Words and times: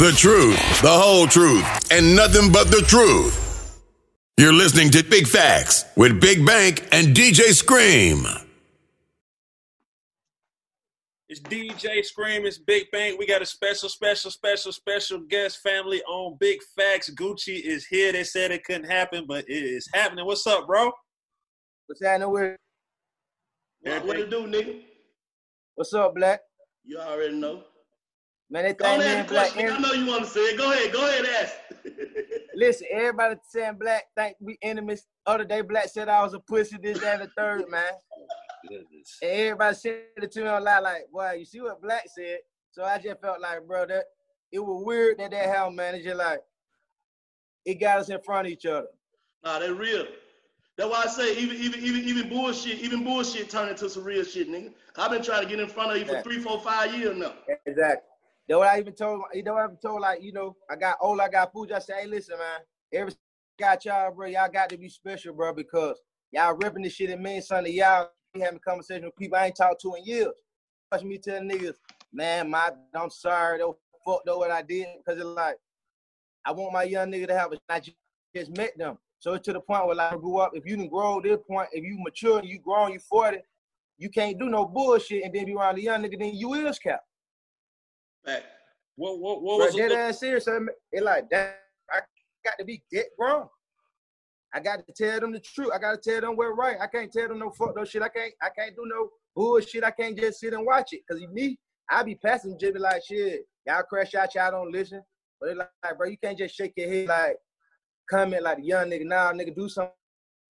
The 0.00 0.12
truth, 0.12 0.80
the 0.80 0.88
whole 0.88 1.26
truth, 1.26 1.92
and 1.92 2.16
nothing 2.16 2.50
but 2.50 2.70
the 2.70 2.82
truth. 2.88 3.78
You're 4.38 4.50
listening 4.50 4.88
to 4.92 5.04
Big 5.04 5.26
Facts 5.26 5.84
with 5.94 6.18
Big 6.22 6.46
Bank 6.46 6.88
and 6.90 7.08
DJ 7.08 7.52
Scream. 7.52 8.24
It's 11.28 11.42
DJ 11.42 12.02
Scream, 12.02 12.46
it's 12.46 12.56
Big 12.56 12.90
Bank. 12.90 13.18
We 13.18 13.26
got 13.26 13.42
a 13.42 13.44
special, 13.44 13.90
special, 13.90 14.30
special, 14.30 14.72
special 14.72 15.18
guest 15.18 15.58
family 15.58 16.00
on 16.04 16.38
Big 16.40 16.60
Facts. 16.74 17.10
Gucci 17.10 17.60
is 17.62 17.84
here. 17.84 18.10
They 18.10 18.24
said 18.24 18.52
it 18.52 18.64
couldn't 18.64 18.90
happen, 18.90 19.26
but 19.28 19.44
it 19.50 19.52
is 19.52 19.86
happening. 19.92 20.24
What's 20.24 20.46
up, 20.46 20.66
bro? 20.66 20.90
What's 21.88 22.02
happening 22.02 22.30
with? 22.30 22.56
What, 23.82 24.06
what 24.06 24.18
it 24.18 24.30
do, 24.30 24.46
nigga? 24.46 24.80
What's 25.74 25.92
up, 25.92 26.14
Black? 26.14 26.40
You 26.86 26.96
already 27.00 27.36
know. 27.36 27.64
Man, 28.50 28.64
they 28.64 28.74
Go 28.74 28.84
think 28.84 29.00
ahead, 29.02 29.14
me 29.14 29.20
and 29.20 29.28
Black. 29.28 29.52
question. 29.52 29.72
I 29.72 29.78
know 29.78 29.92
you 29.92 30.06
want 30.06 30.24
to 30.24 30.30
say 30.30 30.40
it. 30.40 30.58
Go 30.58 30.72
ahead, 30.72 30.92
go 30.92 31.06
ahead, 31.06 31.24
ask. 31.26 31.54
Listen, 32.54 32.88
everybody 32.90 33.36
saying 33.48 33.76
Black 33.78 34.04
think 34.16 34.36
we 34.40 34.58
enemies. 34.62 35.06
Other 35.24 35.44
day, 35.44 35.60
Black 35.60 35.88
said 35.88 36.08
I 36.08 36.22
was 36.22 36.34
a 36.34 36.40
pussy. 36.40 36.76
This, 36.82 36.98
that, 37.00 37.20
and 37.20 37.28
the 37.30 37.32
third, 37.36 37.68
man. 37.68 37.92
And 38.68 38.82
everybody 39.22 39.74
said 39.76 40.02
it 40.16 40.32
to 40.32 40.42
me 40.42 40.48
online, 40.48 40.82
like, 40.82 41.02
"Wow, 41.12 41.32
you 41.32 41.44
see 41.44 41.60
what 41.60 41.80
Black 41.80 42.04
said?" 42.14 42.40
So 42.72 42.82
I 42.84 42.98
just 42.98 43.20
felt 43.20 43.40
like, 43.40 43.66
bro, 43.66 43.86
that 43.86 44.04
it 44.52 44.58
was 44.58 44.82
weird 44.84 45.18
that 45.18 45.30
that 45.30 45.46
happened, 45.46 45.76
man. 45.76 45.94
It's 45.94 46.14
like 46.14 46.40
it 47.64 47.74
got 47.76 48.00
us 48.00 48.10
in 48.10 48.20
front 48.20 48.48
of 48.48 48.52
each 48.52 48.66
other. 48.66 48.88
Nah, 49.44 49.60
they 49.60 49.70
real. 49.70 50.06
That's 50.76 50.90
why 50.90 51.02
I 51.04 51.06
say 51.06 51.36
even 51.38 51.56
even 51.56 51.80
even 51.80 52.02
even 52.04 52.28
bullshit, 52.28 52.80
even 52.80 53.04
bullshit 53.04 53.48
turn 53.48 53.68
into 53.68 53.88
some 53.88 54.02
real 54.04 54.24
shit, 54.24 54.48
nigga. 54.50 54.72
I've 54.96 55.10
been 55.12 55.22
trying 55.22 55.42
to 55.42 55.48
get 55.48 55.60
in 55.60 55.68
front 55.68 55.92
of 55.92 55.98
you 55.98 56.04
for 56.04 56.14
Yeah. 56.14 56.22
three, 56.22 56.38
four, 56.38 56.60
five 56.60 56.94
years 56.94 57.16
now. 57.16 57.34
Exactly. 57.64 58.09
That's 58.50 58.58
what 58.58 58.68
I 58.68 58.80
even 58.80 58.94
told. 58.94 59.22
You 59.32 59.44
know 59.44 59.52
what 59.54 59.62
I 59.62 59.66
even 59.66 59.76
told? 59.76 60.00
Like, 60.00 60.22
you 60.24 60.32
know, 60.32 60.56
I 60.68 60.74
got 60.74 60.98
old, 61.00 61.20
I 61.20 61.28
got 61.28 61.52
food. 61.52 61.70
I 61.70 61.78
said, 61.78 62.00
hey, 62.00 62.06
listen, 62.08 62.36
man. 62.36 62.58
Every 62.92 63.12
got 63.60 63.84
y'all, 63.84 64.12
bro. 64.12 64.26
Y'all 64.26 64.50
got 64.50 64.70
to 64.70 64.76
be 64.76 64.88
special, 64.88 65.32
bro, 65.34 65.54
because 65.54 66.00
y'all 66.32 66.56
ripping 66.56 66.82
this 66.82 66.94
shit. 66.94 67.10
It 67.10 67.20
means 67.20 67.46
something 67.46 67.66
to 67.66 67.70
y'all. 67.70 68.10
be 68.34 68.40
having 68.40 68.58
conversation 68.58 69.04
with 69.04 69.14
people 69.14 69.38
I 69.38 69.46
ain't 69.46 69.56
talked 69.56 69.80
to 69.82 69.94
in 69.94 70.04
years. 70.04 70.32
Watch 70.90 71.04
me 71.04 71.18
tell 71.18 71.40
niggas, 71.40 71.76
man, 72.12 72.50
my, 72.50 72.72
I'm 72.92 73.10
sorry, 73.10 73.58
though, 73.58 73.78
fuck 74.04 74.22
though 74.26 74.38
what 74.38 74.50
I 74.50 74.62
did, 74.62 74.88
because 74.98 75.20
it's 75.20 75.28
like, 75.28 75.54
I 76.44 76.50
want 76.50 76.72
my 76.72 76.82
young 76.82 77.12
nigga 77.12 77.28
to 77.28 77.38
have 77.38 77.52
a. 77.52 77.58
I 77.68 77.78
just, 77.78 78.56
met 78.56 78.76
them, 78.76 78.98
so 79.20 79.34
it's 79.34 79.44
to 79.44 79.52
the 79.52 79.60
point 79.60 79.86
where 79.86 79.94
like 79.94 80.12
I 80.12 80.16
grew 80.16 80.38
up. 80.38 80.52
If 80.54 80.66
you 80.66 80.76
didn't 80.76 80.90
grow 80.90 81.20
this 81.20 81.38
point, 81.48 81.68
if 81.72 81.84
you 81.84 81.98
mature, 82.00 82.40
and 82.40 82.48
you 82.48 82.58
grown, 82.58 82.92
you 82.92 82.98
40, 82.98 83.38
you 83.98 84.08
can't 84.10 84.40
do 84.40 84.48
no 84.48 84.64
bullshit, 84.66 85.22
and 85.22 85.32
then 85.32 85.44
be 85.46 85.54
around 85.54 85.76
the 85.76 85.82
young 85.82 86.02
nigga, 86.02 86.18
then 86.18 86.34
you 86.34 86.54
is 86.54 86.80
cap. 86.80 87.02
Fact. 88.24 88.44
What 88.96 89.18
what 89.18 89.42
what 89.42 89.58
Bro, 89.58 89.66
was 89.66 89.74
dead 89.74 89.92
ass 89.92 90.20
serious. 90.20 90.46
It 90.92 91.02
like 91.02 91.30
that. 91.30 91.60
I 91.90 92.00
got 92.44 92.58
to 92.58 92.64
be 92.64 92.82
get 92.92 93.06
grown. 93.18 93.46
I 94.52 94.60
got 94.60 94.80
to 94.86 94.92
tell 94.92 95.20
them 95.20 95.32
the 95.32 95.40
truth. 95.40 95.70
I 95.74 95.78
got 95.78 96.02
to 96.02 96.10
tell 96.10 96.20
them 96.20 96.36
what's 96.36 96.56
right. 96.56 96.76
I 96.80 96.86
can't 96.86 97.12
tell 97.12 97.28
them 97.28 97.38
no 97.38 97.50
fuck 97.50 97.76
no 97.76 97.84
shit. 97.84 98.02
I 98.02 98.08
can't. 98.08 98.32
I 98.42 98.48
can't 98.56 98.74
do 98.74 98.82
no 98.84 99.08
bullshit. 99.34 99.84
I 99.84 99.90
can't 99.90 100.18
just 100.18 100.40
sit 100.40 100.52
and 100.52 100.66
watch 100.66 100.92
it. 100.92 101.02
Cause 101.10 101.20
me, 101.32 101.58
I 101.90 102.02
be 102.02 102.16
passing 102.16 102.58
Jimmy 102.58 102.80
like 102.80 103.02
shit. 103.08 103.42
Y'all 103.66 103.82
crash 103.82 104.14
out. 104.14 104.34
Y'all 104.34 104.50
don't 104.50 104.72
listen. 104.72 105.02
But 105.40 105.50
it's 105.50 105.58
like, 105.58 105.68
like, 105.82 105.98
bro, 105.98 106.08
you 106.08 106.18
can't 106.22 106.36
just 106.36 106.54
shake 106.54 106.72
your 106.76 106.88
head 106.88 107.08
like 107.08 107.36
comment 108.10 108.42
like 108.42 108.58
the 108.58 108.64
young 108.64 108.90
nigga. 108.90 109.06
Now, 109.06 109.32
nigga, 109.32 109.54
do 109.54 109.68
something. 109.68 109.92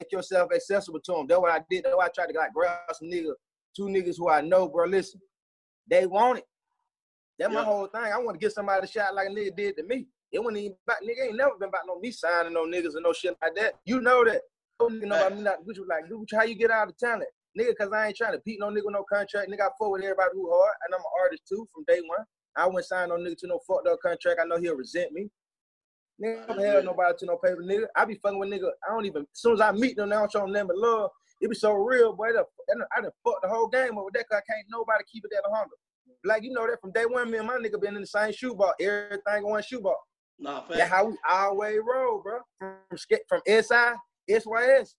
Make 0.00 0.12
yourself 0.12 0.50
accessible 0.52 1.00
to 1.04 1.12
them. 1.12 1.26
That's 1.28 1.40
what 1.40 1.52
I 1.52 1.60
did. 1.70 1.84
That's 1.84 1.94
why 1.94 2.06
I 2.06 2.08
tried 2.08 2.32
to 2.32 2.38
like 2.38 2.52
grab 2.54 2.78
some 2.94 3.08
nigga, 3.08 3.32
two 3.76 3.84
niggas 3.84 4.16
who 4.16 4.30
I 4.30 4.40
know, 4.40 4.66
bro. 4.66 4.86
Listen, 4.86 5.20
they 5.88 6.06
want 6.06 6.38
it. 6.38 6.44
That's 7.40 7.54
my 7.54 7.64
whole 7.64 7.86
thing. 7.86 8.02
I 8.02 8.18
want 8.18 8.38
to 8.38 8.44
get 8.44 8.52
somebody 8.52 8.84
a 8.84 8.86
shot 8.86 9.14
like 9.14 9.28
a 9.28 9.30
nigga 9.30 9.56
did 9.56 9.76
to 9.78 9.82
me. 9.84 10.06
It 10.30 10.38
wasn't 10.38 10.58
even 10.58 10.76
about 10.86 11.00
nigga 11.02 11.26
ain't 11.28 11.36
never 11.36 11.54
been 11.58 11.70
about 11.70 11.86
no 11.86 11.98
me 11.98 12.10
signing 12.12 12.52
no 12.52 12.66
niggas 12.66 12.94
and 12.94 13.02
no 13.02 13.14
shit 13.14 13.34
like 13.40 13.54
that. 13.56 13.74
You 13.86 14.00
know 14.02 14.22
that. 14.24 14.42
Nigga 14.80 15.06
know 15.06 15.30
me 15.30 15.42
not 15.42 15.64
which 15.64 15.78
was 15.78 15.88
like, 15.88 16.06
dude, 16.08 16.28
how 16.34 16.42
you 16.44 16.54
get 16.54 16.70
out 16.70 16.88
of 16.88 16.98
talent? 16.98 17.28
Nigga, 17.58 17.74
cause 17.76 17.90
I 17.94 18.08
ain't 18.08 18.16
trying 18.16 18.32
to 18.34 18.40
beat 18.44 18.60
no 18.60 18.68
nigga 18.68 18.84
with 18.84 18.92
no 18.92 19.04
contract. 19.10 19.50
Nigga, 19.50 19.62
I 19.62 19.70
fuck 19.78 19.90
with 19.90 20.02
everybody 20.02 20.30
who 20.34 20.50
hard, 20.52 20.74
and 20.86 20.94
I'm 20.94 21.00
an 21.00 21.06
artist 21.22 21.42
too 21.48 21.66
from 21.72 21.84
day 21.88 22.00
one. 22.06 22.24
I 22.56 22.66
wouldn't 22.66 22.84
sign 22.84 23.08
no 23.08 23.16
nigga 23.16 23.38
to 23.38 23.46
no 23.46 23.58
fucked 23.66 23.88
up 23.88 23.98
contract. 24.04 24.38
I 24.42 24.44
know 24.46 24.58
he'll 24.58 24.76
resent 24.76 25.12
me. 25.12 25.30
Nigga, 26.22 26.44
I 26.44 26.54
never 26.54 26.66
held 26.66 26.84
nobody 26.84 27.14
to 27.20 27.26
no 27.26 27.36
paper, 27.38 27.62
nigga. 27.62 27.86
I 27.96 28.04
be 28.04 28.16
fucking 28.16 28.38
with 28.38 28.50
nigga. 28.50 28.70
I 28.86 28.92
don't 28.92 29.06
even. 29.06 29.22
As 29.22 29.40
soon 29.40 29.54
as 29.54 29.60
I 29.62 29.72
meet 29.72 29.96
them, 29.96 30.10
they 30.10 30.16
don't 30.16 30.30
show 30.30 30.40
them 30.40 30.52
nothing 30.52 30.68
but 30.68 30.76
love. 30.76 31.10
It 31.40 31.48
be 31.48 31.56
so 31.56 31.72
real, 31.72 32.12
boy. 32.12 32.32
That- 32.34 32.46
I 32.96 33.00
done 33.00 33.10
fucked 33.24 33.42
the 33.42 33.48
whole 33.48 33.68
game 33.68 33.96
over 33.98 34.10
that. 34.12 34.28
Cause 34.28 34.42
I 34.46 34.52
can't 34.52 34.66
nobody 34.68 35.02
keep 35.10 35.24
it 35.24 35.32
at 35.34 35.50
a 35.50 35.54
hundred. 35.54 35.76
Like 36.24 36.42
you 36.42 36.52
know 36.52 36.66
that 36.66 36.80
from 36.80 36.92
day 36.92 37.04
one, 37.06 37.30
me 37.30 37.38
and 37.38 37.46
my 37.46 37.54
nigga 37.54 37.80
been 37.80 37.96
in 37.96 38.02
the 38.02 38.06
same 38.06 38.32
shoe 38.32 38.54
ball. 38.54 38.74
Everything 38.80 39.42
going 39.42 39.62
shoe 39.62 39.80
ball. 39.80 39.96
Nah, 40.38 40.60
fact. 40.62 40.78
That's 40.78 40.90
how 40.90 41.06
we 41.06 41.16
always 41.28 41.78
roll, 41.86 42.22
bro. 42.22 42.38
From 42.58 42.76
from 43.28 43.40
SI, 43.46 43.94
SYS. 44.28 44.94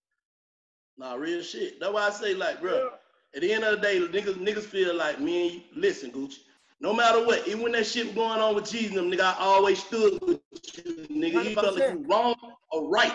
Nah, 0.97 1.15
real 1.15 1.41
shit. 1.41 1.79
That's 1.79 1.93
why 1.93 2.07
I 2.07 2.11
say, 2.11 2.35
like, 2.35 2.61
bro, 2.61 2.91
at 3.35 3.41
the 3.41 3.51
end 3.51 3.63
of 3.63 3.75
the 3.75 3.81
day, 3.81 3.99
niggas, 3.99 4.35
niggas 4.35 4.63
feel 4.63 4.95
like 4.95 5.19
me 5.19 5.43
and 5.43 5.55
you. 5.55 5.61
Listen, 5.75 6.11
Gucci. 6.11 6.39
No 6.79 6.93
matter 6.93 7.25
what, 7.25 7.47
even 7.47 7.61
when 7.61 7.71
that 7.73 7.85
shit 7.85 8.07
was 8.07 8.15
going 8.15 8.39
on 8.39 8.55
with 8.55 8.65
Jeezy, 8.65 8.95
them 8.95 9.11
nigga, 9.11 9.21
I 9.21 9.35
always 9.39 9.83
stood 9.83 10.19
with 10.21 10.39
you, 10.77 11.05
nigga. 11.09 11.49
You 11.49 11.55
felt 11.55 11.77
like 11.77 11.93
you 11.93 12.05
wrong 12.07 12.35
or 12.71 12.89
right. 12.89 13.13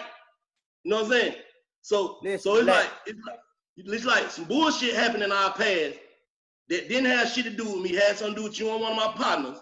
You 0.84 0.90
know 0.90 1.02
what 1.02 1.06
I'm 1.06 1.10
saying? 1.10 1.34
So, 1.82 2.19
Listen, 2.22 2.38
so 2.40 2.56
it's 2.58 2.66
like, 2.66 2.90
it's 3.06 3.19
like, 3.26 3.38
it's 3.76 4.04
like 4.04 4.31
some 4.31 4.44
bullshit 4.44 4.94
happened 4.94 5.25
in 5.25 5.32
our 5.32 5.52
past 5.52 5.94
that 6.68 6.88
didn't 6.88 7.10
have 7.10 7.28
shit 7.28 7.44
to 7.44 7.50
do 7.50 7.64
with 7.64 7.82
me, 7.82 7.94
had 7.94 8.16
something 8.16 8.34
to 8.34 8.40
do 8.40 8.44
with 8.44 8.58
you 8.58 8.70
and 8.70 8.80
one 8.80 8.92
of 8.92 8.96
my 8.96 9.12
partners. 9.12 9.58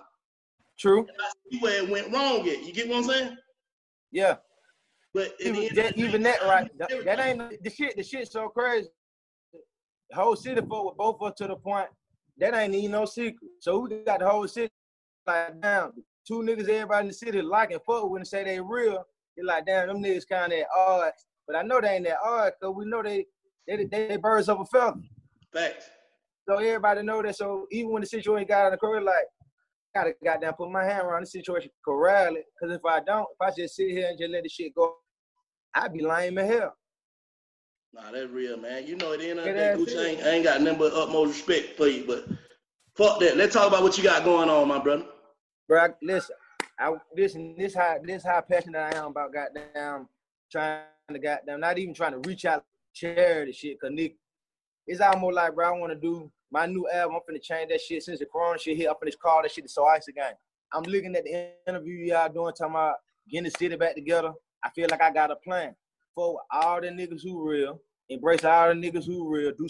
True. 0.78 1.00
And 1.00 1.10
I 1.20 1.30
see 1.50 1.58
where 1.58 1.82
it 1.82 1.88
went 1.88 2.12
wrong 2.12 2.48
at. 2.48 2.64
You 2.64 2.72
get 2.72 2.88
what 2.88 2.98
I'm 2.98 3.04
saying? 3.04 3.36
Yeah. 4.10 4.36
But 5.12 5.34
at 5.40 5.46
Even 5.46 5.74
that, 5.76 5.98
even 5.98 6.22
that 6.22 6.42
right. 6.42 6.70
That, 6.78 7.04
that 7.04 7.20
ain't 7.20 7.62
the 7.62 7.70
shit. 7.70 7.96
The 7.96 8.02
shit 8.02 8.30
so 8.30 8.48
crazy. 8.48 8.88
The 10.10 10.16
whole 10.16 10.34
city 10.36 10.60
fuck 10.60 10.84
with 10.84 10.96
both 10.96 11.16
of 11.20 11.28
us 11.28 11.34
to 11.38 11.46
the 11.46 11.56
point 11.56 11.88
that 12.38 12.54
ain't 12.54 12.74
even 12.74 12.90
no 12.90 13.04
secret. 13.04 13.50
So 13.60 13.78
we 13.80 14.02
got 14.04 14.20
the 14.20 14.28
whole 14.28 14.48
city 14.48 14.72
like 15.26 15.60
down. 15.60 15.92
Two 16.26 16.40
niggas 16.40 16.68
everybody 16.68 17.02
in 17.02 17.08
the 17.08 17.14
city 17.14 17.42
like 17.42 17.70
and 17.70 17.80
fuck 17.86 18.08
with 18.08 18.20
and 18.20 18.26
say 18.26 18.44
they 18.44 18.60
real. 18.60 19.04
It's 19.36 19.46
like 19.46 19.66
damn, 19.66 19.88
them 19.88 20.02
niggas 20.02 20.28
kind 20.28 20.52
of 20.52 20.58
at 20.58 20.66
odds. 20.76 21.26
But 21.46 21.56
I 21.56 21.62
know 21.62 21.80
they 21.80 21.88
ain't 21.88 22.04
that 22.06 22.18
odds 22.24 22.56
because 22.60 22.74
we 22.74 22.86
know 22.86 23.02
they 23.02 23.26
they, 23.68 23.76
they 23.84 24.08
they 24.08 24.16
birds 24.16 24.48
of 24.48 24.60
a 24.60 24.64
feather. 24.64 25.00
Facts. 25.52 25.90
So 26.48 26.58
everybody 26.58 27.02
know 27.02 27.22
that. 27.22 27.36
So 27.36 27.66
even 27.70 27.92
when 27.92 28.02
the 28.02 28.06
situation 28.06 28.46
got 28.46 28.66
on 28.66 28.72
the 28.72 28.76
court, 28.76 29.02
like 29.02 29.24
gotta 29.94 30.14
goddamn 30.24 30.54
put 30.54 30.70
my 30.70 30.84
hand 30.84 31.06
around 31.06 31.22
the 31.22 31.26
situation, 31.26 31.70
corral 31.84 32.36
it. 32.36 32.44
Cause 32.60 32.72
if 32.72 32.84
I 32.84 33.00
don't, 33.00 33.26
if 33.32 33.40
I 33.40 33.50
just 33.56 33.76
sit 33.76 33.90
here 33.90 34.08
and 34.08 34.18
just 34.18 34.30
let 34.30 34.42
the 34.42 34.48
shit 34.48 34.74
go, 34.74 34.96
I'd 35.74 35.92
be 35.92 36.04
lame 36.04 36.38
as 36.38 36.48
hell. 36.48 36.74
Nah, 37.94 38.10
that's 38.12 38.30
real, 38.30 38.56
man. 38.56 38.86
You 38.86 38.96
know, 38.96 39.12
at 39.12 39.20
the 39.20 39.30
end 39.30 39.38
of 39.38 39.44
the 39.44 39.52
day, 39.52 39.74
Gucci 39.76 39.94
it. 39.94 40.18
ain't, 40.18 40.22
I 40.26 40.30
ain't 40.30 40.44
got 40.44 40.60
nothing 40.60 40.80
but 40.80 40.92
utmost 40.92 41.28
respect 41.28 41.76
for 41.76 41.86
you. 41.86 42.04
But 42.06 42.26
fuck 42.96 43.20
that. 43.20 43.36
Let's 43.36 43.54
talk 43.54 43.68
about 43.68 43.84
what 43.84 43.96
you 43.96 44.02
got 44.02 44.24
going 44.24 44.50
on, 44.50 44.66
my 44.66 44.80
brother. 44.80 45.04
Bro, 45.68 45.94
listen, 46.02 46.34
I 46.78 46.92
listen, 47.16 47.54
this 47.56 47.74
how 47.74 47.98
this 48.02 48.24
how 48.24 48.40
passionate 48.40 48.78
I 48.78 48.96
am 48.98 49.06
about 49.06 49.32
goddamn 49.32 50.08
trying 50.50 50.82
to 51.12 51.18
goddamn 51.18 51.60
not 51.60 51.78
even 51.78 51.94
trying 51.94 52.20
to 52.20 52.28
reach 52.28 52.44
out 52.44 52.64
to 52.94 53.14
charity 53.14 53.52
shit, 53.52 53.80
cause 53.80 53.90
Nick, 53.92 54.16
it's 54.86 55.00
almost 55.00 55.34
like 55.34 55.54
bro, 55.54 55.68
I 55.68 55.78
want 55.78 55.92
to 55.92 55.98
do 55.98 56.30
my 56.50 56.66
new 56.66 56.88
album. 56.92 57.16
I'm 57.16 57.34
finna 57.34 57.42
change 57.42 57.70
that 57.70 57.80
shit 57.80 58.02
since 58.02 58.18
the 58.18 58.26
corona 58.26 58.58
shit 58.58 58.76
hit. 58.76 58.88
I'm 58.88 58.94
finna 58.94 59.12
call 59.20 59.42
that 59.42 59.50
shit 59.50 59.64
the 59.64 59.68
So 59.68 59.84
Icy 59.86 60.12
Gang. 60.12 60.34
I'm 60.72 60.82
looking 60.82 61.14
at 61.14 61.24
the 61.24 61.52
interview 61.68 62.06
y'all 62.06 62.32
doing, 62.32 62.52
talking 62.52 62.74
about 62.74 62.96
getting 63.28 63.44
the 63.44 63.50
city 63.50 63.76
back 63.76 63.94
together. 63.94 64.32
I 64.62 64.70
feel 64.70 64.88
like 64.90 65.02
I 65.02 65.10
got 65.10 65.30
a 65.30 65.36
plan 65.36 65.74
for 66.14 66.40
all 66.50 66.80
the 66.80 66.88
niggas 66.88 67.22
who 67.22 67.48
real, 67.48 67.80
embrace 68.08 68.44
all 68.44 68.68
the 68.68 68.74
niggas 68.74 69.06
who 69.06 69.28
real. 69.28 69.52
Do 69.56 69.68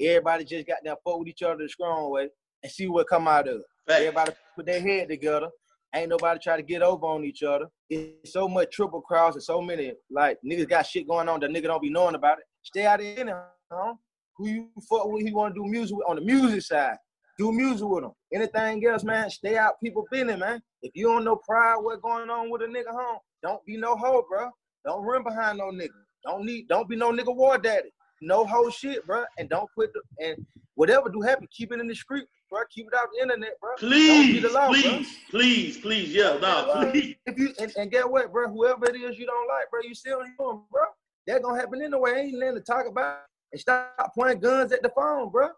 everybody 0.00 0.44
just 0.44 0.66
got 0.66 0.78
that 0.84 0.98
fuck 1.04 1.18
with 1.18 1.28
each 1.28 1.42
other 1.42 1.56
the 1.62 1.68
strong 1.68 2.10
way 2.10 2.28
and 2.62 2.72
see 2.72 2.86
what 2.86 3.08
come 3.08 3.28
out 3.28 3.48
of 3.48 3.56
it. 3.56 3.62
Facts. 3.86 4.00
Everybody 4.00 4.32
put 4.56 4.66
their 4.66 4.80
head 4.80 5.08
together. 5.08 5.48
Ain't 5.94 6.10
nobody 6.10 6.38
try 6.40 6.56
to 6.56 6.62
get 6.62 6.82
over 6.82 7.06
on 7.06 7.24
each 7.24 7.42
other. 7.42 7.66
It's 7.88 8.32
so 8.32 8.46
much 8.48 8.70
triple 8.70 9.00
cross 9.00 9.34
and 9.34 9.42
so 9.42 9.60
many 9.60 9.92
like 10.10 10.38
niggas 10.46 10.68
got 10.68 10.86
shit 10.86 11.08
going 11.08 11.28
on 11.28 11.40
that 11.40 11.50
nigga 11.50 11.64
don't 11.64 11.82
be 11.82 11.90
knowing 11.90 12.14
about 12.14 12.38
it. 12.38 12.44
Stay 12.62 12.86
out 12.86 13.00
of 13.00 13.06
it, 13.06 13.28
huh? 13.72 13.94
Who 14.40 14.48
you 14.48 14.68
fuck 14.88 15.06
with? 15.06 15.22
He 15.22 15.32
want 15.32 15.54
to 15.54 15.60
do 15.60 15.68
music 15.68 15.94
with 15.94 16.06
on 16.08 16.16
the 16.16 16.22
music 16.22 16.62
side. 16.62 16.96
Do 17.38 17.52
music 17.52 17.86
with 17.86 18.04
them. 18.04 18.12
Anything 18.32 18.82
else, 18.86 19.04
man? 19.04 19.28
Stay 19.28 19.58
out 19.58 19.74
people 19.82 20.06
business, 20.10 20.40
man. 20.40 20.62
If 20.82 20.92
you 20.94 21.08
don't 21.08 21.24
know 21.24 21.36
pride, 21.36 21.76
what 21.76 22.00
going 22.00 22.30
on 22.30 22.50
with 22.50 22.62
a 22.62 22.64
nigga 22.64 22.90
home, 22.90 23.18
don't 23.42 23.62
be 23.66 23.76
no 23.76 23.96
hoe, 23.96 24.24
bro. 24.28 24.48
Don't 24.86 25.04
run 25.04 25.24
behind 25.24 25.58
no 25.58 25.66
nigga. 25.66 25.88
Don't 26.24 26.46
need. 26.46 26.68
Don't 26.68 26.88
be 26.88 26.96
no 26.96 27.12
nigga 27.12 27.34
war 27.34 27.58
daddy. 27.58 27.90
No 28.22 28.46
hoe 28.46 28.70
shit, 28.70 29.06
bro. 29.06 29.24
And 29.38 29.50
don't 29.50 29.68
put 29.76 29.90
the 29.92 30.00
and 30.24 30.46
whatever 30.74 31.10
do 31.10 31.20
happen, 31.20 31.46
keep 31.54 31.70
it 31.70 31.80
in 31.80 31.86
the 31.86 31.94
street, 31.94 32.24
bro. 32.48 32.60
Keep 32.70 32.86
it 32.86 32.94
out 32.94 33.08
the 33.14 33.22
internet, 33.22 33.60
bro. 33.60 33.72
Please, 33.78 34.42
law, 34.44 34.70
bro. 34.70 34.80
please, 34.80 35.16
please, 35.30 35.78
please, 35.78 36.14
yeah, 36.14 36.38
nah, 36.40 36.60
uh, 36.60 36.90
please. 36.90 37.16
If 37.26 37.38
you 37.38 37.52
and, 37.58 37.70
and 37.76 37.90
get 37.90 38.10
what, 38.10 38.32
bro? 38.32 38.48
Whoever 38.48 38.86
it 38.86 38.96
is 38.96 39.18
you 39.18 39.26
don't 39.26 39.48
like, 39.48 39.70
bro, 39.70 39.80
you 39.82 39.94
still 39.94 40.20
human, 40.38 40.62
bro. 40.70 40.84
That 41.26 41.42
gonna 41.42 41.60
happen 41.60 41.82
anyway. 41.82 42.22
Ain't 42.22 42.38
nothing 42.38 42.54
to 42.54 42.62
talk 42.62 42.86
about. 42.86 43.18
And 43.52 43.60
stop 43.60 44.12
pointing 44.14 44.40
guns 44.40 44.72
at 44.72 44.82
the 44.82 44.90
phone, 44.90 45.30
bro. 45.30 45.48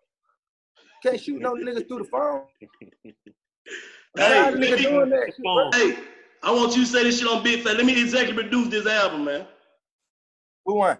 Can't 1.03 1.21
shoot 1.21 1.41
no 1.41 1.55
niggas 1.55 1.89
through 1.89 1.99
the 1.99 2.05
phone. 2.05 2.45
Hey, 4.15 4.43
Y'all 4.43 4.53
let 4.53 4.61
niggas 4.61 4.77
me- 4.77 4.83
doing 4.83 5.09
that 5.11 5.33
bro. 5.43 5.71
Hey, 5.73 5.99
I 6.43 6.51
want 6.53 6.77
you 6.77 6.83
to 6.83 6.87
say 6.87 7.03
this 7.05 7.19
shit 7.19 7.27
on 7.29 7.43
Big 7.43 7.63
Fat. 7.63 7.77
Let 7.79 7.87
me 7.87 7.99
executive 7.99 8.35
produce 8.37 8.69
this 8.69 8.87
album, 8.87 9.25
man. 9.25 9.47
Who 10.67 10.75
won? 10.75 10.99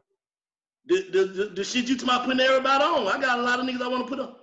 The, 0.87 1.03
the, 1.13 1.25
the, 1.27 1.45
the 1.57 1.65
shit 1.65 1.89
you 1.89 1.97
talking 1.97 2.09
about 2.09 2.25
putting 2.25 2.41
everybody 2.41 2.83
on. 2.83 3.07
I 3.09 3.21
got 3.21 3.39
a 3.39 3.43
lot 3.43 3.61
of 3.61 3.67
niggas 3.67 3.83
I 3.83 3.89
want 3.89 4.07
to 4.07 4.09
put 4.09 4.19
on. 4.19 4.35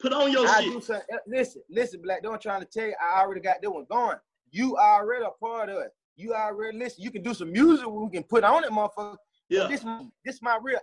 Put 0.00 0.14
on 0.14 0.32
your 0.32 0.48
I 0.48 0.62
shit. 0.62 0.72
do 0.72 0.80
something. 0.80 1.04
Eh, 1.12 1.16
listen, 1.26 1.62
listen, 1.68 2.00
Black. 2.02 2.22
Don't 2.22 2.40
trying 2.40 2.60
to 2.62 2.66
tell 2.66 2.86
you. 2.86 2.94
I 3.02 3.20
already 3.20 3.42
got 3.42 3.60
that 3.60 3.70
one 3.70 3.84
going. 3.90 4.16
You 4.50 4.76
already 4.78 5.24
a 5.26 5.30
part 5.44 5.68
of 5.68 5.76
it. 5.82 5.90
You 6.16 6.32
already 6.32 6.78
listen. 6.78 7.04
You 7.04 7.10
can 7.10 7.22
do 7.22 7.34
some 7.34 7.52
music 7.52 7.86
we 7.86 8.08
can 8.10 8.22
put 8.22 8.44
on 8.44 8.64
it, 8.64 8.70
motherfucker. 8.70 9.16
Yeah. 9.50 9.66
This 9.66 9.84
this 10.24 10.40
my 10.40 10.58
real. 10.62 10.78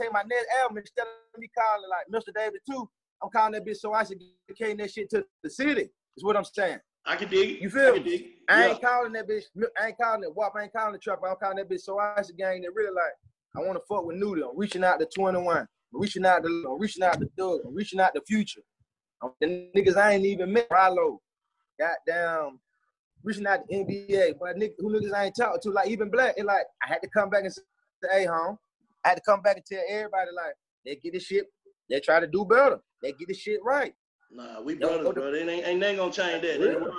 Take 0.00 0.12
my 0.12 0.22
next 0.22 0.46
album 0.62 0.78
instead 0.78 1.02
of 1.02 1.40
me 1.40 1.48
calling 1.56 1.88
like 1.90 2.06
Mr. 2.22 2.32
David 2.34 2.60
too. 2.68 2.88
I'm 3.22 3.30
calling 3.30 3.52
that 3.52 3.66
bitch 3.66 3.78
so 3.78 3.92
I 3.92 4.04
should 4.04 4.18
get 4.58 4.78
that 4.78 4.90
shit 4.90 5.10
to 5.10 5.24
the 5.42 5.50
city. 5.50 5.90
Is 6.16 6.24
what 6.24 6.36
I'm 6.36 6.44
saying. 6.44 6.78
I 7.04 7.16
can 7.16 7.28
dig 7.28 7.50
it. 7.56 7.60
You 7.62 7.70
feel 7.70 7.94
I 7.94 7.98
me? 7.98 8.34
I 8.48 8.60
Yeah. 8.66 8.72
ain't 8.72 8.80
calling 8.82 9.12
that 9.12 9.28
bitch. 9.28 9.44
I 9.80 9.88
ain't 9.88 9.98
calling 9.98 10.22
it 10.24 10.34
WAP. 10.34 10.52
I 10.56 10.62
ain't 10.64 10.72
calling 10.72 10.94
it 10.94 11.02
trap. 11.02 11.20
I'm 11.26 11.36
calling 11.36 11.56
that 11.56 11.68
bitch 11.68 11.80
So 11.80 11.98
Icy 11.98 12.34
Gang 12.34 12.62
that 12.62 12.74
really 12.74 12.94
like. 12.94 13.12
I 13.56 13.60
want 13.60 13.74
to 13.78 13.82
fuck 13.88 14.04
with 14.04 14.16
Nudy. 14.16 14.42
I'm 14.42 14.56
reaching 14.56 14.84
out 14.84 15.00
to 15.00 15.06
21. 15.06 15.56
I'm 15.58 15.66
reaching 15.92 16.26
out 16.26 16.44
to 16.44 16.66
I'm 16.70 16.78
reaching 16.78 17.02
out 17.02 17.18
to 17.20 17.28
Thug. 17.36 17.60
I'm 17.66 17.74
reaching 17.74 17.98
out 18.00 18.14
to 18.14 18.20
Future. 18.26 18.60
I'm, 19.22 19.30
the 19.40 19.70
niggas 19.74 19.96
I 19.96 20.12
ain't 20.12 20.24
even 20.26 20.52
met. 20.52 20.68
Rallo. 20.68 21.18
Goddamn. 21.78 22.60
Reaching 23.24 23.46
out 23.46 23.60
to 23.68 23.74
NBA. 23.74 24.34
But 24.38 24.56
niggas, 24.56 24.74
who 24.78 24.90
niggas 24.90 25.14
I 25.14 25.26
ain't 25.26 25.36
talking 25.36 25.60
to, 25.62 25.70
like 25.70 25.88
even 25.88 26.10
Black, 26.10 26.34
it 26.36 26.44
like 26.44 26.66
I 26.84 26.88
had 26.88 27.02
to 27.02 27.08
come 27.08 27.30
back 27.30 27.44
and 27.44 27.52
say, 27.52 27.62
hey, 28.12 28.24
home. 28.26 28.58
I 29.08 29.12
had 29.12 29.16
to 29.16 29.22
come 29.22 29.40
back 29.40 29.56
and 29.56 29.64
tell 29.64 29.82
everybody 29.88 30.28
like 30.36 30.52
they 30.84 30.96
get 30.96 31.14
this 31.14 31.22
shit. 31.22 31.46
They 31.88 31.98
try 31.98 32.20
to 32.20 32.26
do 32.26 32.44
better. 32.44 32.78
They 33.02 33.12
get 33.12 33.28
this 33.28 33.38
shit 33.38 33.58
right. 33.64 33.94
Nah, 34.30 34.60
we 34.60 34.74
brothers, 34.74 35.14
bro. 35.14 35.34
Ain't, 35.34 35.48
ain't 35.48 35.80
nothing 35.80 35.96
gonna 35.96 36.12
change 36.12 36.42
that. 36.42 36.60
Real. 36.60 36.92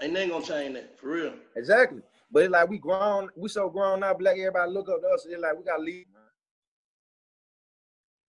Ain't, 0.00 0.12
nothing 0.12 0.28
gonna 0.28 0.44
change 0.44 0.74
that. 0.74 0.96
For 0.96 1.08
real. 1.08 1.34
Exactly. 1.56 2.02
But 2.30 2.44
it's 2.44 2.52
like 2.52 2.68
we 2.68 2.78
grown, 2.78 3.30
we 3.36 3.48
so 3.48 3.68
grown 3.68 3.98
now, 3.98 4.14
black 4.14 4.38
everybody 4.38 4.70
look 4.70 4.88
up 4.88 5.00
to 5.00 5.08
us. 5.08 5.26
They're 5.28 5.40
like 5.40 5.58
we 5.58 5.64
gotta 5.64 5.82
leave. 5.82 6.06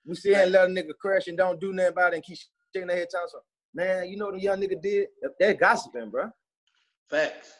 We 0.04 0.16
see 0.16 0.34
and 0.34 0.52
let 0.52 0.68
a 0.68 0.72
nigga 0.72 0.98
crash 1.00 1.28
and 1.28 1.38
don't 1.38 1.62
do 1.62 1.74
nothing 1.74 1.92
about 1.92 2.14
it 2.14 2.16
and 2.16 2.24
keep 2.24 2.40
shaking 2.74 2.88
their 2.88 2.98
head 2.98 3.10
talking. 3.12 3.28
So, 3.32 3.40
man, 3.76 4.10
you 4.10 4.18
know 4.18 4.26
what 4.26 4.36
the 4.36 4.42
young 4.42 4.60
nigga 4.60 4.82
did? 4.82 5.10
They're 5.40 5.54
gossiping, 5.54 6.10
bro. 6.10 6.32
Facts. 7.08 7.54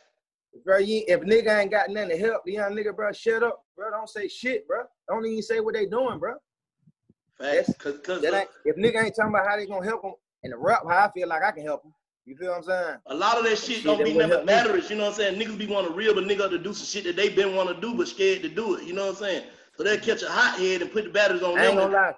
Bro, 0.66 0.80
you, 0.80 1.04
if 1.08 1.22
nigga 1.22 1.62
ain't 1.62 1.72
got 1.72 1.90
nothing 1.90 2.10
to 2.10 2.18
help 2.18 2.44
the 2.46 2.54
young 2.54 2.74
nigga, 2.74 2.96
bro, 2.96 3.12
shut 3.12 3.42
up, 3.42 3.64
bro. 3.76 3.90
Don't 3.90 4.10
say 4.10 4.28
shit, 4.28 4.68
bro. 4.68 4.84
Don't 5.08 5.26
even 5.26 5.42
say 5.42 5.60
what 5.60 5.74
they 5.74 5.86
doing, 5.86 6.20
bro. 6.20 6.36
Facts. 7.40 7.74
Cause, 7.78 8.00
cause 8.04 8.22
That 8.22 8.34
ain't, 8.34 8.50
if 8.66 8.76
nigga 8.76 9.04
ain't 9.04 9.16
talking 9.16 9.34
about 9.34 9.48
how 9.48 9.56
they 9.56 9.66
gonna 9.66 9.86
help 9.86 10.04
them 10.04 10.14
and 10.44 10.54
the 10.54 10.58
rap, 10.58 10.82
how 10.88 11.06
I 11.06 11.12
feel 11.12 11.28
like 11.28 11.44
I 11.44 11.52
can 11.52 11.64
help 11.64 11.84
them. 11.84 11.94
You 12.26 12.36
feel 12.36 12.50
what 12.50 12.58
I'm 12.58 12.64
saying? 12.64 12.98
a 13.08 13.16
lot 13.16 13.38
of 13.38 13.44
that 13.46 13.58
shit 13.58 13.78
Shit, 13.78 13.84
don't 13.86 14.04
be 14.04 14.14
nothing 14.14 14.46
batteries. 14.46 14.90
You 14.90 14.98
know 14.98 15.06
what 15.06 15.20
I'm 15.20 15.36
saying? 15.36 15.40
Niggas 15.40 15.58
be 15.58 15.66
wanting 15.66 15.96
real, 15.96 16.14
but 16.14 16.26
nigga 16.26 16.50
to 16.50 16.60
do 16.60 16.74
some 16.74 16.86
shit 16.86 17.04
that 17.06 17.16
they 17.16 17.30
been 17.30 17.56
want 17.56 17.70
to 17.70 17.82
do, 17.82 17.96
but 17.96 18.08
scared 18.08 18.44
to 18.44 18.50
do 18.50 18.76
it. 18.76 18.84
You 18.84 18.94
know 18.94 19.08
what 19.08 19.16
I'm 19.16 19.24
saying? 19.24 19.46
So 19.76 19.84
they'll 19.84 20.00
catch 20.00 20.22
a 20.22 20.30
hot 20.30 20.60
head 20.60 20.82
and 20.84 20.92
put 20.92 21.06
the 21.06 21.10
batteries 21.10 21.42
on 21.42 21.58
I 21.58 21.66
ain't 21.66 21.78
them. 21.78 21.90
gonna 21.90 21.94
lie. 21.94 22.14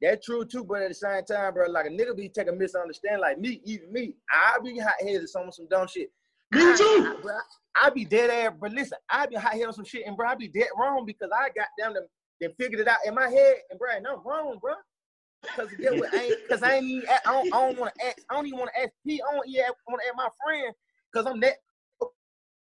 That's 0.00 0.24
true 0.24 0.46
too, 0.46 0.64
but 0.64 0.80
at 0.80 0.88
the 0.88 0.94
same 0.94 1.24
time, 1.24 1.52
bro, 1.52 1.68
like 1.68 1.86
a 1.86 1.90
nigga 1.90 2.16
be 2.16 2.30
taking 2.30 2.56
misunderstanding, 2.56 3.20
like 3.20 3.38
me, 3.38 3.60
even 3.64 3.92
me, 3.92 4.14
I 4.32 4.56
be 4.64 4.78
hot 4.78 4.94
headed 4.98 5.28
on 5.36 5.52
some 5.52 5.68
dumb 5.68 5.86
shit. 5.86 6.10
Me 6.52 6.62
I- 6.62 6.76
too. 6.76 7.04
I, 7.06 7.14
bro, 7.22 7.34
I 7.82 7.90
be 7.90 8.04
dead 8.04 8.30
ass, 8.30 8.52
but 8.60 8.72
listen, 8.72 8.98
I 9.08 9.26
be 9.26 9.36
hot 9.36 9.52
headed 9.52 9.68
on 9.68 9.72
some 9.72 9.84
shit, 9.84 10.06
and 10.06 10.16
bro, 10.16 10.28
I 10.28 10.34
be 10.34 10.48
dead 10.48 10.68
wrong 10.78 11.04
because 11.06 11.30
I 11.34 11.48
got 11.50 11.68
down 11.78 11.94
them, 11.94 12.06
then 12.40 12.50
figured 12.58 12.80
it 12.80 12.88
out 12.88 12.98
in 13.06 13.14
my 13.14 13.28
head, 13.28 13.56
and 13.70 13.78
bro, 13.78 13.90
and 13.94 14.06
I'm 14.06 14.18
wrong, 14.24 14.58
bro. 14.60 14.74
Cause 15.56 15.68
get 15.80 15.96
what, 15.96 16.12
I 16.14 16.24
ain't, 16.24 16.36
cause 16.50 16.62
I 16.62 16.74
ain't 16.74 16.84
even, 16.84 17.08
I 17.08 17.32
don't, 17.32 17.54
I 17.54 17.66
don't 17.66 17.78
want 17.78 17.94
to 17.98 18.06
ask, 18.06 18.18
I 18.28 18.34
don't 18.34 18.46
even 18.46 18.58
want 18.58 18.70
to 18.74 18.82
ask 18.82 18.90
P, 19.06 19.22
I 19.22 19.34
don't 19.34 19.48
even 19.48 19.64
want 19.88 20.02
to 20.02 20.08
ask 20.08 20.16
my 20.16 20.28
friend, 20.44 20.74
cause 21.14 21.26
I'm 21.26 21.40
that. 21.40 21.54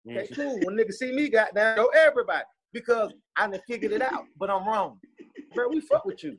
Okay, 0.07 0.27
cool. 0.35 0.59
When 0.63 0.75
niggas 0.75 0.93
see 0.93 1.11
me, 1.11 1.29
goddamn, 1.29 1.77
go 1.77 1.87
everybody, 1.95 2.43
because 2.73 3.13
I 3.37 3.47
done 3.47 3.59
figured 3.67 3.93
it 3.93 4.01
out, 4.01 4.25
but 4.37 4.49
I'm 4.49 4.67
wrong, 4.67 4.99
bro. 5.55 5.69
We 5.69 5.79
fuck 5.79 6.05
with 6.05 6.23
you. 6.23 6.37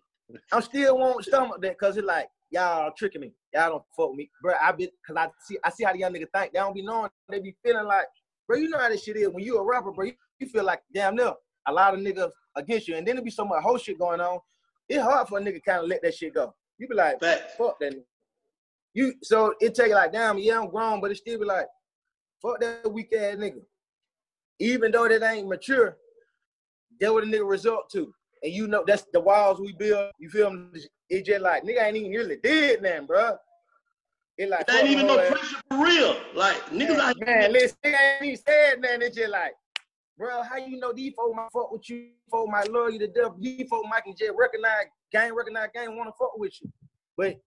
I'm 0.53 0.63
still 0.63 0.99
won't 0.99 1.25
stomach 1.25 1.61
that 1.63 1.79
because 1.79 1.97
it's 1.97 2.07
like 2.07 2.29
y'all 2.53 2.93
tricking 2.97 3.21
me. 3.21 3.33
Y'all 3.55 3.71
don't 3.71 3.83
fuck 3.97 4.11
with 4.11 4.19
me, 4.19 4.31
bro. 4.43 4.55
I 4.61 4.73
be 4.73 4.91
because 5.07 5.17
I 5.17 5.29
see 5.45 5.59
I 5.65 5.71
see 5.71 5.85
how 5.85 5.93
the 5.93 5.99
young 5.99 6.13
niggas 6.13 6.31
think. 6.35 6.53
They 6.53 6.59
don't 6.59 6.75
be 6.75 6.83
knowing. 6.83 7.11
They 7.29 7.41
be 7.41 7.57
feeling 7.65 7.87
like, 7.87 8.07
bro. 8.47 8.59
You 8.59 8.69
know 8.69 8.79
how 8.79 8.89
this 8.89 9.03
shit 9.03 9.17
is. 9.17 9.29
When 9.29 9.43
you 9.45 9.59
a 9.59 9.65
rapper, 9.65 9.91
bro, 9.93 10.07
you, 10.07 10.13
you 10.39 10.47
feel 10.49 10.65
like 10.65 10.83
damn 10.95 11.17
near 11.17 11.33
a 11.67 11.73
lot 11.73 11.95
of 11.95 12.01
niggas 12.01 12.31
against 12.57 12.89
you, 12.89 12.97
and 12.97 13.07
then 13.07 13.17
there 13.17 13.25
be 13.25 13.31
so 13.31 13.45
much 13.45 13.63
whole 13.63 13.79
shit 13.79 13.99
going 13.99 14.21
on. 14.21 14.39
It's 14.89 15.03
hard 15.03 15.29
for 15.29 15.39
a 15.39 15.43
nigga 15.43 15.63
kind 15.65 15.81
of 15.83 15.89
let 15.89 16.03
that 16.03 16.15
shit 16.15 16.35
go. 16.35 16.55
You 16.79 16.89
be 16.89 16.95
like, 16.95 17.21
Facts. 17.21 17.55
fuck 17.57 17.79
that. 17.81 17.95
nigga. 17.95 18.03
You 18.95 19.15
so 19.23 19.55
it 19.61 19.75
take 19.75 19.91
it 19.91 19.95
like 19.95 20.13
damn, 20.13 20.39
yeah, 20.39 20.61
I'm 20.61 20.69
grown, 20.69 21.01
but 21.01 21.11
it 21.11 21.17
still 21.17 21.39
be 21.39 21.47
like, 21.47 21.67
fuck 22.43 22.61
that 22.61 22.91
weak 22.93 23.13
ass 23.15 23.37
nigga. 23.37 23.63
Even 24.59 24.93
though 24.93 25.09
that 25.09 25.23
ain't 25.23 25.49
mature, 25.49 25.97
that 27.01 27.13
what 27.13 27.25
a 27.25 27.27
nigga 27.27 27.49
result 27.49 27.91
to. 27.93 28.13
And 28.43 28.53
you 28.53 28.67
know 28.67 28.85
that's 28.87 29.07
the 29.13 29.21
walls 29.21 29.61
we 29.61 29.73
build. 29.73 30.11
You 30.19 30.29
feel 30.29 30.51
me? 30.51 30.81
It 31.13 31.27
just 31.27 31.43
like 31.43 31.63
nigga 31.63 31.85
ain't 31.85 31.97
even 31.99 32.11
really 32.13 32.39
did 32.43 32.81
nothing, 32.81 33.05
bro. 33.05 33.37
It 34.39 34.49
like 34.49 34.67
There 34.67 34.79
ain't 34.79 34.89
even 34.89 35.07
no 35.07 35.21
ass. 35.21 35.29
pressure 35.31 35.57
for 35.69 35.85
real. 35.85 36.17
Like 36.35 36.57
niggas 36.71 36.99
out 36.99 37.17
here. 37.19 37.27
Man, 37.27 37.53
listen, 37.53 37.77
nigga 37.85 38.15
ain't 38.15 38.25
even 38.25 38.37
said 38.39 38.81
nothing. 38.81 39.03
It's 39.03 39.17
just 39.17 39.31
like, 39.31 39.53
bro, 40.17 40.43
how 40.43 40.57
you 40.57 40.81
know 40.81 40.91
these 40.95 41.13
folks 41.15 41.37
might 41.37 41.53
fuck 41.53 41.71
with 41.71 41.87
you? 41.91 42.13
Folks 42.31 42.51
might 42.51 42.71
love 42.71 42.93
you 42.93 42.99
to 43.01 43.09
death. 43.09 43.33
These 43.39 43.69
folks 43.69 43.87
might 43.91 44.05
can 44.05 44.15
just 44.17 44.33
recognize 44.35 44.87
gang, 45.13 45.35
recognize 45.35 45.69
gang, 45.75 45.95
want 45.99 46.09
to 46.09 46.15
fuck 46.19 46.39
with 46.39 46.59
you. 46.63 46.73
But 47.19 47.39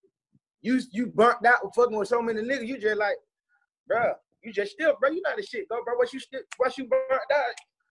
you 0.61 0.79
you 0.91 1.07
burnt 1.07 1.43
out 1.43 1.65
with 1.65 1.73
fucking 1.73 1.97
with 1.97 2.07
so 2.07 2.21
many 2.21 2.41
niggas. 2.43 2.67
You 2.67 2.77
just 2.77 2.97
like, 2.97 3.17
bro. 3.87 4.13
You 4.43 4.53
just 4.53 4.73
still, 4.73 4.93
bro. 4.99 5.09
You 5.09 5.23
not 5.23 5.37
the 5.37 5.41
shit, 5.43 5.67
go, 5.69 5.83
bro. 5.83 5.95
What 5.95 6.13
you 6.13 6.19
still, 6.19 6.41
what 6.57 6.77
you 6.77 6.85
burnt 6.85 7.31
out? 7.33 7.45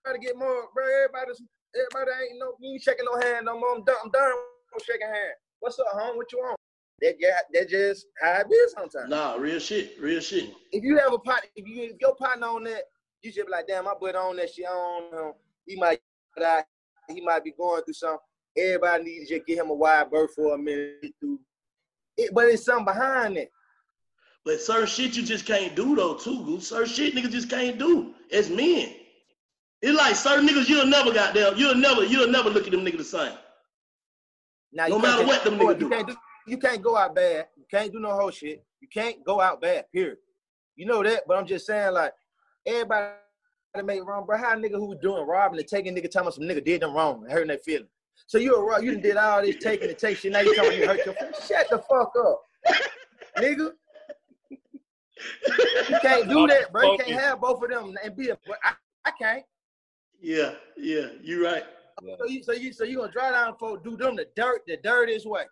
Try 0.07 0.13
to 0.13 0.21
get 0.21 0.39
more, 0.39 0.69
bro. 0.73 0.85
Everybody's, 1.03 1.43
everybody 1.75 2.13
ain't 2.31 2.39
no, 2.39 2.53
you 2.61 2.75
ain't 2.75 2.81
shaking 2.83 3.07
no 3.13 3.19
hand 3.21 3.47
no 3.47 3.59
more. 3.59 3.75
I'm 3.75 3.83
done. 3.83 3.97
I'm 4.05 4.11
done 4.13 4.31
with 4.73 4.85
shaking 4.85 5.09
hand. 5.09 5.35
What's 5.65 5.79
up, 5.79 5.87
home? 5.95 6.19
What 6.19 6.31
you 6.31 6.41
want? 6.41 6.61
That 7.01 7.15
that 7.55 7.71
just 7.71 8.05
how 8.21 8.43
it 8.43 8.53
is 8.53 8.73
sometimes. 8.73 9.09
Nah, 9.09 9.37
real 9.37 9.59
shit, 9.59 9.97
real 9.99 10.21
shit. 10.21 10.51
If 10.73 10.85
you 10.85 10.99
have 10.99 11.15
a 11.15 11.19
partner, 11.19 11.49
if 11.57 11.67
you 11.67 11.85
if 11.85 11.97
your 12.03 12.15
partner 12.17 12.49
on 12.49 12.65
that, 12.65 12.83
you 13.23 13.33
should 13.33 13.47
be 13.47 13.53
like, 13.53 13.67
damn, 13.67 13.87
my 13.87 13.95
buddy 13.99 14.15
on 14.15 14.37
that 14.37 14.53
shit. 14.53 14.67
I 14.67 14.75
don't 14.75 15.11
know. 15.11 15.37
He 15.67 15.77
might 15.77 16.01
die. 16.39 16.65
He 17.09 17.23
might 17.23 17.45
be 17.45 17.53
going 17.53 17.83
through 17.83 17.95
something. 17.95 18.19
Everybody 18.59 19.05
needs 19.05 19.29
to 19.31 19.37
just 19.37 19.47
give 19.47 19.59
him 19.59 19.71
a 19.71 19.75
wide 19.75 20.11
berth 20.11 20.35
for 20.37 20.55
a 20.55 20.59
minute 20.59 21.15
through. 21.19 21.41
It, 22.19 22.35
but 22.35 22.45
it's 22.45 22.67
something 22.67 22.85
behind 22.85 23.39
it. 23.39 23.51
But 24.45 24.61
certain 24.61 24.87
shit 24.87 25.17
you 25.17 25.23
just 25.23 25.47
can't 25.47 25.75
do 25.75 25.97
though, 25.97 26.13
too, 26.13 26.45
Goose. 26.45 26.69
Certain 26.69 26.93
shit 26.93 27.15
niggas 27.15 27.31
just 27.31 27.49
can't 27.49 27.79
do 27.79 28.13
It's 28.29 28.51
men. 28.51 28.93
It's 29.81 29.97
like 29.97 30.15
certain 30.15 30.47
niggas 30.47 30.69
you'll 30.69 30.85
never 30.85 31.11
got 31.11 31.33
there. 31.33 31.55
You'll 31.55 31.75
never, 31.75 32.05
you'll 32.05 32.29
never 32.31 32.51
look 32.51 32.67
at 32.67 32.71
them 32.71 32.85
niggas 32.85 32.99
the 32.99 33.05
same. 33.05 33.39
Now, 34.75 34.89
No 34.89 34.97
you 34.97 35.03
matter 35.03 35.17
can't 35.19 35.29
what 35.29 35.45
them 35.45 35.55
just- 35.55 35.63
niggas 35.65 35.81
you 35.81 35.89
do. 35.89 35.89
Can't 35.91 36.07
do. 36.09 36.17
You 36.47 36.59
can't 36.59 36.83
go 36.83 36.97
out 36.97 37.15
bad. 37.15 37.47
You 37.57 37.65
can't 37.71 37.91
do 37.93 37.99
no 38.01 38.11
whole 38.11 38.31
shit. 38.31 38.63
You 38.81 38.89
can't 38.89 39.25
go 39.25 39.41
out 39.41 39.61
bad. 39.63 39.87
Period. 39.93 40.19
You 40.77 40.85
know 40.87 41.03
that, 41.03 41.23
but 41.27 41.39
I'm 41.39 41.47
just 41.47 41.67
saying, 41.67 41.95
like 41.95 42.13
everybody 42.67 43.13
make 43.85 44.05
wrong, 44.05 44.27
bro. 44.27 44.37
How 44.37 44.53
a 44.53 44.57
nigga 44.57 44.73
who 44.73 44.87
was 44.87 44.99
doing 45.01 45.27
robbing 45.27 45.59
and 45.59 45.69
taking 45.69 45.95
nigga 45.95 46.11
telling 46.11 46.33
some 46.33 46.45
nigga 46.45 46.63
did 46.65 46.83
them 46.83 46.95
wrong 46.95 47.23
and 47.23 47.33
hurting 47.33 47.49
their 47.49 47.59
feelings. 47.59 47.89
So 48.27 48.39
you 48.39 48.55
a 48.57 48.63
rob, 48.63 48.83
you 48.83 48.93
done 48.93 49.01
did 49.01 49.17
all 49.17 49.41
this 49.43 49.57
taking 49.57 49.89
and 49.89 49.99
taking 49.99 50.17
shit. 50.17 50.33
Now 50.33 50.41
you 50.41 50.55
telling 50.55 50.71
me 50.71 50.79
you 50.81 50.87
hurt 50.87 51.05
your 51.07 51.15
feelings. 51.15 51.37
Shut 51.47 51.69
the 51.71 51.79
fuck 51.79 52.13
up, 52.19 52.43
nigga. 53.39 53.71
You 55.21 55.99
can't 56.03 56.29
do 56.29 56.47
that, 56.49 56.73
bro. 56.73 56.93
You 56.93 56.99
can't 56.99 57.21
have 57.21 57.41
both 57.41 57.63
of 57.63 57.71
them 57.71 57.95
and 58.03 58.17
be 58.17 58.29
a. 58.31 58.39
But 58.47 58.59
I, 58.65 58.73
I 59.05 59.11
can't. 59.13 59.45
Yeah, 60.21 60.53
yeah, 60.77 61.07
you 61.23 61.45
right. 61.45 61.65
So 62.03 62.27
you, 62.27 62.43
so 62.43 62.53
you, 62.53 62.73
so 62.73 62.85
you 62.85 62.99
gonna 62.99 63.13
drive 63.13 63.35
down 63.35 63.55
for 63.59 63.79
do 63.79 63.97
them 63.97 64.17
the 64.17 64.27
dirt, 64.37 64.63
the 64.67 64.77
dirtiest 64.83 65.27
way. 65.27 65.45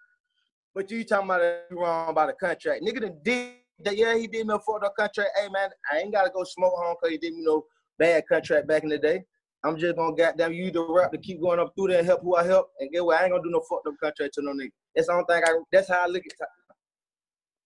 But 0.75 0.91
you 0.91 1.05
talking 1.05 1.27
about 1.27 1.43
it 1.43 1.67
wrong 1.71 2.11
about 2.11 2.31
a 2.31 2.33
contract, 2.33 2.83
nigga? 2.83 3.01
Done 3.03 3.19
did 3.23 3.55
that? 3.85 3.97
Yeah, 3.97 4.17
he 4.17 4.27
did 4.27 4.47
me 4.47 4.57
for 4.65 4.81
the 4.81 4.91
contract. 4.99 5.31
Hey 5.37 5.49
man, 5.51 5.71
I 5.91 5.99
ain't 5.99 6.13
gotta 6.13 6.31
go 6.31 6.45
smoke 6.45 6.75
home 6.77 6.97
because 7.01 7.13
he 7.13 7.19
did 7.19 7.35
me 7.35 7.45
know 7.45 7.65
bad 7.99 8.25
contract 8.29 8.67
back 8.67 8.83
in 8.83 8.89
the 8.89 8.99
day. 8.99 9.25
I'm 9.65 9.79
just 9.79 9.97
gonna 9.97 10.17
goddamn 10.17 10.53
you 10.53 10.71
the 10.71 10.85
rap 10.85 11.13
to 11.13 11.19
keep 11.19 11.41
going 11.41 11.61
up 11.61 11.73
through 11.77 11.89
there 11.89 11.99
and 11.99 12.07
help 12.07 12.23
who 12.23 12.35
I 12.35 12.45
help. 12.45 12.71
And 12.81 12.91
get 12.91 13.05
what? 13.05 13.21
I 13.21 13.25
ain't 13.25 13.33
gonna 13.33 13.43
do 13.43 13.51
no 13.51 13.63
fucked 13.69 13.87
up 13.87 13.95
contract 14.03 14.35
to 14.35 14.43
no 14.43 14.53
nigga. 14.53 14.71
That's 14.95 15.07
the 15.07 15.13
only 15.15 15.25
thing 15.29 15.43
I. 15.47 15.59
That's 15.71 15.89
how 15.89 16.03
I 16.03 16.07
look 16.07 16.25
at. 16.27 16.33
it. 16.33 16.49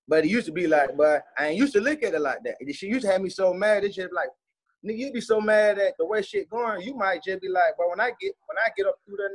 But 0.09 0.25
it 0.25 0.29
used 0.29 0.47
to 0.47 0.53
be 0.53 0.67
like, 0.67 0.97
but 0.97 1.25
I 1.39 1.49
ain't 1.49 1.57
used 1.57 1.73
to 1.73 1.81
look 1.81 2.03
at 2.03 2.15
it 2.15 2.21
like 2.21 2.39
that. 2.45 2.57
She 2.75 2.87
used 2.87 3.05
to 3.07 3.11
have 3.11 3.21
me 3.21 3.29
so 3.29 3.53
mad. 3.53 3.85
It's 3.85 3.97
just 3.97 4.13
like, 4.13 4.29
nigga, 4.87 4.99
you 4.99 5.13
be 5.13 5.21
so 5.21 5.41
mad 5.41 5.79
at 5.79 5.95
the 5.99 6.07
way 6.07 6.23
shit 6.23 6.49
going. 6.49 6.83
You 6.83 6.95
might 6.95 7.23
just 7.23 7.41
be 7.41 7.49
like, 7.49 7.75
but 7.77 7.89
when 7.89 8.01
I 8.01 8.11
get 8.21 8.33
when 8.47 8.59
I 8.65 8.69
get 8.77 8.87
up 8.87 8.97
through 9.05 9.17
there, 9.17 9.31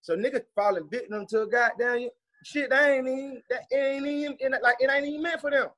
so 0.00 0.16
nigga 0.16 0.42
falling 0.54 0.88
victim 0.88 1.26
to 1.30 1.42
a 1.42 1.46
goddamn 1.46 2.08
shit. 2.44 2.70
That 2.70 2.88
ain't 2.88 3.08
even 3.08 3.42
that 3.50 3.62
ain't 3.72 4.06
even 4.06 4.36
like 4.62 4.76
it 4.80 4.90
ain't 4.90 5.06
even 5.06 5.22
meant 5.22 5.40
for 5.40 5.50
them. 5.50 5.68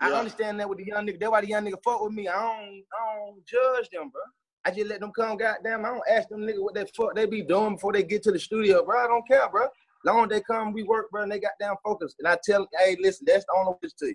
I 0.00 0.12
understand 0.12 0.60
that 0.60 0.68
with 0.68 0.78
the 0.78 0.86
young 0.86 1.06
nigga. 1.06 1.18
That's 1.18 1.32
why 1.32 1.40
the 1.40 1.48
young 1.48 1.64
nigga 1.64 1.82
fuck 1.82 2.02
with 2.02 2.12
me. 2.12 2.28
I 2.28 2.34
don't 2.34 2.84
I 2.92 3.16
don't 3.16 3.46
judge 3.46 3.88
them, 3.90 4.10
bro. 4.10 4.22
I 4.64 4.70
just 4.70 4.88
let 4.88 5.00
them 5.00 5.12
come, 5.12 5.36
goddamn. 5.36 5.84
I 5.84 5.88
don't 5.88 6.02
ask 6.10 6.28
them 6.28 6.40
nigga 6.40 6.62
what 6.62 6.74
they 6.74 6.84
fuck 6.96 7.14
they 7.14 7.26
be 7.26 7.42
doing 7.42 7.74
before 7.74 7.92
they 7.92 8.02
get 8.02 8.22
to 8.24 8.32
the 8.32 8.38
studio, 8.38 8.84
bro. 8.84 9.04
I 9.04 9.06
don't 9.06 9.26
care, 9.26 9.48
bro. 9.48 9.68
Long 10.04 10.28
they 10.28 10.40
come, 10.40 10.72
we 10.72 10.82
work, 10.82 11.10
bro, 11.10 11.22
and 11.22 11.32
they 11.32 11.40
got 11.40 11.52
down 11.60 11.76
focused. 11.84 12.16
And 12.18 12.28
I 12.28 12.38
tell 12.44 12.68
hey, 12.78 12.96
listen, 13.00 13.24
that's 13.26 13.44
the 13.44 13.54
only 13.58 13.72
way 13.82 13.88
to 13.98 14.06
you. 14.06 14.14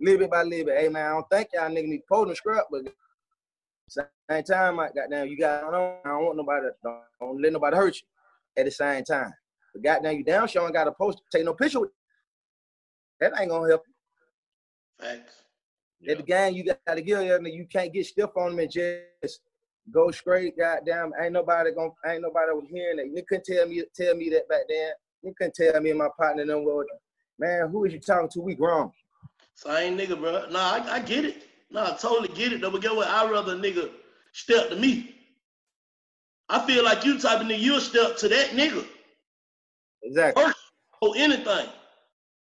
Little 0.00 0.20
bit 0.20 0.30
by 0.30 0.42
little 0.42 0.66
bit. 0.66 0.78
Hey 0.78 0.88
man, 0.88 1.06
I 1.06 1.10
don't 1.10 1.30
think 1.30 1.48
y'all 1.52 1.70
nigga 1.70 1.88
need 1.88 2.06
pull 2.08 2.28
and 2.28 2.36
scrap, 2.36 2.64
but 2.70 2.82
same 3.88 4.44
time, 4.44 4.78
I 4.78 4.90
goddamn, 4.94 5.28
you 5.28 5.38
got 5.38 5.64
on. 5.64 5.96
I 6.04 6.08
don't 6.08 6.24
want 6.24 6.36
nobody, 6.36 6.66
don't, 6.84 7.00
don't 7.20 7.42
let 7.42 7.52
nobody 7.52 7.76
hurt 7.76 7.96
you 7.96 8.02
at 8.56 8.66
the 8.66 8.70
same 8.70 9.02
time. 9.04 9.32
But 9.72 9.82
goddamn, 9.82 10.16
you 10.18 10.24
down 10.24 10.48
showing 10.48 10.72
got 10.72 10.88
a 10.88 10.92
post, 10.92 11.22
take 11.32 11.44
no 11.44 11.54
picture 11.54 11.80
with 11.80 11.90
that 13.20 13.32
ain't 13.38 13.50
gonna 13.50 13.68
help. 13.68 13.82
Facts. 15.00 15.42
At 16.08 16.18
the 16.18 16.22
game, 16.22 16.54
you 16.54 16.64
got 16.64 16.94
to 16.94 17.02
give 17.02 17.22
you, 17.22 17.40
you 17.46 17.66
can't 17.66 17.92
get 17.92 18.06
stiff 18.06 18.30
on 18.36 18.50
them 18.50 18.60
and 18.60 18.70
just 18.70 19.40
go 19.90 20.10
straight. 20.12 20.56
Goddamn, 20.56 21.12
ain't 21.20 21.32
nobody 21.32 21.72
gonna, 21.72 21.90
ain't 22.06 22.22
nobody 22.22 22.52
was 22.52 22.68
hearing 22.70 22.98
that. 22.98 23.08
You 23.08 23.22
couldn't 23.28 23.44
tell 23.44 23.66
me, 23.66 23.82
tell 23.96 24.14
me 24.14 24.30
that 24.30 24.48
back 24.48 24.62
then. 24.68 24.92
You 25.22 25.34
couldn't 25.36 25.54
tell 25.54 25.80
me 25.80 25.90
and 25.90 25.98
my 25.98 26.08
partner 26.16 26.46
them 26.46 26.64
well, 26.64 26.84
man, 27.38 27.68
who 27.70 27.84
is 27.84 27.92
you 27.92 27.98
talking 27.98 28.28
to? 28.34 28.40
We 28.40 28.54
grown. 28.54 28.92
Same 29.58 29.98
nigga, 29.98 30.16
bro. 30.16 30.46
Nah, 30.50 30.74
I, 30.74 30.94
I 30.94 31.00
get 31.00 31.24
it. 31.24 31.42
Nah, 31.68 31.92
I 31.92 31.96
totally 31.96 32.28
get 32.28 32.52
it. 32.52 32.60
Though, 32.60 32.70
but 32.70 32.80
get 32.80 32.94
what? 32.94 33.08
I'd 33.08 33.28
rather 33.28 33.54
a 33.54 33.56
nigga 33.56 33.90
step 34.32 34.68
to 34.70 34.76
me. 34.76 35.16
I 36.48 36.64
feel 36.64 36.84
like 36.84 37.04
you 37.04 37.18
type 37.18 37.40
of 37.40 37.48
nigga, 37.48 37.58
you'll 37.58 37.80
step 37.80 38.16
to 38.18 38.28
that 38.28 38.50
nigga. 38.50 38.86
Exactly. 40.04 40.44
First, 40.44 40.58
or 41.02 41.14
anything. 41.16 41.66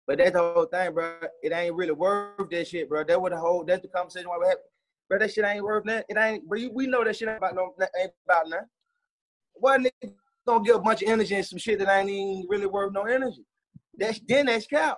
But 0.07 0.17
that's 0.17 0.31
the 0.31 0.39
whole 0.39 0.65
thing, 0.65 0.91
bro. 0.91 1.17
It 1.43 1.53
ain't 1.53 1.75
really 1.75 1.91
worth 1.91 2.49
that 2.49 2.67
shit, 2.67 2.89
bro. 2.89 3.03
That 3.03 3.21
what 3.21 3.31
the 3.31 3.37
whole 3.37 3.63
that's 3.63 3.83
the 3.83 3.89
conversation 3.89 4.27
why 4.27 4.39
we 4.39 4.47
have. 4.47 4.57
Bro, 5.07 5.19
that 5.19 5.31
shit 5.31 5.45
ain't 5.45 5.63
worth 5.63 5.85
that. 5.85 6.07
It 6.09 6.17
ain't. 6.17 6.49
But 6.49 6.61
we 6.73 6.87
know 6.87 7.03
that 7.03 7.15
shit 7.15 7.27
ain't 7.27 7.37
about 7.37 7.53
no 7.53 7.75
ain't 8.01 8.11
about 8.27 8.49
nothing. 8.49 8.65
What 9.53 9.81
nigga 9.81 10.13
gonna 10.47 10.63
give 10.63 10.77
a 10.77 10.79
bunch 10.79 11.03
of 11.03 11.09
energy 11.09 11.35
and 11.35 11.45
some 11.45 11.59
shit 11.59 11.77
that 11.77 11.95
ain't 11.95 12.09
even 12.09 12.47
really 12.49 12.65
worth 12.65 12.91
no 12.91 13.03
energy? 13.03 13.45
That's 13.99 14.19
then 14.27 14.47
that's 14.47 14.65
cap. 14.65 14.97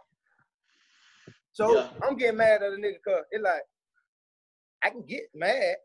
So 1.56 1.74
Yeah. 1.74 1.88
I'm 2.04 2.18
getting 2.18 2.36
mad 2.38 2.62
at 2.64 2.74
a 2.74 2.76
nigga 2.76 3.02
cause 3.02 3.24
it 3.32 3.42
like 3.42 3.62
I 4.84 4.90
can 4.90 5.04
get 5.04 5.24
mad 5.34 5.78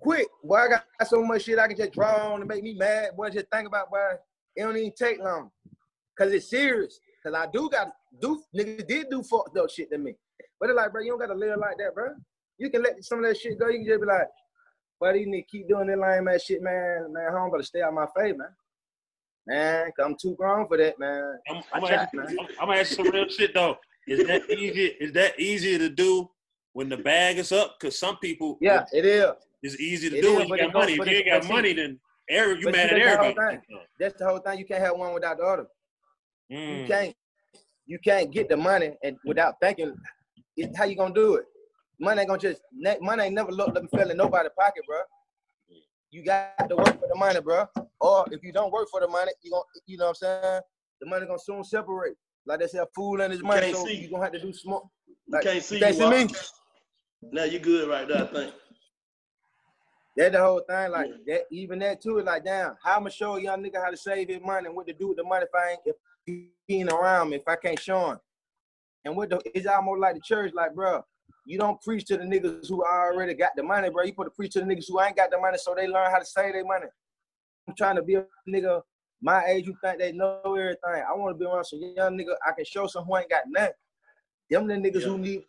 quick. 0.00 0.26
Boy, 0.42 0.56
I 0.56 0.68
got 0.68 0.84
so 1.06 1.22
much 1.24 1.44
shit 1.44 1.60
I 1.60 1.68
can 1.68 1.76
just 1.76 1.92
draw 1.92 2.32
on 2.32 2.40
to 2.40 2.46
make 2.46 2.64
me 2.64 2.74
mad. 2.74 3.16
Boy, 3.16 3.30
just 3.30 3.46
think 3.52 3.68
about 3.68 3.88
boy, 3.88 4.14
it 4.56 4.62
don't 4.62 4.76
even 4.76 4.92
take 4.92 5.20
long. 5.20 5.52
Cause 6.18 6.32
it's 6.32 6.50
serious. 6.50 6.98
Cause 7.24 7.34
I 7.34 7.46
do 7.52 7.70
got 7.70 7.92
do 8.20 8.42
niggas 8.54 8.86
did 8.88 9.10
do 9.10 9.22
fucked 9.22 9.56
up 9.56 9.70
shit 9.70 9.90
to 9.92 9.98
me. 9.98 10.16
But 10.58 10.70
it's 10.70 10.76
like, 10.76 10.90
bro, 10.92 11.02
you 11.02 11.10
don't 11.10 11.20
gotta 11.20 11.38
live 11.38 11.58
like 11.60 11.78
that, 11.78 11.94
bro. 11.94 12.08
You 12.58 12.68
can 12.68 12.82
let 12.82 13.02
some 13.04 13.20
of 13.20 13.26
that 13.26 13.38
shit 13.38 13.56
go. 13.58 13.68
You 13.68 13.78
can 13.78 13.86
just 13.86 14.00
be 14.00 14.06
like, 14.08 14.26
buddy, 15.00 15.20
you 15.20 15.26
need 15.30 15.42
to 15.42 15.46
keep 15.46 15.68
doing 15.68 15.86
that 15.86 15.98
lame 16.00 16.26
ass 16.26 16.42
shit, 16.42 16.62
man. 16.62 17.12
Man, 17.12 17.30
home 17.32 17.52
better 17.52 17.62
stay 17.62 17.80
out 17.80 17.94
my 17.94 18.06
face, 18.16 18.34
man. 18.36 18.48
Man, 19.46 19.92
'cause 19.92 20.04
I'm 20.04 20.16
too 20.20 20.34
grown 20.36 20.66
for 20.66 20.76
that, 20.78 20.98
man. 20.98 21.38
I'm, 21.48 21.56
I 21.58 21.60
I'm, 21.74 21.80
gonna 21.80 21.86
tried, 21.86 22.02
ask, 22.06 22.14
man. 22.14 22.26
I'm, 22.40 22.46
I'm 22.60 22.66
gonna 22.68 22.80
ask 22.80 22.90
you 22.90 22.96
some 23.04 23.10
real 23.14 23.28
shit 23.28 23.54
though. 23.54 23.78
Is 24.06 24.26
that 24.26 24.50
easy? 24.50 24.86
Is 25.00 25.12
that 25.12 25.38
easier 25.38 25.78
to 25.78 25.88
do 25.88 26.30
when 26.72 26.88
the 26.88 26.96
bag 26.96 27.38
is 27.38 27.52
up? 27.52 27.78
Cause 27.80 27.98
some 27.98 28.16
people, 28.18 28.58
Yeah, 28.60 28.84
it 28.92 29.04
is. 29.04 29.30
it's 29.62 29.80
easy 29.80 30.10
to 30.10 30.18
It 30.18 30.22
do 30.22 30.28
is, 30.28 30.36
when 30.36 30.48
you 30.50 30.56
got 30.58 30.74
money. 30.74 30.92
If 30.94 31.06
you 31.06 31.16
ain't 31.16 31.26
got 31.26 31.44
money, 31.46 31.72
then 31.72 31.98
every, 32.28 32.60
you 32.60 32.66
mad 32.70 32.90
at 32.90 32.96
that's 32.96 33.04
the 33.04 33.16
whole 33.16 33.26
everybody. 33.28 33.58
That's 33.98 34.18
the 34.18 34.26
whole 34.26 34.38
thing. 34.38 34.58
You 34.58 34.66
can't 34.66 34.82
have 34.82 34.96
one 34.96 35.14
without 35.14 35.38
the 35.38 35.44
other. 35.44 35.66
You 36.50 36.56
Mm. 36.56 36.86
can't 36.86 37.16
you 37.86 37.98
can't 37.98 38.30
get 38.30 38.48
the 38.48 38.56
money 38.56 38.92
and 39.02 39.16
without 39.24 39.54
thinking 39.60 39.94
it, 40.56 40.70
how 40.76 40.84
you 40.84 40.96
gonna 40.96 41.14
do 41.14 41.34
it. 41.36 41.44
Money 41.98 42.20
ain't 42.20 42.28
gonna 42.28 42.40
just 42.40 42.62
money 43.00 43.24
ain't 43.24 43.34
never 43.34 43.50
looked 43.52 43.76
up 43.76 43.82
and 43.82 43.90
fell 43.90 44.10
in 44.10 44.16
nobody's 44.16 44.52
pocket, 44.58 44.84
bro. 44.86 44.98
You 46.10 46.24
got 46.24 46.68
to 46.68 46.76
work 46.76 47.00
for 47.00 47.08
the 47.08 47.16
money, 47.16 47.40
bro. 47.40 47.66
Or 48.00 48.24
if 48.30 48.42
you 48.42 48.52
don't 48.52 48.72
work 48.72 48.88
for 48.90 49.00
the 49.00 49.08
money, 49.08 49.32
you 49.42 49.50
gonna 49.50 49.62
you 49.86 49.96
know 49.96 50.04
what 50.06 50.18
I'm 50.22 50.42
saying? 50.42 50.60
The 51.00 51.06
money 51.08 51.26
gonna 51.26 51.38
soon 51.38 51.64
separate. 51.64 52.16
Like 52.46 52.60
they 52.60 52.66
said, 52.66 52.84
fool 52.94 53.20
and 53.20 53.32
his 53.32 53.42
money, 53.42 53.60
can't 53.60 53.76
so 53.76 53.86
see. 53.86 53.96
you 53.96 54.10
gonna 54.10 54.24
have 54.24 54.32
to 54.32 54.40
do 54.40 54.52
smoke. 54.52 54.88
You 55.26 55.38
can't 55.42 55.64
see 55.64 55.76
you 55.76 55.80
can't 55.82 55.96
you, 55.96 56.18
see 56.18 56.24
me. 56.26 56.34
Now 57.32 57.44
you 57.44 57.58
good 57.58 57.88
right 57.88 58.06
there, 58.06 58.24
I 58.24 58.26
think. 58.26 58.54
That's 60.16 60.32
the 60.32 60.40
whole 60.40 60.60
thing. 60.60 60.90
Like 60.90 61.10
that, 61.26 61.42
even 61.50 61.78
that 61.80 62.00
too 62.00 62.18
is 62.18 62.24
like, 62.24 62.44
damn, 62.44 62.76
how 62.82 62.96
I'ma 62.96 63.08
show 63.08 63.36
a 63.36 63.42
young 63.42 63.62
nigga 63.62 63.82
how 63.82 63.90
to 63.90 63.96
save 63.96 64.28
his 64.28 64.40
money 64.42 64.66
and 64.66 64.76
what 64.76 64.86
to 64.86 64.92
do 64.92 65.08
with 65.08 65.16
the 65.16 65.24
money 65.24 65.44
if 65.44 65.54
I 65.54 65.70
ain't 65.72 65.80
if 65.84 65.96
he 66.26 66.50
ain't 66.68 66.92
around 66.92 67.30
me, 67.30 67.36
if 67.36 67.48
I 67.48 67.56
can't 67.56 67.80
show 67.80 68.10
him. 68.10 68.18
And 69.04 69.16
what 69.16 69.30
the 69.30 69.40
it's 69.54 69.66
almost 69.66 70.00
like 70.00 70.14
the 70.14 70.20
church, 70.20 70.52
like, 70.54 70.74
bro, 70.74 71.02
you 71.46 71.58
don't 71.58 71.80
preach 71.82 72.04
to 72.06 72.16
the 72.16 72.24
niggas 72.24 72.68
who 72.68 72.84
already 72.84 73.34
got 73.34 73.52
the 73.56 73.62
money, 73.62 73.90
bro. 73.90 74.04
You 74.04 74.14
put 74.14 74.24
to 74.24 74.30
preach 74.30 74.52
to 74.52 74.60
the 74.60 74.66
niggas 74.66 74.86
who 74.88 75.00
ain't 75.00 75.16
got 75.16 75.30
the 75.30 75.38
money 75.38 75.58
so 75.58 75.74
they 75.74 75.88
learn 75.88 76.10
how 76.10 76.18
to 76.18 76.24
save 76.24 76.52
their 76.52 76.64
money. 76.64 76.86
I'm 77.68 77.74
trying 77.74 77.96
to 77.96 78.02
be 78.02 78.14
a 78.14 78.26
nigga 78.48 78.82
my 79.24 79.42
age 79.46 79.64
who 79.64 79.74
think 79.82 79.98
they 79.98 80.12
know 80.12 80.38
everything. 80.44 80.78
I 80.84 81.14
want 81.14 81.34
to 81.34 81.38
be 81.38 81.46
around 81.46 81.64
some 81.64 81.80
young 81.80 82.18
nigga 82.18 82.34
I 82.46 82.52
can 82.52 82.64
show 82.66 82.86
some 82.86 83.06
who 83.06 83.16
ain't 83.16 83.30
got 83.30 83.44
nothing. 83.48 83.72
Them 84.50 84.66
the 84.66 84.74
niggas 84.74 85.02
who 85.02 85.16
need 85.16 85.44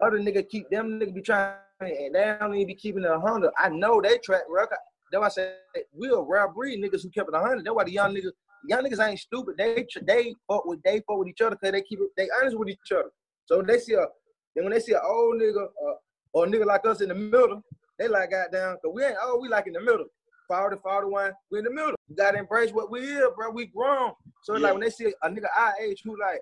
other 0.00 0.20
nigga 0.20 0.48
keep 0.48 0.70
them 0.70 1.00
nigga 1.00 1.12
be 1.12 1.22
trying 1.22 1.54
and 1.80 2.14
they 2.14 2.36
don't 2.38 2.54
even 2.54 2.68
be 2.68 2.74
keeping 2.76 3.02
it 3.02 3.10
a 3.10 3.18
hundred. 3.18 3.50
I 3.58 3.68
know 3.68 4.00
they 4.00 4.18
track 4.18 4.42
record. 4.48 4.78
That's 5.10 5.20
why 5.20 5.26
I 5.26 5.30
said 5.30 5.54
we 5.92 6.08
a 6.08 6.20
rare 6.20 6.48
breed 6.48 6.82
niggas 6.82 7.02
who 7.02 7.10
kept 7.10 7.28
it 7.28 7.34
a 7.34 7.40
hundred. 7.40 7.64
That's 7.64 7.74
why 7.74 7.82
the 7.82 7.90
young 7.90 8.14
niggas, 8.14 8.30
young 8.68 8.84
niggas 8.84 9.04
ain't 9.04 9.18
stupid. 9.18 9.56
They 9.58 9.84
they 10.02 10.32
fuck 10.48 10.64
with 10.66 10.80
they 10.84 11.00
fuck 11.00 11.18
with 11.18 11.28
each 11.28 11.40
other 11.40 11.56
because 11.56 11.72
they 11.72 11.82
keep 11.82 11.98
it 11.98 12.10
they 12.16 12.28
honest 12.40 12.56
with 12.56 12.68
each 12.68 12.92
other. 12.92 13.10
So 13.46 13.56
when 13.56 13.66
they 13.66 13.80
see 13.80 13.94
a 13.94 14.06
then 14.54 14.64
when 14.64 14.72
they 14.72 14.80
see 14.80 14.92
an 14.92 15.00
old 15.04 15.40
nigga 15.42 15.64
uh, 15.64 15.94
or 16.32 16.44
a 16.44 16.48
nigga 16.48 16.64
like 16.64 16.86
us 16.86 17.00
in 17.00 17.08
the 17.08 17.14
middle, 17.14 17.60
they 17.98 18.06
like 18.06 18.30
goddamn, 18.30 18.76
cause 18.76 18.92
we 18.94 19.04
ain't 19.04 19.16
oh 19.20 19.40
we 19.42 19.48
like 19.48 19.66
in 19.66 19.72
the 19.72 19.80
middle. 19.80 20.06
40, 20.48 20.76
41, 20.82 21.32
we 21.50 21.58
in 21.58 21.64
the 21.64 21.70
middle. 21.70 21.94
You 22.08 22.16
gotta 22.16 22.38
embrace 22.38 22.72
what 22.72 22.90
we 22.90 23.00
is, 23.00 23.28
bro. 23.36 23.50
We 23.50 23.66
grown. 23.66 24.12
So 24.42 24.54
Yeah. 24.54 24.60
like 24.60 24.72
when 24.74 24.82
they 24.82 24.90
see 24.90 25.12
a 25.22 25.28
nigga 25.30 25.46
our 25.56 25.74
age 25.80 26.02
who 26.04 26.18
like 26.20 26.40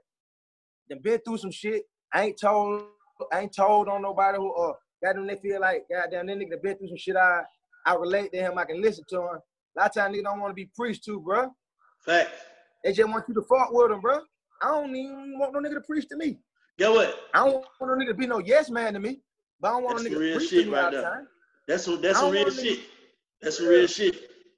done 0.88 1.00
been 1.02 1.20
through 1.20 1.38
some 1.38 1.50
shit, 1.50 1.84
I 2.12 2.24
ain't 2.24 2.40
told, 2.40 2.84
I 3.32 3.40
ain't 3.40 3.54
told 3.54 3.88
on 3.88 4.02
nobody 4.02 4.38
who 4.38 4.52
uh 4.54 4.72
got 5.02 5.14
them. 5.14 5.26
They 5.26 5.36
feel 5.36 5.60
like 5.60 5.86
goddamn, 5.90 6.26
that 6.26 6.38
nigga 6.38 6.62
been 6.62 6.76
through 6.76 6.88
some 6.88 6.96
shit. 6.96 7.16
I 7.16 7.42
I 7.86 7.94
relate 7.94 8.32
to 8.32 8.38
him. 8.38 8.58
I 8.58 8.64
can 8.64 8.80
listen 8.80 9.04
to 9.10 9.16
him. 9.16 9.22
A 9.76 9.80
lot 9.80 9.88
of 9.88 9.94
times 9.94 10.16
niggas 10.16 10.24
don't 10.24 10.40
want 10.40 10.50
to 10.50 10.54
be 10.54 10.70
preached 10.76 11.04
to, 11.04 11.20
bro. 11.20 11.54
Fact. 12.04 12.30
They 12.82 12.92
just 12.92 13.08
want 13.08 13.24
you 13.28 13.34
to 13.34 13.42
fuck 13.42 13.72
with 13.72 13.90
them, 13.90 14.00
bro. 14.00 14.20
I 14.62 14.68
don't 14.68 14.94
even 14.94 15.38
want 15.38 15.52
no 15.52 15.60
nigga 15.60 15.74
to 15.74 15.80
preach 15.80 16.06
to 16.08 16.16
me. 16.16 16.38
Get 16.78 16.90
what? 16.90 17.14
I 17.34 17.38
don't 17.44 17.64
want 17.80 17.98
no 17.98 18.04
nigga 18.04 18.08
to 18.08 18.14
be 18.14 18.26
no 18.26 18.38
yes 18.38 18.70
man 18.70 18.94
to 18.94 19.00
me. 19.00 19.20
But 19.60 19.68
I 19.68 19.70
don't 19.72 19.84
want 19.84 19.96
That's 19.98 20.10
no 20.10 20.16
nigga 20.18 20.32
to 20.32 20.36
preach 20.38 20.50
shit 20.50 20.64
to 20.64 20.70
me 20.70 20.76
right 20.76 20.84
all 20.84 20.90
the 20.90 21.02
time. 21.02 21.28
That's 21.66 21.84
some 21.84 22.00
that's 22.00 22.18
some 22.18 22.30
real 22.30 22.50
shit. 22.50 22.80
That's 23.44 23.58
some 23.58 23.66
real 23.66 23.86
shit. 23.86 24.16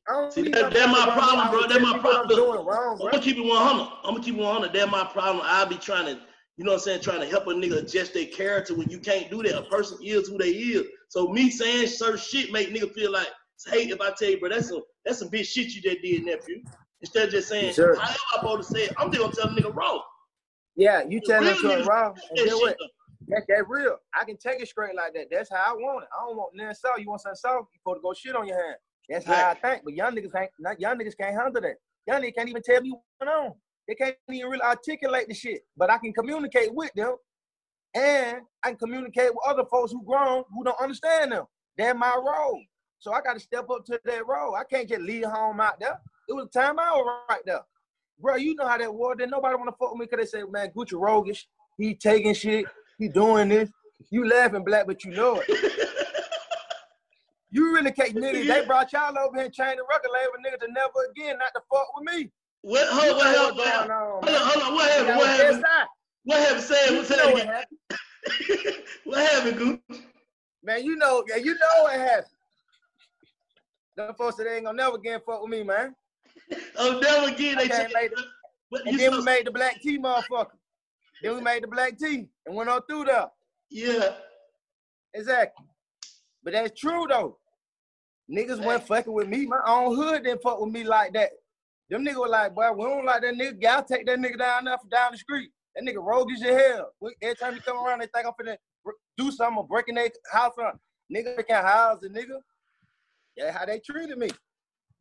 I 0.09 0.13
don't 0.13 0.33
See, 0.33 0.43
that, 0.43 0.73
that's 0.73 0.93
my 0.93 1.13
problem, 1.13 1.51
bro. 1.51 1.67
That's 1.67 1.81
my 1.81 1.99
problem. 1.99 2.67
wrong, 2.67 3.01
I'm 3.03 3.11
gonna 3.11 3.21
keep 3.21 3.37
it 3.37 3.45
100. 3.45 3.93
I'm 4.05 4.13
gonna 4.13 4.23
keep 4.23 4.37
it 4.37 4.41
100. 4.41 4.73
That's 4.73 4.91
my 4.91 5.05
problem. 5.05 5.45
I'll 5.45 5.67
be 5.67 5.77
trying 5.77 6.07
to, 6.07 6.21
you 6.57 6.65
know 6.65 6.73
what 6.73 6.79
I'm 6.79 6.85
saying, 6.85 7.01
trying 7.01 7.21
to 7.21 7.27
help 7.27 7.49
a 7.49 7.51
nigga 7.51 7.79
adjust 7.79 8.15
their 8.15 8.27
character 8.27 8.77
when 8.77 8.89
you 8.89 9.01
can't 9.01 9.29
do 9.29 9.43
that. 9.43 9.59
A 9.59 9.63
person 9.63 9.99
is 10.03 10.29
who 10.29 10.39
they 10.39 10.51
is. 10.51 10.87
So 11.09 11.29
me 11.29 11.51
saying 11.51 11.89
certain 11.89 12.19
shit 12.19 12.53
make 12.53 12.73
nigga 12.73 12.93
feel 12.93 13.11
like, 13.11 13.29
hey, 13.69 13.89
if 13.89 14.01
I 14.01 14.13
tell 14.17 14.31
you, 14.31 14.39
bro, 14.39 14.51
that's 14.51 14.69
some 14.69 14.83
that's 15.05 15.19
some 15.19 15.31
bitch 15.31 15.49
shit 15.49 15.75
you 15.75 15.83
just 15.83 16.03
did, 16.03 16.25
nephew. 16.25 16.63
Instead 17.01 17.25
of 17.27 17.31
just 17.33 17.49
saying, 17.49 17.73
sir. 17.73 17.97
how 17.97 18.09
am 18.09 18.17
I 18.33 18.37
supposed 18.37 18.69
to 18.69 18.75
say 18.75 18.85
it? 18.85 18.93
I'm 18.99 19.11
just 19.11 19.21
gonna 19.21 19.35
tell 19.35 19.55
the 19.55 19.61
nigga 19.61 19.75
wrong. 19.75 20.01
Yeah, 20.77 21.03
you 21.09 21.21
tell 21.21 21.43
them 21.43 21.57
to 21.57 21.73
it 21.73 21.79
niggas 21.81 21.87
raw. 21.87 22.13
do 22.13 22.43
And 22.43 22.51
shit, 22.51 22.57
what? 22.61 22.77
That, 23.29 23.43
that 23.49 23.69
real. 23.69 23.97
I 24.15 24.25
can 24.25 24.37
take 24.37 24.61
it 24.61 24.69
straight 24.69 24.95
like 24.95 25.15
that. 25.15 25.27
That's 25.31 25.51
how 25.51 25.57
I 25.57 25.73
want 25.73 26.05
it. 26.05 26.09
I 26.17 26.27
don't 26.27 26.37
want 26.37 26.55
nothing 26.55 26.75
soft. 26.75 27.01
You 27.01 27.09
want 27.09 27.23
something 27.23 27.37
soft, 27.37 27.69
you 27.73 27.79
supposed 27.81 27.99
to 27.99 28.03
go 28.03 28.15
shit 28.15 28.37
on 28.37 28.47
your 28.47 28.63
hand. 28.63 28.77
That's 29.09 29.27
how 29.27 29.51
I 29.51 29.55
think. 29.55 29.83
But 29.85 29.95
young 29.95 30.15
niggas 30.15 30.41
ain't 30.41 30.51
not 30.59 30.81
young 30.81 30.99
niggas 30.99 31.17
can't 31.17 31.35
handle 31.35 31.61
that. 31.63 31.77
Young 32.07 32.23
niggas 32.23 32.35
can't 32.37 32.49
even 32.49 32.63
tell 32.63 32.81
me 32.81 32.91
what's 32.93 33.05
going 33.21 33.47
on. 33.47 33.53
They 33.89 33.95
can't 33.95 34.17
even 34.31 34.51
really 34.51 34.63
articulate 34.63 35.29
the 35.29 35.35
shit. 35.35 35.63
But 35.77 35.91
I 35.91 35.99
can 35.99 36.13
communicate 36.13 36.75
with 36.75 36.93
them. 36.95 37.17
And 37.95 38.39
I 38.63 38.71
can 38.71 38.79
communicate 38.79 39.31
with 39.31 39.45
other 39.47 39.65
folks 39.71 39.93
who 39.93 40.05
grown 40.05 40.45
who 40.53 40.65
don't 40.65 40.81
understand 40.81 41.33
them. 41.33 41.45
That's 41.79 41.99
my 41.99 42.15
role. 42.15 42.61
So 42.99 43.13
I 43.13 43.21
gotta 43.21 43.41
step 43.41 43.71
up 43.71 43.85
to 43.87 44.01
that 44.05 44.27
role. 44.27 44.55
I 44.55 44.65
can't 44.65 44.89
just 44.89 45.03
leave 45.03 45.25
home 45.25 45.61
out 45.61 45.79
there. 45.79 45.99
It 46.29 46.33
was 46.33 46.47
a 46.47 46.59
time 46.59 46.79
out 46.79 47.05
right 47.29 47.43
there. 47.45 47.61
Bro, 48.19 48.37
you 48.37 48.55
know 48.55 48.67
how 48.67 48.79
that 48.79 48.93
was. 48.93 49.17
Then 49.19 49.31
nobody 49.31 49.57
wanna 49.57 49.73
fuck 49.73 49.93
with 49.93 50.01
me 50.01 50.07
because 50.11 50.31
they 50.31 50.39
say, 50.39 50.45
man, 50.49 50.71
Gucci 50.77 51.01
roguish. 51.01 51.47
He 51.79 51.95
taking 51.95 52.35
shit. 52.35 52.67
He 52.99 53.09
doing 53.09 53.49
this. 53.49 53.71
You 54.11 54.29
laughing 54.29 54.65
black, 54.65 54.87
but 54.87 55.05
you 55.05 55.13
know 55.13 55.43
it. 55.47 55.49
you 57.51 57.73
really 57.75 57.93
can't 57.93 58.15
niggas. 58.15 58.47
They 58.47 58.65
brought 58.67 58.93
y'all 58.93 59.17
over 59.19 59.37
here 59.37 59.47
and 59.47 59.55
changed 59.55 59.79
the 59.79 59.85
record 59.89 60.11
label, 60.13 60.33
niggas 60.45 60.61
to 60.67 60.73
never 60.73 61.11
again 61.11 61.39
not 61.39 61.53
to 61.55 61.61
fuck 61.71 61.87
with 61.97 62.15
me. 62.15 62.31
What, 62.63 62.87
hold, 62.89 63.17
what 63.17 63.27
happened? 63.27 63.57
What 63.57 63.69
happened? 63.69 63.93
on, 63.93 64.01
Hold 64.01 64.25
on, 64.25 64.49
hold 64.49 64.65
on. 64.65 64.75
What 64.75 64.91
happened? 64.91 65.17
What 65.19 65.29
happened? 65.29 65.65
What 66.25 66.39
happened? 66.41 66.63
Say 66.63 66.75
it. 66.75 67.07
Say 67.07 67.15
it 67.15 67.33
what 67.33 67.43
again. 67.43 67.55
happened. 67.55 68.79
what 69.05 69.31
happened, 69.31 69.57
Goose? 69.89 70.01
Man, 70.65 70.85
you 70.85 70.97
know, 70.97 71.23
yeah, 71.29 71.37
you 71.37 71.55
know 71.55 71.83
what 71.85 71.93
happened. 71.93 72.27
Them 73.97 74.13
folks 74.19 74.35
they 74.37 74.45
ain't 74.57 74.65
gonna 74.65 74.77
never 74.77 74.97
again 74.97 75.21
fuck 75.25 75.41
with 75.43 75.51
me, 75.51 75.63
man. 75.63 75.95
Oh, 76.77 76.99
never 77.01 77.33
again. 77.33 77.59
They 77.59 77.69
changed. 77.69 77.95
made. 77.95 78.11
But 78.73 78.87
And 78.89 78.99
then 78.99 79.13
we 79.13 79.23
made 79.23 79.47
the 79.47 79.53
black 79.53 79.81
tea, 79.81 80.01
motherfucker. 80.01 80.49
Then 81.23 81.35
we 81.37 81.41
made 81.41 81.63
the 81.63 81.69
black 81.69 81.99
tea 81.99 82.29
and 82.47 82.57
went 82.57 82.71
on 82.71 82.83
through 82.89 83.05
there. 83.05 83.27
Yeah. 83.71 84.15
Exactly. 85.15 85.67
But 86.43 86.53
that's 86.53 86.79
true 86.79 87.07
though. 87.09 87.39
Niggas 88.31 88.65
wasn't 88.65 88.87
fucking 88.89 89.13
with 89.13 89.29
me. 89.29 89.47
My 89.47 89.61
own 89.67 89.95
hood 89.95 90.25
didn't 90.25 90.43
fuck 90.43 90.61
with 90.61 90.73
me 90.73 90.85
like 90.85 91.13
that. 91.15 91.31
Them 91.89 92.05
niggas 92.05 92.21
were 92.21 92.29
like, 92.29 92.55
boy, 92.55 92.73
we 92.73 92.85
don't 92.85 93.05
like 93.05 93.23
that 93.23 93.35
nigga. 93.35 93.63
Y'all 93.63 93.83
take 93.85 94.07
that 94.07 94.19
nigga 94.19 94.39
down 94.39 94.65
there 94.65 94.77
from 94.79 94.89
down 94.89 95.13
the 95.13 95.19
street. 95.19 95.51
That 95.75 95.85
nigga 95.85 96.05
roguish 96.05 96.43
as 96.43 96.57
hell. 96.57 96.91
Every 97.23 97.37
time 97.37 97.55
he 97.55 97.61
come 97.61 97.77
around, 97.77 98.01
they 98.01 98.09
think 98.13 98.27
I'm 98.27 98.33
finna 98.33 98.57
do 99.17 99.31
something 99.31 99.59
or 99.59 99.67
breaking 99.67 99.95
their 99.95 100.11
house 100.33 100.55
up. 100.61 100.79
Nigga 101.15 101.37
breaking 101.37 101.55
houses, 101.57 102.11
nigga. 102.11 102.41
Yeah, 103.37 103.53
how 103.53 103.65
they 103.67 103.79
treated 103.79 104.19
me. 104.19 104.31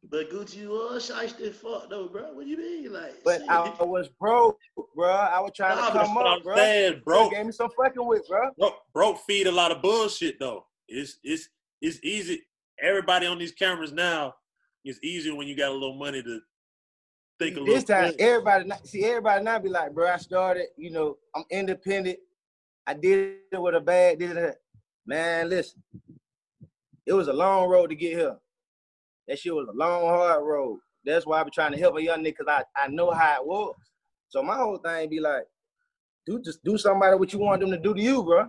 But 0.10 0.30
Gucci 0.30 0.68
was 0.68 1.10
shiesty 1.10 1.54
fuck 1.54 1.90
though, 1.90 2.08
bro. 2.08 2.34
What 2.34 2.46
do 2.46 2.50
you 2.50 2.58
mean? 2.58 2.94
Like, 2.94 3.24
But 3.24 3.42
shit. 3.42 3.50
I 3.50 3.84
was 3.84 4.10
broke, 4.20 4.60
bro. 4.96 5.10
I 5.10 5.40
was 5.40 5.52
trying 5.56 5.78
Nah, 5.78 5.90
to 5.90 6.06
come 6.06 6.18
up, 6.18 6.44
bro. 6.44 6.56
saying, 6.56 7.02
Gave 7.32 7.46
me 7.46 7.52
some 7.52 7.70
fucking 7.76 8.06
with, 8.06 8.28
bro. 8.28 8.52
Broke, 8.58 8.76
broke 8.94 9.20
feed 9.26 9.48
a 9.48 9.52
lot 9.52 9.72
of 9.72 9.82
bullshit 9.82 10.40
though. 10.40 10.66
It's 10.88 11.18
it's 11.24 11.50
it's 11.82 12.00
easy. 12.04 12.44
Everybody 12.82 13.26
on 13.26 13.40
these 13.40 13.52
cameras 13.54 13.92
now, 13.92 14.36
it's 14.84 15.00
easier 15.02 15.36
when 15.36 15.48
you 15.48 15.56
got 15.56 15.72
a 15.72 15.74
little 15.74 15.96
money 15.98 16.22
to 16.22 16.40
think 17.40 17.56
a 17.58 17.60
little. 17.60 17.74
This 17.74 17.84
time, 17.86 18.10
quick. 18.10 18.22
everybody 18.22 18.70
see 18.84 19.06
everybody 19.06 19.44
now 19.44 19.60
be 19.60 19.70
like, 19.70 19.94
bro, 19.94 20.08
I 20.10 20.18
started, 20.18 20.68
you 20.78 20.92
know, 20.92 21.18
I'm 21.36 21.44
independent. 21.50 22.20
I 22.86 22.94
did 22.94 23.38
it 23.52 23.62
with 23.62 23.76
a 23.76 23.80
bag, 23.80 24.20
did 24.20 24.38
it. 24.38 24.58
Man, 25.08 25.50
listen, 25.50 25.82
it 27.06 27.14
was 27.14 27.28
a 27.28 27.34
long 27.34 27.70
road 27.70 27.88
to 27.90 27.96
get 27.96 28.14
here. 28.14 28.38
That 29.28 29.40
shit 29.40 29.54
was 29.54 29.68
a 29.68 29.78
long, 29.78 30.04
hard 30.04 30.44
road. 30.44 30.80
That's 31.06 31.26
why 31.26 31.40
I 31.40 31.44
be 31.44 31.52
trying 31.52 31.72
to 31.72 31.78
help 31.78 31.98
a 31.98 32.02
young 32.02 32.24
nigga, 32.24 32.38
cause 32.38 32.48
I, 32.50 32.64
I 32.76 32.88
know 32.88 33.12
how 33.12 33.42
it 33.42 33.46
was. 33.46 33.76
So 34.30 34.42
my 34.42 34.56
whole 34.56 34.78
thing 34.78 35.10
be 35.10 35.20
like, 35.20 35.44
do 36.26 36.42
just 36.42 36.64
do 36.64 36.78
somebody 36.78 37.16
what 37.16 37.32
you 37.32 37.40
want 37.40 37.62
them 37.62 37.72
to 37.72 37.78
do 37.78 37.94
to 37.94 38.02
you, 38.02 38.24
bro. 38.24 38.48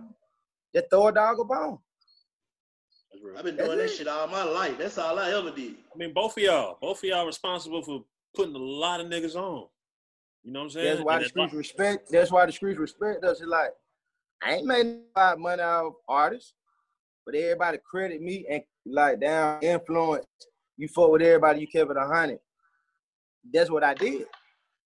Just 0.75 0.89
throw 0.89 1.07
a 1.07 1.13
dog 1.13 1.39
a 1.39 1.43
bone. 1.43 1.77
I've 3.37 3.43
been 3.43 3.55
doing 3.55 3.77
that 3.77 3.89
shit 3.89 4.07
all 4.07 4.27
my 4.27 4.43
life. 4.43 4.77
That's 4.77 4.97
all 4.97 5.17
I 5.17 5.31
ever 5.31 5.51
did. 5.51 5.75
I 5.93 5.97
mean, 5.97 6.13
both 6.13 6.37
of 6.37 6.43
y'all, 6.43 6.77
both 6.81 6.99
of 6.99 7.03
y'all 7.03 7.25
responsible 7.25 7.81
for 7.81 8.03
putting 8.35 8.55
a 8.55 8.59
lot 8.59 8.99
of 8.99 9.07
niggas 9.07 9.35
on. 9.35 9.67
You 10.43 10.53
know 10.53 10.59
what 10.59 10.65
I'm 10.65 10.69
saying? 10.71 10.85
That's 10.85 11.01
why 11.01 11.13
And 11.15 11.21
the 11.21 11.23
that's 11.25 11.31
streets 11.31 11.53
respect. 11.53 12.11
That's 12.11 12.31
why 12.31 12.45
the 12.45 12.51
streets 12.51 12.79
respect 12.79 13.23
us. 13.23 13.39
It's 13.39 13.49
like 13.49 13.71
I 14.41 14.55
ain't 14.55 14.65
made 14.65 14.85
a 15.15 15.19
lot 15.19 15.33
of 15.33 15.39
money 15.39 15.61
out 15.61 15.85
of 15.87 15.93
artists, 16.07 16.53
but 17.25 17.35
everybody 17.35 17.79
credit 17.89 18.21
me 18.21 18.45
and 18.49 18.63
like 18.85 19.19
down 19.19 19.61
influence. 19.61 20.25
You 20.77 20.87
fuck 20.87 21.09
with 21.09 21.21
everybody. 21.23 21.61
You 21.61 21.67
kept 21.67 21.91
it 21.91 21.97
a 21.97 22.05
hundred. 22.05 22.39
That's 23.51 23.69
what 23.69 23.83
I 23.83 23.93
did. 23.93 24.25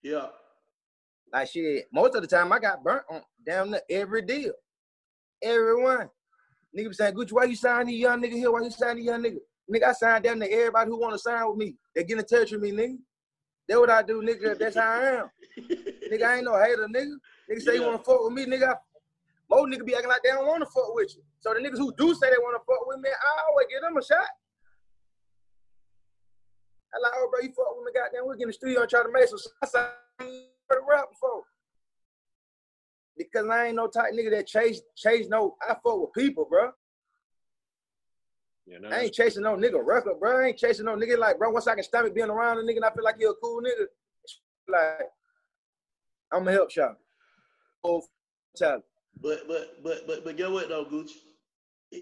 Yeah. 0.04 0.28
Like 1.32 1.50
shit. 1.50 1.86
Most 1.94 2.16
of 2.16 2.22
the 2.22 2.28
time 2.28 2.52
I 2.52 2.60
got 2.60 2.84
burnt 2.84 3.04
on 3.10 3.22
damn 3.46 3.72
near 3.72 3.82
every 3.90 4.22
deal. 4.22 4.54
Everyone. 5.42 6.10
Nigga 6.78 6.88
be 6.88 6.94
saying, 6.94 7.16
Gucci, 7.16 7.34
why 7.34 7.44
you 7.44 7.56
sign 7.56 7.88
these 7.88 8.00
young 8.00 8.22
nigga 8.22 8.34
here? 8.34 8.52
Why 8.52 8.62
you 8.62 8.72
sign 8.72 8.96
these 8.96 9.06
young 9.06 9.22
nigga? 9.22 9.38
Nigga, 9.72 9.84
I 9.84 9.94
signed 9.94 10.24
down 10.24 10.40
to 10.40 10.52
everybody 10.52 10.90
who 10.90 11.00
want 11.00 11.14
to 11.14 11.20
sign 11.20 11.48
with 11.48 11.58
me. 11.58 11.76
They 11.96 12.04
get 12.04 12.18
in 12.18 12.26
touch 12.26 12.52
with 12.52 12.62
me, 12.62 12.72
nigga. 12.72 12.98
That's 13.68 13.80
what 13.80 13.90
I 13.90 14.02
do, 14.04 14.22
nigga. 14.22 14.58
That's 14.58 14.78
how 14.78 14.92
I 14.92 15.06
am. 15.20 15.30
nigga, 16.12 16.24
I 16.24 16.36
ain't 16.36 16.46
no 16.46 16.62
hater, 16.62 16.88
nigga. 16.88 17.16
Nigga 17.50 17.62
say 17.62 17.76
you 17.76 17.84
want 17.84 17.98
to 17.98 18.04
fuck 18.04 18.24
with 18.24 18.34
me, 18.34 18.46
nigga. 18.46 18.76
Most 19.50 19.74
nigga 19.74 19.86
be 19.86 19.96
acting 19.96 20.10
like 20.10 20.22
they 20.24 20.30
don't 20.30 20.48
want 20.48 20.62
to 20.62 20.66
fuck 20.68 20.96
with 20.96 21.14
you. 21.16 21.24
So 21.40 21.54
the 21.54 21.60
niggas 21.60 21.78
who 21.78 21.94
do 21.98 22.14
say 22.16 22.30
they 22.30 22.40
want 22.40 22.56
to 22.56 22.66
fuck 22.66 22.88
with 22.88 23.00
me, 23.00 23.10
I 23.10 23.50
always 23.50 23.68
give 23.70 23.82
them 23.82 23.98
a 23.98 24.04
shot. 24.04 24.28
I 26.94 27.00
like, 27.00 27.12
oh, 27.16 27.30
bro, 27.32 27.42
you 27.42 27.54
fuck 27.54 27.78
with 27.78 27.86
me, 27.86 28.00
goddamn, 28.00 28.28
we 28.28 28.36
get 28.38 28.44
in 28.44 28.50
the 28.50 28.54
studio 28.54 28.82
and 28.82 28.90
try 28.90 29.04
to 29.04 29.12
make 29.12 29.28
some 29.28 29.40
shots 29.40 29.76
out 29.76 29.94
for 30.20 30.26
the 30.28 30.82
rap 30.90 31.06
before. 31.10 31.44
Because 33.18 33.48
I 33.48 33.68
ain't 33.68 33.76
no 33.76 33.88
type 33.88 34.14
nigga 34.14 34.32
that 34.32 34.48
chase, 34.48 34.82
chase 34.96 35.28
no, 35.30 35.56
I 35.62 35.74
fuck 35.74 36.00
with 36.00 36.14
people, 36.14 36.48
bro. 36.50 36.72
Yeah, 38.66 38.78
no, 38.80 38.90
I 38.90 39.02
ain't 39.02 39.14
chasing 39.14 39.44
no 39.44 39.56
nigga 39.56 39.84
record, 39.84 40.20
bro. 40.20 40.42
I 40.42 40.48
ain't 40.48 40.58
chasing 40.58 40.86
no 40.86 40.96
nigga 40.96 41.18
like, 41.18 41.38
bro, 41.38 41.50
once 41.50 41.68
I 41.68 41.76
can 41.76 41.84
stomach 41.84 42.14
being 42.14 42.30
around 42.30 42.58
a 42.58 42.62
nigga 42.62 42.78
and 42.78 42.86
I 42.86 42.92
feel 42.92 43.04
like 43.04 43.18
he 43.18 43.26
a 43.26 43.34
cool 43.42 43.62
nigga, 43.62 43.86
like, 44.68 45.08
I'm 46.32 46.40
gonna 46.40 46.52
help 46.52 46.72
shop. 46.72 46.98
Full 47.82 48.06
talent. 48.56 48.84
But 49.22 49.48
but 49.48 49.84
but 49.84 50.08
but 50.08 50.24
but 50.24 50.38
get 50.38 50.52
what 50.52 50.70
though, 50.70 50.86
Gucci? 50.86 51.18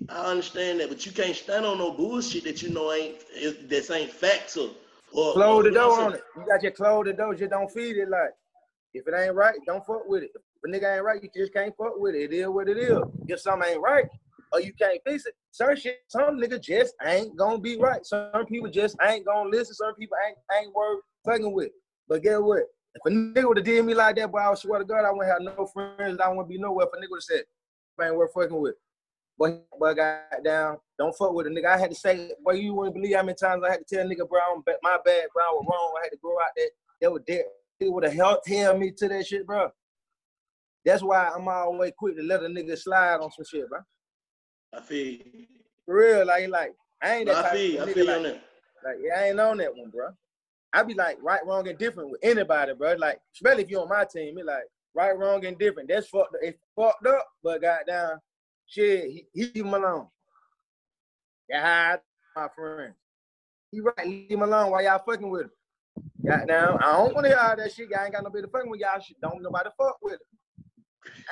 I 0.10 0.26
understand 0.26 0.80
that, 0.80 0.90
but 0.90 1.06
you 1.06 1.12
can't 1.12 1.36
stand 1.36 1.66
on 1.66 1.80
no 1.80 1.92
bullshit 1.92 2.44
that 2.44 2.62
you 2.62 2.70
know 2.70 2.92
ain't 2.92 3.24
is- 3.36 3.68
that 3.68 3.96
ain't 3.96 4.12
facts 4.12 4.58
or 4.58 4.70
or 5.12 5.34
Close 5.34 5.64
the 5.64 5.72
door 5.72 6.00
on 6.02 6.14
it. 6.14 6.22
You 6.38 6.46
got 6.48 6.62
your 6.62 6.72
close 6.72 7.06
the 7.06 7.14
door, 7.14 7.34
just 7.34 7.50
don't 7.50 7.72
feed 7.72 7.98
it 7.98 8.10
like. 8.10 8.30
If 8.94 9.08
it 9.08 9.14
ain't 9.18 9.34
right, 9.34 9.56
don't 9.66 9.84
fuck 9.84 10.08
with 10.08 10.22
it. 10.24 10.30
If 10.36 10.42
a 10.64 10.68
nigga 10.68 10.96
ain't 10.96 11.04
right, 11.04 11.22
you 11.24 11.30
just 11.36 11.52
can't 11.52 11.76
fuck 11.76 11.94
with 11.98 12.14
it. 12.14 12.32
It 12.32 12.34
is 12.34 12.48
what 12.48 12.68
it 12.70 12.78
is. 12.78 13.00
If 13.28 13.40
something 13.40 13.70
ain't 13.72 13.82
right, 13.82 14.06
or 14.52 14.62
you 14.62 14.72
can't 14.74 15.02
fix 15.06 15.26
it, 15.26 15.34
certain 15.52 15.78
shit, 15.78 16.00
some 16.08 16.38
nigga 16.38 16.62
just 16.62 16.94
ain't 17.04 17.36
gonna 17.36 17.58
be 17.60 17.78
right. 17.78 18.06
Some 18.06 18.46
people 18.48 18.70
just 18.70 18.96
ain't 19.02 19.26
gonna 19.26 19.50
listen. 19.50 19.74
Some 19.74 19.96
people 19.96 20.18
ain't 20.28 20.38
ain't 20.60 20.74
worth 20.76 21.02
fucking 21.26 21.52
with. 21.54 21.72
But 22.08 22.22
get 22.22 22.42
what? 22.42 22.64
If 22.94 23.02
a 23.06 23.10
nigga 23.10 23.48
would 23.48 23.58
have 23.58 23.66
did 23.66 23.86
me 23.86 23.96
like 23.96 24.16
that, 24.18 24.32
boy, 24.32 24.40
I 24.40 24.54
swear 24.54 24.80
to 24.80 24.86
God, 24.86 25.06
I 25.06 25.12
wouldn't 25.12 25.32
have 25.32 25.42
no 25.58 25.66
friends. 25.68 26.20
I 26.20 26.30
wouldn't 26.30 26.50
be 26.50 26.60
nowhere. 26.60 26.86
If 26.86 26.94
a 26.94 26.98
nigga 26.98 27.10
would 27.10 27.18
have 27.18 27.24
said, 27.24 27.44
"I 28.00 28.08
ain't 28.08 28.16
worth 28.16 28.34
fucking 28.34 28.60
with," 28.60 28.76
boy, 29.40 29.58
boy, 29.80 29.94
got 29.94 30.44
down. 30.44 30.78
Don't 30.98 31.16
fuck 31.16 31.34
with 31.34 31.48
a 31.48 31.50
nigga. 31.50 31.68
I 31.68 31.78
had 31.78 31.90
to 31.92 31.96
say, 31.96 32.32
boy, 32.44 32.54
you 32.54 32.74
wouldn't 32.74 32.96
believe 32.96 33.16
how 33.16 33.24
many 33.24 33.36
times 33.36 33.64
I 33.66 33.72
had 33.72 33.88
to 33.88 33.96
tell 33.96 34.06
nigga, 34.06 34.28
bro, 34.28 34.40
I'm 34.54 34.64
my 34.84 34.98
bad, 35.04 35.28
bro, 35.34 35.44
I 35.44 35.54
was 35.54 35.66
wrong. 35.68 35.94
I 35.98 36.04
had 36.04 36.12
to 36.12 36.18
grow 36.18 36.34
out 36.34 36.52
that. 36.58 36.70
That 37.02 37.12
was 37.14 37.22
dead. 37.26 37.46
It 37.80 37.92
would 37.92 38.04
have 38.04 38.14
helped 38.14 38.50
held 38.50 38.78
me 38.78 38.92
to 38.98 39.08
that 39.08 39.26
shit, 39.26 39.48
bro. 39.48 39.70
That's 40.84 41.02
why 41.02 41.32
I'm 41.34 41.48
always 41.48 41.94
quick 41.98 42.18
to 42.18 42.24
let 42.24 42.44
a 42.44 42.48
nigga 42.48 42.78
slide 42.78 43.22
on 43.22 43.32
some 43.32 43.46
shit, 43.46 43.70
bro. 43.70 43.80
I 44.76 44.82
feel 44.82 45.08
you. 45.08 45.24
For 45.86 45.96
real, 45.96 46.26
like, 46.26 46.50
like 46.50 46.76
I 47.02 47.16
ain't 47.16 47.28
that 47.28 47.38
I 47.38 47.42
type 47.44 47.52
feel 47.54 47.82
of 47.82 47.88
I 47.88 47.92
nigga. 47.92 47.94
feel 47.96 48.06
you 48.06 48.12
on 48.12 48.24
like, 48.24 48.34
that. 48.34 48.44
like, 48.84 48.98
yeah, 49.02 49.20
I 49.20 49.24
ain't 49.30 49.40
on 49.40 49.58
that 49.58 49.76
one, 49.76 49.90
bro. 49.90 50.10
I 50.74 50.84
be 50.84 50.94
like 50.94 51.18
right, 51.22 51.46
wrong, 51.46 51.68
and 51.68 51.78
different 51.80 52.12
with 52.12 52.20
anybody, 52.22 52.74
bro. 52.74 52.94
Like, 52.94 53.20
especially 53.34 53.64
if 53.64 53.72
you 53.72 53.80
on 53.80 53.88
my 53.88 54.06
team, 54.06 54.38
it 54.38 54.46
like 54.46 54.64
right, 54.94 55.18
wrong, 55.18 55.46
and 55.46 55.58
different. 55.58 55.88
That's 55.88 56.10
fucked. 56.10 56.36
It's 56.42 56.58
fucked 56.76 57.08
up, 57.08 57.26
but 57.42 57.62
goddamn, 57.62 58.20
shit, 58.70 59.10
he, 59.10 59.28
he 59.34 59.46
leave 59.46 59.66
him 59.66 59.74
alone. 59.74 60.08
Yeah, 61.50 61.98
my 62.36 62.48
friend. 62.56 62.94
He 63.72 63.82
right, 63.82 64.08
leave 64.08 64.32
him 64.32 64.44
alone 64.44 64.72
while 64.72 64.84
y'all 64.84 65.04
fucking 65.06 65.30
with 65.30 65.44
him. 65.44 65.52
Goddamn, 66.26 66.78
I 66.80 66.94
don't 66.94 67.14
want 67.14 67.26
to 67.26 67.30
hear 67.30 67.40
all 67.40 67.56
that 67.56 67.72
shit. 67.72 67.90
I 67.98 68.06
ain't 68.06 68.14
got 68.14 68.24
nobody 68.24 68.44
to 68.44 68.50
fucking 68.50 68.70
with 68.70 68.80
y'all. 68.80 69.00
Shit, 69.00 69.20
don't 69.22 69.42
nobody 69.42 69.70
fuck 69.78 69.98
with 70.02 70.14
him. 70.14 70.20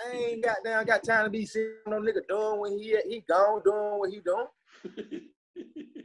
I 0.06 0.15
ain't 0.15 0.43
got 0.43 0.58
down, 0.63 0.86
got 0.86 1.04
time 1.04 1.26
to 1.26 1.30
be 1.30 1.45
seeing 1.45 1.73
no 1.88 2.00
nigga 2.00 2.28
doing 2.28 2.60
when 2.60 2.78
he 2.78 2.97
he 3.08 3.23
gone 3.28 3.62
doing 3.63 4.00
what 4.00 4.10
he 4.10 4.19
doing. 4.19 4.47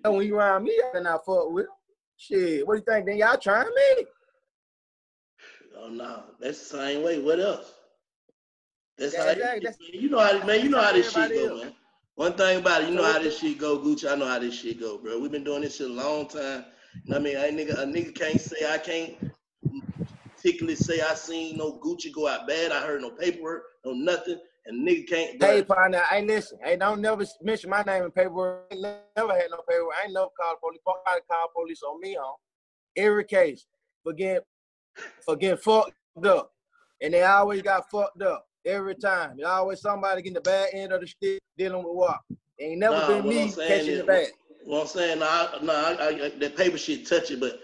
and 0.04 0.14
when 0.14 0.22
he 0.22 0.32
around 0.32 0.64
me, 0.64 0.80
I 0.94 1.02
fuck 1.02 1.50
with 1.50 1.66
him. 1.66 1.72
Shit, 2.16 2.66
what 2.66 2.74
do 2.74 2.78
you 2.80 2.84
think? 2.86 3.06
Then 3.06 3.18
y'all 3.18 3.36
trying 3.36 3.66
me? 3.66 4.04
Oh 5.78 5.88
no, 5.88 6.24
that's 6.40 6.58
the 6.58 6.76
same 6.76 7.02
way. 7.02 7.20
What 7.20 7.40
else? 7.40 7.72
That's 8.98 9.14
Yeah, 9.14 9.24
how 9.24 9.30
exactly. 9.30 9.54
you, 9.54 9.60
That's- 9.60 9.94
you 10.02 10.10
know 10.10 10.18
how 10.18 10.46
man. 10.46 10.60
You 10.62 10.68
know 10.68 10.80
how 10.80 10.92
this 10.92 11.12
shit 11.12 11.30
go, 11.34 11.56
man. 11.62 11.74
One 12.14 12.34
thing 12.34 12.58
about 12.58 12.82
it, 12.82 12.90
you 12.90 12.94
know 12.94 13.04
how 13.10 13.18
this 13.18 13.38
shit 13.38 13.58
go, 13.58 13.78
Gucci. 13.78 14.10
I 14.10 14.14
know 14.16 14.26
how 14.26 14.38
this 14.38 14.54
shit 14.54 14.78
go, 14.78 14.98
bro. 14.98 15.18
We've 15.18 15.30
been 15.30 15.44
doing 15.44 15.62
this 15.62 15.76
shit 15.76 15.90
a 15.90 15.92
long 15.92 16.28
time. 16.28 16.66
What 17.06 17.16
I 17.16 17.20
mean, 17.20 17.36
I 17.38 17.50
nigga, 17.50 17.78
a 17.78 17.84
nigga 17.86 18.14
can't 18.14 18.40
say 18.40 18.70
I 18.70 18.76
can't 18.78 19.16
particularly 20.36 20.76
say 20.76 21.00
I 21.00 21.14
seen 21.14 21.56
no 21.56 21.78
Gucci 21.78 22.12
go 22.12 22.28
out 22.28 22.46
bad. 22.46 22.70
I 22.70 22.80
heard 22.86 23.00
no 23.00 23.10
paperwork, 23.10 23.62
no 23.84 23.92
nothing, 23.92 24.38
and 24.66 24.86
nigga 24.86 25.08
can't. 25.08 25.42
Hey, 25.42 25.62
partner, 25.62 26.02
hey, 26.10 26.24
listen, 26.24 26.58
hey, 26.62 26.76
don't 26.76 27.00
never 27.00 27.24
mention 27.40 27.70
my 27.70 27.82
name 27.82 28.04
in 28.04 28.10
paperwork. 28.10 28.66
I 28.70 28.74
never 29.16 29.32
had 29.32 29.50
no 29.50 29.62
paperwork. 29.68 29.94
I 30.00 30.04
ain't 30.04 30.12
never 30.12 30.28
called 30.38 30.58
police. 30.60 30.80
Somebody 30.86 31.22
call 31.30 31.48
police 31.56 31.82
on 31.82 31.98
me 32.00 32.16
on 32.16 32.34
every 32.96 33.24
case 33.24 33.66
for 34.02 34.12
getting 34.12 34.42
for 35.24 35.36
getting 35.36 35.56
fucked 35.56 35.94
up, 36.26 36.52
and 37.00 37.14
they 37.14 37.22
always 37.22 37.62
got 37.62 37.90
fucked 37.90 38.20
up 38.20 38.46
every 38.64 38.94
time. 38.94 39.34
There's 39.36 39.48
always 39.48 39.80
somebody 39.80 40.22
getting 40.22 40.34
the 40.34 40.40
bad 40.40 40.68
end 40.72 40.92
of 40.92 41.00
the 41.00 41.06
stick 41.06 41.40
dealing 41.56 41.84
with 41.84 41.94
what. 41.94 42.18
Ain't 42.60 42.78
never 42.80 42.96
Nah, 42.96 43.06
been 43.08 43.28
me 43.28 43.52
catching 43.52 43.88
is- 43.88 44.00
the 44.00 44.04
bad. 44.06 44.28
What 44.64 44.82
I'm 44.82 44.86
saying, 44.86 45.18
no, 45.18 45.26
I, 45.26 45.58
no, 45.60 45.72
I, 45.72 46.06
I, 46.26 46.28
that 46.38 46.56
paper 46.56 46.78
shit 46.78 47.04
touch 47.04 47.32
it, 47.32 47.40
but 47.40 47.58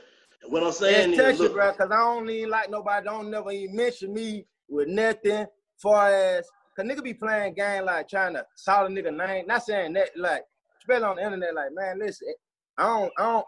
what 0.49 0.65
I'm 0.65 0.73
saying 0.73 1.11
It's 1.11 1.19
is, 1.21 1.25
touchy, 1.25 1.39
look, 1.45 1.53
bro, 1.55 1.71
because 1.71 1.93
I 1.93 1.97
don't 1.97 2.29
even 2.29 2.51
like 2.51 2.71
nobody. 2.71 3.05
Don't 3.07 3.31
never 3.31 3.53
even 3.53 3.77
mention 3.77 4.13
me 4.13 4.47
with 4.69 4.89
nothing 4.89 5.47
far 5.81 6.13
as 6.13 6.45
cause 6.77 6.85
nigga 6.85 7.05
be 7.05 7.15
playing 7.15 7.55
game 7.55 7.85
like 7.85 8.09
trying 8.09 8.35
to 8.35 8.45
solve 8.57 8.91
a 8.91 8.93
nigga 8.93 9.17
name. 9.17 9.47
Not 9.47 9.63
saying 9.63 9.93
that 9.93 10.09
like 10.17 10.43
especially 10.81 11.05
on 11.05 11.17
the 11.17 11.23
internet, 11.23 11.55
like 11.55 11.71
man, 11.73 12.01
listen, 12.01 12.35
I 12.77 12.83
don't 12.87 13.13
I 13.17 13.23
don't 13.23 13.47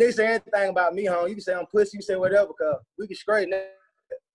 nigga 0.00 0.14
say 0.14 0.26
anything 0.26 0.70
about 0.70 0.94
me, 0.94 1.06
home. 1.06 1.26
You 1.26 1.34
can 1.34 1.42
say 1.42 1.54
I'm 1.54 1.66
pussy, 1.66 1.96
you 1.98 2.02
say 2.02 2.14
whatever, 2.14 2.52
cause 2.52 2.76
we 3.00 3.08
can 3.08 3.16
straighten 3.16 3.52
it. 3.54 3.72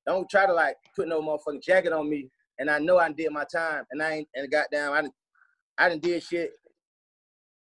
Don't 0.06 0.30
try 0.30 0.46
to 0.46 0.54
like 0.54 0.76
put 0.96 1.08
no 1.08 1.22
motherfucking 1.22 1.64
jacket 1.64 1.94
on 1.94 2.10
me. 2.10 2.30
And 2.58 2.70
I 2.70 2.80
know 2.80 2.98
I 2.98 3.12
did 3.12 3.32
my 3.32 3.46
time 3.46 3.86
and 3.92 4.02
I 4.02 4.12
ain't 4.12 4.28
and 4.36 4.52
goddamn 4.52 4.94
I 4.94 5.02
done 5.02 5.12
I 5.78 5.90
didn't 5.90 6.04
did 6.04 6.24
shit. 6.24 6.52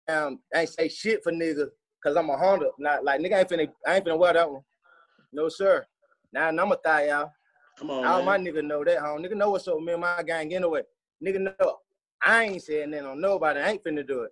Um, 0.08 0.40
I 0.56 0.62
ain't 0.62 0.70
say 0.70 0.88
shit 0.88 1.24
for 1.24 1.32
nigga 1.32 1.68
cause 2.04 2.16
I'm 2.16 2.30
a 2.30 2.38
Honda. 2.38 2.70
Not 2.80 3.04
like 3.04 3.20
nigga 3.20 3.34
I 3.34 3.40
ain't 3.40 3.50
finna 3.50 3.70
I 3.86 3.96
ain't 3.96 4.06
finna 4.06 4.18
wear 4.18 4.34
that 4.34 4.50
one. 4.50 4.62
No 5.34 5.50
sir. 5.50 5.86
Now 6.32 6.48
I'm 6.48 6.72
a 6.72 6.76
thigh 6.78 7.08
y'all. 7.08 7.32
come 7.78 7.92
on, 7.92 8.06
All 8.06 8.24
my 8.24 8.38
nigga 8.38 8.64
know 8.64 8.84
that, 8.84 9.00
home. 9.00 9.24
Nigga 9.24 9.36
know 9.36 9.52
what's 9.52 9.68
up 9.68 9.76
with 9.76 9.84
me 9.84 9.94
and 9.94 10.02
my 10.02 10.24
gang 10.24 10.54
anyway. 10.54 10.82
Nigga 11.26 11.56
know. 11.60 11.78
I 12.26 12.46
ain't 12.46 12.64
saying 12.64 12.92
that 12.92 13.06
on 13.06 13.22
nobody. 13.22 13.60
I 13.60 13.72
ain't 13.72 13.84
finna 13.84 14.06
do 14.08 14.22
it. 14.22 14.32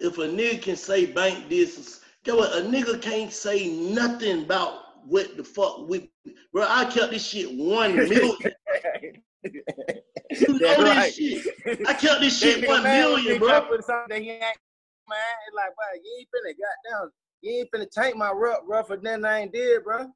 if 0.00 0.18
a 0.18 0.22
nigga 0.22 0.62
can 0.62 0.76
say 0.76 1.06
bank 1.06 1.48
this, 1.48 2.00
get 2.24 2.36
what? 2.36 2.52
A 2.52 2.62
nigga 2.62 3.00
can't 3.00 3.32
say 3.32 3.68
nothing 3.68 4.44
about 4.44 5.06
what 5.06 5.36
the 5.36 5.44
fuck 5.44 5.88
we, 5.88 6.10
bro. 6.52 6.66
I 6.68 6.84
kept 6.86 7.12
this 7.12 7.26
shit 7.26 7.56
one 7.56 7.96
million. 8.08 8.36
You 10.30 10.58
know 10.58 10.84
That's 10.84 11.16
this 11.16 11.44
shit. 11.44 11.86
I 11.86 11.94
kept 11.94 12.20
this 12.20 12.40
shit 12.40 12.66
one 12.66 12.82
million, 12.82 13.38
bro. 13.38 13.60
to 13.60 13.82
something 13.82 14.22
he 14.22 14.30
ain't, 14.30 14.40
man. 14.40 15.18
It's 15.46 15.54
like, 15.54 15.74
bro, 15.76 16.00
you 16.02 16.16
ain't 16.18 16.28
finna 16.28 16.54
goddamn, 16.92 17.10
you 17.42 17.52
ain't 17.52 17.70
finna 17.70 17.90
take 17.90 18.16
my 18.16 18.30
rough, 18.30 18.60
rough 18.66 18.88
for 18.88 18.96
nothing 18.96 19.24
I 19.24 19.40
ain't 19.40 19.52
did, 19.52 19.84
bro. 19.84 20.06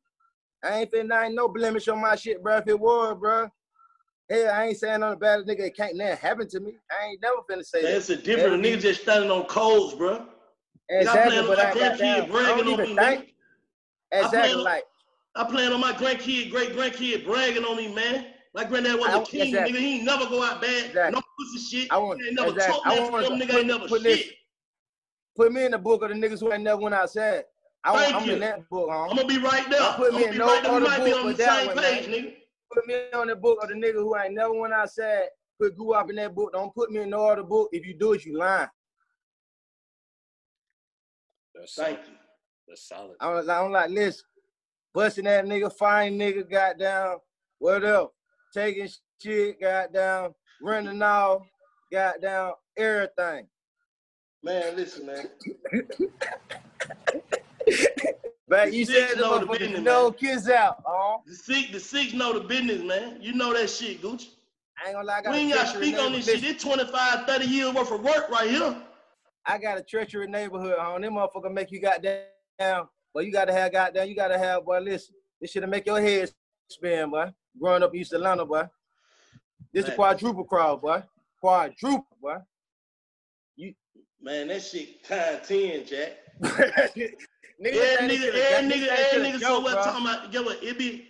I 0.64 0.80
ain't 0.80 0.90
finna, 0.90 1.12
I 1.12 1.26
ain't 1.26 1.34
no 1.34 1.48
blemish 1.48 1.88
on 1.88 2.00
my 2.00 2.16
shit, 2.16 2.42
bro. 2.42 2.56
If 2.56 2.68
it 2.68 2.80
was, 2.80 3.16
bro. 3.20 3.48
Hell, 4.30 4.50
I 4.52 4.66
ain't 4.66 4.76
saying 4.78 5.02
on 5.02 5.10
the 5.10 5.16
bad 5.16 5.40
nigga, 5.46 5.60
it 5.60 5.76
can't 5.76 5.96
nothing 5.96 6.16
happen 6.18 6.48
to 6.48 6.60
me. 6.60 6.74
I 6.90 7.06
ain't 7.06 7.22
never 7.22 7.36
finna 7.50 7.64
say 7.64 7.82
Man, 7.82 7.92
that. 7.92 7.96
it's 7.98 8.10
a 8.10 8.16
different 8.16 8.60
Never 8.62 8.76
nigga 8.76 8.80
just 8.80 9.02
standing 9.02 9.30
on 9.30 9.44
codes, 9.46 9.94
bro. 9.94 10.26
I 10.90 10.94
Exactly, 10.94 11.32
plan 11.32 11.44
on 11.44 11.46
but 11.48 11.58
my 11.58 11.70
I 11.70 11.74
got 11.74 11.98
grandkid. 11.98 12.22
I 12.22 12.26
bragging 12.26 12.68
on 12.72 12.78
me, 12.78 12.94
man. 12.94 13.26
I 14.12 14.20
Exactly, 14.24 14.54
on- 14.54 14.64
like 14.64 14.84
I 15.34 15.44
plan 15.44 15.72
on 15.72 15.80
my 15.80 15.92
grandkid, 15.92 16.50
great 16.50 16.74
grandkid 16.74 17.24
bragging 17.24 17.64
on 17.64 17.76
me, 17.76 17.94
man. 17.94 18.26
My 18.54 18.64
granddad 18.64 18.98
was 18.98 19.08
I- 19.08 19.20
a 19.20 19.24
king, 19.24 19.48
exactly. 19.48 19.72
nigga. 19.74 19.78
He 19.80 19.94
ain't 19.96 20.04
never 20.04 20.26
go 20.26 20.42
out 20.42 20.60
bad. 20.60 20.86
Exactly. 20.86 21.12
No 21.12 21.22
pussy 21.38 21.76
shit. 21.82 21.92
I 21.92 21.98
want- 21.98 22.20
he 22.20 22.26
ain't 22.28 22.36
never 22.36 22.50
exactly. 22.50 22.74
talk 22.82 22.86
I 22.86 23.00
want 23.10 23.28
them. 23.28 23.38
Nigga 23.40 23.54
ain't 23.58 23.66
never 23.66 23.88
put 23.88 24.02
shit. 24.02 24.18
this- 24.18 24.32
put 25.36 25.52
me 25.52 25.64
in 25.64 25.70
the 25.72 25.78
book 25.78 26.02
of 26.02 26.08
the 26.10 26.14
niggas 26.14 26.40
who 26.40 26.52
ain't 26.52 26.62
never 26.64 26.80
went 26.80 26.94
outside. 26.94 27.44
I, 27.84 27.96
Thank 27.96 28.14
I'm 28.16 28.26
you. 28.26 28.32
in 28.34 28.40
that 28.40 28.68
book, 28.68 28.88
huh? 28.90 29.04
I'm 29.08 29.16
gonna 29.16 29.28
be 29.28 29.38
right 29.38 29.68
there. 29.70 29.92
Put 29.92 30.12
me 30.12 30.24
I'm 30.26 30.32
in 30.32 30.38
no 30.38 30.46
right 30.46 30.62
there. 30.62 30.72
We 30.74 30.80
might 30.80 31.04
be 31.04 31.12
on 31.12 31.32
the 31.32 31.36
same 31.36 31.70
page, 31.78 32.06
nigga. 32.06 32.34
Put 32.72 32.86
me 32.86 32.94
on 33.14 33.28
the 33.28 33.36
book 33.36 33.62
of 33.62 33.68
the 33.68 33.74
nigga 33.74 33.94
who 33.94 34.16
ain't 34.16 34.34
never 34.34 34.52
went 34.52 34.74
outside. 34.74 35.28
Put 35.60 35.76
grew 35.76 35.92
up 35.92 36.10
in 36.10 36.16
that 36.16 36.34
book. 36.34 36.52
Don't 36.52 36.74
put 36.74 36.90
me 36.90 37.00
in 37.00 37.10
no 37.10 37.26
other 37.26 37.42
book. 37.42 37.70
If 37.72 37.86
you 37.86 37.94
do 37.98 38.12
it, 38.12 38.24
you 38.24 38.38
lying. 38.38 38.68
That's 41.54 41.74
Thank 41.74 41.98
solid. 41.98 42.08
you. 42.08 42.16
That's 42.68 42.88
solid. 42.88 43.16
I 43.20 43.30
was, 43.30 43.48
I'm 43.48 43.72
like, 43.72 43.90
listen, 43.90 44.24
busting 44.94 45.24
that 45.24 45.44
nigga, 45.44 45.72
fine 45.72 46.18
nigga, 46.18 46.48
goddamn, 46.48 47.18
what 47.58 47.84
else? 47.84 48.12
Taking 48.54 48.88
shit, 49.20 49.60
goddamn, 49.60 50.34
running 50.62 51.02
off, 51.02 51.42
goddamn, 51.90 52.52
everything. 52.76 53.48
Man, 54.42 54.76
listen, 54.76 55.06
man. 55.06 55.28
But 58.48 58.70
The 58.70 58.76
you 58.76 58.84
said 58.86 59.18
know 59.18 59.38
the 59.38 59.46
business, 59.46 59.80
no 59.80 60.10
kids 60.10 60.48
out, 60.48 60.82
huh? 60.86 61.18
The 61.26 61.34
six, 61.34 61.70
the 61.70 61.80
six 61.80 62.14
know 62.14 62.32
the 62.32 62.40
business, 62.40 62.82
man. 62.82 63.18
You 63.20 63.34
know 63.34 63.52
that 63.52 63.68
shit, 63.68 64.00
Gucci. 64.00 64.28
I 64.82 64.88
ain't 64.88 64.94
gonna 64.94 65.06
lie, 65.06 65.18
I 65.18 65.22
got 65.22 65.32
we 65.32 65.38
ain't 65.38 65.54
gotta 65.54 65.78
speak 65.78 65.98
on 65.98 66.12
this 66.12 66.24
shit. 66.24 66.42
It's 66.42 66.62
25, 66.62 67.26
30 67.26 67.44
years 67.44 67.74
worth 67.74 67.92
of 67.92 68.02
work 68.02 68.30
right 68.30 68.48
here. 68.48 68.76
I 69.44 69.58
got 69.58 69.78
a 69.78 69.82
treacherous 69.82 70.28
neighborhood, 70.30 70.76
huh? 70.78 70.98
Them 70.98 71.14
motherfucker 71.14 71.52
make 71.52 71.70
you 71.70 71.80
goddamn, 71.80 72.88
Well, 73.12 73.24
you 73.24 73.32
gotta 73.32 73.52
have 73.52 73.72
goddamn, 73.72 74.08
you 74.08 74.16
gotta 74.16 74.38
have, 74.38 74.64
boy, 74.64 74.78
listen, 74.78 75.14
this 75.40 75.50
shit'll 75.50 75.68
make 75.68 75.84
your 75.84 76.00
head 76.00 76.30
spin, 76.70 77.10
boy. 77.10 77.32
Growing 77.60 77.82
up 77.82 77.92
in 77.92 78.00
East 78.00 78.12
Atlanta, 78.14 78.46
boy. 78.46 78.66
This 79.72 79.84
is 79.84 79.88
Man. 79.88 79.96
quadruple 79.96 80.44
crowd, 80.44 80.80
boy. 80.80 81.02
Quadruple, 81.40 82.06
boy. 82.22 82.36
You 83.56 83.74
man, 84.22 84.48
that 84.48 84.62
shit 84.62 85.04
time 85.04 85.38
10, 85.46 85.84
Jack. 85.84 86.12
Nigga, 87.64 87.74
Every 87.74 88.06
nigga, 88.06 88.08
this 88.08 88.20
shit 88.20 88.34
a- 88.34 88.50
every 88.52 88.70
nigga, 88.70 88.86
every 88.88 89.28
nigga, 89.28 89.40
so 89.40 89.60
what 89.60 89.74
bro. 89.74 89.82
talking 89.82 90.06
about, 90.06 90.30
get 90.30 90.44
what, 90.44 90.62
it 90.62 90.78
be, 90.78 91.08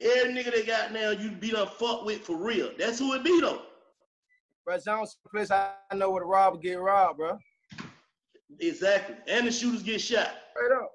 every 0.00 0.32
nigga 0.32 0.54
that 0.54 0.66
got 0.66 0.92
now, 0.92 1.10
you 1.10 1.30
be 1.30 1.50
done 1.50 1.68
fuck 1.68 2.04
with 2.04 2.22
for 2.22 2.36
real. 2.36 2.70
That's 2.78 2.98
who 2.98 3.12
it 3.14 3.22
be 3.22 3.40
though. 3.40 3.62
Bro, 4.64 4.78
zone 4.78 5.06
place 5.30 5.50
I 5.50 5.72
know 5.94 6.10
where 6.10 6.22
the 6.22 6.26
robber 6.26 6.56
get 6.56 6.80
robbed, 6.80 7.18
bro. 7.18 7.38
Exactly. 8.58 9.16
And 9.28 9.46
the 9.46 9.52
shooters 9.52 9.82
get 9.82 10.00
shot. 10.00 10.30
Straight 10.52 10.72
up. 10.76 10.90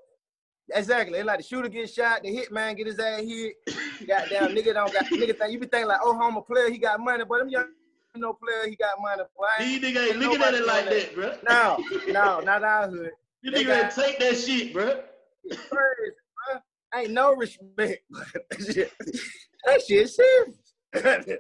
Exactly. 0.74 1.20
It's 1.20 1.28
like 1.28 1.38
the 1.38 1.44
shooter 1.44 1.70
get 1.70 1.90
shot, 1.90 2.24
the 2.24 2.30
hitman 2.36 2.76
get 2.76 2.88
his 2.88 3.00
ass 3.00 3.22
hit. 3.22 3.54
Goddamn 4.08 4.56
nigga 4.56 4.74
don't 4.74 4.92
got 4.92 5.06
nigga 5.06 5.38
think 5.38 5.52
you 5.52 5.60
be 5.60 5.68
thinking 5.68 5.88
like, 5.88 6.00
oh 6.04 6.18
homo 6.18 6.42
player, 6.42 6.70
he 6.70 6.78
got 6.78 7.00
money, 7.00 7.24
but 7.24 7.40
them 7.40 7.50
young 7.50 7.66
no 8.16 8.34
player, 8.34 8.68
he 8.70 8.76
got 8.76 9.00
money. 9.00 9.24
Boy. 9.38 9.46
These 9.60 9.82
niggas 9.82 10.10
ain't 10.10 10.18
looking 10.20 10.42
at 10.42 10.54
it 10.54 10.66
like 10.66 10.90
that, 10.90 11.16
bro. 11.16 11.34
No, 11.48 11.78
no, 12.12 12.40
not 12.42 12.64
our 12.64 12.90
hood. 12.90 13.12
You 13.42 13.52
They 13.52 13.64
nigga 13.64 13.82
got- 13.82 13.92
take 13.96 14.20
that 14.20 14.38
shit, 14.38 14.74
bro. 14.74 15.02
Crazy, 15.50 15.62
bro. 15.70 16.60
Ain't 16.96 17.12
no 17.12 17.34
respect. 17.36 18.04
that 18.10 18.74
shit, 18.74 18.92
that 19.66 19.82
shit 19.88 20.10
serious. 20.10 20.74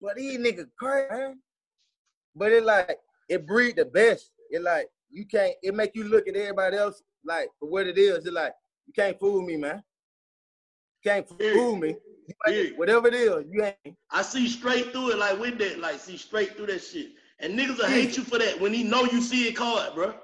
but 0.00 0.16
these 0.16 0.38
niggas 0.38 0.68
crazy, 0.78 1.08
man. 1.10 1.40
But 2.36 2.52
it 2.52 2.64
like 2.64 2.98
it 3.28 3.46
breed 3.46 3.76
the 3.76 3.84
best. 3.86 4.30
It 4.50 4.62
like 4.62 4.86
you 5.10 5.26
can't. 5.26 5.54
It 5.62 5.74
make 5.74 5.92
you 5.94 6.04
look 6.04 6.28
at 6.28 6.36
everybody 6.36 6.76
else 6.76 7.02
like 7.24 7.48
for 7.58 7.68
what 7.68 7.86
it 7.86 7.98
is. 7.98 8.24
It 8.26 8.32
like 8.32 8.52
you 8.86 8.92
can't 8.92 9.18
fool 9.18 9.42
me, 9.42 9.56
man. 9.56 9.82
You 11.02 11.10
can't 11.10 11.28
fool 11.28 11.76
me. 11.76 11.96
Period. 12.46 12.78
Whatever 12.78 13.08
it 13.08 13.14
is, 13.14 13.44
you 13.50 13.64
ain't. 13.64 13.96
I 14.12 14.22
see 14.22 14.46
straight 14.48 14.92
through 14.92 15.12
it, 15.12 15.18
like 15.18 15.40
with 15.40 15.58
that, 15.58 15.80
like 15.80 15.98
see 15.98 16.16
straight 16.16 16.56
through 16.56 16.66
that 16.66 16.80
shit. 16.84 17.08
And 17.40 17.58
niggas 17.58 17.78
will 17.78 17.86
hate 17.86 18.16
you 18.16 18.22
for 18.22 18.38
that 18.38 18.60
when 18.60 18.72
he 18.72 18.84
know 18.84 19.04
you 19.06 19.20
see 19.20 19.48
it 19.48 19.56
card, 19.56 19.94
bro. 19.94 20.14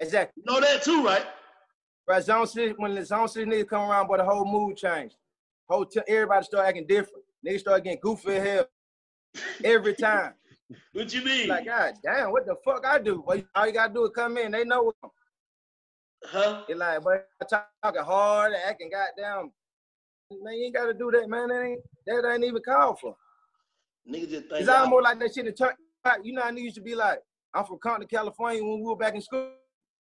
Exactly. 0.00 0.42
You 0.44 0.52
Know 0.52 0.60
that 0.60 0.82
too, 0.82 1.04
right? 1.04 1.24
Right, 2.08 2.24
zone 2.24 2.46
six, 2.46 2.74
when 2.76 2.94
the 2.94 3.04
zone 3.04 3.28
City 3.28 3.48
niggas 3.48 3.68
come 3.68 3.88
around, 3.88 4.08
but 4.08 4.18
the 4.18 4.24
whole 4.24 4.44
mood 4.44 4.76
changed. 4.76 5.14
Whole 5.68 5.84
t- 5.84 6.00
everybody 6.08 6.44
start 6.44 6.66
acting 6.66 6.86
different. 6.86 7.24
Niggas 7.46 7.60
start 7.60 7.84
getting 7.84 8.00
goofy 8.02 8.32
as 8.32 8.42
hell 8.42 8.66
every 9.64 9.94
time. 9.94 10.34
What 10.92 11.12
you 11.12 11.24
mean? 11.24 11.48
Like, 11.48 11.64
God 11.64 11.94
damn, 12.00 12.30
what 12.30 12.46
the 12.46 12.54
fuck 12.64 12.86
I 12.86 13.00
do? 13.00 13.24
Well, 13.26 13.42
all 13.56 13.66
you 13.66 13.72
gotta 13.72 13.92
do 13.92 14.04
is 14.04 14.12
come 14.14 14.38
in. 14.38 14.52
They 14.52 14.62
know 14.62 14.84
what. 14.84 14.94
Huh? 16.24 16.62
They 16.68 16.74
like, 16.74 17.00
but 17.02 17.26
talking 17.48 18.02
hard, 18.02 18.52
acting 18.64 18.88
goddamn. 18.88 19.50
Man, 20.30 20.54
you 20.54 20.66
ain't 20.66 20.74
gotta 20.76 20.94
do 20.94 21.10
that, 21.10 21.28
man. 21.28 21.48
That 21.48 21.64
ain't 21.64 21.80
that 22.06 22.32
ain't 22.32 22.44
even 22.44 22.62
called 22.62 23.00
for. 23.00 23.16
Niggas 24.08 24.30
just 24.30 24.48
think 24.48 24.60
It's 24.60 24.68
almost 24.68 25.02
like 25.02 25.18
that 25.18 25.34
shit 25.34 25.48
in 25.48 25.54
turn. 25.54 25.72
You 26.22 26.34
know, 26.34 26.42
I 26.42 26.50
used 26.50 26.76
to 26.76 26.82
be 26.82 26.94
like, 26.94 27.18
I'm 27.52 27.64
from 27.64 27.78
Compton, 27.78 28.06
California 28.06 28.62
when 28.62 28.78
we 28.78 28.86
were 28.86 28.96
back 28.96 29.16
in 29.16 29.22
school. 29.22 29.50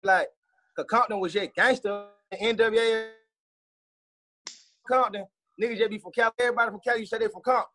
Like, 0.04 0.28
cause 0.76 0.86
Compton 0.90 1.20
was 1.20 1.34
just 1.34 1.54
gangster. 1.56 2.06
NWA 2.34 3.08
Compton, 4.88 5.26
niggas 5.62 5.78
just 5.78 5.90
be 5.90 5.98
from 5.98 6.12
Cali. 6.12 6.32
Everybody 6.40 6.72
from 6.72 6.80
Cali, 6.84 7.00
you 7.00 7.06
say 7.06 7.18
they 7.18 7.28
from 7.28 7.42
Compton. 7.42 7.66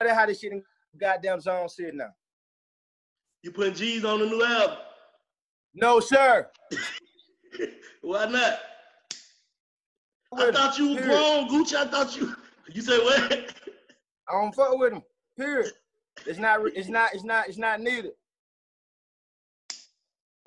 That's 0.00 0.12
how 0.12 0.26
this 0.26 0.40
shit 0.40 0.52
in 0.52 0.62
goddamn 0.98 1.40
zone 1.40 1.68
sitting 1.68 1.98
now. 1.98 2.10
You 3.42 3.50
putting 3.50 3.74
Jeezy 3.74 4.04
on 4.04 4.20
the 4.20 4.26
new 4.26 4.44
album. 4.44 4.78
No, 5.74 6.00
sir. 6.00 6.48
Why 8.02 8.26
not? 8.26 8.58
I 10.34 10.50
thought 10.50 10.78
you 10.78 10.94
were 10.94 11.02
grown, 11.02 11.48
Gucci. 11.48 11.74
I 11.74 11.86
thought 11.86 12.16
you. 12.16 12.34
You 12.72 12.80
said 12.80 13.00
what? 13.00 13.32
I 14.28 14.32
don't 14.32 14.54
fuck 14.54 14.78
with 14.78 14.92
him. 14.92 15.02
Period. 15.36 15.72
It's 16.26 16.38
not. 16.38 16.60
It's 16.74 16.88
not. 16.88 17.12
It's 17.12 17.24
not. 17.24 17.48
It's 17.48 17.58
not 17.58 17.80
needed. 17.80 18.12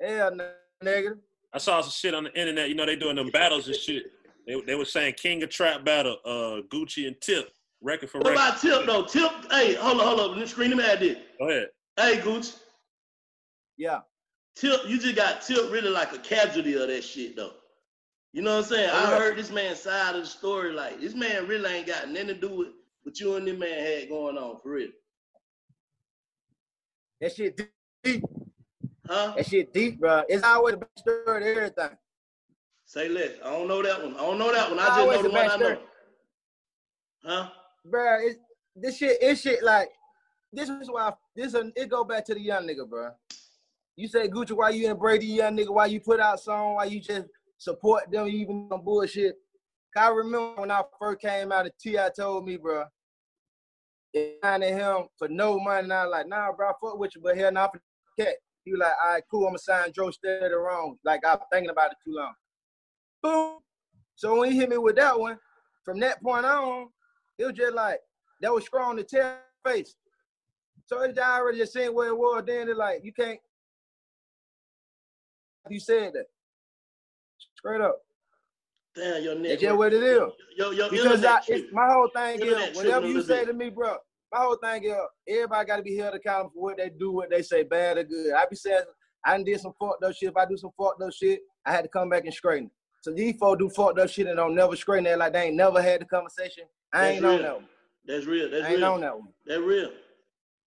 Hell, 0.00 0.34
no, 0.34 0.50
negative. 0.82 1.18
I 1.52 1.58
saw 1.58 1.80
some 1.80 1.90
shit 1.90 2.14
on 2.14 2.24
the 2.24 2.38
internet. 2.38 2.68
You 2.68 2.74
know 2.74 2.86
they 2.86 2.96
doing 2.96 3.16
them 3.16 3.30
battles 3.30 3.66
and 3.66 3.76
shit. 3.76 4.04
They, 4.46 4.60
they 4.62 4.74
were 4.74 4.84
saying 4.84 5.14
King 5.16 5.42
of 5.42 5.50
Trap 5.50 5.84
battle, 5.84 6.18
uh, 6.24 6.60
Gucci 6.68 7.06
and 7.06 7.20
Tip, 7.20 7.50
record 7.80 8.10
for 8.10 8.18
What 8.18 8.30
record. 8.30 8.36
about 8.36 8.60
Tip 8.60 8.86
though? 8.86 9.04
Tip, 9.04 9.50
hey, 9.50 9.74
hold 9.74 10.00
on, 10.00 10.06
hold 10.06 10.20
on. 10.20 10.30
Let 10.30 10.38
me 10.38 10.46
screen 10.46 10.72
him 10.72 10.80
at 10.80 11.00
this. 11.00 11.18
Go 11.38 11.48
ahead. 11.48 11.68
Hey, 11.96 12.18
Gucci. 12.18 12.56
Yeah. 13.76 14.00
Tip, 14.54 14.80
you 14.86 14.98
just 14.98 15.16
got 15.16 15.42
Tip 15.42 15.70
really 15.70 15.90
like 15.90 16.12
a 16.12 16.18
casualty 16.18 16.74
of 16.74 16.88
that 16.88 17.02
shit 17.04 17.36
though. 17.36 17.52
You 18.32 18.42
know 18.42 18.56
what 18.56 18.64
I'm 18.64 18.70
saying? 18.70 18.90
I 18.90 19.06
heard 19.16 19.38
this 19.38 19.50
man's 19.50 19.80
side 19.80 20.14
of 20.14 20.22
the 20.22 20.26
story. 20.26 20.72
Like 20.72 21.00
this 21.00 21.14
man 21.14 21.46
really 21.46 21.72
ain't 21.72 21.86
got 21.86 22.08
nothing 22.10 22.28
to 22.28 22.34
do 22.34 22.50
with 22.50 22.68
what 23.02 23.18
you 23.18 23.36
and 23.36 23.46
this 23.46 23.58
man 23.58 23.78
had 23.78 24.08
going 24.08 24.36
on 24.36 24.58
for 24.62 24.72
real. 24.72 24.88
That 27.20 27.34
shit 27.34 27.60
deep. 28.04 28.22
Huh? 29.08 29.34
That 29.36 29.46
shit 29.46 29.72
deep, 29.72 30.00
bro. 30.00 30.22
It's 30.28 30.44
always 30.44 30.74
the 30.74 30.78
best 30.78 30.98
story 30.98 31.42
to 31.42 31.50
everything. 31.50 31.96
Say 32.84 33.08
less. 33.08 33.32
I 33.44 33.50
don't 33.50 33.68
know 33.68 33.82
that 33.82 34.02
one. 34.02 34.14
I 34.14 34.18
don't 34.18 34.38
know 34.38 34.52
that 34.52 34.70
one. 34.70 34.78
I 34.78 34.86
just 34.86 34.98
always 34.98 35.16
know 35.18 35.22
the 35.24 35.30
one 35.30 35.44
I 35.44 35.46
know. 35.46 35.54
story. 35.56 35.78
Huh? 37.24 37.48
Bro, 37.84 38.18
it, 38.20 38.36
this 38.74 38.98
shit, 38.98 39.18
it 39.20 39.36
shit 39.36 39.62
like 39.62 39.88
this 40.52 40.68
is 40.68 40.90
why 40.90 41.12
this 41.34 41.54
a, 41.54 41.70
it 41.74 41.88
go 41.88 42.04
back 42.04 42.24
to 42.26 42.34
the 42.34 42.40
young 42.40 42.66
nigga, 42.66 42.88
bro. 42.88 43.10
You 43.96 44.08
say 44.08 44.28
Gucci, 44.28 44.52
why 44.52 44.70
you 44.70 44.90
embrace 44.90 45.18
Brady, 45.18 45.26
young 45.26 45.56
nigga? 45.56 45.72
Why 45.72 45.86
you 45.86 46.00
put 46.00 46.20
out 46.20 46.40
song? 46.40 46.74
Why 46.74 46.84
you 46.84 47.00
just 47.00 47.26
support 47.58 48.10
them 48.10 48.28
even 48.28 48.68
on 48.70 48.84
bullshit? 48.84 49.36
I 49.96 50.08
remember 50.08 50.60
when 50.60 50.70
I 50.70 50.82
first 50.98 51.20
came 51.20 51.50
out, 51.50 51.66
of 51.66 51.72
T.I. 51.78 52.10
told 52.14 52.44
me, 52.44 52.58
bro, 52.58 52.84
signed 54.42 54.62
him 54.62 55.04
for 55.18 55.28
no 55.28 55.58
money. 55.58 55.84
And 55.84 55.92
I 55.92 56.04
was 56.04 56.12
like, 56.12 56.28
nah, 56.28 56.52
bro, 56.52 56.68
I 56.68 56.72
fuck 56.80 56.98
with 56.98 57.16
you, 57.16 57.22
but 57.22 57.36
hell, 57.36 57.50
not 57.50 57.72
for 57.72 57.80
the 58.18 58.24
cat. 58.24 58.34
He 58.66 58.72
was 58.72 58.80
like, 58.80 58.92
all 59.00 59.12
right, 59.12 59.22
cool, 59.30 59.44
I'm 59.44 59.50
gonna 59.50 59.58
sign 59.58 59.92
Joe 59.92 60.10
Steady 60.10 60.52
wrong. 60.52 60.98
Like 61.04 61.24
I 61.24 61.36
was 61.36 61.46
thinking 61.52 61.70
about 61.70 61.92
it 61.92 61.98
too 62.04 62.12
long. 62.12 62.34
Boom. 63.22 63.58
So 64.16 64.40
when 64.40 64.50
he 64.50 64.58
hit 64.58 64.68
me 64.68 64.76
with 64.76 64.96
that 64.96 65.18
one, 65.18 65.38
from 65.84 66.00
that 66.00 66.20
point 66.20 66.44
on, 66.44 66.88
it 67.38 67.44
was 67.44 67.54
just 67.54 67.74
like 67.74 68.00
that 68.40 68.52
was 68.52 68.64
strong 68.64 68.96
to 68.96 69.04
tell 69.04 69.38
face. 69.64 69.94
So 70.86 71.00
it's 71.02 71.14
just 71.14 71.28
already 71.28 71.58
just 71.58 71.74
saying 71.74 71.94
where 71.94 72.08
it 72.08 72.18
was. 72.18 72.42
Then 72.44 72.68
it's 72.68 72.76
like 72.76 73.04
you 73.04 73.12
can't. 73.12 73.38
You 75.70 75.78
said 75.78 76.14
that 76.14 76.26
straight 77.56 77.80
up. 77.80 77.98
Damn, 78.96 79.22
your 79.22 79.36
neck. 79.36 79.52
It's 79.52 79.62
just 79.62 79.76
what 79.76 79.92
it 79.92 80.02
is. 80.02 80.22
Yo, 80.56 80.72
yo, 80.72 80.90
Because 80.90 81.24
I, 81.24 81.40
my 81.70 81.86
whole 81.88 82.10
thing 82.12 82.40
is 82.42 82.76
whatever 82.76 83.06
you 83.06 83.22
say 83.22 83.44
to 83.44 83.52
me, 83.52 83.70
bro. 83.70 83.96
My 84.36 84.42
whole 84.42 84.56
thing 84.56 84.84
is 84.84 84.92
everybody 85.26 85.66
got 85.66 85.76
to 85.76 85.82
be 85.82 85.96
held 85.96 86.14
accountable 86.14 86.50
for 86.54 86.62
what 86.62 86.76
they 86.76 86.90
do, 86.90 87.10
what 87.10 87.30
they 87.30 87.40
say, 87.40 87.62
bad 87.62 87.96
or 87.96 88.04
good. 88.04 88.34
I 88.34 88.44
be 88.44 88.54
saying 88.56 88.82
I 89.24 89.42
did 89.42 89.60
some 89.60 89.72
fucked 89.80 90.04
up 90.04 90.14
shit. 90.14 90.28
If 90.28 90.36
I 90.36 90.44
do 90.44 90.58
some 90.58 90.72
fucked 90.78 91.00
up 91.02 91.10
shit, 91.10 91.40
I 91.64 91.72
had 91.72 91.84
to 91.84 91.88
come 91.88 92.10
back 92.10 92.24
and 92.26 92.34
straighten. 92.34 92.66
it. 92.66 92.72
So 93.00 93.12
these 93.14 93.36
folks 93.36 93.60
do 93.60 93.70
fucked 93.70 93.98
up 93.98 94.10
shit 94.10 94.26
and 94.26 94.36
don't 94.36 94.54
never 94.54 94.76
straighten 94.76 95.06
it 95.06 95.16
like 95.16 95.32
they 95.32 95.44
ain't 95.44 95.56
never 95.56 95.80
had 95.80 96.02
the 96.02 96.04
conversation. 96.04 96.64
I 96.92 97.00
That's 97.00 97.16
ain't 97.16 97.24
on 97.24 97.30
real. 97.36 97.42
that 97.42 97.54
one. 97.54 97.68
That's 98.04 98.26
real. 98.26 98.50
That's 98.50 98.64
I 98.66 98.68
ain't 98.72 98.78
real. 98.80 98.92
on 98.92 99.00
that 99.00 99.18
one. 99.18 99.28
That's 99.46 99.62
real. 99.62 99.90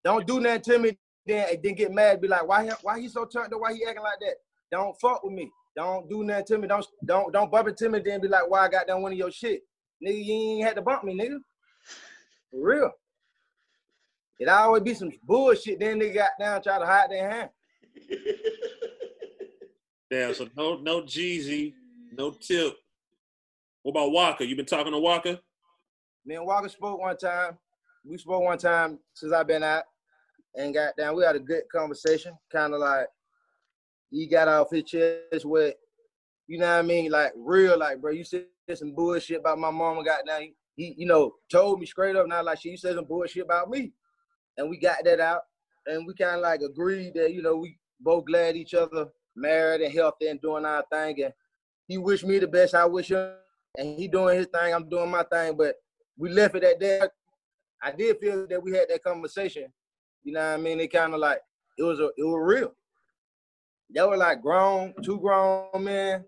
Don't 0.04 0.26
do 0.26 0.40
nothing 0.40 0.62
to 0.62 0.80
me, 0.80 0.98
then 1.28 1.48
then 1.64 1.76
get 1.76 1.92
mad. 1.92 2.22
Be 2.22 2.28
like, 2.28 2.48
why 2.48 2.64
he, 2.64 2.72
why 2.82 3.00
he 3.00 3.08
so 3.08 3.26
turned 3.26 3.54
up? 3.54 3.62
Why 3.62 3.74
he 3.76 3.86
acting 3.86 4.02
like 4.02 4.20
that? 4.22 4.36
don't 4.72 5.00
fuck 5.00 5.24
with 5.24 5.34
me. 5.34 5.52
Don't 5.76 6.10
do 6.10 6.24
nothing 6.24 6.46
to 6.46 6.58
me. 6.58 6.68
Don't 6.68 6.88
don't 7.06 7.32
don't 7.32 7.52
bump 7.52 7.68
into 7.68 7.88
me. 7.88 8.00
Then 8.04 8.20
be 8.20 8.30
like, 8.30 8.50
why 8.50 8.66
I 8.66 8.70
got 8.70 8.88
down 8.88 9.04
one 9.04 9.12
of 9.12 9.18
your 9.18 9.30
shit, 9.30 9.62
nigga. 10.04 10.26
You 10.26 10.34
ain't 10.34 10.64
had 10.66 10.76
to 10.78 10.82
bump 10.82 11.04
me, 11.04 11.14
nigga. 11.14 11.38
For 12.50 12.68
real. 12.68 12.92
It 14.40 14.48
always 14.48 14.84
be 14.84 14.94
some 14.94 15.12
bullshit. 15.24 15.80
Then 15.80 16.00
they 16.00 16.12
got 16.12 16.32
down 16.40 16.62
try 16.62 16.80
to 16.80 16.86
hide 16.86 17.12
their 17.12 17.30
hand. 17.30 17.50
Damn, 20.10 20.34
so 20.34 20.48
no 20.56 20.78
no 20.78 21.02
Jeezy, 21.02 21.74
no 22.18 22.32
tip. 22.32 22.76
What 23.84 23.92
about 23.92 24.12
Walker? 24.12 24.44
You 24.44 24.56
been 24.56 24.66
talking 24.66 24.94
to 24.94 25.00
Walker? 25.00 25.40
Me 26.26 26.36
and 26.36 26.46
Walker 26.46 26.70
spoke 26.70 27.00
one 27.00 27.18
time. 27.18 27.58
We 28.06 28.18
spoke 28.18 28.44
one 28.44 28.58
time 28.58 29.00
since 29.14 29.34
I've 29.34 29.48
been 29.48 29.64
out 29.64 29.84
and 30.56 30.74
got 30.74 30.96
down. 30.98 31.16
We 31.16 31.24
had 31.24 31.36
a 31.36 31.40
good 31.40 31.64
conversation. 31.72 32.34
Kind 32.52 32.74
of 32.74 32.80
like 32.80 33.08
he 34.10 34.28
got 34.28 34.48
off 34.48 34.72
his 34.72 34.84
chest 34.84 35.46
with, 35.46 35.76
you 36.48 36.58
know 36.58 36.68
what 36.68 36.80
I 36.80 36.82
mean? 36.82 37.12
Like 37.12 37.34
real, 37.36 37.78
like 37.78 38.02
bro, 38.02 38.12
you 38.12 38.24
said 38.24 38.46
some 38.74 38.94
bullshit 38.94 39.40
about 39.40 39.60
my 39.60 39.72
mama. 39.72 40.04
Got 40.04 40.26
down. 40.26 40.54
He, 40.76 40.96
you 40.98 41.06
know, 41.06 41.34
told 41.52 41.80
me 41.80 41.86
straight 41.86 42.16
up. 42.16 42.28
Now 42.28 42.44
like, 42.44 42.60
she, 42.62 42.70
you 42.70 42.78
said 42.78 42.96
some 42.96 43.06
bullshit 43.06 43.44
about 43.44 43.70
me, 43.70 43.92
and 44.58 44.70
we 44.70 44.78
got 44.78 44.98
that 45.04 45.20
out, 45.20 45.42
and 45.86 46.06
we 46.06 46.14
kind 46.14 46.36
of 46.36 46.42
like 46.42 46.62
agreed 46.62 47.14
that 47.16 47.34
you 47.34 47.42
know 47.42 47.58
we 47.58 47.78
both 48.00 48.26
glad 48.26 48.56
each 48.56 48.74
other 48.74 49.08
married 49.36 49.82
and 49.82 49.94
healthy 49.94 50.28
and 50.28 50.42
doing 50.42 50.66
our 50.66 50.84
thing. 50.92 51.24
And 51.24 51.34
he 51.88 51.98
wished 51.98 52.26
me 52.26 52.40
the 52.40 52.48
best. 52.48 52.76
I 52.76 52.86
wish 52.86 53.10
him, 53.10 53.34
and 53.78 53.98
he 53.98 54.08
doing 54.08 54.38
his 54.38 54.48
thing. 54.48 54.74
I'm 54.74 54.90
doing 54.90 55.10
my 55.10 55.24
thing. 55.24 55.56
But 55.58 55.76
we 56.18 56.30
left 56.30 56.56
it 56.56 56.64
at 56.64 56.80
that. 56.80 57.12
I 57.82 57.92
did 57.92 58.20
feel 58.20 58.48
that 58.48 58.62
we 58.62 58.72
had 58.72 58.90
that 58.90 59.04
conversation. 59.04 59.68
You 60.24 60.34
know 60.34 60.40
what 60.42 60.60
I 60.60 60.62
mean? 60.62 60.80
It 60.80 60.92
kind 60.92 61.14
of 61.14 61.20
like 61.20 61.40
it 61.78 61.84
was 61.84 62.00
a 62.00 62.10
it 62.18 62.24
was 62.24 62.42
real. 62.42 62.74
They 63.94 64.02
were 64.02 64.18
like 64.18 64.42
grown, 64.42 64.94
two 65.04 65.20
grown 65.20 65.84
men, 65.84 66.26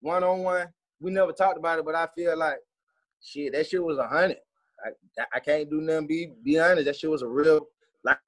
one 0.00 0.24
on 0.24 0.42
one. 0.42 0.68
We 1.00 1.10
never 1.10 1.32
talked 1.32 1.58
about 1.58 1.78
it, 1.78 1.84
but 1.84 1.94
I 1.94 2.08
feel 2.14 2.38
like 2.38 2.56
shit, 3.20 3.52
that 3.52 3.66
shit 3.66 3.82
was 3.82 3.98
a 3.98 4.06
hundred. 4.06 4.38
I 4.84 4.90
I 5.34 5.40
can't 5.40 5.70
do 5.70 5.80
nothing. 5.80 6.06
Be 6.06 6.32
be 6.42 6.58
honest, 6.58 6.86
that 6.86 6.96
shit 6.96 7.10
was 7.10 7.22
a 7.22 7.28
real 7.28 7.68
like 8.04 8.18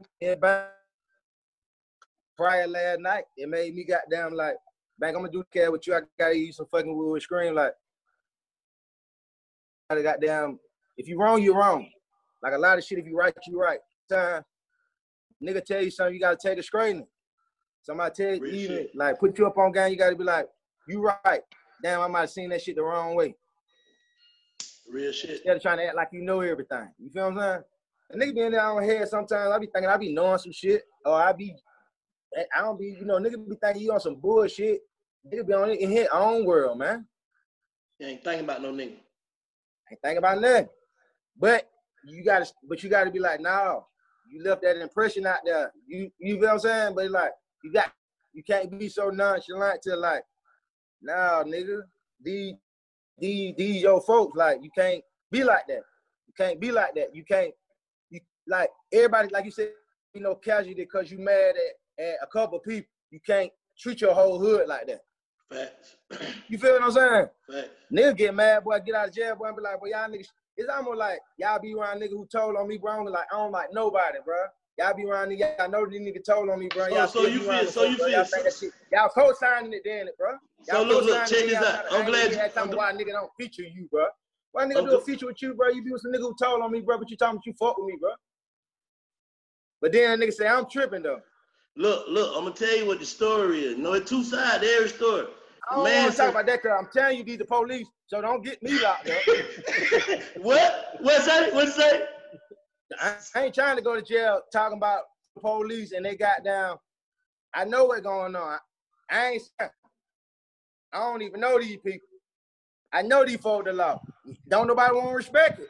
prior 2.36 2.66
last 2.66 3.00
night. 3.00 3.24
It 3.36 3.48
made 3.48 3.74
me 3.74 3.84
goddamn 3.84 4.34
like, 4.34 4.56
bank. 4.98 5.16
I'm 5.16 5.22
gonna 5.22 5.32
do 5.32 5.44
care 5.52 5.70
with 5.70 5.86
you. 5.86 5.94
I 5.94 6.00
gotta 6.18 6.36
use 6.36 6.56
some 6.56 6.66
fucking 6.70 6.96
wood 6.96 7.22
scream 7.22 7.54
like. 7.54 7.72
I 9.90 10.00
goddamn, 10.00 10.58
if 10.96 11.08
you 11.08 11.20
wrong, 11.20 11.42
you're 11.42 11.56
wrong. 11.56 11.86
Like 12.42 12.54
a 12.54 12.58
lot 12.58 12.78
of 12.78 12.84
shit, 12.84 12.98
if 12.98 13.06
you 13.06 13.16
right, 13.16 13.34
you 13.46 13.60
right. 13.60 13.78
Time, 14.10 14.42
nigga 15.42 15.64
tell 15.64 15.82
you 15.82 15.90
something, 15.90 16.14
you 16.14 16.20
gotta 16.20 16.38
take 16.40 16.56
the 16.56 16.62
straightening. 16.62 17.06
Somebody 17.82 18.14
tell 18.14 18.34
you, 18.34 18.44
even 18.46 18.88
like 18.94 19.18
put 19.18 19.38
you 19.38 19.46
up 19.46 19.58
on 19.58 19.72
game, 19.72 19.90
you 19.90 19.98
gotta 19.98 20.16
be 20.16 20.24
like, 20.24 20.48
you 20.88 21.02
right. 21.02 21.42
Damn, 21.82 22.00
I 22.00 22.08
might 22.08 22.20
have 22.20 22.30
seen 22.30 22.48
that 22.50 22.62
shit 22.62 22.76
the 22.76 22.82
wrong 22.82 23.14
way. 23.14 23.34
Real 24.88 25.12
shit. 25.12 25.30
Instead 25.30 25.56
of 25.56 25.62
trying 25.62 25.78
to 25.78 25.86
act 25.86 25.96
like 25.96 26.08
you 26.12 26.22
know 26.22 26.40
everything. 26.40 26.88
You 26.98 27.10
feel 27.10 27.30
what 27.30 27.42
I'm 27.42 27.62
saying? 27.62 27.62
A 28.12 28.16
nigga 28.16 28.34
be 28.34 28.40
in 28.42 28.52
there 28.52 28.66
on 28.66 28.82
head 28.82 29.08
sometimes. 29.08 29.52
I 29.52 29.58
be 29.58 29.66
thinking 29.66 29.88
I 29.88 29.96
be 29.96 30.12
knowing 30.12 30.38
some 30.38 30.52
shit, 30.52 30.82
or 31.04 31.14
I 31.14 31.32
be, 31.32 31.54
I 32.36 32.60
don't 32.60 32.78
be, 32.78 32.96
you 32.98 33.04
know, 33.04 33.18
nigga 33.18 33.48
be 33.48 33.56
thinking 33.62 33.82
you 33.82 33.92
on 33.92 34.00
some 34.00 34.16
bullshit. 34.16 34.80
Nigga 35.26 35.46
be 35.46 35.52
on 35.54 35.70
it 35.70 35.80
in 35.80 35.90
his 35.90 36.08
own 36.12 36.44
world, 36.44 36.78
man. 36.78 37.06
You 37.98 38.08
ain't 38.08 38.22
thinking 38.22 38.44
about 38.44 38.60
no 38.60 38.72
nigga. 38.72 38.96
Ain't 39.90 40.00
thinking 40.02 40.18
about 40.18 40.40
nothing. 40.40 40.68
But 41.38 41.68
you 42.04 42.24
gotta, 42.24 42.46
but 42.68 42.82
you 42.82 42.90
gotta 42.90 43.10
be 43.10 43.20
like, 43.20 43.40
no, 43.40 43.86
you 44.30 44.42
left 44.42 44.62
that 44.62 44.76
impression 44.76 45.26
out 45.26 45.40
there. 45.44 45.72
You, 45.86 46.10
you 46.18 46.34
feel 46.34 46.42
what 46.42 46.52
I'm 46.52 46.58
saying? 46.58 46.94
But 46.94 47.10
like, 47.10 47.32
you 47.62 47.72
got, 47.72 47.90
you 48.32 48.42
can't 48.42 48.78
be 48.78 48.88
so 48.88 49.08
nonchalant 49.08 49.80
to 49.82 49.96
like, 49.96 50.22
nah, 51.00 51.42
nigga, 51.44 51.82
these, 52.22 52.54
these, 53.18 53.54
these 53.56 53.82
your 53.82 54.00
folks. 54.00 54.36
Like, 54.36 54.58
you 54.62 54.70
can't 54.76 55.02
be 55.30 55.44
like 55.44 55.66
that. 55.68 55.82
You 56.26 56.34
can't 56.36 56.60
be 56.60 56.72
like 56.72 56.94
that. 56.94 57.14
You 57.14 57.24
can't, 57.24 57.52
you 58.10 58.20
like 58.46 58.70
everybody, 58.92 59.28
like 59.28 59.44
you 59.44 59.50
said, 59.50 59.70
you 60.14 60.20
know, 60.20 60.34
casualty 60.34 60.74
because 60.74 61.10
you 61.10 61.18
mad 61.18 61.54
at, 61.98 62.04
at 62.04 62.14
a 62.22 62.26
couple 62.26 62.58
people. 62.58 62.88
You 63.10 63.20
can't 63.24 63.50
treat 63.78 64.00
your 64.00 64.14
whole 64.14 64.38
hood 64.38 64.68
like 64.68 64.86
that. 64.86 65.00
Facts. 65.50 65.96
You 66.48 66.58
feel 66.58 66.72
what 66.72 66.82
I'm 66.82 66.92
saying? 66.92 67.26
Facts. 67.50 67.68
Nigga 67.92 68.16
get 68.16 68.34
mad, 68.34 68.64
boy, 68.64 68.78
get 68.80 68.94
out 68.94 69.08
of 69.08 69.14
jail, 69.14 69.34
boy, 69.36 69.46
and 69.46 69.56
be 69.56 69.62
like, 69.62 69.80
boy, 69.80 69.88
y'all 69.88 70.08
niggas, 70.08 70.28
it's 70.56 70.68
almost 70.68 70.98
like 70.98 71.18
y'all 71.38 71.58
be 71.58 71.74
around 71.74 72.00
nigga 72.00 72.10
who 72.10 72.26
told 72.26 72.56
on 72.56 72.68
me, 72.68 72.76
bro. 72.76 72.92
I'm 72.92 73.04
like, 73.06 73.26
I 73.32 73.36
don't 73.36 73.52
like 73.52 73.72
nobody, 73.72 74.18
bro. 74.24 74.36
Y'all 74.78 74.94
be 74.94 75.04
around 75.04 75.28
nigga, 75.28 75.56
y'all 75.58 75.70
know 75.70 75.86
these 75.86 76.00
nigga 76.00 76.24
told 76.24 76.50
on 76.50 76.58
me, 76.58 76.68
bro. 76.74 76.88
So- 76.88 76.94
Y'all 76.96 77.06
so 77.06 77.20
still 77.20 77.28
you 77.32 77.40
feel- 77.40 77.66
so 77.66 77.84
you 77.84 77.96
feel- 77.96 78.08
y'all 78.08 78.24
think. 78.24 78.74
Y'all 78.92 79.08
co-signing 79.08 79.72
it, 79.72 79.82
then 79.84 80.08
it, 80.08 80.18
bro. 80.18 80.32
Y'all 80.66 80.84
look, 80.84 81.04
look, 81.04 81.16
co-signing 81.18 81.28
check 81.28 81.60
this 81.60 81.68
out. 81.68 81.84
I'm 81.92 82.06
glad 82.06 82.30
you- 82.32 82.36
had 82.38 82.52
time 82.54 82.70
I'm 82.70 82.76
why 82.76 82.92
nigga 82.92 83.12
don't 83.12 83.30
feature 83.38 83.62
you, 83.62 83.86
bro. 83.90 84.06
Why 84.52 84.64
nigga 84.66 84.88
do 84.88 84.96
a 84.98 85.00
feature 85.00 85.26
with 85.26 85.40
you, 85.42 85.54
bro? 85.54 85.68
You 85.68 85.82
be 85.84 85.90
with 85.92 86.02
some 86.02 86.12
nigga 86.12 86.20
who 86.20 86.34
told 86.40 86.62
on 86.62 86.72
me, 86.72 86.80
bro, 86.80 86.98
but 86.98 87.10
you 87.10 87.16
talking 87.16 87.36
about 87.36 87.46
you 87.46 87.52
fuck 87.54 87.76
with 87.78 87.86
me, 87.86 87.96
bro. 88.00 88.10
But 89.80 89.92
then 89.92 90.20
a 90.20 90.24
nigga 90.24 90.32
say 90.32 90.46
I'm 90.48 90.68
tripping 90.68 91.02
though. 91.02 91.20
Look, 91.76 92.06
look, 92.08 92.36
I'm 92.36 92.44
gonna 92.44 92.54
tell 92.54 92.76
you 92.76 92.86
what 92.86 93.00
the 93.00 93.06
story 93.06 93.64
is. 93.64 93.76
You 93.76 93.82
know, 93.82 93.92
it's 93.94 94.08
two 94.08 94.22
sides 94.24 94.64
to 94.64 94.70
every 94.72 94.88
story. 94.88 95.26
I 95.70 95.74
don't 95.74 95.84
Man 95.84 96.02
want 96.02 96.12
to 96.12 96.18
talk 96.18 96.30
about 96.30 96.46
that 96.46 96.62
because 96.62 96.78
I'm 96.78 96.88
telling 96.92 97.18
you, 97.18 97.24
these 97.24 97.38
the 97.38 97.44
police, 97.46 97.88
so 98.06 98.20
don't 98.20 98.44
get 98.44 98.62
me 98.62 98.78
locked 98.80 99.08
up. 99.10 99.16
what? 100.36 100.96
What's 101.00 101.26
that? 101.26 101.52
What's 101.54 101.74
say? 101.74 102.06
I 103.00 103.16
I 103.34 103.44
ain't 103.44 103.54
trying 103.54 103.76
to 103.76 103.82
go 103.82 103.94
to 103.94 104.02
jail 104.02 104.40
talking 104.52 104.78
about 104.78 105.02
the 105.34 105.40
police 105.40 105.92
and 105.92 106.04
they 106.04 106.16
got 106.16 106.44
down. 106.44 106.78
I 107.54 107.64
know 107.64 107.86
what's 107.86 108.00
going 108.00 108.34
on. 108.36 108.42
I, 108.42 108.58
I 109.10 109.30
ain't. 109.30 109.42
I 109.60 110.98
don't 110.98 111.22
even 111.22 111.40
know 111.40 111.58
these 111.58 111.78
people. 111.78 112.08
I 112.92 113.02
know 113.02 113.24
these 113.24 113.40
folk 113.40 113.64
the 113.64 113.72
law. 113.72 114.00
Don't 114.48 114.68
nobody 114.68 114.94
want 114.94 115.08
to 115.08 115.14
respect 115.14 115.58
it. 115.58 115.68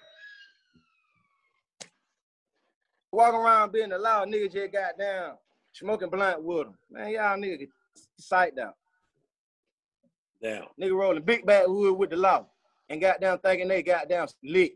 Walking 3.11 3.41
around 3.41 3.73
being 3.73 3.89
the 3.89 3.99
law, 3.99 4.27
nigga 4.27 4.53
just 4.53 4.73
got 4.73 4.99
down 4.99 5.37
smoking 5.75 6.11
blunt 6.11 6.43
with 6.43 6.67
them. 6.67 6.79
Man, 6.91 7.11
y'all 7.11 7.39
niggas 7.39 7.69
get 8.31 8.57
down. 8.57 8.73
Damn. 10.43 10.65
Nigga 10.81 10.95
rolling 10.95 11.23
big 11.23 11.45
backwood 11.47 11.99
with 11.99 12.11
the 12.11 12.17
law 12.17 12.47
and 12.89 13.01
got 13.01 13.21
down 13.21 13.39
thinking 13.39 13.69
they 13.69 13.83
got 13.83 14.09
down 14.09 14.29
lit. 14.43 14.73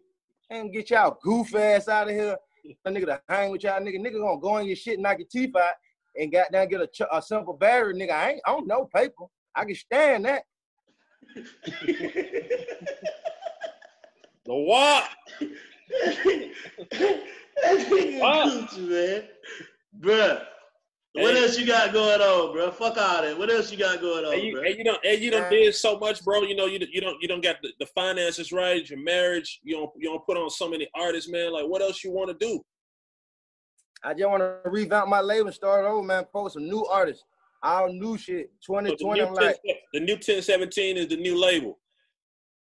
And 0.50 0.72
get 0.72 0.90
y'all 0.90 1.18
goof 1.22 1.54
ass 1.54 1.88
out 1.88 2.08
of 2.08 2.14
here. 2.14 2.36
A 2.84 2.90
nigga 2.90 3.06
to 3.06 3.22
hang 3.28 3.50
with 3.50 3.62
y'all 3.62 3.80
nigga. 3.80 3.98
Nigga 3.98 4.20
gonna 4.20 4.40
go 4.40 4.58
in 4.58 4.66
your 4.66 4.76
shit, 4.76 4.98
knock 4.98 5.18
your 5.18 5.28
teeth 5.30 5.54
out, 5.56 5.74
and 6.18 6.32
got 6.32 6.50
down 6.52 6.68
get 6.68 6.80
a, 6.80 6.86
ch- 6.86 7.02
a 7.10 7.22
simple 7.22 7.54
battery, 7.54 7.94
nigga. 7.94 8.12
I 8.12 8.30
ain't 8.30 8.40
I 8.46 8.50
don't 8.50 8.66
know 8.66 8.88
paper. 8.94 9.24
I 9.54 9.64
can 9.64 9.74
stand 9.74 10.24
that. 10.24 10.42
The 14.44 14.54
what? 14.54 15.04
Gucci, 16.94 18.78
man. 18.78 19.24
Bruh. 20.00 20.44
What 21.22 21.34
Hey. 21.34 21.42
else 21.42 21.58
you 21.58 21.66
got 21.66 21.92
going 21.92 22.20
on, 22.20 22.52
bro? 22.52 22.70
Fuck 22.70 22.96
all 22.96 23.22
that. 23.22 23.36
What 23.38 23.50
else 23.50 23.70
you 23.72 23.78
got 23.78 24.00
going 24.00 24.24
on, 24.24 24.34
And 24.34 24.42
you, 24.42 24.52
bro? 24.54 24.62
and 24.62 24.76
you 24.78 24.84
don't, 24.84 25.04
and 25.04 25.20
you 25.20 25.30
don't 25.30 25.50
did 25.50 25.74
so 25.74 25.98
much, 25.98 26.24
bro. 26.24 26.42
You 26.42 26.54
know, 26.54 26.66
you 26.66 26.78
don't- 26.78 26.90
you 26.90 27.00
don't, 27.00 27.20
you 27.22 27.28
don't 27.28 27.40
got 27.42 27.56
the, 27.62 27.72
the 27.80 27.86
finances 27.86 28.52
right. 28.52 28.88
Your 28.88 28.98
marriage, 29.00 29.60
you 29.62 29.76
don't, 29.76 29.90
you 29.96 30.08
don't 30.08 30.24
put 30.26 30.36
on 30.36 30.48
so 30.50 30.68
many 30.68 30.88
artists, 30.94 31.30
man. 31.30 31.52
Like, 31.52 31.66
what 31.66 31.82
else 31.82 32.02
you 32.04 32.10
want 32.12 32.30
to 32.38 32.46
do? 32.46 32.60
I 34.04 34.14
just 34.14 34.28
want 34.28 34.40
to 34.40 34.58
revamp 34.70 35.08
my 35.08 35.20
label 35.20 35.46
and 35.48 35.54
start 35.54 35.84
over, 35.84 36.06
man. 36.06 36.24
Post 36.32 36.54
some 36.54 36.64
new 36.68 36.84
artists, 36.86 37.24
all 37.62 37.92
new 37.92 38.16
shit. 38.16 38.50
So 38.60 38.74
the, 38.74 38.90
2020, 38.96 39.20
new 39.20 39.26
I'm 39.26 39.34
like, 39.34 39.56
10, 39.66 39.74
the 39.94 40.00
new 40.00 40.14
1017 40.14 40.96
is 40.98 41.08
the 41.08 41.16
new 41.16 41.36
label. 41.40 41.78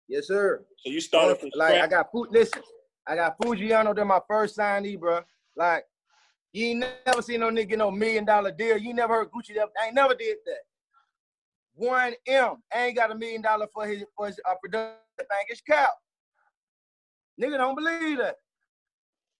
yes, 0.08 0.26
sir. 0.26 0.64
So 0.84 0.90
you 0.90 1.00
started 1.00 1.38
from 1.40 1.50
like 1.54 1.74
I 1.80 1.86
got 1.86 2.12
food. 2.12 2.28
Listen, 2.30 2.60
I 3.06 3.14
got 3.16 3.38
Foogiano. 3.38 3.94
They're 3.94 4.04
my 4.04 4.20
first 4.28 4.58
signee, 4.58 5.00
bro. 5.00 5.20
Like 5.56 5.84
you 6.54 6.66
ain't 6.66 6.84
never 7.04 7.20
seen 7.20 7.40
no 7.40 7.50
nigga 7.50 7.70
get 7.70 7.78
no 7.78 7.90
million 7.90 8.24
dollar 8.24 8.52
deal. 8.52 8.78
You 8.78 8.94
never 8.94 9.14
heard 9.14 9.30
Gucci. 9.32 9.56
That, 9.56 9.70
I 9.82 9.86
ain't 9.86 9.94
never 9.96 10.14
did 10.14 10.36
that. 10.46 10.60
One 11.74 12.14
M 12.28 12.62
ain't 12.72 12.96
got 12.96 13.10
a 13.10 13.14
million 13.16 13.42
dollar 13.42 13.66
for 13.74 13.84
his 13.84 14.04
for 14.16 14.28
his 14.28 14.38
uh, 14.48 14.54
production. 14.62 14.96
Think 15.18 15.48
it's 15.48 15.60
cap. 15.60 15.90
Nigga 17.42 17.58
don't 17.58 17.74
believe 17.74 18.18
that. 18.18 18.36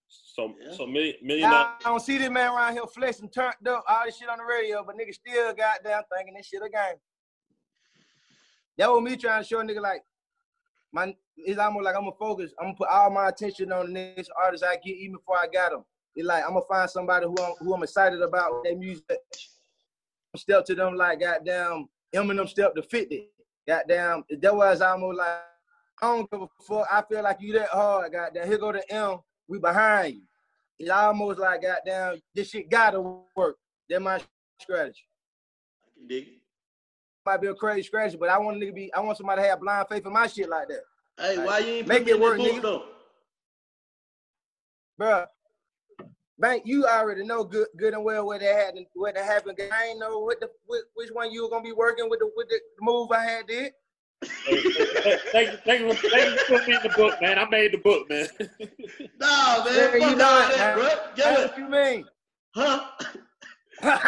So, 0.09 0.53
so 0.77 0.87
million, 0.87 1.15
million. 1.23 1.49
Y'all 1.49 1.63
dollars. 1.63 1.85
don't 1.85 2.01
see 2.01 2.19
this 2.19 2.31
man 2.31 2.53
around 2.53 2.73
here 2.73 2.83
flexing, 2.93 3.31
turned 3.31 3.55
up, 3.69 3.85
all 3.89 4.03
this 4.05 4.17
shit 4.17 4.29
on 4.29 4.39
the 4.39 4.45
radio, 4.45 4.85
but 4.85 4.97
nigga 4.97 5.15
still 5.15 5.55
got 5.55 5.85
down 5.85 6.03
thinking 6.13 6.35
this 6.35 6.47
shit 6.47 6.63
a 6.63 6.69
game. 6.69 6.99
That 8.77 8.91
was 8.91 9.03
me 9.03 9.17
trying 9.17 9.43
to 9.43 9.49
show 9.49 9.61
a 9.61 9.63
nigga 9.63 9.81
like, 9.81 10.03
my 10.93 11.15
it's 11.37 11.61
almost 11.61 11.85
like 11.85 11.95
I'm 11.95 12.03
gonna 12.03 12.17
focus. 12.19 12.53
I'm 12.59 12.67
gonna 12.67 12.77
put 12.77 12.89
all 12.89 13.11
my 13.11 13.29
attention 13.29 13.71
on 13.71 13.87
the 13.87 13.93
next 13.93 14.31
artist 14.43 14.65
I 14.65 14.75
get, 14.75 14.97
even 14.97 15.15
before 15.15 15.39
I 15.39 15.47
got 15.47 15.71
them. 15.71 15.85
It's 16.17 16.27
like 16.27 16.45
I'm 16.45 16.55
gonna 16.55 16.65
find 16.69 16.89
somebody 16.89 17.27
who 17.27 17.35
I'm, 17.43 17.55
who 17.59 17.75
I'm 17.75 17.83
excited 17.83 18.23
about 18.23 18.55
with 18.55 18.65
their 18.65 18.77
music. 18.77 19.19
Step 20.37 20.65
to 20.67 20.75
them 20.75 20.97
like 20.97 21.21
goddamn 21.21 21.89
Eminem 22.15 22.49
step 22.49 22.75
to 22.75 22.83
50. 22.83 23.29
Goddamn, 23.67 24.25
that 24.41 24.55
was 24.55 24.81
almost 24.81 25.19
like 25.19 25.29
I 26.03 26.07
don't 26.07 26.31
give 26.31 26.43
a 26.43 26.49
fuck. 26.67 26.87
I 26.93 27.03
feel 27.03 27.23
like 27.23 27.39
you 27.41 27.53
that 27.55 27.69
hard. 27.69 28.13
Goddamn, 28.13 28.47
here 28.47 28.59
go 28.59 28.73
the 28.73 28.93
M. 28.93 29.19
We 29.49 29.59
behind 29.59 30.15
you. 30.15 30.23
It's 30.79 30.91
almost 30.91 31.39
like 31.39 31.63
goddamn, 31.63 32.21
this 32.35 32.51
shit 32.51 32.69
gotta 32.69 33.01
work. 33.01 33.57
That 33.89 34.01
my 34.03 34.21
strategy. 34.61 35.07
Dig 36.09 36.25
it. 36.25 36.35
might 37.25 37.41
be 37.41 37.47
a 37.49 37.55
crazy 37.55 37.83
scratcher, 37.83 38.19
but 38.19 38.29
I 38.29 38.39
want 38.39 38.57
a 38.57 38.61
nigga 38.61 38.75
be. 38.75 38.93
I 38.93 39.01
want 39.01 39.17
somebody 39.17 39.43
to 39.43 39.49
have 39.49 39.61
blind 39.61 39.87
faith 39.89 40.05
in 40.07 40.13
my 40.13 40.27
shit 40.27 40.49
like 40.49 40.69
that. 40.69 40.83
Hey, 41.19 41.45
why 41.45 41.59
you 41.61 41.73
ain't 41.75 41.89
Make 41.89 42.09
it 42.09 42.19
work, 42.19 42.39
nigga. 42.39 42.61
though? 42.61 42.85
Bruh, 45.01 45.27
Bank, 46.39 46.63
you 46.67 46.85
already 46.85 47.25
know 47.25 47.45
good, 47.45 47.69
good 47.77 47.95
and 47.95 48.05
well 48.05 48.27
what 48.27 48.41
that 48.41 48.57
happened. 48.57 48.87
What 48.95 49.15
that 49.15 49.25
happened. 49.25 49.57
I 49.73 49.87
ain't 49.87 50.01
know 50.01 50.19
what 50.19 50.41
the 50.41 50.49
which, 50.67 50.83
which 50.95 51.11
one 51.13 51.31
you 51.31 51.45
were 51.45 51.51
gonna 51.51 51.63
be 51.63 51.73
working 51.73 52.09
with 52.11 52.19
the 52.19 52.31
with 52.35 52.49
the 52.49 52.59
move 52.81 53.13
I 53.13 53.25
had 53.25 53.47
did. 53.47 53.73
thank 55.33 55.53
you, 55.53 55.59
thank 55.65 55.81
you, 55.81 55.95
thank 56.11 56.31
you 56.31 56.39
for 56.39 56.59
putting 56.59 56.67
me 56.67 56.75
in 56.77 56.83
the 56.83 56.89
book, 56.89 57.21
man. 57.23 57.39
I 57.39 57.49
made 57.49 57.73
the 57.73 57.79
book, 57.79 58.09
man. 58.11 58.27
Nah, 59.21 59.65
man, 59.65 59.75
Yeah, 59.77 59.95
you 59.95 60.03
all 60.03 60.17
know 60.17 60.41
it, 60.41 60.57
that, 60.57 60.59
man. 60.59 60.75
bro. 60.77 60.85
That's 61.17 61.17
Get 61.17 61.51
what 61.51 61.59
you 61.59 61.69
mean. 61.69 62.05
Huh? 62.55 62.91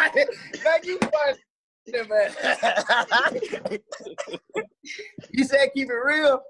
Thank 0.65 0.85
you 0.85 0.99
for 0.99 2.07
man. 2.09 2.35
you 5.33 5.45
said 5.45 5.69
keep 5.75 5.89
it 5.89 5.93
real. 5.93 6.41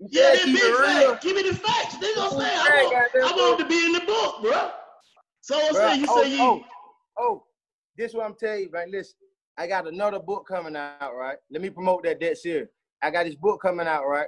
You 0.00 0.08
Yeah, 0.10 0.22
said 0.22 0.34
that 0.34 0.44
keep 0.44 0.54
big 0.54 0.62
it 0.64 0.66
real. 0.80 1.10
fact. 1.12 1.22
Give 1.22 1.36
me 1.36 1.42
the 1.42 1.54
facts. 1.54 1.96
They 1.98 2.14
gonna 2.14 2.30
say 2.30 2.36
Yeah, 2.54 2.62
I 2.64 2.82
want, 2.84 3.32
I 3.32 3.36
want 3.36 3.58
to 3.60 3.66
be 3.66 3.84
in 3.86 3.92
the 3.92 4.00
book, 4.00 4.42
bro. 4.42 4.70
So 5.48 5.58
I'm 5.58 5.72
saying 5.72 6.00
you 6.00 6.06
oh, 6.10 6.22
say 6.22 6.30
you. 6.30 6.42
oh, 6.42 6.64
oh, 7.18 7.42
this 7.96 8.12
what 8.12 8.26
I'm 8.26 8.34
telling 8.34 8.64
you, 8.64 8.70
man. 8.70 8.90
Listen, 8.90 9.14
I 9.56 9.66
got 9.66 9.88
another 9.88 10.18
book 10.18 10.46
coming 10.46 10.76
out, 10.76 11.16
right? 11.16 11.38
Let 11.50 11.62
me 11.62 11.70
promote 11.70 12.04
that 12.04 12.20
dead 12.20 12.36
series. 12.36 12.68
I 13.00 13.10
got 13.10 13.24
this 13.24 13.34
book 13.34 13.62
coming 13.62 13.86
out, 13.86 14.06
right? 14.06 14.26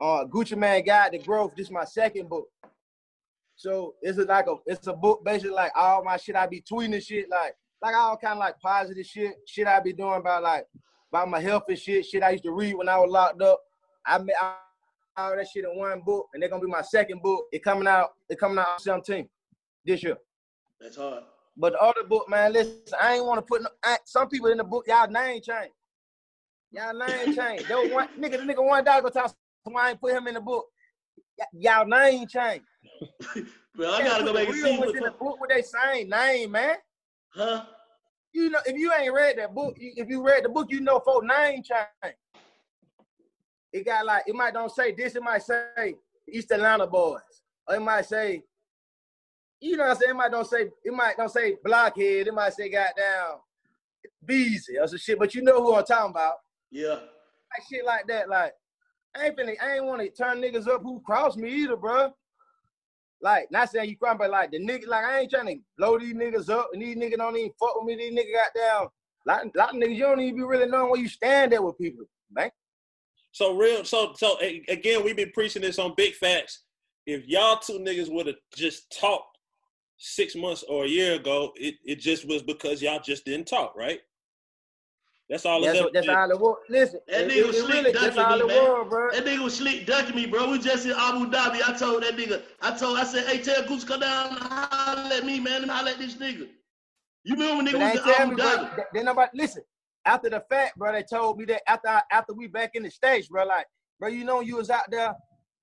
Uh, 0.00 0.24
Gucci 0.26 0.56
Mane 0.56 0.84
Guide 0.84 1.10
to 1.10 1.18
Growth. 1.18 1.56
This 1.56 1.66
is 1.66 1.72
my 1.72 1.84
second 1.84 2.28
book. 2.28 2.46
So 3.56 3.96
it's 4.00 4.16
like 4.16 4.46
a 4.46 4.54
it's 4.66 4.86
a 4.86 4.92
book 4.92 5.24
basically 5.24 5.56
like 5.56 5.72
all 5.74 6.04
my 6.04 6.16
shit 6.16 6.36
I 6.36 6.46
be 6.46 6.62
tweeting 6.62 6.94
and 6.94 7.02
shit 7.02 7.28
like 7.28 7.56
like 7.82 7.96
all 7.96 8.16
kind 8.16 8.34
of 8.34 8.38
like 8.38 8.60
positive 8.60 9.06
shit 9.06 9.34
shit 9.48 9.66
I 9.66 9.80
be 9.80 9.92
doing 9.92 10.18
about 10.18 10.44
like 10.44 10.66
about 11.12 11.30
my 11.30 11.40
health 11.40 11.64
and 11.68 11.78
shit 11.78 12.06
shit 12.06 12.22
I 12.22 12.30
used 12.30 12.44
to 12.44 12.52
read 12.52 12.74
when 12.74 12.88
I 12.88 12.96
was 12.98 13.10
locked 13.10 13.42
up. 13.42 13.60
I 14.06 14.18
made 14.18 14.34
all 15.16 15.36
that 15.36 15.48
shit 15.48 15.64
in 15.64 15.76
one 15.76 16.00
book 16.00 16.28
and 16.32 16.40
they're 16.40 16.48
gonna 16.48 16.64
be 16.64 16.70
my 16.70 16.82
second 16.82 17.22
book. 17.22 17.46
It 17.50 17.64
coming 17.64 17.88
out 17.88 18.10
it 18.28 18.38
coming 18.38 18.58
out 18.58 18.80
17 18.80 19.28
this 19.84 20.04
year. 20.04 20.16
That's 20.84 20.96
hard. 20.96 21.24
But 21.56 21.72
the 21.72 21.78
other 21.80 22.04
book, 22.06 22.28
man, 22.28 22.52
listen, 22.52 22.74
I 23.00 23.14
ain't 23.14 23.24
want 23.24 23.38
to 23.38 23.42
put 23.42 23.62
no, 23.62 23.70
I, 23.82 23.96
some 24.04 24.28
people 24.28 24.50
in 24.50 24.58
the 24.58 24.64
book, 24.64 24.84
y'all 24.86 25.08
name 25.08 25.40
change. 25.40 25.72
Y'all 26.72 26.92
name 26.92 27.34
change. 27.34 27.66
Was 27.70 27.90
one 27.90 28.08
nigga, 28.20 28.32
the 28.32 28.52
nigga 28.52 28.62
one 28.62 28.84
dog 28.84 29.02
go 29.02 29.08
talk 29.08 29.34
why 29.64 29.86
I 29.86 29.90
ain't 29.90 30.00
put 30.00 30.12
him 30.12 30.26
in 30.26 30.34
the 30.34 30.42
book. 30.42 30.66
Y'all 31.54 31.86
name 31.86 32.26
change. 32.26 32.62
Bro, 33.74 33.92
I 33.92 34.02
gotta 34.02 34.24
go 34.24 34.34
back 34.34 34.46
and 34.46 34.56
see 34.56 34.70
ones 34.72 34.80
what 34.80 34.88
in 34.90 35.04
the 35.04 35.10
the 35.10 35.16
book 35.16 35.40
with 35.40 35.50
they 35.50 35.62
same 35.62 36.10
name, 36.10 36.50
man. 36.50 36.76
Huh? 37.30 37.64
You 38.34 38.50
know, 38.50 38.60
if 38.66 38.76
you 38.76 38.92
ain't 38.92 39.14
read 39.14 39.38
that 39.38 39.54
book, 39.54 39.76
if 39.78 40.08
you 40.08 40.22
read 40.22 40.44
the 40.44 40.50
book, 40.50 40.66
you 40.68 40.80
know 40.80 41.00
for 41.02 41.24
name 41.24 41.62
change. 41.62 42.14
It 43.72 43.86
got 43.86 44.04
like 44.04 44.24
it 44.26 44.34
might 44.34 44.52
don't 44.52 44.70
say 44.70 44.92
this, 44.92 45.16
it 45.16 45.22
might 45.22 45.42
say 45.42 45.94
East 46.30 46.50
Atlanta 46.50 46.86
boys, 46.86 47.20
or 47.66 47.76
it 47.76 47.80
might 47.80 48.04
say, 48.04 48.42
you 49.64 49.76
know 49.76 49.84
what 49.84 49.90
I'm 49.92 49.96
saying? 49.96 50.10
It 50.10 50.16
might 50.16 50.30
don't 50.30 50.46
say 50.46 50.68
it 50.84 50.92
might 50.92 51.16
don't 51.16 51.30
say 51.30 51.56
blockhead, 51.64 52.26
it 52.26 52.34
might 52.34 52.52
say 52.52 52.68
goddamn 52.68 53.38
Beezy 54.24 54.78
or 54.78 54.86
some 54.86 54.98
shit, 54.98 55.18
but 55.18 55.34
you 55.34 55.42
know 55.42 55.62
who 55.62 55.74
I'm 55.74 55.84
talking 55.84 56.10
about. 56.10 56.34
Yeah. 56.70 56.94
Like 56.94 57.68
shit 57.70 57.84
like 57.84 58.06
that, 58.08 58.28
like 58.28 58.52
I 59.16 59.26
ain't 59.26 59.36
finna, 59.36 59.54
I 59.62 59.76
ain't 59.76 59.84
want 59.84 60.02
to 60.02 60.10
turn 60.10 60.42
niggas 60.42 60.68
up 60.68 60.82
who 60.82 61.00
cross 61.00 61.36
me 61.36 61.50
either, 61.50 61.76
bro. 61.76 62.12
Like, 63.22 63.46
not 63.50 63.70
saying 63.70 63.88
you 63.88 63.96
crying, 63.96 64.18
but 64.18 64.30
like 64.30 64.50
the 64.50 64.58
nigga, 64.58 64.86
like 64.86 65.04
I 65.04 65.20
ain't 65.20 65.30
trying 65.30 65.46
to 65.46 65.62
blow 65.78 65.98
these 65.98 66.14
niggas 66.14 66.50
up, 66.50 66.70
and 66.72 66.82
these 66.82 66.96
niggas 66.96 67.16
don't 67.16 67.36
even 67.36 67.52
fuck 67.58 67.74
with 67.76 67.86
me. 67.86 67.96
These 67.96 68.18
niggas 68.18 68.34
got 68.34 68.54
down. 68.54 68.88
Lot, 69.26 69.56
lot 69.56 69.74
of 69.74 69.80
niggas, 69.80 69.96
you 69.96 70.02
don't 70.02 70.20
even 70.20 70.36
be 70.36 70.42
really 70.42 70.66
knowing 70.66 70.90
where 70.90 71.00
you 71.00 71.08
stand 71.08 71.54
at 71.54 71.62
with 71.62 71.78
people, 71.78 72.04
man. 72.30 72.50
So 73.32 73.56
real, 73.56 73.84
so 73.84 74.12
so 74.14 74.36
again, 74.68 75.02
we've 75.02 75.16
been 75.16 75.32
preaching 75.32 75.62
this 75.62 75.78
on 75.78 75.94
Big 75.96 76.14
Facts. 76.14 76.64
If 77.06 77.26
y'all 77.26 77.58
two 77.58 77.78
niggas 77.78 78.12
would 78.12 78.26
have 78.26 78.36
just 78.54 78.94
talked 79.00 79.33
six 79.96 80.34
months 80.34 80.62
or 80.68 80.84
a 80.84 80.88
year 80.88 81.14
ago, 81.14 81.52
it, 81.56 81.76
it 81.84 82.00
just 82.00 82.26
was 82.28 82.42
because 82.42 82.82
y'all 82.82 83.00
just 83.00 83.24
didn't 83.24 83.46
talk, 83.46 83.74
right? 83.76 84.00
That's 85.30 85.46
all. 85.46 85.62
That's, 85.62 85.78
it's 85.80 85.90
that's 85.94 86.08
ever 86.08 86.18
all 86.18 86.30
it 86.30 86.38
was. 86.40 86.58
Listen, 86.68 87.00
That 87.08 87.28
nigga 87.28 87.46
was 87.46 87.56
it 87.56 87.60
slick 87.64 87.70
really, 87.70 87.92
ducking 87.92 88.28
me, 88.28 88.42
man. 88.46 88.62
was, 88.62 88.86
bro. 88.90 89.10
That 89.10 89.24
nigga 89.24 89.42
was 89.44 89.56
slick 89.56 89.86
ducking 89.86 90.14
me, 90.14 90.26
bro. 90.26 90.50
We 90.50 90.58
just 90.58 90.84
in 90.84 90.92
Abu 90.92 91.30
Dhabi. 91.30 91.60
I 91.66 91.72
told 91.78 92.02
that 92.02 92.16
nigga, 92.16 92.42
I 92.60 92.76
told, 92.76 92.98
I 92.98 93.04
said, 93.04 93.26
hey, 93.26 93.40
tell 93.42 93.66
Goose 93.66 93.84
come 93.84 94.00
down 94.00 94.30
and 94.30 94.38
holler 94.38 95.14
at 95.14 95.24
me, 95.24 95.40
man, 95.40 95.62
and 95.62 95.70
holler 95.70 95.92
at 95.92 95.98
this 95.98 96.16
nigga. 96.16 96.48
You 97.24 97.34
remember 97.36 97.56
when 97.56 97.66
nigga 97.66 97.72
But 97.72 97.78
was 97.78 97.80
they 97.80 97.84
in 97.84 97.90
ain't 97.92 98.04
tell 98.04 98.20
Abu 98.20 98.30
me, 98.30 98.36
bro. 98.36 98.44
Dhabi? 98.44 98.74
th- 98.76 98.86
Then 98.92 99.04
nobody 99.06 99.30
listen. 99.34 99.62
After 100.04 100.28
the 100.28 100.44
fact, 100.50 100.76
bro, 100.76 100.92
they 100.92 101.02
told 101.02 101.38
me 101.38 101.46
that 101.46 101.62
after 101.66 101.88
I, 101.88 102.02
after 102.12 102.34
we 102.34 102.46
back 102.46 102.72
in 102.74 102.82
the 102.82 102.90
states, 102.90 103.28
bro, 103.28 103.46
like, 103.46 103.64
bro, 103.98 104.10
you 104.10 104.24
know 104.24 104.40
you 104.42 104.56
was 104.56 104.68
out 104.68 104.90
there. 104.90 105.14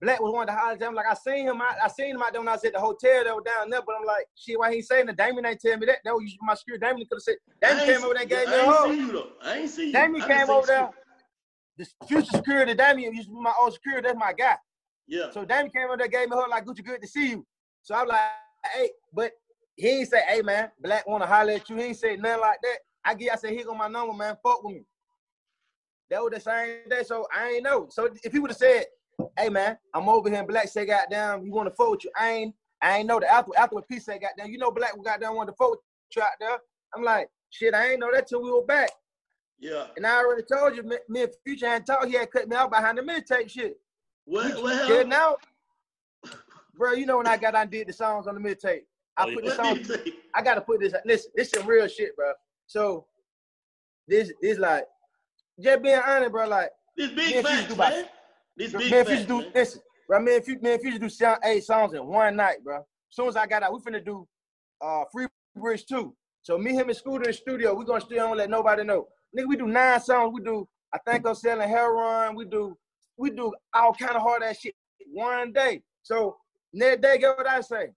Black 0.02 0.20
was 0.20 0.34
one 0.34 0.50
of 0.50 0.56
the 0.56 0.60
highlights. 0.60 0.84
I'm 0.84 0.96
like, 0.96 1.06
I 1.06 1.14
seen 1.14 1.46
him. 1.48 1.62
I, 1.62 1.76
I 1.84 1.88
seen 1.88 2.16
him 2.16 2.24
out 2.24 2.32
there 2.32 2.42
when 2.42 2.48
I 2.48 2.54
was 2.54 2.66
at 2.66 2.74
the 2.74 2.80
hotel. 2.80 3.24
That 3.24 3.36
was 3.36 3.44
down 3.46 3.70
there. 3.70 3.82
But 3.86 3.96
I'm 4.00 4.06
like, 4.06 4.26
shit, 4.36 4.58
why 4.58 4.72
he 4.72 4.78
ain't 4.78 4.86
saying 4.86 5.06
that? 5.06 5.18
Damien 5.18 5.46
ain't 5.46 5.60
tell 5.60 5.78
me 5.78 5.86
that. 5.86 6.00
That 6.04 6.14
was 6.16 6.24
my 6.42 6.56
security. 6.56 6.84
Damien 6.84 7.08
could 7.08 7.18
have 7.18 7.22
said. 7.22 7.36
I 7.64 7.68
Damien 7.68 7.90
ain't 7.90 7.98
came 7.98 8.06
over 8.06 8.14
there 8.16 8.22
and 8.24 8.30
gave 8.30 8.48
me 8.48 8.54
I 8.54 8.58
a 8.58 8.62
ain't 8.64 8.74
hug. 8.74 8.90
see 8.90 8.98
you 8.98 9.12
though. 9.12 9.28
I 9.44 9.58
ain't 9.60 9.70
see 9.70 9.88
you. 9.88 9.94
Damien 9.94 10.28
came 10.28 10.50
over 10.50 10.68
there. 10.68 10.90
The 11.78 11.88
future 12.08 12.32
security, 12.32 12.74
Damien 12.74 13.14
used 13.14 13.28
to 13.30 13.34
be 13.36 13.42
my 13.42 13.54
old 13.62 13.74
security. 13.74 14.08
That's 14.08 14.18
my 14.20 14.34
guy. 14.34 14.58
Yeah. 15.08 15.30
So 15.32 15.46
Damien 15.46 15.72
came 15.72 15.86
over 15.86 15.98
there, 15.98 16.08
gave 16.08 16.30
me 16.30 16.36
a 16.36 16.40
hug 16.40 16.50
like, 16.50 16.66
Gucci, 16.66 16.84
good 16.84 17.02
to 17.02 17.08
see 17.08 17.30
you. 17.32 17.46
So 17.84 17.94
I'm 17.94 18.08
like, 18.08 18.20
hey, 18.74 18.90
but 19.14 19.32
he 19.76 19.88
ain't 19.88 20.10
say, 20.10 20.22
hey 20.28 20.42
man, 20.42 20.72
black 20.80 21.08
wanna 21.08 21.28
holler 21.28 21.54
at 21.54 21.70
you. 21.70 21.76
He 21.76 21.84
ain't 21.84 21.98
say 21.98 22.16
nothing 22.18 22.42
like 22.42 22.60
that. 22.64 22.78
I 23.06 23.14
get, 23.14 23.34
I 23.34 23.36
said, 23.36 23.52
here 23.52 23.66
go 23.66 23.74
my 23.76 23.88
number, 23.88 24.14
man. 24.14 24.36
Fuck 24.44 24.64
with 24.64 24.76
me. 24.76 24.84
That 26.10 26.22
was 26.24 26.34
the 26.34 26.40
same 26.40 26.90
day. 26.90 27.04
So 27.04 27.28
I 27.36 27.50
ain't 27.50 27.64
know. 27.64 27.88
So 27.90 28.10
if 28.24 28.32
he 28.32 28.40
would 28.40 28.52
have 28.52 28.58
said, 28.58 28.86
hey 29.38 29.50
man, 29.50 29.78
I'm 29.94 30.10
over 30.10 30.30
here 30.30 30.40
and 30.40 30.48
black 30.48 30.68
say 30.68 30.86
goddamn, 30.86 31.46
you 31.46 31.52
wanna 31.52 31.72
fuck 31.72 31.92
with 31.92 32.04
you. 32.04 32.12
I 32.20 32.30
ain't, 32.30 32.56
I 32.82 32.98
ain't 32.98 33.08
know 33.08 33.20
the 33.20 33.32
after 33.32 33.52
after 33.58 33.76
what 33.76 33.88
P 33.88 34.00
say 34.00 34.20
goddamn, 34.20 34.52
you 34.52 34.58
know 34.58 34.72
black 34.72 34.94
goddamn 35.04 35.36
wanted 35.36 35.52
to 35.52 35.58
fuck 35.58 35.72
with 35.72 35.80
you 36.16 36.22
out 36.22 36.30
there. 36.40 36.58
I'm 36.96 37.04
like, 37.04 37.30
shit, 37.50 37.74
I 37.74 37.92
ain't 37.92 38.00
know 38.00 38.12
that 38.12 38.28
till 38.28 38.44
we 38.44 38.52
were 38.52 38.66
back. 38.66 38.90
Yeah. 39.60 39.88
And 39.96 40.06
I 40.06 40.18
already 40.18 40.44
told 40.44 40.76
you, 40.76 40.84
me, 40.84 40.98
me 41.08 41.24
and 41.24 41.32
Future 41.46 41.68
hadn't 41.68 41.86
talked. 41.86 42.08
He 42.08 42.14
had 42.16 42.32
cut 42.32 42.50
me 42.50 42.56
out 42.56 42.72
behind 42.72 42.98
the 42.98 43.04
mixtape 43.04 43.50
shit. 43.50 43.80
What, 44.26 44.62
what 44.62 44.88
hell? 44.88 45.14
out. 45.14 45.42
Bro, 46.76 46.94
you 46.94 47.06
know 47.06 47.18
when 47.18 47.28
I 47.28 47.38
got 47.38 47.56
on 47.56 47.70
did 47.70 47.88
the 47.88 47.94
songs 47.94 48.28
on 48.28 48.34
the 48.34 48.42
mixtape. 48.42 48.82
I 49.18 49.26
Oh, 49.30 49.34
put 49.34 49.44
the 49.44 49.52
What 49.52 49.86
songs. 49.86 49.92
I 50.34 50.42
gotta 50.42 50.62
put 50.62 50.80
this. 50.80 50.94
Listen, 51.06 51.32
this 51.36 51.52
some 51.52 51.68
real 51.68 51.88
shit, 51.88 52.16
bro. 52.16 52.32
So 52.66 53.06
this 54.08 54.32
this 54.42 54.58
like 54.58 54.86
just 55.60 55.84
being 55.84 56.00
honest, 56.06 56.32
bro. 56.32 56.48
Like 56.48 56.70
This 56.98 57.12
big 57.12 57.46
facts, 57.46 57.76
man. 57.76 58.06
Big 58.58 58.74
and 58.74 58.84
Future 58.84 59.06
facts, 59.06 59.26
do 59.26 59.40
man. 59.40 59.52
listen, 59.56 59.82
bro. 60.08 60.20
Me 60.20 60.36
and 60.36 60.46
Future, 60.46 60.60
me 60.62 60.72
and 60.74 60.82
Future 60.82 61.00
do 61.00 61.10
sound 61.10 61.40
eight 61.44 61.64
songs 61.64 61.94
in 61.94 62.06
one 62.06 62.36
night, 62.36 62.64
bro. 62.64 62.78
As 62.78 62.84
soon 63.10 63.28
as 63.28 63.36
I 63.36 63.46
got 63.48 63.64
out, 63.64 63.74
we 63.74 63.80
finna 63.80 64.04
do 64.04 64.28
uh 64.82 65.04
Free 65.12 65.28
Bricks 65.56 65.84
2. 65.84 66.14
So 66.44 66.58
me, 66.58 66.74
him, 66.74 66.88
and 66.90 66.98
Scooter 66.98 67.24
in 67.24 67.30
the 67.30 67.34
studio, 67.34 67.74
we 67.74 67.86
gonna 67.86 68.02
still 68.02 68.18
don't 68.28 68.38
let 68.38 68.50
nobody 68.50 68.84
know. 68.84 69.08
Nigga, 69.38 69.48
we 69.48 69.56
do 69.58 69.68
nine 69.68 70.00
songs. 70.02 70.32
We 70.34 70.42
do 70.42 70.68
I 70.94 70.98
think 71.10 71.26
I'm 71.28 71.36
selling 71.36 71.70
heroin. 71.70 72.36
We 72.36 72.46
do 72.46 72.78
we 73.18 73.30
do 73.30 73.54
all 73.74 73.94
kind 73.94 74.16
of 74.16 74.22
hard 74.22 74.44
ass 74.44 74.60
shit 74.60 74.76
one 75.14 75.54
day. 75.54 75.82
So 76.04 76.38
next 76.74 77.02
day, 77.02 77.18
get 77.20 77.38
what 77.38 77.48
I 77.48 77.62
say. 77.62 77.90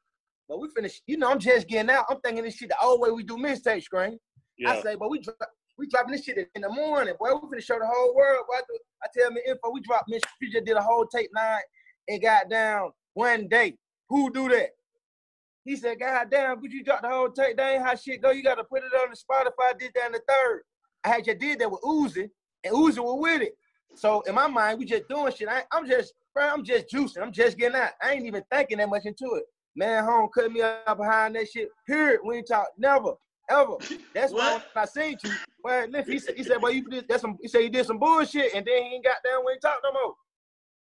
But 0.49 0.61
we 0.61 0.69
finish, 0.77 1.01
you 1.07 1.17
know, 1.17 1.31
I'm 1.31 1.39
just 1.39 1.67
getting 1.69 1.91
out. 1.91 2.05
I'm 2.11 2.21
thinking 2.21 2.45
this 2.45 2.57
shit 2.57 2.69
the 2.69 2.77
old 2.83 3.01
way 3.01 3.11
we 3.11 3.23
do 3.23 3.37
mixtape 3.37 3.83
screen. 3.83 4.19
I 4.67 4.75
Yeah. 4.75 4.83
say, 4.83 4.95
but 4.97 5.09
we 5.11 5.21
dro- 5.21 5.35
we 5.79 5.89
dropping 5.89 6.13
this 6.13 6.25
shit 6.25 6.49
in 6.55 6.63
the 6.63 6.69
morning, 6.69 7.15
boy. 7.19 7.31
We 7.35 7.59
finna 7.59 7.63
show 7.63 7.79
the 7.79 7.87
whole 7.87 8.15
world. 8.15 8.45
Boy. 8.49 8.59
I, 9.03 9.07
tell 9.17 9.31
me 9.31 9.41
info, 9.47 9.71
we 9.71 9.81
dropped 9.81 10.09
Miss 10.09 10.23
Future 10.39 10.61
did 10.61 10.77
a 10.77 10.83
whole 10.83 11.07
tape 11.07 11.31
nine 11.35 11.61
and 12.09 12.23
got 12.23 12.49
down 12.49 12.93
one 13.15 13.49
day. 13.49 13.77
Who 14.09 14.33
do 14.33 14.49
that? 14.51 14.71
He 15.65 15.77
said, 15.77 15.99
God 15.99 16.31
damn, 16.31 16.61
could 16.61 16.73
you 16.73 16.85
drop 16.85 17.03
the 17.03 17.09
whole 17.09 17.31
tape? 17.31 17.57
That 17.57 17.75
ain't 17.75 17.83
how 17.83 17.97
shit 17.97 18.23
go. 18.23 18.31
You 18.31 18.43
gotta 18.43 18.65
put 18.65 18.83
it 18.83 18.93
on 19.01 19.11
the 19.11 19.17
Spotify. 19.17 19.79
Did 19.79 19.93
that 19.95 20.07
in 20.07 20.13
the 20.13 20.23
third. 20.29 20.63
I 21.05 21.09
had 21.09 21.25
just 21.25 21.39
did 21.39 21.59
that 21.59 21.71
with 21.71 21.81
Uzi, 21.83 22.29
and 22.65 22.75
Uzi 22.75 22.99
was 22.99 23.19
with 23.21 23.43
it. 23.43 23.55
So 23.95 24.21
in 24.23 24.35
my 24.35 24.47
mind, 24.47 24.79
we 24.79 24.85
just 24.85 25.09
doing 25.09 25.33
shit. 25.33 25.49
I, 25.49 25.63
I'm 25.73 25.87
just, 25.89 26.15
bro, 26.35 26.49
I'm 26.49 26.65
just 26.65 26.91
juicing. 26.93 27.23
I'm 27.23 27.33
just 27.33 27.59
getting 27.59 27.77
out. 27.77 27.91
I 28.03 28.13
ain't 28.13 28.27
even 28.27 28.43
thinking 28.51 28.79
that 28.79 28.89
much 28.89 29.07
into 29.07 29.35
it. 29.35 29.45
Man, 29.77 30.05
home 30.05 30.29
cut 30.35 30.53
me 30.53 30.63
up 30.63 30.97
behind 30.97 31.35
that 31.37 31.49
shit. 31.51 31.69
Period. 31.87 32.21
We 32.25 32.39
ain't 32.39 32.49
talk 32.49 32.69
never, 32.79 33.15
ever. 33.49 33.77
That's 34.15 34.33
why 34.33 34.53
What? 34.55 34.67
when 34.73 34.83
I 34.83 34.87
seen 34.87 35.17
you, 35.23 35.31
well, 35.63 35.87
listen, 35.89 36.13
he 36.13 36.19
said, 36.19 36.35
he 36.37 36.43
said, 36.45 36.57
well, 36.61 36.73
you 36.73 36.89
did 36.89 37.07
that's 37.09 37.23
some. 37.23 37.39
He 37.41 37.49
said 37.49 37.61
you 37.61 37.71
did 37.71 37.87
some 37.87 37.99
bullshit, 37.99 38.55
and 38.55 38.67
then 38.67 38.83
he 38.83 38.95
ain't 38.97 39.05
got 39.05 39.17
down 39.25 39.45
when 39.45 39.55
he 39.55 39.59
talked 39.61 39.81
no 39.83 39.93
more. 39.93 40.15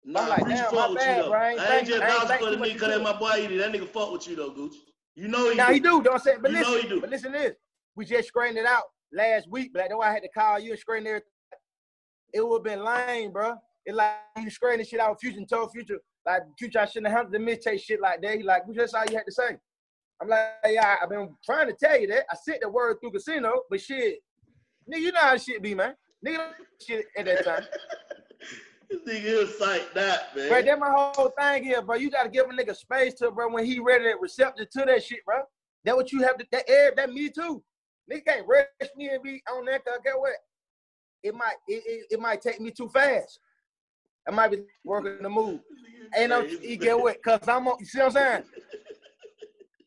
Nah, 0.03 0.21
I'm 0.21 0.29
like, 0.29 0.47
damn, 0.47 0.75
my 0.75 0.87
with 0.87 0.97
bad, 0.97 1.17
you 1.17 1.23
though. 1.23 1.29
bro. 1.29 1.39
I 1.39 1.55
I 1.55 1.77
ain't 1.77 1.87
just 1.87 1.99
vouching 1.99 2.37
for 2.39 2.49
the 2.51 2.57
nigga 2.57 2.73
because 2.73 3.01
my 3.01 3.13
boy. 3.13 3.41
He 3.41 3.47
did. 3.47 3.61
That 3.61 3.71
nigga 3.71 3.87
fuck 3.87 4.11
with 4.11 4.27
you 4.27 4.35
though, 4.35 4.49
Gucci. 4.51 4.77
You 5.15 5.27
know 5.27 5.49
he 5.51 5.55
Now 5.55 5.67
do. 5.67 5.73
he 5.73 5.79
do, 5.79 6.01
don't 6.01 6.21
say. 6.21 6.35
But 6.41 6.51
You 6.51 6.57
listen, 6.57 6.73
know 6.73 6.81
he 6.81 6.87
do. 6.87 7.01
but 7.01 7.09
listen 7.11 7.31
to 7.31 7.37
this. 7.37 7.53
We 7.95 8.05
just 8.05 8.27
straightened 8.29 8.57
it 8.57 8.65
out 8.65 8.83
last 9.13 9.49
week, 9.49 9.71
but 9.73 9.79
that's 9.79 9.93
why 9.93 10.09
I 10.09 10.13
had 10.13 10.23
to 10.23 10.29
call 10.29 10.59
you 10.59 10.71
and 10.71 10.79
straighten 10.79 11.07
everything. 11.07 11.27
It 12.33 12.45
would 12.45 12.57
have 12.57 12.63
been 12.63 12.83
lame, 12.83 13.31
bro. 13.31 13.55
It 13.85 13.93
like 13.95 14.15
you 14.37 14.49
straighten 14.49 14.79
this 14.79 14.89
shit 14.89 14.99
out 14.99 15.21
Future 15.21 15.39
told 15.47 15.71
Future, 15.71 15.99
like 16.25 16.41
Future, 16.57 16.79
I 16.79 16.85
shouldn't 16.85 17.13
have 17.13 17.31
the 17.31 17.39
mistake 17.39 17.79
shit 17.81 18.01
like 18.01 18.21
that. 18.23 18.35
He 18.37 18.43
like, 18.43 18.63
that's 18.75 18.93
all 18.93 19.05
you 19.09 19.15
had 19.15 19.25
to 19.25 19.31
say. 19.31 19.57
I'm 20.21 20.29
like, 20.29 20.49
yeah, 20.67 20.95
I've 21.01 21.09
been 21.09 21.35
trying 21.43 21.67
to 21.67 21.73
tell 21.73 21.99
you 21.99 22.07
that. 22.07 22.25
I 22.31 22.35
sent 22.35 22.61
the 22.61 22.69
word 22.69 22.97
through 23.01 23.11
casino, 23.11 23.63
but 23.69 23.81
shit, 23.81 24.19
nigga, 24.91 25.01
you 25.01 25.11
know 25.11 25.19
how 25.19 25.37
shit 25.37 25.61
be, 25.61 25.75
man. 25.75 25.95
Nigga, 26.25 26.51
shit 26.85 27.05
at 27.17 27.25
that 27.25 27.45
time. 27.45 27.65
This 28.87 29.01
nigga 29.01 29.25
is 29.25 29.59
like 29.59 29.93
that, 29.95 30.35
man. 30.35 30.47
Bro, 30.47 30.61
that 30.61 30.79
my 30.79 31.11
whole 31.15 31.33
thing 31.39 31.63
here, 31.63 31.81
bro. 31.81 31.95
You 31.95 32.11
gotta 32.11 32.29
give 32.29 32.45
a 32.45 32.49
nigga 32.49 32.75
space 32.75 33.15
to, 33.15 33.31
bro, 33.31 33.49
when 33.49 33.65
he 33.65 33.79
ready 33.79 34.03
to 34.03 34.15
receptive 34.21 34.69
to 34.69 34.85
that 34.85 35.03
shit, 35.03 35.25
bro. 35.25 35.39
That 35.85 35.95
what 35.95 36.11
you 36.11 36.21
have 36.21 36.37
to. 36.37 36.45
That 36.51 36.69
air, 36.69 36.93
that 36.95 37.11
me 37.11 37.29
too. 37.29 37.63
Nigga 38.11 38.25
can't 38.25 38.47
rush 38.47 38.67
me 38.95 39.09
and 39.09 39.23
be 39.23 39.41
on 39.51 39.65
that. 39.65 39.83
Cause 39.85 39.97
get 40.03 40.19
what? 40.19 40.33
It 41.23 41.33
might, 41.33 41.55
it, 41.67 41.83
it, 41.87 42.05
it 42.11 42.19
might 42.19 42.41
take 42.41 42.61
me 42.61 42.69
too 42.69 42.87
fast. 42.89 43.39
I 44.27 44.31
might 44.31 44.51
be 44.51 44.63
working 44.83 45.17
the 45.23 45.29
move. 45.29 45.61
Ain't 46.15 46.29
no, 46.29 46.41
you 46.41 46.77
get 46.77 46.97
what? 46.97 47.21
Cause 47.23 47.39
I'm 47.47 47.67
on. 47.67 47.77
You 47.79 47.85
see 47.87 47.99
what 47.99 48.05
I'm 48.05 48.11
saying? 48.11 48.43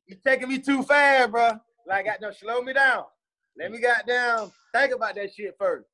You 0.09 0.17
taking 0.25 0.49
me 0.49 0.59
too 0.59 0.83
fast, 0.83 1.31
bro. 1.31 1.53
Like, 1.87 2.07
I 2.07 2.13
goddamn, 2.13 2.33
slow 2.33 2.63
me 2.63 2.73
down. 2.73 3.05
Let 3.59 3.71
me 3.71 3.81
goddamn 3.81 4.51
think 4.75 4.95
about 4.95 5.15
that 5.17 5.35
shit 5.35 5.55
first. 5.59 5.87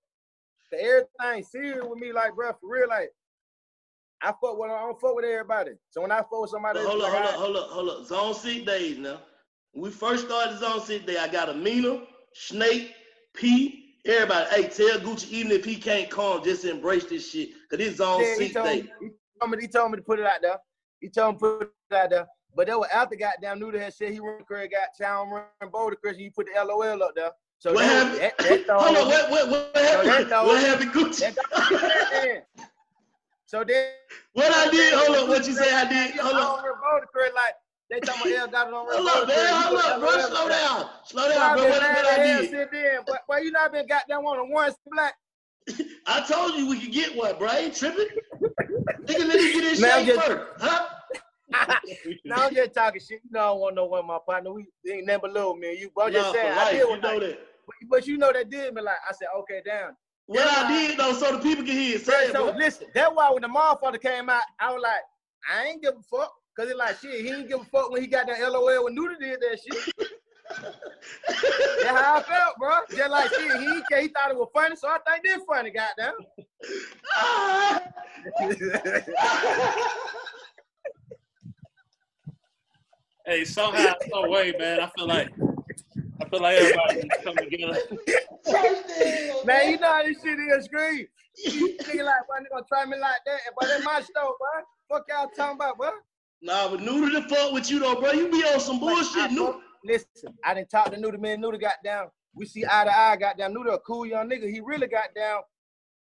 The 0.70 0.80
everything 0.80 1.44
serious 1.44 1.84
with 1.84 1.98
me, 1.98 2.12
like, 2.12 2.34
bro, 2.34 2.52
for 2.52 2.70
real, 2.70 2.88
like, 2.88 3.10
I 4.22 4.28
fuck 4.28 4.56
with, 4.56 4.70
I 4.70 4.80
don't 4.80 5.00
fuck 5.00 5.16
with 5.16 5.24
everybody. 5.24 5.72
So 5.90 6.00
when 6.00 6.12
I 6.12 6.18
fuck 6.18 6.42
with 6.42 6.50
somebody, 6.50 6.78
hold 6.80 7.00
like, 7.00 7.12
up, 7.12 7.18
hold 7.18 7.26
up, 7.26 7.34
hold 7.34 7.56
up, 7.56 7.70
hold 7.70 7.88
up. 7.90 8.06
Zone 8.06 8.34
six 8.34 8.64
days 8.64 8.98
now. 8.98 9.20
When 9.72 9.82
we 9.84 9.90
first 9.90 10.26
started 10.26 10.58
Zone 10.58 10.80
six 10.80 11.04
day, 11.04 11.18
I 11.18 11.28
got 11.28 11.48
Amina, 11.48 12.02
Snake, 12.32 12.92
P, 13.34 13.96
everybody. 14.06 14.48
Hey, 14.50 14.68
tell 14.68 15.00
Gucci 15.00 15.30
even 15.30 15.52
if 15.52 15.64
he 15.64 15.76
can't 15.76 16.08
come, 16.08 16.42
just 16.44 16.64
embrace 16.64 17.04
this 17.04 17.30
shit. 17.30 17.50
Cause 17.68 17.78
this 17.78 17.96
Zone 17.96 18.20
Yeah, 18.20 18.38
he 18.38 18.52
told, 18.52 18.66
day. 18.66 18.82
me, 18.82 18.88
he, 19.00 19.10
told 19.40 19.50
me, 19.50 19.58
he 19.60 19.68
told 19.68 19.90
me 19.90 19.96
to 19.96 20.02
put 20.02 20.20
it 20.20 20.26
out 20.26 20.40
there. 20.40 20.58
He 21.00 21.08
told 21.08 21.34
me 21.34 21.38
to 21.40 21.58
put 21.58 21.72
it 21.90 21.94
out 21.94 22.10
there. 22.10 22.26
But 22.56 22.68
that 22.68 22.78
was 22.78 22.88
after 22.92 23.16
goddamn 23.16 23.58
Nudy 23.58 23.78
had 23.78 23.92
said 23.94 24.12
he 24.12 24.20
run 24.20 24.44
career 24.44 24.68
got 24.68 24.88
town 25.00 25.30
run 25.30 25.44
Boulder 25.72 25.96
Chris, 25.96 26.14
and 26.14 26.22
you 26.22 26.30
put 26.30 26.46
the 26.46 26.64
LOL 26.64 27.02
up 27.02 27.14
there. 27.14 27.30
So 27.58 27.72
What 27.72 27.84
happened? 27.84 28.20
that, 28.20 28.38
that 28.38 28.66
Hold 28.68 28.96
on, 28.96 29.08
what, 29.08 29.30
what, 29.30 29.48
what, 29.48 29.76
So 29.76 29.82
happened? 29.82 30.28
throw- 30.28 30.46
What 30.46 30.60
happened, 30.60 30.92
Gucci? 30.92 31.34
that 31.34 32.46
So 33.46 33.64
then 33.64 33.90
What 34.34 34.52
I 34.54 34.70
did? 34.70 34.94
Hold 34.94 35.16
on, 35.16 35.28
what 35.28 35.46
you 35.46 35.52
say 35.54 35.72
I 35.72 35.84
did? 35.88 36.14
Hold 36.16 36.34
on, 36.34 36.64
run 36.64 36.74
Boulder 36.80 37.06
Chris 37.12 37.30
like 37.34 37.54
they 37.90 38.00
talking 38.00 38.32
about 38.34 38.50
got 38.50 38.68
it 38.68 38.74
on 38.74 38.86
Hold 38.88 39.08
up, 39.08 39.28
man. 39.28 39.36
Hold 39.50 39.80
up, 39.80 40.00
bro. 40.00 40.10
Slow 40.20 40.48
down. 40.48 40.90
Slow 41.04 41.28
down, 41.28 41.54
bro. 41.54 41.68
What, 41.68 41.82
what 41.82 42.18
I 42.18 42.40
did? 42.40 42.50
Sit 42.50 42.70
but 43.06 43.20
why 43.26 43.40
you 43.40 43.50
not 43.52 43.72
been 43.72 43.86
goddamn 43.86 44.22
one 44.24 44.38
on 44.38 44.48
the 44.48 44.54
one 44.54 44.72
black? 44.90 45.14
I 46.06 46.20
told 46.26 46.54
you 46.54 46.68
we 46.68 46.80
could 46.80 46.92
get 46.92 47.14
one, 47.16 47.36
bro. 47.38 47.48
I 47.48 47.58
ain't 47.58 47.74
tripping. 47.74 48.06
Nigga, 49.04 49.28
let 49.28 49.28
me 49.28 49.52
get 49.52 49.60
this 49.62 49.80
Man, 49.80 50.04
shit 50.04 50.16
first. 50.20 50.46
Huh? 50.60 50.88
Now 52.24 52.46
I'm 52.46 52.54
just 52.54 52.74
talking 52.74 53.00
shit. 53.00 53.20
You 53.24 53.30
know 53.32 53.40
I 53.40 53.46
don't 53.48 53.60
want 53.60 53.74
no 53.76 53.84
one 53.86 54.06
my 54.06 54.18
partner. 54.26 54.52
We 54.52 54.66
ain't 54.90 55.06
never 55.06 55.28
little 55.28 55.56
man. 55.56 55.76
you. 55.76 55.90
But 55.94 56.06
I'm 56.06 56.12
just 56.12 56.32
saying 56.32 56.52
for 56.54 56.60
I 56.60 56.72
did 56.72 56.78
you 56.80 57.00
know 57.00 57.16
I- 57.16 57.18
that. 57.20 57.38
But, 57.66 57.74
but 57.88 58.06
you 58.06 58.18
know 58.18 58.32
that 58.32 58.50
did 58.50 58.74
me 58.74 58.82
like 58.82 58.96
I 59.08 59.12
said, 59.14 59.28
okay, 59.40 59.62
down. 59.64 59.96
What 60.26 60.46
I 60.46 60.68
did 60.68 60.98
though, 60.98 61.12
so 61.12 61.36
the 61.36 61.42
people 61.42 61.64
can 61.64 61.74
hear. 61.74 61.98
Say 61.98 62.12
Right, 62.12 62.26
it, 62.28 62.32
so 62.32 62.52
listen, 62.56 62.88
that's 62.94 63.14
why 63.14 63.30
when 63.30 63.42
the 63.42 63.48
motherfucker 63.48 64.00
came 64.00 64.28
out, 64.28 64.42
I 64.58 64.72
was 64.72 64.82
like, 64.82 65.00
I 65.50 65.66
ain't 65.66 65.82
give 65.82 65.94
a 65.94 66.02
fuck. 66.02 66.32
Cause 66.58 66.68
it 66.70 66.76
like 66.76 66.98
shit, 66.98 67.24
he 67.24 67.30
ain't 67.32 67.48
give 67.48 67.60
a 67.60 67.64
fuck 67.64 67.90
when 67.90 68.00
he 68.00 68.06
got 68.06 68.26
that 68.28 68.40
LOL 68.40 68.84
when 68.84 68.94
Nudy 68.94 69.16
did 69.18 69.40
that 69.40 69.58
shit. 69.60 69.94
that's 71.82 71.98
how 71.98 72.16
I 72.18 72.22
felt, 72.22 72.56
bro. 72.58 72.78
Just 72.96 73.10
like 73.10 73.28
shit, 73.30 73.60
he. 73.60 73.82
He 74.00 74.08
thought 74.08 74.30
it 74.30 74.36
was 74.36 74.48
funny, 74.54 74.76
so 74.76 74.88
I 74.88 74.98
think 75.10 75.24
this 75.24 75.42
funny, 75.48 75.70
goddamn. 75.70 76.14
Hey, 83.26 83.44
somehow, 83.46 83.94
some 84.12 84.28
way, 84.28 84.52
man, 84.58 84.80
I 84.80 84.90
feel 84.96 85.06
like 85.06 85.30
I 86.20 86.28
feel 86.28 86.42
like 86.42 86.56
everybody 86.56 87.00
can 87.00 87.10
come 87.24 87.36
together. 87.36 87.80
Man, 89.46 89.70
you 89.70 89.78
know 89.78 89.88
how 89.88 90.02
this 90.02 90.18
shit 90.22 90.38
is 90.38 90.66
screen. 90.66 91.06
You 91.42 91.76
nigga 91.82 92.04
like, 92.04 92.28
why 92.28 92.40
nigga 92.40 92.50
gonna 92.52 92.64
try 92.68 92.84
me 92.84 92.98
like 92.98 93.20
that? 93.24 93.40
But 93.58 93.68
that's 93.68 93.82
my 93.82 94.02
stove, 94.02 94.34
bro. 94.38 94.62
Fuck 94.90 95.06
y'all 95.08 95.28
talking 95.34 95.56
about, 95.56 95.78
bro. 95.78 95.90
Nah, 96.42 96.68
but 96.68 96.82
Noodle 96.82 97.18
the 97.18 97.26
fuck 97.26 97.52
with 97.52 97.70
you 97.70 97.78
though, 97.78 97.94
bro. 97.94 98.12
You 98.12 98.30
be 98.30 98.44
on 98.44 98.60
some 98.60 98.78
bullshit, 98.78 99.22
I 99.22 99.26
Noodle. 99.28 99.60
Listen, 99.84 100.36
I 100.44 100.52
didn't 100.52 100.68
talk 100.68 100.90
to 100.92 101.00
Nudy, 101.00 101.16
man. 101.16 101.40
Nudy 101.40 101.56
got 101.56 101.76
down. 101.82 102.08
We 102.34 102.44
see 102.44 102.64
eye 102.70 102.84
to 102.84 102.94
eye, 102.94 103.16
got 103.16 103.38
down. 103.38 103.54
Nudy 103.54 103.70
a 103.70 103.78
cool 103.78 104.04
young 104.04 104.28
nigga. 104.28 104.50
He 104.50 104.60
really 104.60 104.86
got 104.86 105.14
down. 105.14 105.40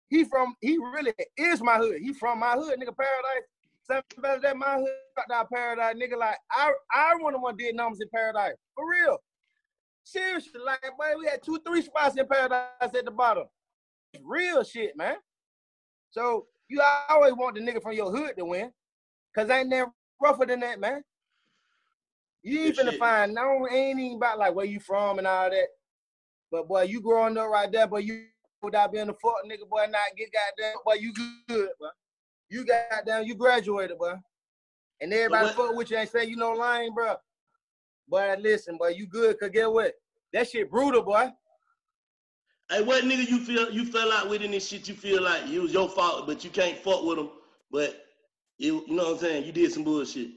He 0.08 0.24
from, 0.24 0.54
he 0.60 0.76
really 0.76 1.14
is 1.38 1.62
my 1.62 1.78
hood. 1.78 1.96
He 2.02 2.12
from 2.12 2.40
my 2.40 2.52
hood, 2.52 2.78
nigga, 2.78 2.94
paradise. 2.94 3.48
Something 3.86 4.22
better 4.22 4.40
than 4.40 4.58
my 4.58 4.76
hood, 4.76 4.88
got 5.16 5.28
down 5.28 5.46
paradise, 5.52 5.94
nigga. 5.94 6.18
Like, 6.18 6.38
I, 6.50 6.72
I 6.92 7.14
one 7.20 7.34
of 7.34 7.42
one 7.42 7.56
did 7.56 7.74
numbers 7.74 8.00
in 8.00 8.08
paradise. 8.14 8.54
For 8.74 8.88
real. 8.88 9.18
Seriously, 10.04 10.60
like, 10.64 10.80
boy, 10.98 11.18
we 11.18 11.26
had 11.26 11.42
two, 11.42 11.58
three 11.66 11.82
spots 11.82 12.16
in 12.16 12.26
paradise 12.26 12.68
at 12.80 13.04
the 13.04 13.10
bottom. 13.10 13.44
Real 14.22 14.64
shit, 14.64 14.96
man. 14.96 15.16
So 16.10 16.46
you 16.68 16.80
always 17.08 17.34
want 17.34 17.56
the 17.56 17.60
nigga 17.60 17.82
from 17.82 17.92
your 17.92 18.10
hood 18.10 18.32
to 18.38 18.44
win. 18.44 18.70
Cause 19.34 19.50
ain't 19.50 19.68
nothing 19.68 19.92
rougher 20.22 20.46
than 20.46 20.60
that, 20.60 20.78
man. 20.78 21.02
You 22.42 22.60
ain't 22.60 22.76
Good 22.76 22.86
finna 22.86 22.90
shit. 22.90 23.00
find 23.00 23.34
no 23.34 23.66
ain't 23.70 23.98
even 23.98 24.16
about 24.16 24.38
like 24.38 24.54
where 24.54 24.64
you 24.64 24.78
from 24.78 25.18
and 25.18 25.26
all 25.26 25.50
that. 25.50 25.66
But 26.52 26.68
boy, 26.68 26.82
you 26.82 27.00
growing 27.00 27.36
up 27.36 27.48
right 27.48 27.70
there, 27.70 27.88
but 27.88 28.04
you 28.04 28.26
without 28.62 28.92
being 28.92 29.08
a 29.08 29.14
fuck 29.14 29.34
nigga, 29.44 29.68
boy, 29.68 29.86
not 29.90 30.00
get 30.16 30.30
goddamn, 30.32 30.76
boy, 30.84 30.94
you 30.94 31.12
good, 31.48 31.70
boy. 31.80 31.88
You 32.50 32.64
got 32.64 33.06
down, 33.06 33.26
you 33.26 33.34
graduated, 33.34 33.98
bro. 33.98 34.16
And 35.00 35.12
everybody 35.12 35.46
what- 35.46 35.54
fuck 35.56 35.74
with 35.76 35.90
you 35.90 35.96
and 35.98 36.08
say 36.08 36.24
you 36.24 36.36
know 36.36 36.52
lying, 36.52 36.94
bro. 36.94 37.16
But 38.08 38.40
listen, 38.40 38.76
boy, 38.76 38.88
you 38.88 39.06
good, 39.06 39.38
cause 39.40 39.50
get 39.50 39.70
what? 39.72 39.94
That 40.32 40.48
shit 40.48 40.70
brutal, 40.70 41.02
boy. 41.02 41.30
Hey, 42.70 42.82
what 42.82 43.04
nigga 43.04 43.28
you 43.28 43.38
feel 43.40 43.70
you 43.70 43.84
fell 43.86 44.10
out 44.12 44.28
with 44.28 44.42
in 44.42 44.50
this 44.50 44.68
shit? 44.68 44.88
You 44.88 44.94
feel 44.94 45.22
like 45.22 45.46
it 45.48 45.58
was 45.58 45.72
your 45.72 45.88
fault, 45.88 46.26
but 46.26 46.44
you 46.44 46.50
can't 46.50 46.78
fuck 46.78 47.02
with 47.04 47.18
him. 47.18 47.30
But 47.70 48.04
you, 48.58 48.84
you 48.86 48.94
know 48.94 49.04
what 49.04 49.12
I'm 49.14 49.18
saying? 49.18 49.44
You 49.44 49.52
did 49.52 49.72
some 49.72 49.84
bullshit. 49.84 50.30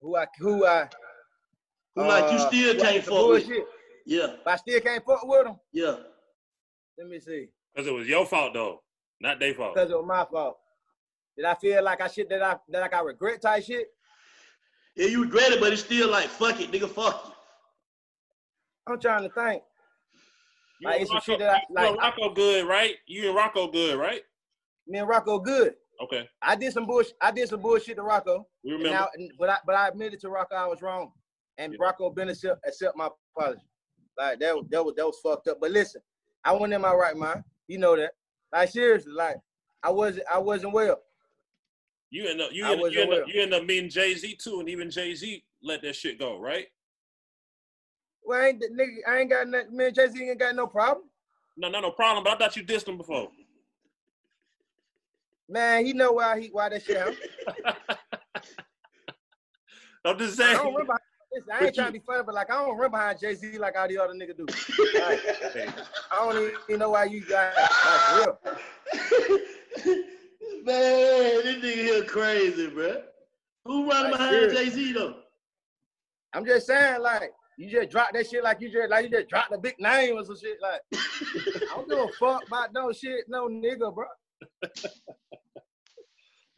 Who 0.00 0.16
I 0.16 0.26
who 0.38 0.64
I 0.66 0.88
Who 1.94 2.02
like 2.06 2.30
you 2.32 2.38
uh, 2.38 2.48
still 2.48 2.74
can't 2.80 2.94
did 2.94 3.04
some 3.04 3.14
fuck 3.14 3.28
with? 3.28 3.46
bullshit. 3.46 3.64
Yeah, 4.06 4.36
But 4.44 4.50
I 4.52 4.56
still 4.56 4.80
can't 4.80 5.04
fuck 5.04 5.26
with 5.26 5.46
him. 5.46 5.56
yeah. 5.72 5.96
Let 6.96 7.08
me 7.08 7.20
see. 7.20 7.48
Because 7.74 7.86
it 7.86 7.92
was 7.94 8.08
your 8.08 8.24
fault 8.26 8.54
though, 8.54 8.82
not 9.20 9.40
their 9.40 9.54
fault. 9.54 9.74
Because 9.74 9.90
it 9.90 9.96
was 9.96 10.06
my 10.06 10.24
fault. 10.24 10.58
Did 11.36 11.44
I 11.46 11.54
feel 11.54 11.82
like 11.84 12.00
I 12.00 12.08
shit 12.08 12.28
that 12.30 12.42
I 12.42 12.56
that 12.68 12.80
like 12.80 12.94
I 12.94 13.00
regret 13.00 13.40
type 13.42 13.64
shit? 13.64 13.88
Yeah, 14.96 15.06
you 15.06 15.22
regret 15.22 15.52
it, 15.52 15.60
but 15.60 15.72
it's 15.72 15.82
still 15.82 16.10
like 16.10 16.26
fuck 16.28 16.60
it, 16.60 16.70
nigga, 16.72 16.88
fuck 16.88 17.24
you. 17.26 17.32
I'm 18.92 18.98
trying 19.00 19.22
to 19.22 19.28
think. 19.30 19.62
You 20.80 20.86
Like 20.88 20.94
and 20.94 21.02
it's 21.02 21.10
some 21.10 21.16
Rocco, 21.16 21.32
shit 21.32 21.38
that 21.40 21.50
I 21.54 21.56
you 21.68 21.74
like. 21.74 21.88
and 21.90 21.98
Rocco 21.98 22.30
good, 22.34 22.66
right? 22.66 22.94
You 23.06 23.26
and 23.28 23.36
Rocco 23.36 23.68
good, 23.68 23.98
right? 23.98 24.22
Me 24.86 24.98
and 24.98 25.08
Rocco 25.08 25.38
good. 25.38 25.74
Okay, 26.00 26.28
I 26.42 26.54
did 26.56 26.72
some 26.72 26.86
bullshit. 26.86 27.14
I 27.20 27.30
did 27.32 27.48
some 27.48 27.60
bullshit 27.60 27.96
to 27.96 28.02
Rocco. 28.02 28.46
we 28.64 28.72
And 28.74 28.82
remember. 28.84 28.98
now, 29.18 29.26
but 29.38 29.48
I 29.50 29.56
but 29.66 29.74
I 29.74 29.88
admitted 29.88 30.20
to 30.20 30.30
Rocco 30.30 30.54
I 30.54 30.66
was 30.66 30.80
wrong, 30.82 31.12
and 31.58 31.72
Yeah. 31.72 31.78
Rocco 31.80 32.10
been 32.10 32.28
accept, 32.28 32.60
accept 32.66 32.96
my 32.96 33.08
apology. 33.36 33.62
Like 34.16 34.38
that 34.40 34.54
was 34.56 34.64
that 34.70 34.84
was 34.84 34.94
that 34.96 35.06
was 35.06 35.18
fucked 35.22 35.48
up. 35.48 35.58
But 35.60 35.72
listen, 35.72 36.00
I 36.44 36.52
wasn't 36.52 36.74
in 36.74 36.80
my 36.80 36.94
right 36.94 37.16
mind. 37.16 37.42
You 37.66 37.78
know 37.78 37.96
that. 37.96 38.12
Like 38.52 38.70
seriously, 38.70 39.12
like 39.12 39.36
I 39.82 39.90
wasn't 39.90 40.26
I 40.32 40.38
wasn't 40.38 40.72
well. 40.72 41.00
You 42.10 42.26
end 42.26 42.40
up, 42.40 42.50
you 42.52 42.64
end, 42.64 42.80
you, 42.80 43.02
end 43.02 43.12
up, 43.12 43.28
you 43.28 43.42
end 43.42 43.52
up 43.52 43.64
meeting 43.64 43.90
Jay 43.90 44.14
Z 44.14 44.36
too, 44.36 44.60
and 44.60 44.68
even 44.68 44.90
Jay 44.90 45.14
Z 45.14 45.44
let 45.62 45.82
that 45.82 45.94
shit 45.94 46.18
go, 46.18 46.38
right? 46.38 46.66
Well, 48.24 48.40
I 48.40 48.48
ain't 48.48 48.62
nigga. 48.62 48.96
I 49.06 49.18
ain't 49.18 49.30
got 49.30 49.46
nothing. 49.48 49.76
Me 49.76 49.86
and 49.86 49.94
Jay 49.94 50.08
Z 50.08 50.22
ain't 50.22 50.38
got 50.38 50.54
no 50.54 50.66
problem. 50.66 51.04
No, 51.56 51.68
no, 51.68 51.80
no 51.80 51.90
problem. 51.90 52.24
But 52.24 52.34
I 52.34 52.38
thought 52.38 52.56
you 52.56 52.62
dissed 52.62 52.88
him 52.88 52.96
before. 52.96 53.28
Man, 55.48 55.84
he 55.84 55.92
know 55.92 56.12
why 56.12 56.40
he 56.40 56.48
why 56.48 56.68
that 56.70 56.82
shit 56.82 56.96
happened. 56.96 57.18
I'm 60.04 60.18
just 60.18 60.40
I 60.40 60.44
saying. 60.44 60.56
don't 60.56 60.72
remember. 60.72 60.98
Listen, 61.32 61.50
I 61.52 61.58
But 61.58 61.66
ain't 61.66 61.74
trying 61.74 61.86
to 61.88 61.92
be 61.92 61.98
funny, 62.06 62.22
but 62.24 62.34
like 62.34 62.50
I 62.50 62.54
don't 62.64 62.76
run 62.78 62.90
behind 62.90 63.20
Jay 63.20 63.34
Z 63.34 63.58
like 63.58 63.76
all 63.76 63.88
the 63.88 63.98
other 63.98 64.14
niggas 64.14 64.36
do. 64.36 64.46
Like, 64.98 65.20
I 66.10 66.32
don't 66.32 66.52
even 66.68 66.78
know 66.80 66.90
why 66.90 67.04
you 67.04 67.20
got 67.26 67.54
like 67.56 68.16
real. 68.16 68.38
Man, 70.64 71.42
this 71.44 71.56
nigga 71.56 71.74
here 71.74 72.04
crazy, 72.04 72.68
bro. 72.68 73.02
Who 73.64 73.88
running 73.88 74.10
Like, 74.12 74.20
behind. 74.20 74.50
Jay 74.50 74.68
Z 74.70 74.92
though? 74.92 75.16
I'm 76.32 76.44
just 76.46 76.66
saying, 76.66 77.00
like 77.02 77.32
you 77.58 77.70
just 77.70 77.90
drop 77.90 78.12
that 78.12 78.26
shit 78.28 78.42
like 78.42 78.60
you 78.60 78.70
just 78.70 78.88
like 78.90 79.04
you 79.04 79.10
just 79.10 79.28
dropped 79.28 79.52
a 79.52 79.58
big 79.58 79.74
name 79.78 80.16
or 80.16 80.24
some 80.24 80.36
shit. 80.38 80.58
Like 80.62 80.80
I 80.92 81.74
don't 81.74 81.88
give 81.88 81.98
a 81.98 82.08
fuck 82.18 82.46
about 82.46 82.72
no 82.72 82.90
shit, 82.92 83.24
no 83.28 83.48
nigga, 83.48 83.94
bro. 83.94 84.06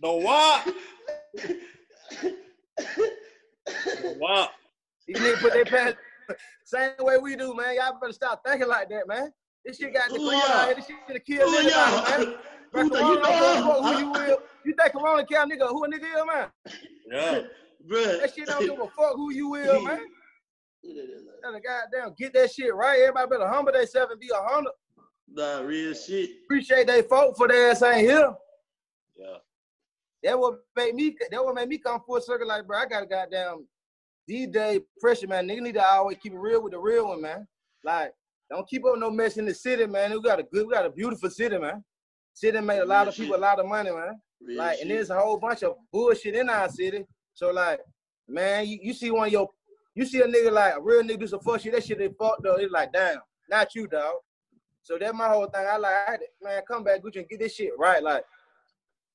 the 0.01 0.13
what? 0.13 0.75
The 3.67 4.17
what? 4.19 4.51
These 5.13 5.23
niggas 5.23 5.41
put 5.41 5.53
their 5.53 5.65
pants 5.65 5.99
same 6.65 6.93
way 7.01 7.19
we 7.19 7.35
do, 7.35 7.53
man. 7.55 7.75
Y'all 7.75 7.99
better 8.01 8.13
stop 8.13 8.43
thinking 8.47 8.69
like 8.69 8.89
that, 8.91 9.09
man. 9.09 9.33
This 9.65 9.79
shit 9.79 9.93
got 9.93 10.09
the 10.09 10.15
Who 10.15 10.31
corona 10.31 10.45
out 10.45 10.67
here. 10.67 10.75
This 10.77 10.87
shit 10.87 10.97
gonna 11.09 11.21
kill 11.21 11.51
Who 11.51 11.59
anybody, 11.59 12.27
man. 12.27 12.35
Bro, 12.71 12.83
Who 12.85 12.91
corona 12.91 13.11
you 13.11 13.23
don't 13.23 13.33
give 13.33 13.33
a 13.33 13.67
fuck 13.67 13.83
know? 13.83 13.83
who 13.83 13.99
you 13.99 14.13
will. 14.13 14.39
You 14.65 14.75
think 14.75 14.93
corona 14.93 15.27
kill 15.27 15.43
a 15.43 15.47
nigga? 15.47 15.69
Who 15.69 15.85
a 15.85 15.89
nigga 15.89 16.05
is, 16.05 16.27
man? 16.27 16.49
Yeah. 17.11 17.41
Bruh. 17.91 18.21
That 18.21 18.35
shit 18.35 18.47
don't 18.47 18.61
give 18.61 18.79
a 18.79 18.87
fuck 18.87 19.15
who 19.17 19.33
you 19.33 19.49
will, 19.49 19.83
man. 19.85 20.01
Gotta 21.43 21.61
goddamn 21.61 22.15
get 22.17 22.33
that 22.35 22.53
shit 22.53 22.73
right. 22.73 23.01
Everybody 23.01 23.31
better 23.31 23.49
humble 23.49 23.73
themselves 23.73 24.13
and 24.13 24.21
be 24.21 24.31
a 24.33 24.49
hundred. 24.49 24.73
Nah, 25.33 25.61
real 25.61 25.93
shit. 25.95 26.31
Appreciate 26.45 26.87
they 26.87 27.03
folk 27.03 27.37
for 27.37 27.49
their 27.49 27.73
ass 27.73 27.83
ain't 27.83 28.01
here. 28.01 28.33
Yeah. 29.19 29.37
That 30.23 30.39
what 30.39 30.61
made 30.77 30.95
me. 30.95 31.17
That 31.31 31.45
what 31.45 31.55
made 31.57 31.69
me 31.69 31.79
come 31.79 32.01
full 32.07 32.21
circle. 32.21 32.47
Like, 32.47 32.67
bro, 32.67 32.79
I 32.79 32.87
got 32.87 33.03
a 33.03 33.07
goddamn 33.07 33.67
D-Day 34.29 34.81
pressure, 35.01 35.27
man. 35.27 35.49
Nigga 35.49 35.61
need 35.61 35.75
to 35.75 35.85
always 35.85 36.19
keep 36.23 36.33
it 36.33 36.39
real 36.39 36.63
with 36.63 36.73
the 36.73 36.79
real 36.79 37.09
one, 37.09 37.23
man. 37.23 37.47
Like, 37.85 38.13
don't 38.51 38.69
keep 38.69 38.85
up 38.85 38.99
no 38.99 39.11
mess 39.11 39.37
in 39.37 39.47
the 39.47 39.55
city, 39.55 39.87
man. 39.87 40.13
We 40.13 40.21
got 40.21 40.41
a 40.41 40.43
good, 40.43 40.67
we 40.67 40.73
got 40.73 40.87
a 40.87 40.91
beautiful 40.91 41.31
city, 41.31 41.59
man. 41.59 41.85
City 42.35 42.61
made 42.61 42.81
a 42.81 42.85
lot 42.85 43.09
of 43.09 43.15
people 43.15 43.37
a 43.37 43.39
lot 43.39 43.59
of 43.59 43.67
money, 43.67 43.91
man. 43.91 44.21
Like, 44.57 44.81
and 44.81 44.91
there's 44.91 45.11
a 45.11 45.19
whole 45.19 45.39
bunch 45.39 45.63
of 45.63 45.75
bullshit 45.93 46.35
in 46.35 46.49
our 46.49 46.69
city. 46.69 47.05
So, 47.35 47.51
like, 47.51 47.81
man, 48.29 48.67
you, 48.67 48.79
you 48.83 48.95
see 48.95 49.11
one 49.11 49.27
of 49.27 49.33
your, 49.33 49.49
you 49.95 50.07
see 50.07 50.21
a 50.21 50.27
nigga 50.27 50.51
like 50.53 50.77
a 50.77 50.81
real 50.81 51.03
nigga 51.03 51.21
do 51.21 51.27
some 51.27 51.41
fuck 51.41 51.61
shit. 51.61 51.73
That 51.73 51.85
shit 51.85 51.99
they 51.99 52.09
fucked 52.19 52.47
up. 52.47 52.59
It's 52.59 52.73
like, 52.73 52.93
damn, 52.93 53.19
not 53.49 53.75
you, 53.75 53.87
dog. 53.87 54.15
So 54.83 54.97
that 54.99 55.15
my 55.15 55.29
whole 55.29 55.47
thing. 55.47 55.67
I 55.69 55.77
like, 55.77 55.95
I, 56.09 56.19
man, 56.43 56.63
come 56.67 56.85
back, 56.85 57.03
Gucci, 57.03 57.17
and 57.17 57.29
get 57.29 57.41
this 57.41 57.55
shit 57.55 57.73
right. 57.79 58.03
Like, 58.03 58.25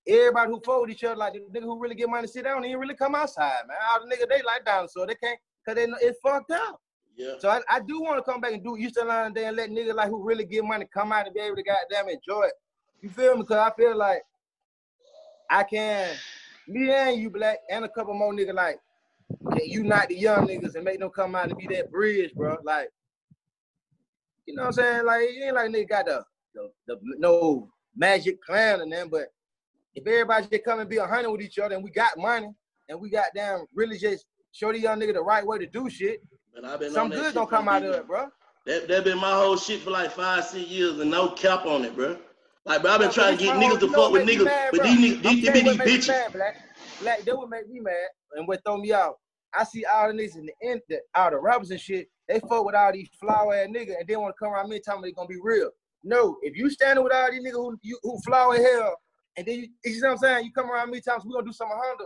everybody 0.08 0.52
who 0.52 0.82
with 0.82 0.90
each 0.90 1.04
other, 1.04 1.16
like 1.16 1.34
the 1.34 1.40
nigga 1.40 1.64
who 1.64 1.80
really 1.80 1.96
get 1.96 2.10
money 2.10 2.28
to 2.28 2.32
sit 2.32 2.44
down, 2.44 2.64
ain't 2.64 2.80
really 2.80 2.96
come 2.96 3.16
outside, 3.16 3.62
man. 3.68 3.78
All 3.92 4.06
the 4.06 4.16
nigga 4.16 4.30
they 4.30 4.42
like 4.44 4.66
down, 4.66 4.88
so 4.88 5.06
they 5.06 5.16
can't, 5.16 5.40
cause 5.66 5.76
they 5.76 5.88
know 5.88 5.98
it's 6.02 6.20
fucked 6.20 6.52
up. 6.52 6.80
Yeah. 7.18 7.36
So 7.40 7.50
I, 7.50 7.62
I 7.70 7.80
do 7.80 8.02
want 8.02 8.18
to 8.18 8.30
come 8.30 8.42
back 8.42 8.54
and 8.54 8.64
do 8.64 8.78
Easter 8.78 9.06
line 9.06 9.34
day 9.34 9.46
and 9.46 9.56
let 9.56 9.70
niggas 9.70 9.96
like 9.96 10.10
who 10.10 10.24
really 10.24 10.46
get 10.46 10.64
money 10.66 10.86
come 10.94 11.12
out 11.12 11.26
and 11.26 11.34
be 11.34 11.42
able 11.42 11.56
to 11.56 11.64
goddamn 11.64 12.10
enjoy 12.10 12.44
it. 12.44 12.54
You 13.02 13.10
feel 13.10 13.38
me? 13.38 13.46
Cause 13.46 13.58
I 13.58 13.72
feel 13.76 13.96
like 13.96 14.22
I 15.50 15.64
can, 15.64 16.14
me 16.68 16.92
and 16.92 17.22
you 17.22 17.30
black 17.30 17.60
and 17.70 17.86
a 17.86 17.90
couple 17.90 18.14
more 18.14 18.34
niggas 18.34 18.54
like, 18.54 18.80
can 19.52 19.66
unite 19.66 20.10
the 20.10 20.16
young 20.16 20.48
niggas 20.48 20.76
and 20.76 20.84
make 20.84 21.00
them 21.00 21.10
come 21.10 21.36
out 21.36 21.50
and 21.50 21.58
be 21.58 21.68
that 21.68 21.90
bridge, 21.90 22.34
bro. 22.34 22.58
Like, 22.64 22.90
you 24.46 24.56
know 24.56 24.64
what 24.64 24.68
I'm 24.68 24.74
saying? 24.74 25.06
Like, 25.06 25.22
it 25.22 25.44
ain't 25.46 25.56
like 25.56 25.72
nigga 25.72 25.90
got 25.90 26.06
the, 26.06 26.24
the, 26.54 26.70
the 26.88 27.00
no 27.18 27.70
magic 27.96 28.44
plan 28.44 28.82
and 28.82 28.92
them, 28.92 29.10
but 29.10 29.30
if 29.96 30.06
everybody 30.06 30.48
just 30.52 30.64
come 30.64 30.80
and 30.80 30.90
be 30.90 30.98
a 30.98 31.08
hundred 31.08 31.32
with 31.32 31.42
each 31.42 31.60
other 31.60 31.76
and 31.76 31.84
we 31.84 31.90
got 31.90 32.18
money 32.18 32.50
and 32.90 33.00
we 33.00 33.10
got 33.10 33.26
damn 33.34 33.66
really 33.74 33.98
just 33.98 34.26
show 34.52 34.72
the 34.72 34.80
young 34.80 35.00
nigga 35.00 35.14
the 35.14 35.22
right 35.22 35.46
way 35.46 35.58
to 35.58 35.66
do 35.66 35.90
shit, 35.90 36.22
Man, 36.54 36.66
I've 36.66 36.80
been 36.80 36.92
some 36.92 37.10
good 37.10 37.34
gonna 37.34 37.48
come 37.48 37.68
out 37.68 37.84
of 37.84 37.94
it, 37.96 38.08
bro. 38.08 38.28
That 38.66 38.88
that 38.88 39.04
been 39.04 39.20
my 39.20 39.32
whole 39.32 39.58
shit 39.58 39.82
for 39.82 39.92
like 39.92 40.12
five, 40.12 40.46
six 40.46 40.68
years 40.68 41.00
and 41.00 41.12
no 41.12 41.30
cap 41.30 41.66
on 41.66 41.86
it, 41.86 41.96
bro. 41.96 42.18
Like, 42.66 42.82
bro, 42.82 42.92
I've 42.92 43.00
been 43.00 43.12
trying 43.12 43.38
to 43.38 43.44
get 43.44 43.56
niggas 43.56 43.80
to 43.80 43.88
fuck 43.90 44.12
with 44.12 44.28
niggas, 44.28 44.46
mad, 44.46 44.70
but 44.72 44.84
these 44.84 44.98
niggas, 44.98 45.22
these, 45.22 45.46
telling 45.46 45.54
be 45.54 45.60
you 45.60 45.66
these 45.66 45.66
what 45.66 45.78
make 45.78 45.88
me 45.88 45.98
bitches. 45.98 46.08
mad, 46.08 46.34
Black. 46.34 46.56
Black, 47.00 47.26
that 47.26 47.38
would 47.38 47.50
make 47.50 47.70
me 47.70 47.80
mad. 47.80 48.08
And 48.34 48.48
what 48.48 48.62
throw 48.66 48.78
me 48.78 48.92
out, 48.92 49.16
I 49.54 49.64
see 49.66 49.86
all 49.86 50.08
the 50.08 50.14
niggas 50.14 50.38
in 50.38 50.48
the 50.48 50.68
end, 50.68 50.82
the, 50.90 51.00
all 51.14 51.30
the 51.30 51.40
rappers 51.40 51.72
and 51.72 51.80
shit, 51.80 52.08
they 52.28 52.40
fuck 52.40 52.66
with 52.66 52.74
all 52.74 52.92
these 52.92 53.10
flower 53.20 53.54
ass 53.54 53.68
niggas 53.68 54.00
and 54.00 54.08
they 54.08 54.16
want 54.16 54.34
to 54.34 54.44
come 54.44 54.54
around 54.54 54.70
me 54.70 54.78
and 54.78 54.84
tell 54.84 55.00
me 55.00 55.10
they 55.10 55.14
gonna 55.14 55.28
be 55.28 55.40
real. 55.42 55.70
No, 56.04 56.38
if 56.42 56.56
you 56.56 56.70
standing 56.70 57.04
with 57.04 57.14
all 57.14 57.30
these 57.32 57.44
niggas 57.44 57.52
who 57.52 57.78
you, 57.82 58.00
who 58.02 58.20
flower 58.26 58.56
hell, 58.56 58.96
and 59.38 59.46
then 59.46 59.60
you, 59.60 59.68
you 59.84 59.94
see 59.94 60.02
what 60.02 60.12
I'm 60.12 60.18
saying? 60.18 60.46
You 60.46 60.52
come 60.52 60.70
around 60.72 60.92
me 60.92 61.02
times, 61.02 61.24
we 61.26 61.34
gonna 61.34 61.46
do 61.46 61.54
something 61.54 61.78
Honda. 61.82 62.06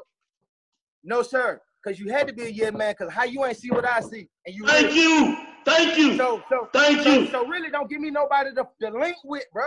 No, 1.03 1.21
sir. 1.21 1.61
Cause 1.85 1.97
you 1.97 2.11
had 2.11 2.27
to 2.27 2.33
be 2.33 2.43
a 2.43 2.49
yeah 2.49 2.71
man, 2.71 2.93
cause 2.95 3.09
how 3.09 3.23
you 3.23 3.45
ain't 3.45 3.55
see 3.57 3.69
what 3.69 3.85
I 3.85 4.01
see. 4.01 4.27
And 4.45 4.55
you 4.55 4.65
Thank 4.65 4.87
really- 4.87 5.01
you. 5.01 5.37
Thank 5.65 5.97
you. 5.97 6.17
So 6.17 6.41
so 6.49 6.67
Thank 6.73 7.01
so, 7.03 7.13
you. 7.13 7.27
So 7.27 7.45
really 7.45 7.69
don't 7.69 7.89
give 7.89 8.01
me 8.01 8.09
nobody 8.09 8.49
to, 8.55 8.67
to 8.81 8.89
link 8.97 9.15
with, 9.23 9.45
bro. 9.53 9.65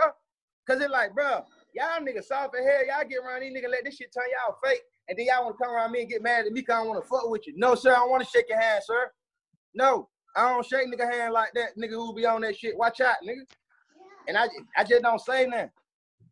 Cause 0.67 0.79
it's 0.79 0.91
like, 0.91 1.13
bro, 1.13 1.43
y'all 1.73 1.99
niggas 2.01 2.25
soft 2.25 2.55
as 2.55 2.65
hell. 2.65 2.85
Y'all 2.87 3.07
get 3.09 3.19
around 3.19 3.41
these 3.41 3.53
niggas, 3.53 3.69
let 3.69 3.83
this 3.83 3.95
shit 3.95 4.13
turn 4.13 4.25
y'all 4.31 4.57
fake. 4.63 4.81
And 5.09 5.17
then 5.17 5.25
y'all 5.25 5.43
want 5.43 5.57
to 5.57 5.63
come 5.63 5.73
around 5.73 5.91
me 5.91 6.01
and 6.01 6.09
get 6.09 6.21
mad 6.21 6.45
at 6.45 6.51
me 6.51 6.61
because 6.61 6.75
I 6.75 6.77
don't 6.79 6.89
want 6.89 7.03
to 7.03 7.07
fuck 7.09 7.29
with 7.29 7.47
you. 7.47 7.53
No, 7.57 7.75
sir, 7.75 7.91
I 7.91 7.95
don't 7.95 8.09
want 8.11 8.23
to 8.23 8.29
shake 8.29 8.45
your 8.49 8.59
hand, 8.59 8.83
sir. 8.85 9.11
No, 9.73 10.07
I 10.35 10.49
don't 10.49 10.65
shake 10.65 10.87
nigga 10.87 11.11
hand 11.11 11.33
like 11.33 11.51
that. 11.55 11.77
Nigga 11.77 11.91
who 11.91 12.13
be 12.13 12.25
on 12.25 12.41
that 12.41 12.55
shit. 12.57 12.77
Watch 12.77 13.01
out, 13.01 13.15
nigga. 13.27 13.41
And 14.27 14.37
I, 14.37 14.47
I 14.77 14.83
just 14.83 15.01
don't 15.01 15.19
say 15.19 15.45
nothing. 15.47 15.69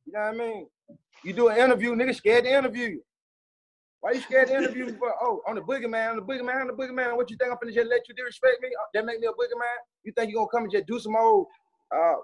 You 0.05 0.13
know 0.13 0.19
what 0.19 0.27
I 0.27 0.37
mean? 0.37 0.67
You 1.23 1.33
do 1.33 1.49
an 1.49 1.57
interview, 1.57 1.93
nigga 1.95 2.15
scared 2.15 2.45
to 2.45 2.49
interview 2.51 2.87
you. 2.87 3.03
Why 3.99 4.13
you 4.13 4.21
scared 4.21 4.47
to 4.47 4.55
interview 4.57 4.85
me 4.87 4.93
for? 4.93 5.13
Oh, 5.21 5.41
on 5.47 5.55
the 5.55 5.61
boogeyman, 5.61 6.09
on 6.11 6.15
the 6.15 6.23
boogeyman, 6.23 6.61
on 6.61 6.67
the 6.67 6.73
boogeyman. 6.73 7.15
What 7.15 7.29
you 7.29 7.37
think 7.37 7.51
I'm 7.51 7.57
finna 7.57 7.73
just 7.73 7.87
let 7.87 8.07
you 8.09 8.15
disrespect 8.15 8.57
me? 8.61 8.69
Uh, 8.69 8.85
That 8.95 9.05
make 9.05 9.19
me 9.19 9.27
a 9.27 9.31
boogeyman? 9.31 9.77
You 10.03 10.11
think 10.17 10.31
you 10.31 10.37
gonna 10.37 10.47
come 10.51 10.63
and 10.63 10.71
just 10.71 10.87
do 10.87 10.99
some 10.99 11.15
old, 11.15 11.45
uh, 11.95 12.15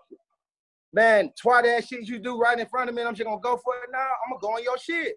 man, 0.92 1.32
twat 1.40 1.66
ass 1.66 1.86
shit 1.86 2.08
you 2.08 2.18
do 2.18 2.40
right 2.40 2.58
in 2.60 2.66
front 2.66 2.90
of 2.90 2.96
me 2.96 3.02
and 3.02 3.10
I'm 3.10 3.14
just 3.16 3.28
gonna 3.28 3.40
go 3.40 3.58
for 3.58 3.76
it 3.76 3.90
now? 3.92 4.00
I'm 4.00 4.32
gonna 4.32 4.42
go 4.42 4.48
on 4.56 4.64
your 4.64 4.78
shit. 4.80 5.16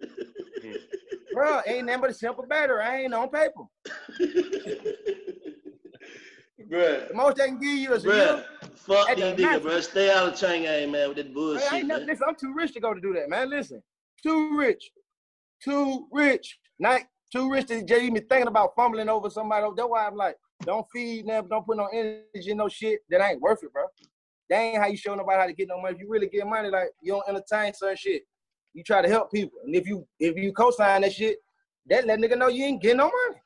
Bro, 1.32 1.60
ain't 1.66 1.86
nothing 1.86 2.00
but 2.00 2.10
a 2.10 2.14
simple 2.14 2.44
matter. 2.48 2.82
I 2.82 3.02
ain't 3.02 3.14
on 3.14 3.28
paper. 3.30 3.62
Bruh. 6.68 7.08
The 7.08 7.14
most 7.14 7.36
they 7.36 7.46
can 7.46 7.58
give 7.60 7.78
you 7.78 7.92
is 7.94 8.04
a 8.04 8.08
year. 8.08 8.44
Fuck 8.78 9.14
these 9.14 9.24
niggas, 9.24 9.62
bro. 9.62 9.80
Stay 9.80 10.10
out 10.10 10.28
of 10.28 10.38
chain 10.38 10.62
game, 10.62 10.90
man, 10.90 11.08
with 11.08 11.16
that 11.18 11.32
bullshit, 11.32 11.86
man. 11.86 12.06
listen, 12.06 12.26
I'm 12.26 12.34
too 12.34 12.54
rich 12.54 12.72
to 12.74 12.80
go 12.80 12.94
to 12.94 13.00
do 13.00 13.12
that, 13.14 13.28
man. 13.28 13.50
Listen, 13.50 13.82
too 14.22 14.56
rich, 14.56 14.90
too 15.62 16.06
rich, 16.12 16.58
not 16.78 17.02
too 17.32 17.50
rich 17.50 17.66
to 17.66 17.82
just 17.82 18.02
even 18.02 18.24
thinking 18.28 18.48
about 18.48 18.74
fumbling 18.74 19.08
over 19.08 19.30
somebody. 19.30 19.66
That's 19.76 19.88
why 19.88 20.06
I'm 20.06 20.16
like, 20.16 20.36
don't 20.64 20.86
feed 20.92 21.26
them, 21.26 21.48
don't 21.48 21.64
put 21.64 21.76
no 21.76 21.86
energy 21.86 22.50
in 22.50 22.56
no 22.56 22.68
shit 22.68 23.00
that 23.10 23.20
ain't 23.20 23.40
worth 23.40 23.62
it, 23.62 23.72
bro. 23.72 23.84
That 24.50 24.58
ain't 24.58 24.78
how 24.78 24.88
you 24.88 24.96
show 24.96 25.14
nobody 25.14 25.38
how 25.38 25.46
to 25.46 25.52
get 25.52 25.68
no 25.68 25.80
money. 25.80 25.94
If 25.94 26.00
you 26.00 26.08
really 26.08 26.28
get 26.28 26.46
money, 26.46 26.70
like 26.70 26.88
you 27.02 27.12
don't 27.12 27.28
entertain 27.28 27.74
certain 27.74 27.96
shit. 27.96 28.22
You 28.74 28.82
try 28.82 29.02
to 29.02 29.08
help 29.08 29.32
people, 29.32 29.58
and 29.64 29.74
if 29.74 29.86
you 29.86 30.06
if 30.20 30.36
you 30.36 30.52
co-sign 30.52 31.02
that 31.02 31.12
shit, 31.12 31.38
that 31.88 32.06
let 32.06 32.18
nigga 32.18 32.36
know 32.36 32.48
you 32.48 32.64
ain't 32.64 32.82
getting 32.82 32.98
no 32.98 33.04
money. 33.04 33.37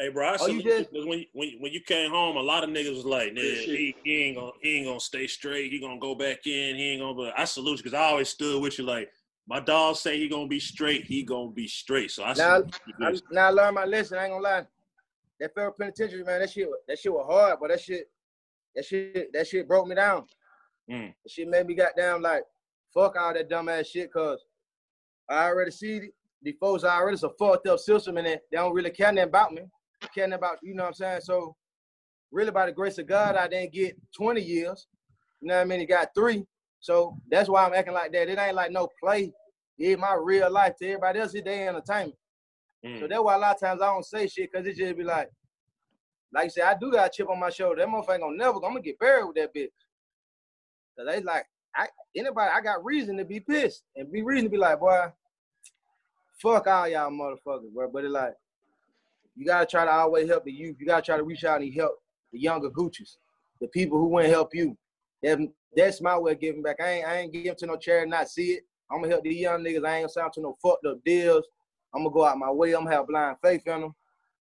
Hey, 0.00 0.08
bro, 0.08 0.28
I 0.28 0.36
Oh, 0.40 0.46
you 0.46 0.62
just- 0.62 0.90
when 0.92 1.18
you, 1.18 1.26
when 1.34 1.50
when 1.60 1.72
you 1.72 1.80
came 1.82 2.10
home, 2.10 2.38
a 2.38 2.40
lot 2.40 2.64
of 2.64 2.70
niggas 2.70 2.96
was 2.96 3.04
like, 3.04 3.34
"Nah, 3.34 3.42
he, 3.42 3.94
he 4.02 4.22
ain't 4.22 4.36
gonna 4.38 4.52
he 4.62 4.78
ain't 4.78 4.86
gonna 4.86 4.98
stay 4.98 5.26
straight. 5.26 5.70
He 5.70 5.78
gonna 5.78 6.00
go 6.00 6.14
back 6.14 6.46
in. 6.46 6.76
He 6.76 6.92
ain't 6.92 7.02
gonna." 7.02 7.12
But 7.12 7.38
I 7.38 7.44
salute 7.44 7.78
you 7.78 7.84
because 7.84 7.92
I 7.92 8.04
always 8.04 8.30
stood 8.30 8.62
with 8.62 8.78
you. 8.78 8.84
Like 8.84 9.12
my 9.46 9.60
dog 9.60 9.96
say, 9.96 10.18
he 10.18 10.26
gonna 10.26 10.46
be 10.46 10.58
straight. 10.58 11.04
He 11.04 11.22
gonna 11.22 11.50
be 11.50 11.68
straight. 11.68 12.10
So 12.10 12.24
I 12.24 12.32
Now. 12.32 12.62
I, 13.02 13.14
now 13.30 13.48
I 13.48 13.50
learned 13.50 13.74
my 13.74 13.84
lesson. 13.84 14.16
I 14.16 14.24
ain't 14.24 14.32
gonna 14.32 14.42
lie. 14.42 14.66
That 15.38 15.54
federal 15.54 15.74
penitentiary, 15.74 16.24
man, 16.24 16.40
that 16.40 16.50
shit, 16.50 16.68
that 16.88 16.98
shit 16.98 17.12
was 17.12 17.26
hard, 17.28 17.58
but 17.60 17.68
that 17.68 17.80
shit, 17.80 18.10
that 18.74 18.86
shit, 18.86 19.32
that 19.34 19.46
shit 19.46 19.68
broke 19.68 19.86
me 19.86 19.96
down. 19.96 20.24
Mm. 20.90 21.14
That 21.22 21.30
shit 21.30 21.48
made 21.48 21.66
me 21.66 21.74
got 21.74 21.94
down 21.94 22.22
like, 22.22 22.44
fuck 22.92 23.16
all 23.16 23.34
that 23.34 23.50
dumb 23.50 23.68
ass 23.68 23.86
shit, 23.86 24.12
cause 24.12 24.44
I 25.28 25.46
already 25.46 25.70
see 25.70 25.98
the, 25.98 26.10
the 26.42 26.86
I 26.86 26.96
already 26.96 27.14
it's 27.14 27.22
a 27.22 27.30
fucked 27.38 27.66
up 27.66 27.78
system 27.78 28.16
and 28.16 28.26
they, 28.26 28.38
they 28.50 28.56
don't 28.56 28.74
really 28.74 28.90
care 28.90 29.12
nothing 29.12 29.28
about 29.28 29.52
me. 29.52 29.62
Care 30.14 30.32
about, 30.32 30.58
you 30.62 30.74
know 30.74 30.84
what 30.84 30.88
I'm 30.88 30.94
saying? 30.94 31.20
So 31.22 31.54
really 32.32 32.50
by 32.50 32.66
the 32.66 32.72
grace 32.72 32.98
of 32.98 33.06
God, 33.06 33.36
I 33.36 33.48
didn't 33.48 33.72
get 33.72 33.96
20 34.16 34.40
years. 34.40 34.86
You 35.40 35.48
know 35.48 35.56
what 35.56 35.62
I 35.62 35.64
mean? 35.64 35.80
He 35.80 35.86
got 35.86 36.08
three. 36.14 36.44
So 36.80 37.16
that's 37.30 37.48
why 37.48 37.64
I'm 37.64 37.74
acting 37.74 37.94
like 37.94 38.12
that. 38.12 38.28
It 38.28 38.38
ain't 38.38 38.54
like 38.54 38.72
no 38.72 38.88
play. 39.02 39.32
It's 39.78 40.00
my 40.00 40.14
real 40.14 40.50
life 40.50 40.74
to 40.78 40.86
everybody 40.86 41.20
else. 41.20 41.34
It's 41.34 41.44
their 41.44 41.68
entertainment. 41.68 42.16
Mm. 42.84 43.00
So 43.00 43.06
that's 43.08 43.22
why 43.22 43.34
a 43.34 43.38
lot 43.38 43.54
of 43.56 43.60
times 43.60 43.82
I 43.82 43.86
don't 43.86 44.04
say 44.04 44.26
shit 44.26 44.50
because 44.52 44.66
it 44.66 44.76
just 44.76 44.96
be 44.96 45.04
like, 45.04 45.30
like 46.32 46.44
you 46.44 46.50
said, 46.50 46.64
I 46.64 46.76
do 46.78 46.90
got 46.90 47.08
a 47.08 47.10
chip 47.10 47.28
on 47.28 47.40
my 47.40 47.50
shoulder. 47.50 47.80
That 47.80 47.88
motherfucker 47.88 48.20
gonna 48.20 48.36
never, 48.36 48.56
I'm 48.56 48.72
gonna 48.72 48.80
get 48.80 48.98
buried 48.98 49.26
with 49.26 49.36
that 49.36 49.54
bitch. 49.54 49.68
Cause 50.96 51.06
they 51.06 51.20
like, 51.22 51.44
I 51.74 51.88
anybody, 52.16 52.50
I 52.54 52.60
got 52.60 52.84
reason 52.84 53.16
to 53.18 53.24
be 53.24 53.40
pissed 53.40 53.84
and 53.96 54.10
be 54.10 54.22
reason 54.22 54.44
to 54.44 54.50
be 54.50 54.56
like, 54.56 54.80
boy, 54.80 55.06
fuck 56.40 56.66
all 56.66 56.88
y'all 56.88 57.10
motherfuckers, 57.10 57.72
bro. 57.72 57.90
But 57.92 58.04
it 58.04 58.10
like, 58.10 58.34
you 59.36 59.46
gotta 59.46 59.66
try 59.66 59.84
to 59.84 59.90
always 59.90 60.28
help 60.28 60.44
the 60.44 60.52
youth. 60.52 60.76
You 60.78 60.86
gotta 60.86 61.02
try 61.02 61.16
to 61.16 61.22
reach 61.22 61.44
out 61.44 61.60
and 61.60 61.72
help 61.74 61.92
the 62.32 62.38
younger 62.38 62.70
Gucci's, 62.70 63.18
the 63.60 63.68
people 63.68 63.98
who 63.98 64.20
to 64.20 64.28
help 64.28 64.54
you. 64.54 64.76
That, 65.22 65.38
that's 65.76 66.00
my 66.00 66.18
way 66.18 66.32
of 66.32 66.40
giving 66.40 66.62
back. 66.62 66.76
I 66.80 66.90
ain't, 66.90 67.06
I 67.06 67.18
ain't 67.18 67.32
giving 67.32 67.54
to 67.54 67.66
no 67.66 67.76
charity, 67.76 68.10
not 68.10 68.28
see 68.28 68.52
it. 68.52 68.64
I'm 68.90 69.00
gonna 69.00 69.12
help 69.12 69.24
these 69.24 69.40
young 69.40 69.62
niggas. 69.62 69.86
I 69.86 69.96
ain't 69.96 70.02
gonna 70.02 70.08
sign 70.08 70.30
to 70.34 70.40
no 70.40 70.56
fucked 70.62 70.86
up 70.86 70.98
deals. 71.04 71.46
I'm 71.94 72.02
gonna 72.02 72.14
go 72.14 72.24
out 72.24 72.38
my 72.38 72.50
way. 72.50 72.72
I'm 72.72 72.84
gonna 72.84 72.96
have 72.96 73.06
blind 73.06 73.36
faith 73.42 73.66
in 73.66 73.80
them. 73.80 73.94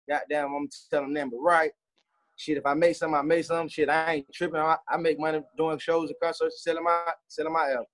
Goddamn, 0.09 0.55
I'm 0.55 0.69
telling 0.91 1.13
them 1.13 1.31
but 1.31 1.39
right. 1.39 1.71
Shit, 2.37 2.57
if 2.57 2.67
I 2.67 2.75
make 2.75 2.97
some, 2.97 3.15
I 3.15 3.23
make 3.23 3.45
some. 3.45 3.69
Shit, 3.69 3.91
I 3.91 4.13
ain't 4.13 4.33
tripping. 4.33 4.61
I, 4.61 4.77
I 4.89 4.97
make 4.97 5.19
money 5.19 5.41
doing 5.57 5.79
shows 5.79 6.09
and 6.09 6.19
concerts, 6.23 6.63
selling 6.63 6.85
my 6.85 7.13
selling 7.27 7.53
my 7.53 7.71
album. 7.71 7.87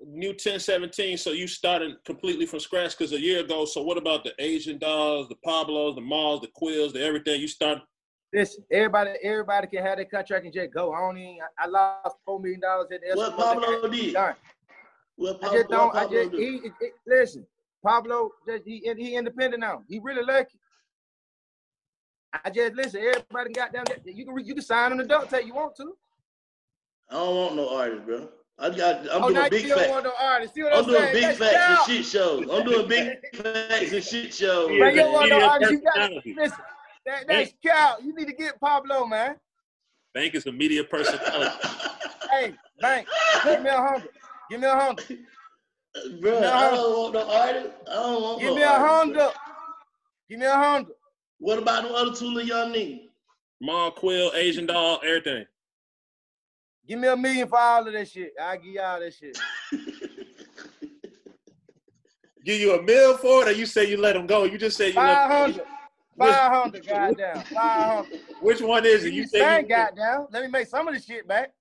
New 0.00 0.28
1017. 0.28 1.16
So 1.18 1.32
you 1.32 1.46
started 1.46 1.96
completely 2.04 2.46
from 2.46 2.60
scratch 2.60 2.96
because 2.96 3.12
a 3.12 3.20
year 3.20 3.40
ago. 3.40 3.64
So 3.64 3.82
what 3.82 3.98
about 3.98 4.24
the 4.24 4.32
Asian 4.38 4.78
dolls, 4.78 5.28
the 5.28 5.34
Pablos, 5.44 5.96
the 5.96 6.00
Mals, 6.00 6.40
the 6.42 6.48
Quills, 6.48 6.92
the 6.92 7.02
everything? 7.02 7.40
You 7.40 7.48
start. 7.48 7.80
This 8.32 8.60
everybody, 8.70 9.12
everybody 9.22 9.66
can 9.68 9.84
have 9.84 9.96
their 9.96 10.04
contract 10.04 10.44
and 10.44 10.52
just 10.54 10.72
go. 10.72 10.92
I 10.92 11.00
don't 11.00 11.16
even. 11.16 11.38
I, 11.58 11.64
I 11.64 11.66
lost 11.66 12.16
four 12.24 12.38
million 12.40 12.60
dollars 12.60 12.88
at 12.92 13.00
the 13.00 13.16
What 13.16 13.36
Pablo 13.36 13.88
did? 13.88 14.12
Done. 14.12 14.34
What 15.16 15.36
I 15.36 15.38
Pablo, 15.40 15.58
just 15.58 15.70
don't. 15.70 15.96
I 15.96 16.06
just 16.06 16.30
do? 16.32 16.36
he, 16.36 16.46
it- 16.66 16.72
it- 16.80 16.92
listen. 17.06 17.46
Pablo, 17.84 18.30
just 18.46 18.64
he, 18.66 18.80
he 18.98 19.14
independent 19.16 19.60
now. 19.60 19.82
He 19.88 19.98
really 20.02 20.22
lucky. 20.22 20.58
I 22.44 22.50
just 22.50 22.74
listen. 22.74 23.00
Everybody 23.00 23.52
got 23.52 23.72
down 23.72 23.84
there. 23.86 23.98
You 24.04 24.26
can 24.26 24.44
you 24.44 24.54
can 24.54 24.62
sign 24.62 24.92
an 24.92 25.00
adult 25.00 25.30
tell 25.30 25.42
you 25.44 25.54
want 25.54 25.74
to. 25.76 25.96
I 27.10 27.14
don't 27.14 27.34
want 27.34 27.56
no 27.56 27.76
artist, 27.76 28.04
bro. 28.04 28.28
I 28.60 28.70
got. 28.70 29.00
I'm 29.12 29.22
oh, 29.22 29.28
now 29.28 29.48
doing 29.48 29.50
big 29.50 29.62
you 29.62 29.68
don't 29.68 29.78
facts. 29.78 29.90
want 29.90 30.04
no 30.04 30.12
artist. 30.20 30.52
I'm 30.56 30.72
I'm, 30.72 30.84
doing 30.84 31.12
big 31.12 31.36
facts 31.36 31.88
and 31.88 31.96
shit 31.96 32.04
shows. 32.04 32.48
I'm 32.50 32.64
doing 32.64 32.88
big 32.88 33.18
facts 33.36 33.92
and 33.92 34.04
shit 34.04 34.34
shows. 34.34 34.68
Man, 34.70 34.94
you 34.94 35.00
don't 35.02 35.12
want 35.12 35.30
no 35.30 35.36
Media 35.36 35.48
artist. 35.48 35.72
You 35.72 35.80
got 35.80 35.94
personality. 35.94 36.34
listen. 36.36 36.58
That, 37.06 37.26
that's 37.26 37.52
cow. 37.64 37.96
You 38.02 38.14
need 38.14 38.26
to 38.26 38.34
get 38.34 38.60
Pablo, 38.60 39.06
man. 39.06 39.36
Bank 40.12 40.34
is 40.34 40.46
a 40.46 40.52
media 40.52 40.82
personality. 40.84 41.56
hey, 42.30 42.54
bank, 42.80 43.06
give 43.44 43.62
me 43.62 43.70
a 43.70 43.76
hundred. 43.76 44.10
Give 44.50 44.60
me 44.60 44.66
a 44.66 44.74
hundred. 44.74 45.18
Bro, 46.20 46.38
I 46.38 46.70
don't 46.70 46.92
want 46.92 47.14
no 47.14 47.30
artist. 47.30 47.70
I 47.88 47.94
don't 47.94 48.22
want 48.22 48.40
Give 48.40 48.50
no 48.50 48.56
me 48.56 48.62
a 48.62 48.68
artist. 48.68 48.88
hundred. 48.88 49.32
Give 50.28 50.38
me 50.40 50.46
a 50.46 50.52
hundred. 50.52 50.94
What 51.38 51.58
about 51.58 51.84
the 51.84 51.94
other 51.94 52.14
two 52.14 52.26
little 52.26 52.42
young 52.42 52.72
niggas? 52.72 53.08
Mom, 53.60 53.92
Quill, 53.92 54.32
Asian 54.34 54.66
doll, 54.66 55.00
everything. 55.04 55.46
Give 56.88 56.98
me 56.98 57.06
a 57.06 57.16
million 57.16 57.46
for 57.46 57.58
all 57.58 57.86
of 57.86 57.92
that 57.92 58.08
shit. 58.08 58.32
I 58.40 58.56
give 58.56 58.72
y'all 58.72 58.98
that 58.98 59.12
shit. 59.12 59.38
Give 62.44 62.58
you 62.58 62.78
a 62.78 62.82
meal 62.82 63.18
for 63.18 63.42
it, 63.42 63.48
or 63.48 63.52
you 63.52 63.66
say 63.66 63.90
you 63.90 63.98
let 63.98 64.14
them 64.14 64.26
go? 64.26 64.44
You 64.44 64.56
just 64.56 64.78
say 64.78 64.88
you 64.88 64.94
Five 64.94 65.28
let 65.30 65.38
hundred. 65.38 65.66
Five 66.18 66.52
hundred, 66.52 66.86
goddamn. 66.86 67.42
Five 67.42 67.86
hundred. 67.90 68.20
Which 68.40 68.62
one 68.62 68.86
is 68.86 69.04
it? 69.04 69.12
You 69.12 69.26
say 69.26 69.40
Say 69.40 69.60
you, 69.60 69.68
goddamn. 69.68 70.28
Let 70.30 70.44
me 70.44 70.48
make 70.48 70.66
some 70.66 70.88
of 70.88 70.94
this 70.94 71.04
shit 71.04 71.28
back. 71.28 71.52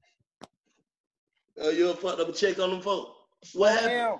Oh, 1.59 1.71
you 1.71 1.93
fucked 1.95 2.21
up 2.21 2.29
a 2.29 2.31
check 2.31 2.57
on 2.59 2.69
them 2.69 2.79
folks. 2.79 3.11
What 3.53 3.73
happened? 3.73 3.91
M. 3.91 4.15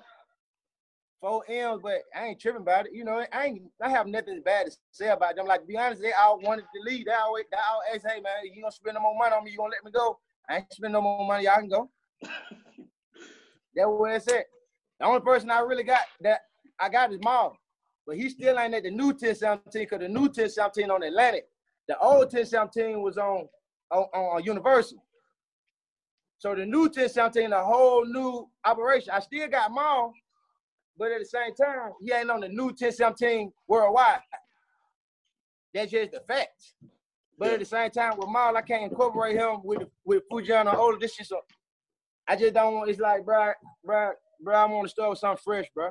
Four 1.22 1.42
M's, 1.48 1.80
but 1.82 2.02
I 2.14 2.26
ain't 2.26 2.40
tripping 2.40 2.60
about 2.60 2.86
it. 2.86 2.92
You 2.92 3.04
know, 3.04 3.24
I 3.32 3.46
ain't 3.46 3.62
I 3.80 3.88
have 3.88 4.06
nothing 4.06 4.42
bad 4.44 4.66
to 4.66 4.72
say 4.90 5.08
about 5.08 5.36
them. 5.36 5.46
Like 5.46 5.62
to 5.62 5.66
be 5.66 5.78
honest, 5.78 6.02
they 6.02 6.12
all 6.12 6.38
wanted 6.40 6.62
to 6.62 6.82
leave. 6.84 7.06
They 7.06 7.12
always 7.12 7.46
they 7.50 7.56
all 7.56 7.80
ask, 7.94 8.06
hey 8.06 8.20
man, 8.20 8.34
you 8.52 8.60
gonna 8.60 8.72
spend 8.72 8.96
no 8.96 9.00
more 9.00 9.16
money 9.16 9.34
on 9.34 9.42
me, 9.42 9.52
you 9.52 9.56
gonna 9.56 9.70
let 9.70 9.84
me 9.84 9.90
go? 9.90 10.18
I 10.48 10.56
ain't 10.56 10.72
spend 10.72 10.92
no 10.92 11.02
more 11.02 11.26
money, 11.26 11.44
y'all 11.44 11.56
can 11.56 11.68
go. 11.68 11.90
That's 12.22 13.88
where 13.88 14.16
it's 14.16 14.32
at. 14.32 14.46
The 14.98 15.06
only 15.06 15.20
person 15.20 15.50
I 15.50 15.60
really 15.60 15.84
got 15.84 16.00
that 16.22 16.40
I 16.80 16.88
got 16.88 17.12
is 17.12 17.18
Mal. 17.22 17.56
But 18.06 18.16
he 18.16 18.30
still 18.30 18.58
ain't 18.58 18.74
at 18.74 18.84
the 18.84 18.90
new 18.90 19.08
1017 19.08 19.82
because 19.82 20.00
the 20.00 20.08
new 20.08 20.22
1017 20.22 20.90
on 20.90 21.02
Atlantic. 21.02 21.46
The 21.88 21.98
old 21.98 22.32
1017 22.32 23.02
was 23.02 23.18
on, 23.18 23.48
on, 23.90 24.04
on 24.14 24.44
Universal. 24.44 25.04
So 26.38 26.54
the 26.54 26.64
new 26.64 26.82
1017, 26.82 27.52
a 27.52 27.64
whole 27.64 28.06
new 28.06 28.48
operation. 28.64 29.10
I 29.12 29.20
still 29.20 29.48
got 29.48 29.72
Mal, 29.74 30.12
but 30.96 31.10
at 31.10 31.18
the 31.18 31.24
same 31.24 31.54
time, 31.54 31.92
he 32.00 32.12
ain't 32.12 32.30
on 32.30 32.40
the 32.40 32.48
new 32.48 32.66
1017 32.66 33.52
worldwide. 33.66 34.20
That's 35.74 35.90
just 35.90 36.12
the 36.12 36.20
facts. 36.28 36.74
But 37.38 37.52
at 37.52 37.58
the 37.60 37.64
same 37.64 37.90
time, 37.90 38.16
with 38.16 38.28
Mal, 38.28 38.56
I 38.56 38.62
can't 38.62 38.90
incorporate 38.90 39.36
him 39.36 39.60
with 39.62 39.86
with 40.04 40.22
Foogiano 40.30 40.74
Ola. 40.74 40.98
This 40.98 41.14
shit 41.14 41.26
so 41.26 41.40
I 42.26 42.36
just 42.36 42.52
don't 42.54 42.74
want. 42.74 42.90
It's 42.90 42.98
like, 42.98 43.24
bro, 43.24 43.52
bro, 43.84 44.12
bro. 44.40 44.54
I 44.54 44.64
want 44.66 44.86
to 44.86 44.90
start 44.90 45.10
with 45.10 45.18
something 45.20 45.40
fresh, 45.44 45.66
bro. 45.74 45.90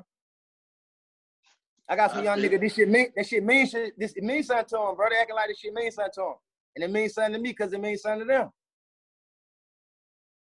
I 1.89 1.95
got 1.95 2.11
some 2.11 2.19
I 2.19 2.23
young 2.25 2.39
nigga. 2.39 2.59
This 2.59 2.75
shit 2.75 2.89
mean. 2.89 3.07
That 3.15 3.25
shit 3.25 3.43
means 3.43 3.69
shit. 3.69 3.93
This 3.97 4.13
it 4.15 4.23
means 4.23 4.47
something 4.47 4.65
to 4.65 4.75
them, 4.75 4.95
bro. 4.95 5.07
They 5.09 5.17
acting 5.17 5.35
like 5.35 5.47
this 5.47 5.59
shit 5.59 5.73
means 5.73 5.95
something 5.95 6.11
to 6.15 6.21
them, 6.21 6.33
and 6.75 6.83
it 6.83 6.91
means 6.91 7.13
something 7.13 7.33
to 7.33 7.39
me 7.39 7.49
because 7.49 7.71
it 7.71 7.79
means 7.79 8.01
something 8.01 8.27
to 8.27 8.33
them. 8.33 8.49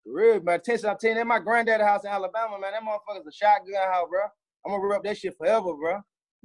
For 0.05 0.13
real, 0.13 0.41
man. 0.41 0.55
Attention, 0.55 0.89
I'm 0.89 0.97
you, 1.01 1.13
that 1.15 1.27
my 1.27 1.39
granddaddy 1.39 1.83
house 1.83 2.05
in 2.05 2.11
Alabama, 2.11 2.57
man. 2.59 2.71
That 2.71 2.81
motherfucker's 2.81 3.27
a 3.27 3.31
shotgun 3.31 3.75
house, 3.75 4.07
bro. 4.09 4.21
I'm 4.65 4.71
gonna 4.71 4.83
rub 4.83 5.03
that 5.03 5.17
shit 5.17 5.37
forever, 5.37 5.73
bro. 5.73 5.99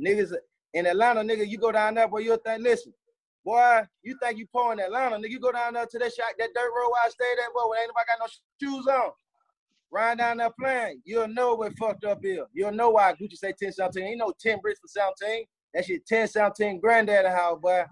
Niggas 0.05 0.33
in 0.75 0.87
Atlanta, 0.87 1.21
nigga, 1.21 1.49
you 1.49 1.59
go 1.59 1.73
down 1.73 1.95
there, 1.95 2.09
boy, 2.09 2.19
you'll 2.19 2.37
think, 2.37 2.63
listen, 2.63 2.93
boy, 3.49 3.81
you 4.03 4.15
think 4.23 4.39
you 4.39 4.47
poor 4.53 4.75
in 4.75 4.81
Atlanta, 4.81 5.17
nigga, 5.17 5.31
you 5.31 5.41
go 5.41 5.53
down 5.53 5.73
there 5.73 5.87
to 5.87 5.99
that 5.99 6.13
shot, 6.13 6.27
that 6.39 6.51
dirt 6.55 6.71
road 6.77 6.91
where 6.91 7.03
I 7.07 7.09
stayed 7.09 7.43
at, 7.43 7.55
boy, 7.55 7.71
where 7.71 7.81
ain't 7.81 7.89
nobody 7.89 8.07
got 8.07 8.19
no 8.21 8.27
shoes 8.61 8.87
on. 8.87 9.13
Riding 9.91 10.19
down 10.19 10.37
there 10.37 10.51
playing, 10.61 11.01
you'll 11.07 11.29
know 11.29 11.55
what 11.55 11.77
fucked 11.79 12.05
up 12.05 12.21
is. 12.23 12.41
You'll 12.53 12.73
know 12.73 12.91
why 12.91 13.15
Gucci 13.15 13.37
say 13.37 13.55
10 13.59 13.73
17. 13.73 14.03
Ain't 14.03 14.19
no 14.19 14.35
10 14.39 14.59
bricks 14.61 14.81
for 14.81 14.89
17. 14.89 15.47
That 15.73 15.87
shit 15.87 16.05
10 16.07 16.29
17 16.29 16.79
granddaddy 16.79 17.29
house, 17.29 17.59
boy. 17.59 17.85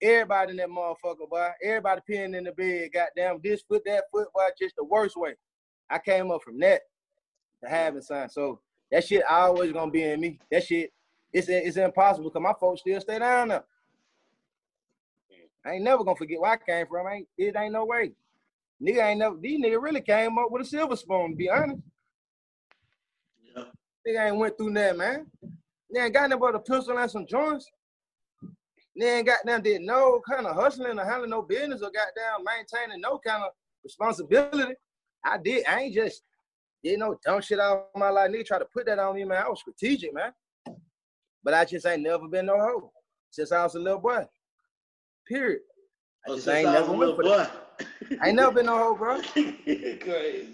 Everybody 0.00 0.52
in 0.52 0.56
that 0.56 0.70
motherfucker, 0.70 1.28
boy. 1.28 1.50
Everybody 1.62 2.00
peeing 2.08 2.34
in 2.34 2.44
the 2.44 2.52
bed, 2.52 2.88
goddamn 2.94 3.40
this 3.44 3.60
foot, 3.68 3.82
that 3.84 4.04
foot, 4.10 4.28
boy, 4.34 4.48
just 4.58 4.76
the 4.76 4.84
worst 4.84 5.14
way. 5.14 5.34
I 5.90 5.98
came 5.98 6.30
up 6.30 6.42
from 6.42 6.58
that 6.60 6.80
to 7.62 7.68
having 7.68 8.00
son. 8.00 8.30
So 8.30 8.60
that 8.90 9.04
shit 9.04 9.22
always 9.28 9.72
gonna 9.72 9.90
be 9.90 10.04
in 10.04 10.20
me. 10.20 10.38
That 10.50 10.64
shit, 10.64 10.90
it's 11.34 11.50
it's 11.50 11.76
impossible 11.76 12.30
because 12.30 12.42
my 12.42 12.54
folks 12.58 12.80
still 12.80 13.00
stay 13.02 13.18
down 13.18 13.48
there. 13.48 13.64
I 15.64 15.72
ain't 15.72 15.84
never 15.84 16.04
gonna 16.04 16.16
forget 16.16 16.40
where 16.40 16.52
I 16.52 16.56
came 16.56 16.86
from. 16.86 17.06
Ain't 17.06 17.28
it 17.38 17.56
ain't 17.56 17.72
no 17.72 17.84
way. 17.84 18.12
Nigga 18.82 19.10
ain't 19.10 19.18
never 19.20 19.36
these 19.36 19.60
nigga 19.60 19.80
really 19.80 20.00
came 20.00 20.38
up 20.38 20.50
with 20.50 20.62
a 20.62 20.64
silver 20.64 20.96
spoon, 20.96 21.30
to 21.30 21.36
be 21.36 21.48
honest. 21.48 21.80
Yeah. 23.54 23.64
Nigga 24.06 24.26
ain't 24.26 24.36
went 24.36 24.56
through 24.56 24.72
that, 24.74 24.96
man. 24.96 25.26
They 25.92 26.00
ain't 26.00 26.14
got 26.14 26.28
nothing 26.28 26.40
but 26.40 26.54
a 26.54 26.58
pistol 26.58 26.98
and 26.98 27.10
some 27.10 27.26
joints. 27.26 27.70
They 28.96 29.18
ain't 29.18 29.26
got 29.26 29.44
nothing 29.44 29.62
did 29.62 29.82
no 29.82 30.20
kind 30.28 30.46
of 30.46 30.56
hustling 30.56 30.98
or 30.98 31.04
handling 31.04 31.30
no 31.30 31.42
business 31.42 31.82
or 31.82 31.90
goddamn 31.90 32.44
maintaining 32.44 33.00
no 33.00 33.18
kind 33.18 33.44
of 33.44 33.50
responsibility. 33.84 34.74
I 35.24 35.38
did. 35.38 35.64
I 35.66 35.80
ain't 35.80 35.94
just 35.94 36.22
did 36.82 36.98
no 36.98 37.16
dumb 37.24 37.40
shit 37.40 37.60
out 37.60 37.88
of 37.94 38.00
my 38.00 38.10
life. 38.10 38.30
Nigga 38.30 38.46
try 38.46 38.58
to 38.58 38.66
put 38.66 38.86
that 38.86 38.98
on 38.98 39.14
me, 39.14 39.24
man. 39.24 39.44
I 39.44 39.48
was 39.48 39.60
strategic, 39.60 40.12
man. 40.12 40.32
But 41.44 41.54
I 41.54 41.64
just 41.64 41.86
ain't 41.86 42.02
never 42.02 42.26
been 42.28 42.46
no 42.46 42.58
hoe 42.58 42.92
since 43.30 43.52
I 43.52 43.62
was 43.62 43.74
a 43.74 43.78
little 43.78 44.00
boy. 44.00 44.26
Period. 45.32 45.60
I 46.26 46.30
Oh, 46.30 46.34
just 46.34 46.44
since 46.44 46.58
ain't 46.58 46.68
I 46.68 46.72
never 46.74 46.92
went 46.92 47.16
for 47.16 47.24
that. 47.24 47.50
I 48.20 48.28
ain't 48.28 48.36
never 48.36 48.52
been 48.52 48.66
no 48.66 48.76
hoe, 48.76 48.94
bro. 48.94 49.22
Crazy. 49.32 50.48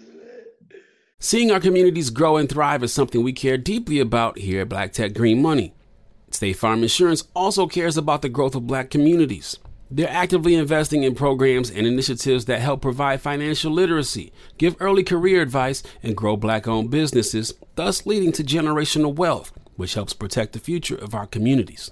Seeing 1.19 1.51
our 1.51 1.59
communities 1.59 2.09
grow 2.09 2.37
and 2.37 2.47
thrive 2.47 2.81
is 2.81 2.93
something 2.93 3.21
we 3.21 3.33
care 3.33 3.57
deeply 3.57 3.99
about 3.99 4.37
here 4.37 4.61
at 4.61 4.69
Black 4.69 4.93
Tech 4.93 5.13
Green 5.13 5.41
Money. 5.41 5.73
State 6.31 6.53
Farm 6.53 6.81
Insurance 6.81 7.25
also 7.35 7.67
cares 7.67 7.97
about 7.97 8.21
the 8.21 8.29
growth 8.29 8.55
of 8.55 8.67
black 8.67 8.89
communities. 8.89 9.57
They're 9.91 10.09
actively 10.09 10.55
investing 10.55 11.03
in 11.03 11.13
programs 11.13 11.69
and 11.69 11.85
initiatives 11.85 12.45
that 12.45 12.61
help 12.61 12.81
provide 12.81 13.19
financial 13.19 13.73
literacy, 13.73 14.31
give 14.57 14.77
early 14.79 15.03
career 15.03 15.41
advice, 15.41 15.83
and 16.01 16.15
grow 16.15 16.37
black 16.37 16.69
owned 16.69 16.89
businesses, 16.89 17.53
thus 17.75 18.05
leading 18.05 18.31
to 18.31 18.43
generational 18.45 19.13
wealth, 19.13 19.51
which 19.75 19.95
helps 19.95 20.13
protect 20.13 20.53
the 20.53 20.59
future 20.59 20.95
of 20.95 21.13
our 21.13 21.25
communities. 21.25 21.91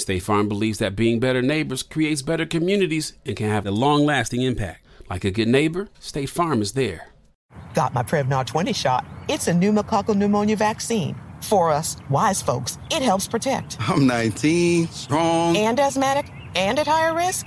State 0.00 0.22
Farm 0.22 0.48
believes 0.48 0.78
that 0.78 0.96
being 0.96 1.20
better 1.20 1.42
neighbors 1.42 1.82
creates 1.82 2.22
better 2.22 2.46
communities 2.46 3.14
and 3.24 3.36
can 3.36 3.48
have 3.48 3.66
a 3.66 3.70
long 3.70 4.04
lasting 4.04 4.42
impact. 4.42 4.84
Like 5.08 5.24
a 5.24 5.30
good 5.30 5.48
neighbor, 5.48 5.88
State 6.00 6.30
Farm 6.30 6.62
is 6.62 6.72
there. 6.72 7.08
Got 7.74 7.94
my 7.94 8.02
Prevnar 8.02 8.44
20 8.46 8.72
shot. 8.72 9.06
It's 9.28 9.48
a 9.48 9.52
pneumococcal 9.52 10.16
pneumonia 10.16 10.56
vaccine. 10.56 11.16
For 11.42 11.70
us, 11.70 11.96
wise 12.10 12.42
folks, 12.42 12.78
it 12.90 13.02
helps 13.02 13.28
protect. 13.28 13.76
I'm 13.80 14.06
19, 14.06 14.88
strong. 14.88 15.56
And 15.56 15.78
asthmatic 15.78 16.30
and 16.54 16.78
at 16.78 16.86
higher 16.86 17.14
risk? 17.14 17.46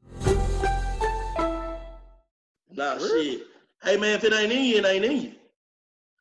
Nah, 2.73 2.97
shit. 2.97 3.41
Hey 3.83 3.97
man, 3.97 4.15
if 4.15 4.23
it 4.23 4.33
ain't 4.33 4.51
in 4.51 4.63
you, 4.63 4.77
it 4.77 4.85
ain't 4.85 5.05
in 5.05 5.21
you. 5.21 5.31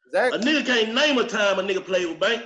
Exactly. 0.07 0.39
A 0.39 0.43
nigga 0.43 0.67
can't 0.67 0.95
name 0.95 1.19
a 1.19 1.25
time 1.25 1.59
a 1.59 1.63
nigga 1.63 1.85
played 1.85 2.07
with 2.09 2.19
bank. 2.21 2.43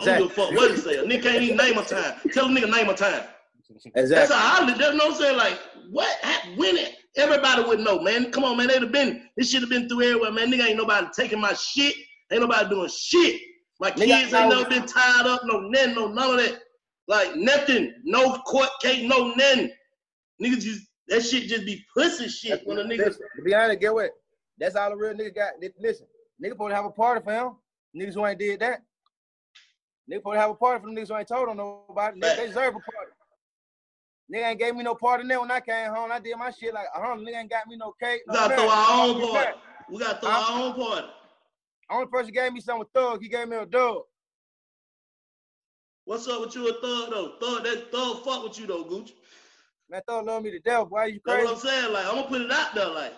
I 0.00 0.04
don't 0.04 0.18
give 0.18 0.26
a 0.30 0.34
fuck 0.34 0.50
what 0.52 0.70
he 0.70 0.76
say. 0.78 0.96
A 0.96 1.04
nigga 1.04 1.22
can't 1.22 1.42
even 1.42 1.56
name 1.56 1.78
a 1.78 1.84
time. 1.84 2.14
Tell 2.32 2.46
a 2.46 2.48
nigga 2.48 2.70
name 2.70 2.88
a 2.88 2.94
time. 2.94 3.22
Exactly. 3.70 3.90
That's 3.94 4.12
Exactly. 4.12 4.36
how 4.36 4.62
I 4.62 4.66
live. 4.66 4.78
That's 4.78 4.94
what 4.94 5.06
I'm 5.06 5.14
saying. 5.14 5.36
Like, 5.36 5.58
what? 5.90 6.16
When 6.56 6.76
it? 6.76 6.96
Everybody 7.16 7.62
would 7.62 7.80
know, 7.80 8.00
man. 8.00 8.30
Come 8.32 8.44
on, 8.44 8.56
man. 8.56 8.66
They'd 8.68 8.82
have 8.82 8.90
been. 8.92 9.28
This 9.36 9.50
should 9.50 9.60
have 9.62 9.70
been 9.70 9.88
through 9.88 10.02
everywhere, 10.02 10.32
man. 10.32 10.50
Nigga 10.50 10.68
ain't 10.68 10.76
nobody 10.76 11.06
taking 11.16 11.40
my 11.40 11.52
shit. 11.54 11.94
Ain't 12.32 12.40
nobody 12.40 12.68
doing 12.68 12.88
shit. 12.88 13.40
My 13.80 13.90
Nigga, 13.90 14.04
kids 14.06 14.34
ain't 14.34 14.48
know- 14.50 14.58
never 14.62 14.68
been 14.70 14.86
tied 14.86 15.26
up. 15.26 15.42
No 15.44 15.60
nothing. 15.60 15.94
No 15.94 16.08
none 16.08 16.30
of 16.38 16.44
that. 16.44 16.60
Like 17.06 17.36
nothing. 17.36 17.94
No 18.04 18.38
court 18.38 18.70
case. 18.82 19.08
No 19.08 19.28
nothing. 19.34 19.70
Niggas 20.42 20.60
just 20.62 20.86
that 21.08 21.22
shit 21.22 21.44
just 21.44 21.66
be 21.66 21.84
pussy 21.94 22.28
shit 22.28 22.66
when 22.66 22.78
a 22.78 22.82
nigga. 22.84 23.06
Listen, 23.06 23.26
to 23.36 23.42
be 23.42 23.54
honest, 23.54 23.80
get 23.80 23.94
what? 23.94 24.10
That's 24.58 24.76
all 24.76 24.90
the 24.90 24.96
real 24.96 25.14
nigga 25.14 25.34
got. 25.34 25.52
Listen, 25.78 26.06
nigga 26.42 26.50
supposed 26.50 26.70
to 26.70 26.76
have 26.76 26.84
a 26.84 26.90
party 26.90 27.22
for 27.24 27.32
him. 27.32 27.56
Niggas 27.96 28.14
who 28.14 28.26
ain't 28.26 28.38
did 28.38 28.60
that. 28.60 28.82
Nigga 30.10 30.18
supposed 30.18 30.36
to 30.36 30.40
have 30.40 30.50
a 30.50 30.54
party 30.54 30.80
for 30.80 30.86
them 30.86 30.96
niggas 30.96 31.08
who 31.08 31.16
ain't 31.16 31.28
told 31.28 31.48
on 31.48 31.56
nobody. 31.56 32.20
Nigga, 32.20 32.36
they 32.36 32.46
deserve 32.46 32.74
a 32.76 32.80
party. 32.80 33.12
Nigga 34.32 34.50
ain't 34.50 34.58
gave 34.58 34.74
me 34.74 34.82
no 34.82 34.94
party 34.94 35.26
there 35.26 35.40
when 35.40 35.50
I 35.50 35.60
came 35.60 35.90
home. 35.90 36.10
I 36.10 36.18
did 36.18 36.36
my 36.38 36.50
shit 36.50 36.72
like, 36.72 36.86
uh 36.94 37.00
huh. 37.00 37.16
Nigga 37.16 37.40
ain't 37.40 37.50
got 37.50 37.66
me 37.66 37.76
no 37.76 37.92
cake. 38.00 38.22
We 38.26 38.34
gotta 38.34 38.56
throw 38.56 38.68
our 38.68 39.06
own 39.06 39.20
party. 39.20 39.58
We 39.90 39.98
gotta 39.98 40.20
throw 40.20 40.30
our 40.30 40.62
own 40.62 40.74
party. 40.74 41.06
Only 41.90 42.06
person 42.06 42.32
gave 42.32 42.52
me 42.52 42.60
something 42.60 42.80
with 42.80 42.88
Thug, 42.94 43.22
he 43.22 43.28
gave 43.28 43.48
me 43.48 43.56
a 43.56 43.66
dog. 43.66 44.02
What's 46.06 46.28
up 46.28 46.40
with 46.40 46.54
you 46.54 46.68
and 46.68 46.76
Thug 46.82 47.10
though? 47.10 47.34
Thug 47.40 47.64
that 47.64 47.92
Thug 47.92 48.24
fuck 48.24 48.44
with 48.44 48.58
you 48.58 48.66
though, 48.66 48.84
Gucci. 48.84 49.12
Man, 49.88 50.02
Thug 50.08 50.26
love 50.26 50.42
me 50.42 50.50
to 50.50 50.58
death. 50.60 50.86
Why 50.88 51.06
you 51.06 51.20
That's 51.24 51.36
crazy? 51.36 51.46
what 51.46 51.54
I'm 51.54 51.60
saying. 51.60 51.92
Like, 51.92 52.06
I'm 52.06 52.14
gonna 52.16 52.28
put 52.28 52.40
it 52.40 52.50
out 52.50 52.74
there. 52.74 52.88
Like, 52.88 53.12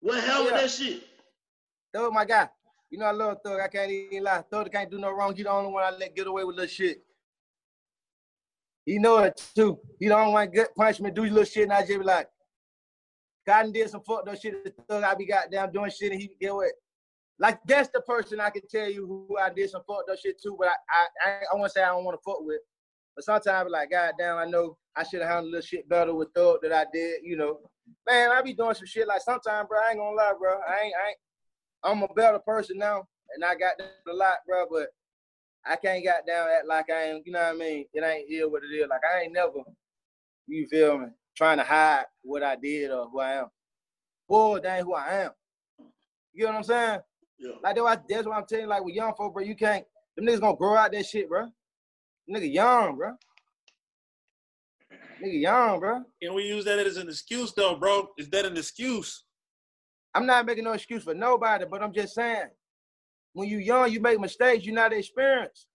what 0.00 0.24
hell 0.24 0.44
with 0.44 0.54
that 0.54 0.70
shit? 0.70 1.02
Thug 1.94 2.12
my 2.12 2.24
guy. 2.24 2.48
You 2.90 2.98
know 2.98 3.06
I 3.06 3.12
love 3.12 3.38
Thug. 3.44 3.60
I 3.60 3.68
can't 3.68 3.90
even 3.90 4.24
lie. 4.24 4.42
Thug 4.50 4.70
can't 4.72 4.90
do 4.90 4.98
no 4.98 5.10
wrong. 5.10 5.34
He 5.36 5.42
the 5.42 5.50
only 5.50 5.70
one 5.70 5.84
I 5.84 5.90
let 5.90 6.16
get 6.16 6.26
away 6.26 6.44
with 6.44 6.56
little 6.56 6.68
shit. 6.68 7.02
He 8.86 8.98
know 8.98 9.18
it 9.18 9.40
too. 9.54 9.78
He 9.98 10.08
the 10.08 10.16
only 10.16 10.32
one 10.32 10.50
get 10.50 10.74
punishment, 10.74 11.14
do 11.14 11.22
little 11.22 11.44
shit, 11.44 11.64
and 11.64 11.72
I 11.72 11.80
just 11.80 11.98
be 11.98 12.04
like, 12.04 12.28
Cotton 13.46 13.72
did 13.72 13.90
some 13.90 14.02
fucked 14.02 14.28
up 14.28 14.40
shit. 14.40 14.64
to 14.64 14.72
Thug, 14.88 15.04
I 15.04 15.14
be 15.14 15.26
goddamn 15.26 15.70
doing 15.72 15.90
shit, 15.90 16.12
and 16.12 16.20
he 16.20 16.30
get 16.40 16.50
away. 16.50 16.68
Like 17.38 17.60
that's 17.66 17.88
the 17.92 18.00
person 18.00 18.40
I 18.40 18.50
can 18.50 18.62
tell 18.68 18.90
you 18.90 19.06
who 19.06 19.38
I 19.38 19.50
did 19.50 19.70
some 19.70 19.82
fucked 19.86 20.10
up 20.10 20.18
shit 20.18 20.40
too. 20.42 20.56
But 20.58 20.68
I, 20.68 20.72
I, 20.90 21.30
I, 21.30 21.40
I 21.52 21.56
want 21.56 21.70
to 21.70 21.78
say 21.78 21.82
I 21.82 21.88
don't 21.88 22.04
want 22.04 22.18
to 22.18 22.22
fuck 22.30 22.40
with. 22.40 22.60
But 23.14 23.24
sometimes 23.24 23.46
I 23.46 23.64
be 23.64 23.70
like, 23.70 23.90
goddamn, 23.90 24.38
I 24.38 24.44
know 24.46 24.76
I 24.96 25.04
should 25.04 25.20
have 25.20 25.30
handled 25.30 25.46
a 25.46 25.56
little 25.56 25.66
shit 25.66 25.88
better 25.88 26.14
with 26.14 26.28
Thug 26.34 26.58
that 26.62 26.72
I 26.72 26.84
did. 26.92 27.20
You 27.22 27.36
know, 27.36 27.60
man, 28.08 28.30
I 28.30 28.42
be 28.42 28.54
doing 28.54 28.74
some 28.74 28.86
shit 28.86 29.06
like 29.06 29.22
sometimes, 29.22 29.68
bro. 29.68 29.78
I 29.78 29.90
ain't 29.90 29.98
gonna 29.98 30.16
lie, 30.16 30.32
bro. 30.38 30.52
I 30.68 30.84
ain't, 30.84 30.94
I 30.94 31.08
ain't. 31.08 31.18
I'm 31.82 32.02
a 32.02 32.08
better 32.14 32.38
person 32.40 32.78
now, 32.78 33.06
and 33.34 33.44
I 33.44 33.54
got 33.54 33.78
that 33.78 33.92
a 34.08 34.12
lot, 34.12 34.38
bro. 34.46 34.66
But 34.70 34.88
I 35.64 35.76
can't 35.76 36.04
got 36.04 36.26
down 36.26 36.48
act 36.48 36.66
like 36.66 36.90
I 36.90 37.10
ain't. 37.10 37.26
You 37.26 37.32
know 37.32 37.40
what 37.40 37.54
I 37.54 37.58
mean? 37.58 37.86
It 37.92 38.04
ain't 38.04 38.30
ill 38.30 38.50
what 38.50 38.62
it 38.64 38.74
is. 38.74 38.88
Like 38.88 39.00
I 39.10 39.22
ain't 39.22 39.32
never. 39.32 39.52
You 40.46 40.66
feel 40.66 40.98
me? 40.98 41.06
Trying 41.36 41.58
to 41.58 41.64
hide 41.64 42.04
what 42.22 42.42
I 42.42 42.56
did 42.56 42.90
or 42.90 43.08
who 43.08 43.20
I 43.20 43.34
am. 43.34 43.46
Boy, 44.28 44.60
that 44.60 44.78
ain't 44.78 44.86
who 44.86 44.94
I 44.94 45.24
am. 45.24 45.30
You 46.32 46.44
know 46.44 46.50
what 46.50 46.56
I'm 46.58 46.64
saying? 46.64 47.00
Yeah. 47.38 47.52
Like 47.62 47.76
that's 47.76 47.84
why, 47.84 47.96
that's 48.08 48.26
what 48.26 48.36
I'm 48.36 48.46
telling 48.46 48.64
you. 48.64 48.70
Like 48.70 48.84
with 48.84 48.94
young 48.94 49.14
folk, 49.14 49.32
bro, 49.32 49.42
you 49.42 49.54
can't. 49.54 49.84
Them 50.16 50.26
niggas 50.26 50.40
gonna 50.40 50.56
grow 50.56 50.76
out 50.76 50.92
that 50.92 51.06
shit, 51.06 51.28
bro. 51.28 51.48
Nigga 52.28 52.52
young, 52.52 52.96
bro. 52.96 53.16
Nigga 55.22 55.40
young, 55.40 55.80
bro. 55.80 56.02
Can 56.22 56.34
we 56.34 56.44
use 56.44 56.64
that 56.64 56.78
as 56.78 56.96
an 56.96 57.08
excuse 57.08 57.52
though, 57.52 57.76
bro? 57.76 58.08
Is 58.16 58.28
that 58.30 58.46
an 58.46 58.56
excuse? 58.56 59.24
I'm 60.14 60.26
not 60.26 60.46
making 60.46 60.64
no 60.64 60.72
excuse 60.72 61.04
for 61.04 61.14
nobody, 61.14 61.64
but 61.70 61.82
I'm 61.82 61.92
just 61.92 62.14
saying, 62.14 62.48
when 63.32 63.48
you 63.48 63.58
young, 63.58 63.92
you 63.92 64.00
make 64.00 64.18
mistakes. 64.18 64.64
You're 64.64 64.74
not 64.74 64.92
experienced. 64.92 65.66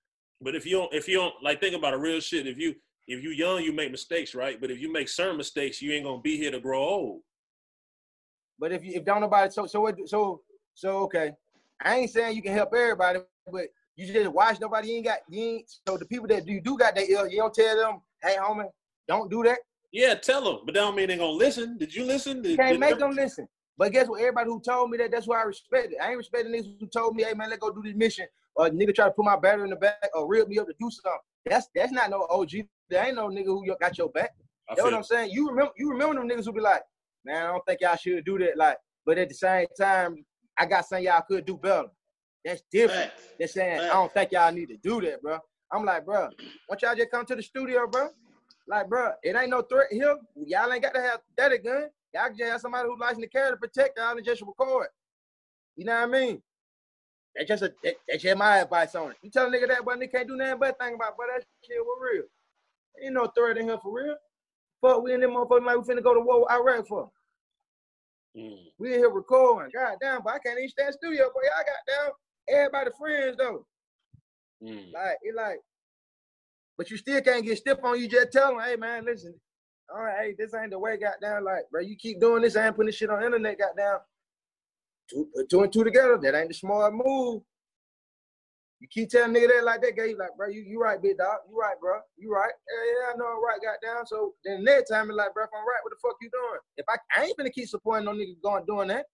But 0.41 0.56
if 0.56 0.66
you 0.66 0.78
don't, 0.78 0.93
if 0.93 1.08
you 1.08 1.16
don't 1.18 1.34
like, 1.41 1.62
think 1.62 1.76
about 1.76 1.93
a 1.93 1.98
real 1.98 2.20
shit. 2.20 2.48
If 2.48 2.58
you 2.58 2.76
if 3.08 3.24
you 3.24 3.30
young, 3.30 3.64
you 3.64 3.72
make 3.72 3.91
mistakes, 3.91 4.34
right? 4.36 4.60
But 4.60 4.72
if 4.72 4.80
you 4.80 4.91
make 4.91 5.10
certain 5.10 5.38
mistakes, 5.38 5.82
you 5.82 5.91
ain't 5.93 6.06
gonna 6.06 6.22
be 6.22 6.38
here 6.38 6.52
to 6.52 6.60
grow 6.60 6.84
old. 6.84 7.22
But 8.60 8.72
if 8.72 8.84
you 8.84 8.93
if 8.96 9.06
don't 9.06 9.22
nobody 9.22 9.52
so 9.52 9.66
so 9.66 9.82
what 9.82 9.96
so 10.08 10.41
so 10.74 10.98
okay. 11.04 11.32
I 11.84 11.98
ain't 11.98 12.10
saying 12.10 12.36
you 12.36 12.41
can 12.41 12.54
help 12.54 12.74
everybody, 12.74 13.20
but 13.52 13.68
you 13.96 14.12
just 14.12 14.32
watch 14.32 14.60
nobody. 14.60 14.89
You 14.89 14.96
ain't 14.96 15.06
got 15.06 15.20
you 15.30 15.41
ain't 15.41 15.72
so 15.88 15.98
the 15.98 16.06
people 16.06 16.28
that 16.28 16.48
you 16.48 16.62
do 16.62 16.78
got 16.78 16.96
that 16.96 17.10
ill, 17.10 17.28
you 17.28 17.38
don't 17.38 17.54
tell 17.54 17.78
them, 17.78 18.02
hey 18.22 18.38
homie, 18.39 18.68
don't 19.08 19.30
do 19.30 19.43
that. 19.43 19.60
Yeah, 19.91 20.16
tell 20.16 20.43
them, 20.43 20.60
but 20.66 20.74
that 20.74 20.82
don't 20.82 20.95
mean 20.95 21.08
they 21.08 21.18
gonna 21.18 21.32
listen. 21.32 21.78
Did 21.78 21.93
you 21.93 22.03
listen? 22.03 22.41
Did, 22.41 22.51
You 22.51 22.58
can't 22.58 22.74
did 22.74 22.80
make 22.80 22.97
them 22.97 23.12
listen. 23.12 23.47
But 23.78 23.91
guess 23.91 24.08
what? 24.08 24.20
Everybody 24.22 24.49
who 24.49 24.62
told 24.62 24.89
me 24.89 24.97
that, 24.97 25.12
that's 25.12 25.28
why 25.28 25.39
I 25.41 25.43
respect 25.43 25.91
it. 25.91 25.97
I 26.01 26.10
ain't 26.10 26.18
respecting 26.18 26.53
niggas 26.53 26.80
who 26.80 26.88
told 26.88 27.16
me, 27.16 27.24
hey 27.24 27.34
man, 27.34 27.49
let's 27.49 27.60
go 27.60 27.72
do 27.72 27.82
this 27.84 27.95
mission. 27.95 28.26
Or 28.56 28.70
nigga 28.70 28.95
try 28.95 29.06
to 29.06 29.12
put 29.12 29.26
my 29.26 29.38
battery 29.38 29.66
in 29.66 29.70
the 29.70 29.76
back 29.76 30.10
or 30.14 30.28
rip 30.28 30.47
me 30.47 30.60
up 30.60 30.68
to 30.68 30.74
do 30.80 30.89
something. 30.89 31.20
That's 31.45 31.68
that's 31.76 31.91
not 31.91 32.10
no 32.10 32.28
OG. 32.30 32.51
There 32.89 33.06
ain't 33.06 33.16
no 33.16 33.28
nigga 33.28 33.45
who 33.45 33.66
got 33.80 33.97
your 33.97 34.10
back. 34.10 34.32
I 34.70 34.76
That's 34.76 34.84
what 34.84 34.93
I'm 34.93 35.03
saying. 35.03 35.32
You 35.32 35.49
remember 35.49 35.72
you 35.78 35.89
remember 35.89 36.16
them 36.16 36.30
niggas 36.30 36.45
who 36.45 36.53
be 36.53 36.62
like, 36.62 36.82
man, 37.26 37.45
I 37.45 37.47
don't 37.47 37.66
think 37.66 37.82
y'all 37.82 37.97
should 37.97 38.24
do 38.26 38.38
that. 38.39 38.58
Like, 38.58 38.78
but 39.06 39.18
at 39.18 39.30
the 39.30 39.36
same 39.36 39.68
time, 39.80 40.26
I 40.58 40.66
got 40.66 40.88
something 40.88 41.06
y'all 41.06 41.24
could 41.28 41.45
do 41.45 41.58
better. 41.58 41.88
That's 42.43 42.62
different. 42.72 43.12
They're 43.38 43.47
saying 43.47 43.80
I 43.82 43.93
don't 43.93 44.14
think 44.14 44.32
y'all 44.32 44.51
need 44.51 44.70
to 44.70 44.78
do 44.78 45.01
that, 45.01 45.22
bro. 45.22 45.39
I'm 45.72 45.84
like, 45.84 46.06
bro, 46.06 46.30
why 46.68 46.78
y'all 46.82 46.95
just 46.95 47.12
come 47.12 47.26
to 47.26 47.36
the 47.36 47.43
studio, 47.43 47.88
bro? 47.88 48.10
Like, 48.68 48.89
bro, 48.89 49.11
it 49.24 49.36
ain't 49.36 49.49
no 49.49 49.61
threat 49.61 49.88
here. 49.91 50.18
Y'all 50.36 50.72
ain't 50.72 50.82
got 50.82 50.93
to 50.95 51.01
have 51.01 51.20
that 51.38 51.51
a 51.51 51.57
gun. 51.57 51.88
Y'all 52.13 52.28
can 52.28 52.38
just 52.38 52.51
have 52.51 52.61
somebody 52.61 52.88
who's 52.88 52.99
licensed 52.99 53.22
to 53.22 53.28
carry 53.30 53.51
to 53.51 53.57
protect 53.57 53.97
y'all 53.97 54.16
and 54.16 54.26
just 54.26 54.41
record. 54.41 54.88
You 55.76 55.86
know 55.86 55.95
what 55.95 56.03
I 56.03 56.11
mean? 56.11 56.41
That's 57.36 57.49
just 57.49 57.63
a 57.63 57.74
that, 57.84 57.95
that's 58.07 58.24
just 58.24 58.38
my 58.38 58.59
advice 58.59 58.95
on 58.95 59.11
it. 59.11 59.18
You 59.22 59.30
tell 59.30 59.47
a 59.47 59.49
nigga 59.49 59.68
that, 59.68 59.84
but 59.86 59.99
nigga 59.99 60.11
can't 60.11 60.28
do 60.28 60.38
nothing 60.38 60.59
but 60.59 60.80
think 60.80 60.95
about, 60.95 61.18
but 61.18 61.28
that 61.34 61.43
shit 61.63 61.78
was 61.80 61.99
real. 62.01 62.24
Ain't 63.03 63.13
no 63.13 63.28
threat 63.28 63.57
in 63.57 63.68
here 63.68 63.78
for 63.78 63.91
real. 63.91 64.16
Fuck, 64.82 65.03
we 65.03 65.13
in 65.13 65.20
them 65.20 65.32
motherfuckers 65.32 65.66
like 65.66 65.78
we 65.78 65.93
finna 65.93 66.03
go 66.03 66.13
to 66.13 66.22
war 66.22 66.41
with 66.41 66.51
Iraq 66.51 66.88
for. 66.88 67.11
Mm. 68.38 68.57
We 68.80 68.93
in 68.93 68.99
here 68.99 69.09
recording. 69.09 69.72
God 69.76 69.97
damn, 70.01 70.24
but 70.24 70.34
I 70.34 70.39
can't 70.39 70.57
even 70.57 70.70
stand 70.70 70.93
studio, 70.93 71.26
boy. 71.34 71.41
Y'all 71.43 71.66
got 71.66 72.05
down. 72.05 72.11
Everybody 72.47 72.91
friends 72.97 73.38
though. 73.38 73.66
Mm. 74.63 74.93
Like 74.93 75.18
it 75.22 75.36
like, 75.36 75.59
but 76.78 76.90
you 76.90 76.98
still 76.98 77.22
can't 77.22 77.46
get 77.46 77.58
stiff 77.58 77.78
on 77.84 78.00
you. 78.00 78.08
Just 78.08 78.32
tell 78.32 78.52
them, 78.52 78.62
hey 78.64 78.76
man, 78.76 79.06
listen. 79.06 79.34
All 79.94 80.02
right, 80.02 80.18
hey, 80.20 80.36
this 80.38 80.54
ain't 80.54 80.72
the 80.72 80.80
way. 80.80 80.98
Got 80.98 81.22
down, 81.22 81.44
like, 81.44 81.70
bro. 81.72 81.82
You 81.82 81.96
keep 81.96 82.20
doing 82.20 82.42
this. 82.42 82.56
I 82.56 82.66
ain't 82.66 82.76
putting 82.76 82.88
this 82.88 82.96
shit 82.96 83.10
on 83.10 83.20
the 83.20 83.26
internet. 83.28 83.60
Got 83.60 83.78
down. 83.78 84.00
Two, 85.10 85.28
put 85.36 85.50
two 85.50 85.62
and 85.62 85.72
two 85.72 85.84
together. 85.84 86.18
That 86.22 86.36
ain't 86.36 86.48
the 86.48 86.54
smart 86.56 86.94
move. 86.94 87.44
You 88.80 88.88
keep 88.90 89.10
telling 89.10 89.36
nigga 89.36 89.48
that 89.48 89.64
like 89.64 89.82
that, 89.82 89.96
guy. 89.96 90.06
You 90.06 90.18
like, 90.18 90.36
bro, 90.36 90.50
you, 90.50 90.62
you 90.62 90.80
right, 90.80 91.02
big 91.02 91.18
dog. 91.18 91.38
You 91.50 91.58
right, 91.58 91.80
bro. 91.80 92.00
You 92.18 92.32
right. 92.32 92.52
Yeah, 92.70 92.92
yeah, 92.92 93.14
I 93.14 93.18
know 93.18 93.38
I'm 93.38 93.44
right. 93.44 93.60
Got 93.62 93.82
down. 93.82 94.06
So 94.06 94.34
then 94.44 94.64
next 94.64 94.90
time, 94.90 95.10
it's 95.10 95.18
like, 95.18 95.34
bro, 95.34 95.44
if 95.44 95.50
I'm 95.54 95.66
right, 95.66 95.80
what 95.84 95.92
the 95.92 96.00
fuck 96.02 96.18
you 96.22 96.30
doing? 96.30 96.60
If 96.78 96.86
I, 96.90 96.98
I 97.16 97.26
ain't 97.26 97.38
gonna 97.38 97.52
keep 97.52 97.70
supporting 97.70 98.06
no 98.06 98.12
nigga 98.14 98.42
going 98.44 98.66
doing 98.66 98.88
that. 98.90 99.06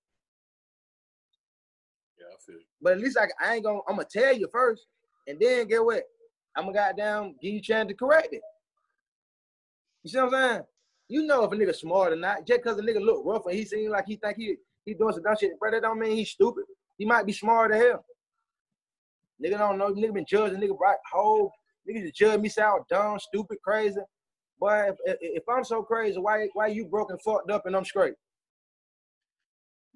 Yeah, 2.18 2.26
I 2.34 2.38
feel. 2.46 2.56
you. 2.56 2.66
But 2.82 2.94
at 2.94 3.00
least 3.00 3.18
I, 3.20 3.28
I 3.46 3.56
ain't 3.56 3.66
gonna. 3.66 3.80
I'm 3.88 3.98
gonna 3.98 4.08
tell 4.10 4.36
you 4.36 4.48
first, 4.52 4.86
and 5.28 5.40
then 5.40 5.68
get 5.68 5.84
what? 5.84 6.04
I'm 6.56 6.66
gonna 6.66 6.78
goddamn 6.78 7.36
give 7.42 7.54
you 7.54 7.60
a 7.60 7.62
chance 7.62 7.88
to 7.88 7.94
correct 7.94 8.30
it. 8.32 8.42
You 10.04 10.10
see 10.10 10.18
what 10.18 10.34
I'm 10.34 10.50
saying? 10.50 10.62
You 11.08 11.26
know 11.26 11.44
if 11.44 11.52
a 11.52 11.56
nigga 11.56 11.76
smart 11.76 12.14
or 12.14 12.16
not. 12.16 12.48
Just 12.48 12.64
cause 12.64 12.78
a 12.78 12.82
nigga 12.82 13.02
look 13.02 13.24
rough 13.26 13.46
and 13.46 13.56
he 13.56 13.66
seem 13.66 13.92
like 13.92 14.06
he 14.08 14.16
think 14.16 14.38
he 14.38 14.56
he 14.86 14.94
doing 14.94 15.14
some 15.14 15.24
dumb 15.24 15.36
shit, 15.40 15.60
bro, 15.60 15.72
that 15.72 15.82
don't 15.82 16.00
mean 16.00 16.16
he's 16.16 16.30
stupid. 16.30 16.64
He 16.98 17.06
might 17.06 17.26
be 17.26 17.34
smart 17.34 17.72
as 17.72 17.82
hell. 17.82 18.06
Nigga 19.44 19.58
don't 19.58 19.78
know. 19.78 19.94
Nigga 19.94 20.14
been 20.14 20.26
judging 20.28 20.60
nigga 20.60 20.78
right 20.80 20.98
whole. 21.12 21.52
Nigga 21.90 22.04
just 22.04 22.16
judge 22.16 22.40
me 22.40 22.50
was 22.56 22.86
dumb, 22.90 23.20
stupid, 23.20 23.58
crazy. 23.64 24.00
Boy, 24.60 24.92
if, 25.06 25.18
if, 25.20 25.44
I'm 25.50 25.64
so 25.64 25.82
crazy, 25.82 26.20
why 26.20 26.48
why 26.54 26.68
you 26.68 26.86
broken, 26.86 27.18
fucked 27.18 27.50
up, 27.50 27.66
and 27.66 27.76
I'm 27.76 27.86
straight? 27.86 28.14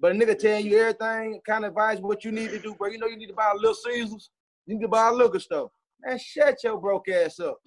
But 0.00 0.12
a 0.12 0.14
nigga 0.14 0.36
telling 0.36 0.66
you 0.66 0.78
everything, 0.78 1.40
kind 1.46 1.64
of 1.64 1.70
advise 1.70 2.00
what 2.00 2.24
you 2.24 2.32
need 2.32 2.50
to 2.50 2.58
do, 2.58 2.74
bro. 2.74 2.88
You 2.88 2.98
know 2.98 3.06
you 3.06 3.16
need 3.16 3.28
to 3.28 3.34
buy 3.34 3.52
a 3.52 3.56
little 3.56 3.74
Caesars. 3.74 4.30
You 4.66 4.74
need 4.74 4.82
to 4.82 4.88
buy 4.88 5.08
a 5.08 5.12
liquor 5.12 5.38
store. 5.38 5.70
Man, 6.04 6.18
shut 6.18 6.62
your 6.62 6.78
broke 6.78 7.08
ass 7.08 7.40
up. 7.40 7.58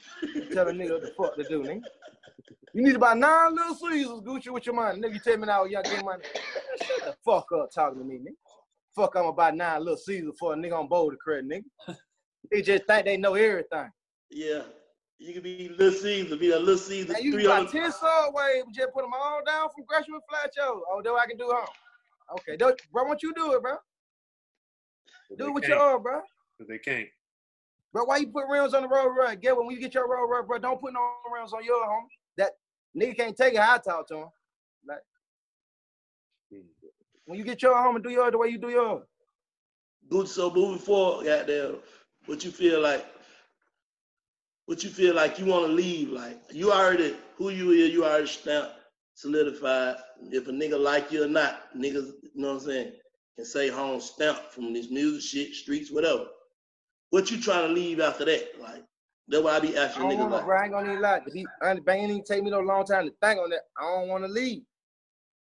Tell 0.52 0.68
a 0.68 0.72
nigga 0.72 0.92
what 0.92 1.02
the 1.02 1.14
fuck 1.18 1.36
to 1.36 1.44
do, 1.44 1.64
nigga. 1.64 1.82
You 2.74 2.84
need 2.84 2.96
about 2.96 3.18
nine 3.18 3.56
little 3.56 3.76
Caesars, 3.76 4.22
Gucci, 4.22 4.50
with 4.50 4.66
your 4.66 4.76
money. 4.76 5.02
Nigga, 5.02 5.14
you 5.14 5.20
tell 5.20 5.38
me 5.38 5.48
now, 5.48 5.64
young 5.66 5.84
get 5.84 6.06
money. 6.06 6.24
Man, 6.24 6.88
shut 6.88 7.06
the 7.06 7.16
fuck 7.26 7.48
up 7.52 7.72
talking 7.74 8.00
to 8.00 8.06
me, 8.06 8.20
nigga. 8.20 8.36
Fuck, 8.96 9.16
I'm 9.16 9.26
about 9.26 9.56
nine 9.56 9.80
little 9.80 9.98
Caesars 9.98 10.36
for 10.40 10.54
a 10.54 10.56
nigga 10.56 10.78
on 10.78 10.88
board 10.88 11.14
the 11.14 11.18
credit, 11.18 11.50
nigga. 11.50 11.98
They 12.52 12.62
just 12.62 12.86
think 12.86 13.06
they 13.06 13.18
know 13.18 13.34
everything. 13.34 13.90
Yeah. 14.30 14.62
You 15.18 15.34
can 15.34 15.44
be 15.44 15.70
Little 15.70 16.00
Caesar, 16.00 16.38
be 16.38 16.52
a 16.52 16.60
Little 16.60 16.78
Caesar. 16.78 17.14
Man, 17.14 17.24
you 17.24 17.34
three 17.34 17.44
got 17.44 17.70
10 17.70 17.92
subway, 17.92 18.62
just 18.74 18.94
put 18.94 19.02
them 19.02 19.12
all 19.14 19.42
down 19.46 19.68
from 19.76 19.84
Gresham 19.86 20.14
and 20.14 20.24
Flat 20.30 20.50
Shoals. 20.56 20.84
Oh, 20.90 21.02
that 21.04 21.12
what 21.12 21.22
I 21.22 21.28
can 21.28 21.38
do 21.38 21.48
home. 21.48 21.68
Okay, 22.38 22.56
do, 22.56 22.74
bro, 22.94 23.04
what 23.04 23.22
you 23.22 23.34
do 23.34 23.52
it, 23.54 23.62
bro? 23.62 23.76
Do 25.38 25.48
it 25.48 25.54
with 25.54 25.68
your 25.68 25.78
arm, 25.78 26.04
bro. 26.04 26.22
Because 26.58 26.70
they 26.70 26.78
can't. 26.78 27.10
Bro, 27.92 28.06
why 28.06 28.18
you 28.18 28.28
put 28.28 28.48
rims 28.48 28.74
on 28.74 28.84
the 28.84 28.88
road 28.88 29.10
run? 29.10 29.38
Get 29.40 29.58
when 29.58 29.70
you 29.72 29.80
get 29.80 29.94
your 29.94 30.08
road 30.08 30.28
run, 30.28 30.46
bro, 30.46 30.60
don't 30.60 30.80
put 30.80 30.94
no 30.94 31.00
rims 31.34 31.54
on 31.54 31.64
your 31.64 31.84
home. 31.86 32.08
That 32.38 32.52
nigga 32.96 33.18
can't 33.18 33.38
take 33.38 33.56
it 33.56 33.60
I 33.60 33.80
talk 33.80 34.08
to 34.10 34.18
him. 34.18 34.28
Like, 34.88 35.00
when 37.26 37.38
you 37.38 37.44
get 37.44 37.62
your 37.62 37.82
home 37.82 37.96
and 37.96 38.04
do 38.04 38.12
yours 38.12 38.32
the 38.32 38.38
way 38.38 38.50
you 38.50 38.58
do 38.58 38.70
yours. 38.70 39.04
Gucci, 40.12 40.28
so 40.28 40.52
moving 40.52 40.80
forward, 40.80 41.26
goddamn, 41.26 41.78
what 42.26 42.44
you 42.44 42.52
feel 42.52 42.82
like? 42.82 43.06
What 44.66 44.84
you 44.84 44.90
feel 44.90 45.16
like 45.16 45.40
you 45.40 45.46
want 45.46 45.66
to 45.66 45.72
leave? 45.72 46.10
Like 46.10 46.40
you 46.52 46.72
already 46.72 47.16
who 47.38 47.50
you 47.50 47.72
is, 47.72 47.92
you 47.92 48.06
already 48.06 48.28
stamped, 48.28 48.74
solidified. 49.16 49.96
If 50.32 50.48
a 50.48 50.52
nigga 50.52 50.80
like 50.80 51.12
you 51.12 51.24
or 51.24 51.28
not, 51.28 51.76
niggas, 51.76 52.12
you 52.22 52.30
know 52.36 52.50
what 52.50 52.62
I'm 52.62 52.68
saying, 52.68 52.92
can 53.36 53.46
say 53.46 53.70
home 53.70 54.00
stamp 54.00 54.52
from 54.52 54.74
this 54.74 54.92
music 54.92 55.22
shit, 55.22 55.56
streets, 55.56 55.92
whatever. 55.92 56.26
What 57.12 57.32
you 57.32 57.42
trying 57.42 57.68
to 57.68 57.74
leave 57.74 58.00
after 58.00 58.26
that? 58.26 58.60
Like 58.60 58.84
that's 59.28 59.44
why 59.44 59.56
I 59.56 59.60
be 59.60 59.78
I 59.78 59.86
asking 59.86 60.10
don't 60.10 60.12
niggas 60.12 60.32
like, 60.32 60.46
bro. 60.46 60.58
I 60.58 60.64
ain't 60.64 60.74
gonna 60.74 60.90
even 60.90 61.02
lie. 61.02 61.20
To 61.20 61.32
be 61.32 61.42
it 61.42 61.84
ain't 61.90 62.12
even 62.12 62.24
take 62.24 62.44
me 62.44 62.50
no 62.50 62.60
long 62.60 62.86
time 62.86 63.06
to 63.06 63.14
think 63.22 63.40
on 63.40 63.50
that. 63.50 63.62
I 63.78 63.84
don't 63.84 64.08
want 64.08 64.24
to 64.26 64.32
leave. 64.32 64.64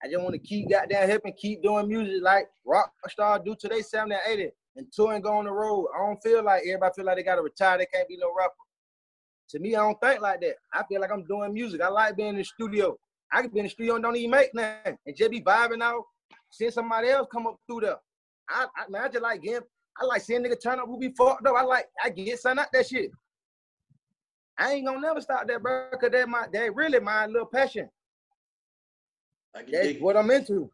I 0.03 0.07
just 0.07 0.22
want 0.22 0.34
to 0.34 0.39
keep 0.39 0.70
goddamn 0.70 1.09
hip 1.09 1.22
and 1.26 1.36
keep 1.36 1.63
doing 1.63 1.88
music 1.88 2.22
like 2.22 2.47
rock 2.66 2.91
star 3.07 3.39
do 3.39 3.55
today, 3.59 3.78
they 3.78 3.82
70 3.82 4.13
and 4.13 4.39
80 4.39 4.51
and 4.76 4.91
tour 4.91 5.13
and 5.13 5.24
go 5.24 5.34
on 5.38 5.45
the 5.45 5.51
road. 5.51 5.88
I 5.95 5.99
don't 5.99 6.22
feel 6.22 6.43
like 6.43 6.63
everybody 6.63 6.93
feel 6.95 7.05
like 7.05 7.18
they 7.18 7.24
gotta 7.24 7.41
retire. 7.41 7.78
They 7.78 7.86
can't 7.86 8.07
be 8.07 8.18
no 8.18 8.34
rapper. 8.38 8.53
To 9.49 9.59
me, 9.59 9.76
I 9.76 9.80
don't 9.80 9.99
think 10.01 10.22
like 10.22 10.41
that. 10.41 10.55
I 10.74 10.84
feel 10.84 11.01
like 11.01 11.11
I'm 11.11 11.26
doing 11.26 11.53
music. 11.53 11.82
I 11.82 11.88
like 11.88 12.18
being 12.18 12.30
in 12.30 12.38
the 12.38 12.43
studio. 12.43 12.97
I 13.32 13.41
can 13.41 13.51
be 13.51 13.59
in 13.59 13.66
the 13.66 13.70
studio 13.70 13.95
and 13.95 14.03
don't 14.03 14.16
even 14.16 14.32
make 14.32 14.53
nothing 14.53 14.97
and 15.05 15.16
just 15.16 15.32
be 15.32 15.41
vibing 15.41 15.82
out. 15.82 16.03
Seeing 16.49 16.72
somebody 16.72 17.09
else 17.09 17.28
come 17.32 17.47
up 17.47 17.57
through 17.68 17.82
there. 17.82 17.97
I, 18.49 18.66
I, 18.78 18.89
man, 18.89 19.03
I 19.03 19.07
just 19.07 19.22
like 19.22 19.41
getting. 19.41 19.68
I 19.99 20.05
like 20.05 20.21
seeing 20.21 20.43
nigga 20.43 20.61
turn 20.61 20.79
up 20.79 20.87
who 20.87 20.99
be 20.99 21.13
fucked 21.17 21.45
up. 21.47 21.55
I 21.55 21.63
like 21.63 21.87
I 22.03 22.09
get 22.09 22.39
something 22.39 22.59
out 22.59 22.71
that 22.73 22.87
shit. 22.87 23.11
I 24.57 24.73
ain't 24.73 24.85
gonna 24.85 24.99
never 24.99 25.21
stop 25.21 25.47
that, 25.47 25.61
bro, 25.61 25.89
cause 25.99 26.11
that 26.11 26.29
my 26.29 26.47
that 26.53 26.75
really 26.75 26.99
my 26.99 27.25
little 27.27 27.45
passion. 27.45 27.89
That's 29.71 29.99
what 29.99 30.17
I'm 30.17 30.31
into. 30.31 30.69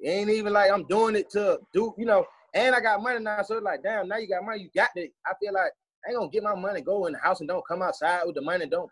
It 0.00 0.08
ain't 0.08 0.30
even 0.30 0.52
like 0.52 0.70
I'm 0.70 0.86
doing 0.86 1.16
it 1.16 1.30
to 1.30 1.58
do, 1.72 1.94
you 1.96 2.04
know. 2.04 2.26
And 2.52 2.74
I 2.74 2.80
got 2.80 3.02
money 3.02 3.18
now, 3.20 3.42
so 3.42 3.56
it's 3.56 3.64
like, 3.64 3.82
damn, 3.82 4.08
now 4.08 4.16
you 4.16 4.28
got 4.28 4.44
money, 4.44 4.62
you 4.62 4.70
got 4.74 4.90
it. 4.94 5.12
I 5.26 5.32
feel 5.40 5.52
like 5.52 5.72
I 6.06 6.10
ain't 6.10 6.18
gonna 6.18 6.30
get 6.30 6.42
my 6.42 6.54
money, 6.54 6.80
go 6.80 7.06
in 7.06 7.12
the 7.14 7.18
house 7.18 7.40
and 7.40 7.48
don't 7.48 7.66
come 7.66 7.82
outside 7.82 8.22
with 8.26 8.34
the 8.34 8.42
money. 8.42 8.66
Don't 8.66 8.90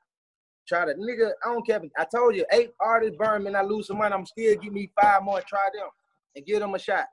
try 0.66 0.84
to, 0.84 0.94
nigga. 0.94 1.32
I 1.44 1.52
don't 1.52 1.66
care. 1.66 1.80
I 1.96 2.04
told 2.04 2.34
you, 2.34 2.44
eight 2.52 2.72
artists 2.80 3.16
burn 3.16 3.42
me, 3.42 3.48
and 3.48 3.56
I 3.56 3.62
lose 3.62 3.88
some 3.88 3.98
money. 3.98 4.14
I'm 4.14 4.26
still 4.26 4.56
give 4.56 4.72
me 4.72 4.90
five 5.00 5.22
more 5.22 5.38
and 5.38 5.46
try 5.46 5.68
them 5.74 5.88
and 6.34 6.46
give 6.46 6.60
them 6.60 6.74
a 6.74 6.78
shot. 6.78 7.06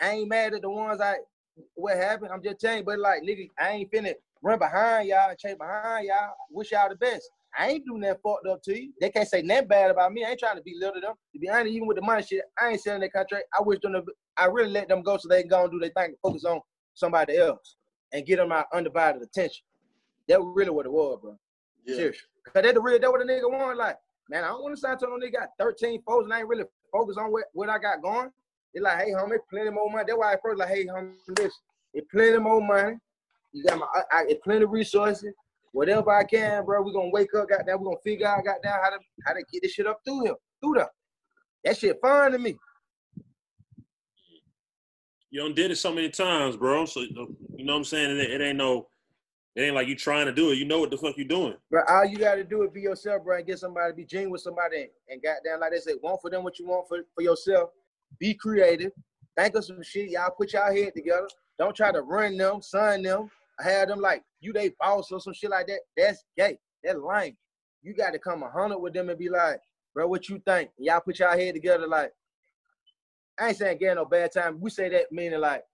I 0.00 0.10
ain't 0.10 0.28
mad 0.28 0.54
at 0.54 0.62
the 0.62 0.70
ones 0.70 1.00
I 1.00 1.16
what 1.74 1.96
happened. 1.96 2.30
I'm 2.32 2.42
just 2.42 2.60
telling 2.60 2.78
you, 2.78 2.84
but 2.84 2.98
like 2.98 3.22
nigga, 3.22 3.48
I 3.58 3.70
ain't 3.70 3.92
finna 3.92 4.14
run 4.42 4.58
behind 4.58 5.08
y'all 5.08 5.30
and 5.30 5.38
chase 5.38 5.56
behind 5.58 6.06
y'all. 6.06 6.34
Wish 6.50 6.72
y'all 6.72 6.88
the 6.88 6.96
best. 6.96 7.28
I 7.56 7.70
ain't 7.70 7.86
doing 7.86 8.00
that 8.00 8.20
fucked 8.22 8.46
up 8.48 8.62
to 8.64 8.80
you. 8.80 8.92
They 9.00 9.10
can't 9.10 9.28
say 9.28 9.42
nothing 9.42 9.68
bad 9.68 9.90
about 9.90 10.12
me. 10.12 10.24
I 10.24 10.30
ain't 10.30 10.40
trying 10.40 10.56
to 10.56 10.62
belittle 10.62 11.00
them. 11.00 11.14
To 11.32 11.38
be 11.38 11.48
honest, 11.48 11.72
even 11.72 11.86
with 11.86 11.96
the 11.96 12.02
money 12.02 12.22
shit, 12.22 12.42
I 12.60 12.70
ain't 12.70 12.80
selling 12.80 13.00
their 13.00 13.10
contract. 13.10 13.44
I 13.56 13.62
wish 13.62 13.78
them 13.80 13.92
to, 13.92 14.02
I 14.36 14.46
really 14.46 14.70
let 14.70 14.88
them 14.88 15.02
go 15.02 15.16
so 15.16 15.28
they 15.28 15.42
can 15.42 15.50
go 15.50 15.62
and 15.62 15.70
do 15.70 15.78
their 15.78 15.90
thing 15.90 16.10
and 16.10 16.16
focus 16.20 16.44
on 16.44 16.60
somebody 16.94 17.36
else 17.36 17.76
and 18.12 18.26
get 18.26 18.36
them 18.36 18.48
my 18.48 18.64
undivided 18.72 19.22
attention. 19.22 19.64
That 20.28 20.42
was 20.42 20.52
really 20.56 20.70
what 20.70 20.86
it 20.86 20.92
was, 20.92 21.18
bro. 21.22 21.38
Seriously. 21.86 22.26
Cause 22.52 22.62
that 22.62 22.74
the 22.74 22.80
real 22.80 22.98
that 22.98 23.10
what 23.10 23.20
a 23.20 23.24
nigga 23.24 23.50
want. 23.50 23.78
Like, 23.78 23.96
man, 24.28 24.44
I 24.44 24.48
don't 24.48 24.62
want 24.62 24.74
to 24.74 24.80
sign 24.80 24.98
to 24.98 25.06
no 25.06 25.16
nigga 25.16 25.40
got 25.40 25.48
13 25.60 26.02
foes 26.02 26.24
and 26.24 26.34
I 26.34 26.40
ain't 26.40 26.48
really 26.48 26.64
focused 26.92 27.18
on 27.18 27.30
what, 27.30 27.44
what 27.52 27.68
I 27.68 27.78
got 27.78 28.02
going. 28.02 28.30
They 28.74 28.80
like, 28.80 28.98
hey, 28.98 29.12
homie, 29.12 29.38
plenty 29.48 29.70
more 29.70 29.90
money. 29.90 30.04
That's 30.06 30.18
why 30.18 30.32
I 30.32 30.36
first 30.42 30.58
like, 30.58 30.68
hey, 30.68 30.86
homie, 30.86 31.12
listen, 31.28 31.50
it's 31.92 32.06
plenty 32.10 32.38
more 32.38 32.60
money. 32.60 32.96
You 33.52 33.64
got 33.64 33.78
my, 33.78 33.86
I, 34.10 34.22
I, 34.22 34.34
plenty 34.42 34.64
of 34.64 34.70
resources. 34.70 35.32
Whatever 35.72 36.10
I 36.10 36.24
can, 36.24 36.64
bro, 36.64 36.82
we 36.82 36.92
gonna 36.92 37.10
wake 37.10 37.34
up, 37.34 37.48
goddamn, 37.48 37.80
we 37.80 37.84
gonna 37.84 37.96
figure 38.04 38.26
out, 38.26 38.44
goddamn, 38.44 38.80
how 38.82 38.90
to 38.90 38.98
how 39.26 39.32
to 39.32 39.44
get 39.52 39.62
this 39.62 39.72
shit 39.72 39.86
up 39.86 40.00
through 40.04 40.26
him, 40.26 40.34
through 40.60 40.74
there. 40.74 40.90
That 41.64 41.76
shit 41.76 41.98
fun 42.00 42.32
to 42.32 42.38
me. 42.38 42.56
You 45.30 45.40
done 45.40 45.54
did 45.54 45.72
it 45.72 45.76
so 45.76 45.92
many 45.92 46.10
times, 46.10 46.56
bro. 46.56 46.84
So 46.84 47.00
you 47.00 47.14
know 47.64 47.72
what 47.72 47.78
I'm 47.78 47.84
saying? 47.84 48.18
It, 48.18 48.30
it 48.30 48.40
ain't 48.40 48.56
no, 48.56 48.86
it 49.56 49.62
ain't 49.62 49.74
like 49.74 49.88
you 49.88 49.96
trying 49.96 50.26
to 50.26 50.32
do 50.32 50.50
it. 50.50 50.58
You 50.58 50.64
know 50.64 50.78
what 50.78 50.92
the 50.92 50.98
fuck 50.98 51.16
you 51.16 51.24
doing. 51.24 51.54
Bro, 51.70 51.82
all 51.88 52.04
you 52.04 52.18
gotta 52.18 52.44
do 52.44 52.62
is 52.62 52.70
be 52.70 52.82
yourself, 52.82 53.24
bro, 53.24 53.38
and 53.38 53.46
get 53.46 53.58
somebody 53.58 53.90
to 53.90 53.96
be 53.96 54.04
genuine 54.04 54.30
with 54.30 54.42
somebody 54.42 54.82
and, 54.82 54.90
and 55.08 55.22
goddamn, 55.22 55.60
like 55.60 55.72
they 55.72 55.78
say, 55.78 55.98
want 56.00 56.20
for 56.20 56.30
them 56.30 56.44
what 56.44 56.58
you 56.60 56.66
want 56.66 56.88
for, 56.88 56.98
for 57.14 57.22
yourself. 57.22 57.70
Be 58.18 58.34
creative. 58.34 58.92
Think 59.36 59.56
of 59.56 59.64
some 59.64 59.82
shit. 59.82 60.10
Y'all 60.10 60.30
put 60.36 60.52
y'all 60.52 60.74
head 60.74 60.92
together. 60.94 61.28
Don't 61.58 61.74
try 61.74 61.92
to 61.92 62.02
run 62.02 62.36
them, 62.36 62.62
sign 62.62 63.02
them, 63.02 63.30
have 63.60 63.88
them 63.88 64.00
like 64.00 64.22
you 64.40 64.52
they 64.52 64.70
boss 64.80 65.10
or 65.12 65.20
some 65.20 65.32
shit 65.34 65.50
like 65.50 65.66
that. 65.68 65.80
That's 65.96 66.24
gay. 66.36 66.58
That's 66.82 66.98
lame. 66.98 67.36
You 67.82 67.94
got 67.94 68.12
to 68.12 68.18
come 68.18 68.42
a 68.42 68.50
hundred 68.50 68.78
with 68.78 68.94
them 68.94 69.10
and 69.10 69.18
be 69.18 69.28
like, 69.28 69.60
bro, 69.94 70.06
what 70.06 70.28
you 70.28 70.40
think? 70.46 70.70
Y'all 70.78 71.00
put 71.00 71.18
y'all 71.18 71.36
head 71.38 71.54
together 71.54 71.86
like. 71.86 72.12
I 73.38 73.48
ain't 73.48 73.56
saying 73.56 73.78
get 73.78 73.96
no 73.96 74.04
bad 74.04 74.30
time. 74.32 74.60
We 74.60 74.70
say 74.70 74.88
that 74.90 75.10
meaning 75.10 75.40
like 75.40 75.64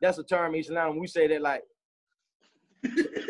that's 0.00 0.18
a 0.18 0.22
term 0.22 0.54
in 0.54 0.60
Islam. 0.60 0.98
We 0.98 1.08
say 1.08 1.26
that 1.26 1.42
like 1.42 1.62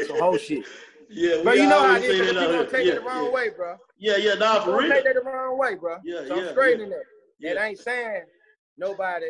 some 0.06 0.20
whole 0.20 0.36
shit. 0.38 0.64
Yeah, 1.10 1.42
Bro, 1.42 1.52
we 1.52 1.62
you 1.62 1.68
know 1.68 1.86
how 1.86 1.96
it 1.96 2.04
is. 2.04 2.18
but 2.18 2.26
People 2.26 2.52
gonna 2.52 2.70
take 2.70 2.84
here. 2.84 2.96
it 2.96 3.00
the 3.00 3.08
wrong 3.08 3.24
yeah. 3.24 3.30
way, 3.30 3.48
bro. 3.48 3.76
Yeah, 3.96 4.16
yeah, 4.16 4.34
nah, 4.34 4.60
for 4.60 4.78
real. 4.78 4.90
take 4.90 5.04
that 5.04 5.14
the 5.14 5.22
wrong 5.22 5.58
way, 5.58 5.74
bro. 5.74 5.96
Yeah, 6.04 6.26
so 6.26 6.36
yeah, 6.36 6.42
I'm 6.42 6.48
straight 6.50 6.78
yeah. 6.78 6.84
in 6.84 6.90
that. 6.90 7.02
Yeah. 7.38 7.50
And 7.50 7.58
I 7.58 7.68
ain't 7.68 7.78
saying 7.78 8.22
nobody. 8.78 9.26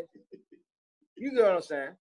You 1.17 1.33
get 1.35 1.43
what 1.43 1.55
I'm 1.55 1.63
saying? 1.63 1.97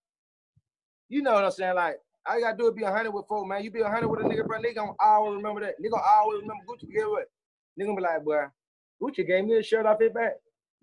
You 1.10 1.22
know 1.22 1.34
what 1.34 1.46
I'm 1.46 1.52
saying? 1.52 1.76
Like, 1.76 1.98
all 2.28 2.36
you 2.36 2.44
gotta 2.44 2.58
do 2.58 2.68
is 2.68 2.76
be 2.76 2.84
a 2.84 2.92
hundred 2.92 3.12
with 3.12 3.26
folk, 3.28 3.48
man. 3.48 3.64
You 3.64 3.72
be 3.72 3.82
a 3.82 3.90
hundred 3.90 4.10
with 4.10 4.20
a 4.20 4.24
nigga, 4.24 4.46
bro. 4.46 4.60
Nigga 4.60 4.76
gonna 4.76 4.92
always 5.00 5.38
remember 5.38 5.62
that. 5.62 5.76
Nigga 5.82 5.92
gonna 5.92 6.04
always 6.04 6.42
remember 6.42 6.64
Gucci. 6.68 6.94
Get 6.94 7.10
what? 7.10 7.26
Nigga 7.80 7.86
gonna 7.86 7.96
be 7.96 8.02
like, 8.04 8.24
boy, 8.24 8.46
Gucci 9.02 9.26
gave 9.26 9.46
me 9.46 9.58
a 9.58 9.64
shirt 9.64 9.86
off 9.86 10.00
his 10.00 10.12
back. 10.12 10.34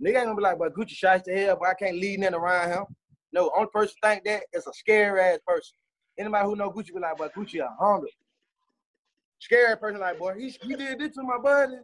Nigga 0.03 0.17
ain't 0.17 0.25
gonna 0.25 0.37
be 0.37 0.43
like, 0.43 0.59
boy, 0.59 0.69
Gucci 0.71 0.91
shots 0.91 1.25
to 1.25 1.37
hell, 1.37 1.59
but 1.61 1.69
I 1.69 1.75
can't 1.75 1.97
lead 1.97 2.21
nothing 2.21 2.37
around 2.37 2.71
him. 2.71 2.85
No, 3.33 3.51
only 3.57 3.69
person 3.73 3.95
think 4.03 4.25
that 4.25 4.45
is 4.53 4.67
a 4.67 4.73
scary 4.73 5.21
ass 5.21 5.39
person. 5.47 5.77
Anybody 6.19 6.47
who 6.47 6.57
know 6.57 6.71
Gucci 6.71 6.95
be 6.95 7.01
like, 7.01 7.17
boy, 7.17 7.29
Gucci 7.37 7.61
a 7.61 7.69
Honda. 7.79 8.07
Scary 9.41 9.77
person 9.77 10.01
like, 10.01 10.19
boy, 10.19 10.35
he, 10.39 10.57
he 10.63 10.75
did 10.75 10.99
this 10.99 11.15
to 11.17 11.23
my 11.23 11.39
buddy. 11.39 11.75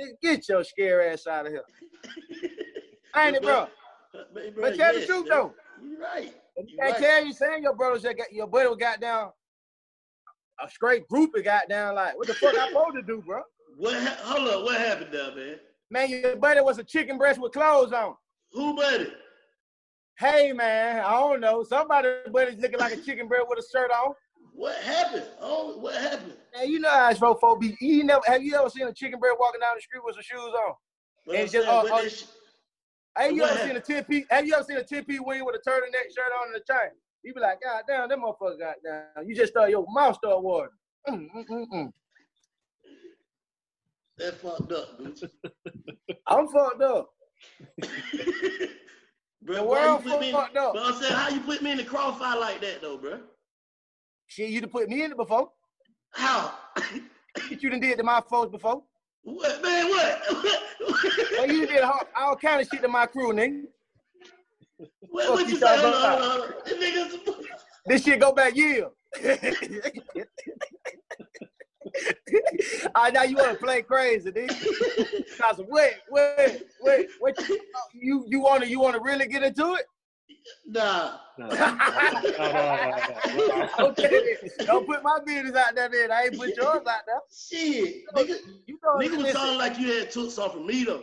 Nigga, 0.00 0.12
get 0.22 0.48
your 0.48 0.62
scary 0.62 1.08
ass 1.08 1.26
out 1.26 1.46
of 1.46 1.52
here. 1.52 1.64
Ain't 3.16 3.36
it, 3.36 3.42
bro? 3.42 3.66
But, 4.34 4.60
But 4.60 4.76
tell 4.76 4.94
the 4.94 5.06
truth 5.06 5.26
though. 5.28 5.54
You're 5.82 6.00
right. 6.00 6.34
You 6.56 6.76
can't 6.78 6.92
right. 6.92 7.00
tell 7.00 7.24
you 7.24 7.32
saying 7.32 7.62
your 7.62 7.74
brother 7.74 7.98
just 7.98 8.16
got 8.16 8.32
your 8.32 8.46
buddy 8.46 8.68
got 8.76 9.00
down 9.00 9.30
a 10.62 10.68
straight 10.68 11.06
group 11.08 11.30
and 11.34 11.44
got 11.44 11.68
down 11.68 11.94
like 11.94 12.16
what 12.18 12.26
the 12.26 12.34
fuck 12.34 12.56
I 12.56 12.68
supposed 12.68 12.96
to 12.96 13.02
do, 13.02 13.22
bro? 13.24 13.42
What? 13.76 13.94
Ha- 13.94 14.18
hold 14.22 14.48
up. 14.48 14.64
What 14.64 14.80
happened 14.80 15.12
there, 15.12 15.34
man? 15.34 15.56
Man, 15.90 16.10
your 16.10 16.36
buddy 16.36 16.60
was 16.60 16.78
a 16.78 16.84
chicken 16.84 17.16
breast 17.16 17.40
with 17.40 17.52
clothes 17.52 17.92
on. 17.92 18.14
Who 18.52 18.74
buddy? 18.74 19.12
Hey 20.18 20.52
man, 20.52 21.04
I 21.04 21.12
don't 21.12 21.40
know. 21.40 21.62
Somebody 21.62 22.08
buddy's 22.32 22.60
looking 22.60 22.80
like 22.80 22.92
a 22.92 23.00
chicken 23.00 23.28
breast 23.28 23.46
with 23.48 23.60
a 23.60 23.68
shirt 23.70 23.90
on. 23.90 24.14
What 24.52 24.74
happened? 24.78 25.26
Oh, 25.40 25.78
what 25.78 25.94
happened? 25.94 26.32
Man, 26.56 26.68
you 26.68 26.80
know 26.80 26.90
how 26.90 27.10
it's 27.10 27.20
folk 27.20 27.40
folk 27.40 27.60
be. 27.60 27.76
You 27.80 28.02
never 28.02 28.22
have 28.26 28.42
you 28.42 28.56
ever 28.56 28.68
seen 28.68 28.88
a 28.88 28.92
chicken 28.92 29.20
breast 29.20 29.36
walking 29.38 29.60
down 29.60 29.76
the 29.76 29.80
street 29.80 30.02
with 30.04 30.16
some 30.16 30.24
shoes 30.24 30.52
on? 30.52 30.74
And 31.36 31.50
just, 31.50 31.52
saying, 31.52 31.68
uh, 31.68 31.82
but 31.82 32.26
Hey, 33.16 33.32
you 33.32 33.44
ever 33.44 33.58
seen 33.66 33.76
a 33.76 33.80
10 33.80 34.04
piece? 34.04 34.26
Have 34.30 34.46
you 34.46 34.54
ever 34.54 34.64
seen 34.64 34.76
a 34.76 34.84
10 34.84 35.04
piece 35.04 35.20
wing 35.20 35.44
with 35.44 35.56
a 35.56 35.68
turtleneck 35.68 36.14
shirt 36.14 36.32
on 36.40 36.52
and 36.52 36.56
a 36.56 36.72
chain? 36.72 36.90
You 37.22 37.34
be 37.34 37.40
like, 37.40 37.60
God 37.62 37.82
damn, 37.86 38.08
that 38.08 38.18
motherfucker 38.18 38.58
got 38.58 38.76
down. 38.84 39.28
You 39.28 39.34
just 39.34 39.52
start 39.52 39.70
your 39.70 39.84
mouth 39.88 40.16
start 40.16 40.42
watering. 40.42 40.70
Mm, 41.08 41.28
mm, 41.34 41.46
mm, 41.48 41.66
mm. 41.74 41.92
that 44.18 44.34
fucked 44.40 44.72
up, 44.72 45.00
Gucci. 45.00 45.28
I'm 46.26 46.48
fucked 46.48 46.82
up. 46.82 47.10
Bro, 49.42 49.54
The 49.56 49.62
why 49.62 49.86
you 49.86 49.98
put 50.10 50.20
me 50.20 50.28
in, 50.28 50.34
fucked 50.34 50.56
up. 50.56 50.74
But 50.74 50.82
I'm 50.84 51.00
saying, 51.00 51.14
how 51.14 51.28
you 51.28 51.40
put 51.40 51.62
me 51.62 51.70
in 51.70 51.78
the 51.78 51.84
crossfire 51.84 52.38
like 52.38 52.60
that, 52.60 52.82
though, 52.82 52.98
bro? 52.98 53.20
Shit, 54.26 54.50
you 54.50 54.60
done 54.60 54.70
put 54.70 54.88
me 54.88 55.04
in 55.04 55.12
it 55.12 55.16
before. 55.16 55.50
How? 56.10 56.54
You 57.48 57.70
done 57.70 57.80
did 57.80 57.96
to 57.98 58.04
my 58.04 58.20
folks 58.28 58.50
before. 58.50 58.82
What, 59.22 59.62
man, 59.62 59.88
what? 59.88 60.22
Well, 61.88 61.98
you 61.98 62.04
did 62.04 62.08
all, 62.16 62.28
all 62.28 62.36
kind 62.36 62.60
of 62.60 62.68
shit 62.68 62.82
to 62.82 62.88
my 62.88 63.06
crew, 63.06 63.32
nigga. 63.32 63.62
What, 65.10 65.24
Fuck 65.26 65.34
what 65.34 65.46
you 65.46 65.52
you 65.54 65.58
say? 65.58 65.66
talking 65.66 65.82
Hold 65.82 65.94
on, 65.94 66.00
about? 66.00 66.20
hold 66.20 66.22
on, 66.22 66.40
hold 66.40 66.50
on. 66.50 66.54
This 66.64 66.84
nigga's- 66.84 67.46
This 67.86 68.04
shit 68.04 68.20
go 68.20 68.32
back 68.32 68.54
years. 68.56 68.86
I 69.24 69.52
ah, 72.94 73.10
now 73.12 73.22
you 73.22 73.36
want 73.36 73.58
to 73.58 73.64
play 73.64 73.82
crazy, 73.82 74.30
dude. 74.30 74.50
Cause 75.38 75.60
wait, 75.68 75.94
wait, 76.10 76.62
wait, 76.82 77.08
what 77.18 77.48
you 77.48 77.58
you, 77.94 78.24
you 78.28 78.40
want 78.40 78.62
to 78.62 78.68
you 78.68 78.78
want 78.78 78.94
to 78.94 79.00
really 79.00 79.26
get 79.26 79.42
into 79.42 79.74
it? 79.74 79.84
Nah. 80.66 81.18
okay, 83.80 84.36
don't 84.64 84.86
put 84.86 85.02
my 85.02 85.18
business 85.26 85.54
out 85.54 85.74
there. 85.74 85.90
Then 85.90 86.10
I 86.10 86.22
ain't 86.24 86.38
put 86.38 86.56
yours 86.56 86.86
out 86.86 87.00
there. 87.06 87.20
Shit, 87.30 88.04
know- 88.14 88.22
nigga, 88.22 88.36
You 88.66 88.78
know, 88.82 88.96
nigga 88.96 89.10
was 89.10 89.18
listen. 89.24 89.36
sounding 89.40 89.58
like 89.58 89.78
you 89.78 89.92
had 89.98 90.10
took 90.10 90.30
something 90.30 90.60
from 90.60 90.66
me 90.66 90.84
though. 90.84 91.02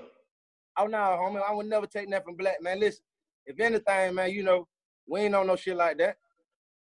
Oh 0.78 0.88
no, 0.88 0.98
homie, 0.98 1.42
I 1.42 1.54
would 1.54 1.68
never 1.68 1.88
take 1.88 2.10
nothing 2.10 2.26
from 2.26 2.36
black 2.36 2.62
man. 2.62 2.80
Listen, 2.80 3.04
if 3.46 3.60
anything, 3.60 4.16
man, 4.16 4.32
you 4.32 4.44
know, 4.44 4.68
we 5.08 5.22
ain't 5.22 5.36
on 5.36 5.48
no 5.48 5.56
shit 5.56 5.78
like 5.78 5.98
that. 6.00 6.18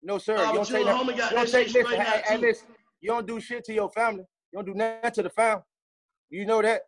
No 0.03 0.19
sir, 0.19 0.37
Oh, 0.39 0.45
you 0.51 0.55
don't 0.55 0.69
you 0.69 0.77
take 0.77 0.87
nothing. 0.87 1.09
homie 1.09 1.17
got 1.17 1.31
You 1.31 1.37
don't 1.39 1.47
that 1.47 1.67
take 1.67 1.73
listen, 1.75 2.01
hey, 2.01 2.23
hey, 2.27 2.37
listen, 2.37 2.67
you 3.01 3.09
don't 3.11 3.27
do 3.27 3.41
shit 3.41 3.65
to 3.65 3.73
your 3.73 3.91
family. 3.91 4.25
You 4.53 4.59
don't 4.59 4.67
do 4.67 4.75
nothing 4.75 5.11
to 5.13 5.23
the 5.23 5.31
family. 5.31 5.63
You 6.31 6.45
know 6.47 6.61
that. 6.63 6.83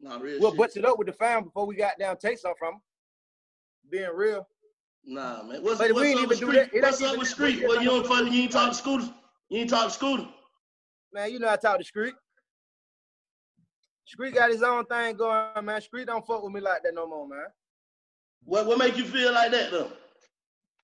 Nah, 0.00 0.18
real 0.18 0.40
We'll 0.40 0.50
shit. 0.52 0.58
butch 0.58 0.76
it 0.76 0.84
up 0.84 0.98
with 0.98 1.08
the 1.08 1.12
family 1.12 1.44
before 1.44 1.66
we 1.66 1.74
got 1.76 1.98
down 1.98 2.16
take 2.18 2.38
something 2.38 2.56
from 2.58 2.74
'em. 2.74 2.80
Being 3.90 4.10
real. 4.14 4.48
Nah, 5.04 5.42
man. 5.42 5.62
What's, 5.62 5.78
But 5.78 5.92
we 5.94 6.06
ain't 6.08 6.18
up 6.18 6.24
even 6.24 6.28
with 6.28 6.40
do 6.40 6.46
Street? 6.46 6.70
that. 6.72 6.82
What's 6.82 7.02
up 7.02 7.18
with. 7.18 7.28
Street? 7.28 7.60
We 7.60 7.66
Well, 7.66 7.82
you 7.82 7.88
don't 7.90 8.06
fuck, 8.06 8.32
you 8.32 8.42
ain't 8.42 8.52
talk 8.52 8.72
to. 8.76 9.14
You 9.48 9.58
ain't 9.60 9.70
talk 9.70 9.84
to 9.86 9.90
Scooter. 9.90 10.28
Man, 11.12 11.32
you 11.32 11.38
know 11.40 11.48
I 11.48 11.56
talk 11.56 11.78
to 11.78 11.84
Street. 11.84 12.14
Street 14.04 14.34
got 14.34 14.50
his 14.50 14.62
own 14.62 14.84
thing 14.86 15.16
going, 15.16 15.64
man. 15.64 15.80
Street 15.80 16.06
don't 16.06 16.26
fuck 16.26 16.42
with 16.42 16.52
me 16.52 16.60
like 16.60 16.82
that 16.82 16.94
no 16.94 17.06
more, 17.06 17.28
man. 17.28 17.46
What 18.44 18.66
what 18.66 18.78
make 18.78 18.96
you 18.96 19.04
feel 19.04 19.32
like 19.32 19.50
that 19.52 19.70
though? 19.70 19.92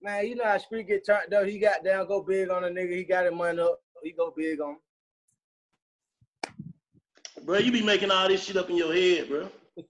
Man, 0.02 0.26
you 0.26 0.36
know 0.36 0.44
how 0.44 0.58
Street 0.58 0.86
get 0.88 1.06
turned 1.06 1.32
up. 1.32 1.46
He 1.46 1.58
got 1.58 1.82
down, 1.84 2.06
go 2.06 2.22
big 2.22 2.50
on 2.50 2.64
a 2.64 2.68
nigga. 2.68 2.96
He 2.96 3.04
got 3.04 3.24
his 3.24 3.34
money 3.34 3.60
up. 3.60 3.80
He 4.02 4.12
go 4.12 4.32
big 4.36 4.60
on 4.60 4.72
him. 4.72 4.78
Bro, 7.44 7.58
you 7.58 7.72
be 7.72 7.82
making 7.82 8.10
all 8.10 8.28
this 8.28 8.44
shit 8.44 8.56
up 8.56 8.70
in 8.70 8.76
your 8.76 8.92
head, 8.92 9.28
bro. 9.28 9.48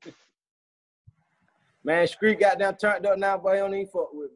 Man, 1.84 2.06
Street 2.06 2.40
got 2.40 2.58
down 2.58 2.76
turned 2.76 3.06
up 3.06 3.18
now, 3.18 3.38
but 3.38 3.54
He 3.54 3.58
don't 3.58 3.74
even 3.74 3.86
fuck 3.86 4.12
with 4.12 4.30
me. 4.30 4.35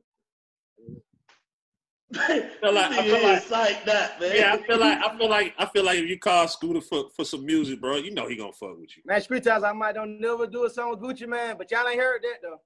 Feel 2.13 2.73
like- 2.73 2.91
I 2.93 3.03
feel 3.05 3.23
like- 3.23 3.51
like 3.51 3.85
that, 3.85 4.21
man. 4.21 4.37
Yeah, 4.37 4.53
I 4.55 4.67
feel 4.67 4.79
like 4.79 4.99
I 4.99 5.17
feel 5.19 5.29
like 5.29 5.55
I 5.59 5.67
feel 5.67 5.85
like 5.85 5.99
if 5.99 6.09
you 6.09 6.19
call 6.19 6.49
Scooter 6.49 6.81
for, 6.81 7.09
for 7.11 7.25
some 7.25 7.45
music, 7.47 7.81
bro, 7.81 7.97
you 7.97 8.11
know 8.13 8.27
he 8.27 8.37
gonna 8.37 8.53
fuck 8.53 8.79
with 8.79 8.97
you. 8.97 9.03
Man, 9.07 9.21
Street 9.21 9.45
tells 9.45 9.63
I 9.63 9.73
might 9.73 9.95
don't 9.95 10.21
never 10.21 10.47
do 10.47 10.65
a 10.65 10.71
song 10.71 10.91
with 10.91 11.01
Gucci, 11.01 11.29
man, 11.29 11.57
but 11.57 11.71
y'all 11.71 11.87
ain't 11.89 12.01
heard 12.01 12.23
that 12.23 12.39
though. 12.43 12.61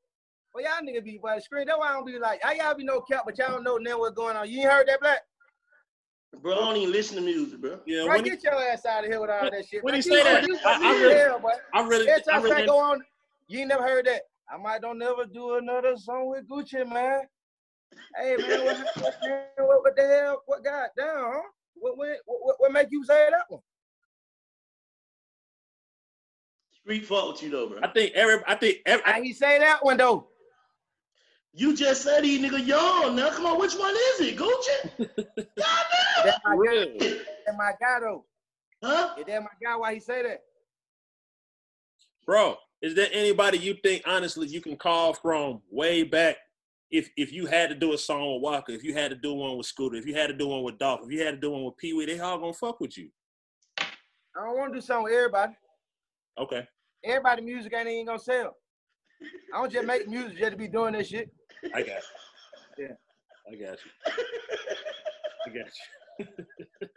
Well, 0.55 0.65
y'all 0.65 0.87
nigga 0.87 1.05
be 1.05 1.19
by 1.23 1.35
the 1.37 1.41
screen. 1.43 1.67
That's 1.67 1.79
why 1.79 1.89
I 1.89 1.93
don't 1.95 2.07
be 2.07 2.19
like, 2.19 2.45
I 2.45 2.55
y'all 2.55 2.75
be 2.75 2.85
no 2.85 3.01
cap, 3.01 3.23
but 3.27 3.37
y'all 3.37 3.51
don't 3.51 3.65
know 3.65 3.77
now 3.77 3.99
what's 3.99 4.15
going 4.15 4.37
on. 4.37 4.49
You 4.49 4.61
ain't 4.61 4.71
heard 4.71 4.89
that, 4.89 5.01
Black? 5.01 5.21
Bro, 6.41 6.53
I 6.53 6.57
don't 6.57 6.77
even 6.77 6.93
listen 6.93 7.17
to 7.17 7.23
music, 7.23 7.61
bro. 7.61 7.79
Yeah, 7.87 8.05
Bro, 8.05 8.15
when 8.17 8.25
he, 8.25 8.31
get 8.31 8.43
your 8.43 8.55
ass 8.55 8.85
out 8.87 9.05
of 9.05 9.11
here 9.11 9.21
with 9.21 9.31
all 9.31 9.51
that 9.51 9.67
shit. 9.69 9.85
when 9.85 9.95
he 9.95 9.99
You- 9.99 10.03
say 10.03 10.23
that, 10.25 10.47
you- 10.47 10.59
I- 10.65 10.73
I 10.83 10.93
you 10.97 11.01
really- 11.03 11.15
hell, 11.15 11.39
boy. 11.39 11.53
I 11.73 11.87
really, 11.87 12.09
Every 12.09 12.23
I 12.29 12.33
time 12.33 12.43
really 12.43 12.63
I 12.63 12.67
go 12.67 12.79
on, 12.79 13.05
you 13.49 13.59
ain't 13.61 13.69
never 13.69 13.83
heard 13.85 14.07
that. 14.07 14.23
I 14.53 14.57
might 14.57 14.81
don't 14.81 14.99
never 14.99 15.27
do 15.27 15.55
another 15.57 15.97
song 15.97 16.29
with 16.29 16.49
Gucci, 16.49 16.89
man. 16.89 17.23
Hey 18.17 18.37
man, 18.37 18.65
what, 18.65 18.79
what, 18.97 19.15
what, 19.57 19.83
what 19.83 19.97
the 19.97 20.03
hell? 20.03 20.43
What 20.47 20.65
got 20.65 20.91
down, 20.97 21.33
huh? 21.35 21.43
What, 21.75 21.99
what, 21.99 22.09
what, 22.27 22.57
what 22.59 22.73
make 22.73 22.89
you 22.91 23.05
say 23.05 23.29
that 23.31 23.45
one? 23.49 23.61
Street 26.81 27.07
fuck 27.07 27.33
with 27.33 27.43
you 27.43 27.51
though, 27.51 27.69
bro. 27.69 27.79
I 27.83 27.89
think 27.89 28.13
every 28.15 28.43
I 28.47 28.55
think 28.55 28.79
every, 28.87 29.05
How 29.05 29.23
he 29.23 29.33
say 29.33 29.59
that 29.59 29.85
one 29.85 29.97
though? 29.97 30.29
You 31.53 31.77
just 31.77 32.03
said 32.03 32.25
he 32.25 32.39
nigga 32.43 32.65
young. 32.67 33.17
Now 33.17 33.31
come 33.31 33.47
on, 33.47 33.59
which 33.61 33.75
one 33.75 33.95
is 33.95 34.21
it, 34.21 34.37
Gucci? 34.37 34.99
Goddamn. 34.99 36.25
That 36.25 36.41
my 36.45 36.55
real. 36.55 36.87
guy. 36.99 37.09
That 37.47 37.57
my 37.57 37.73
guy 37.81 38.01
though. 38.01 38.25
Huh? 38.83 39.15
Is 39.19 39.25
that 39.27 39.43
my 39.43 39.49
guy? 39.63 39.77
Why 39.77 39.95
he 39.95 40.01
say 40.01 40.23
that? 40.23 40.41
bro. 42.27 42.57
Is 42.83 42.95
there 42.95 43.09
anybody 43.13 43.59
you 43.59 43.75
think 43.83 44.03
honestly 44.07 44.47
you 44.47 44.61
can 44.61 44.77
call 44.77 45.15
from 45.15 45.63
way 45.71 46.03
back? 46.03 46.37
If 46.95 47.11
if 47.17 47.33
you 47.33 47.47
had 47.47 47.71
to 47.71 47.75
do 47.75 47.93
a 47.93 47.99
song 47.99 48.35
with 48.35 48.43
Waka, 48.43 48.73
if 48.73 48.85
you 48.85 48.95
had 48.95 49.11
to 49.11 49.17
do 49.17 49.35
one 49.35 49.57
with 49.57 49.67
Scooter, 49.67 49.97
if 49.97 50.07
you 50.07 50.15
had 50.15 50.29
to 50.29 50.33
do 50.33 50.47
one 50.47 50.63
with 50.63 50.79
Dolph, 50.79 51.01
if 51.05 51.11
you 51.11 51.25
had 51.25 51.33
to 51.33 51.37
do 51.41 51.51
one 51.51 51.65
with 51.65 51.77
Pee 51.77 51.93
Wee, 51.93 52.07
they 52.07 52.21
all 52.21 52.39
gonna 52.39 52.53
fuck 52.53 52.79
with 52.79 52.97
you. 52.97 53.09
I 53.81 53.85
don't 54.37 54.57
want 54.57 54.73
to 54.73 54.79
do 54.79 54.81
something 54.87 55.03
with 55.03 55.13
everybody. 55.13 55.55
Okay, 56.39 56.69
Everybody 57.03 57.43
music 57.43 57.73
ain't 57.77 57.89
even 57.89 58.07
gonna 58.07 58.21
sell. 58.21 58.57
I 59.53 59.59
don't 59.59 59.73
just 59.73 59.85
make 59.89 60.07
music 60.07 60.39
just 60.39 60.53
to 60.53 60.57
be 60.57 60.69
doing 60.69 60.93
this 60.93 61.09
shit. 61.09 61.29
I 61.75 61.81
got 61.83 61.89
you. 62.79 62.85
Yeah. 62.87 62.95
I 63.51 63.57
got 63.57 63.79
you. 63.85 63.91
I 65.47 65.51
got 65.51 66.29
you. 66.29 66.89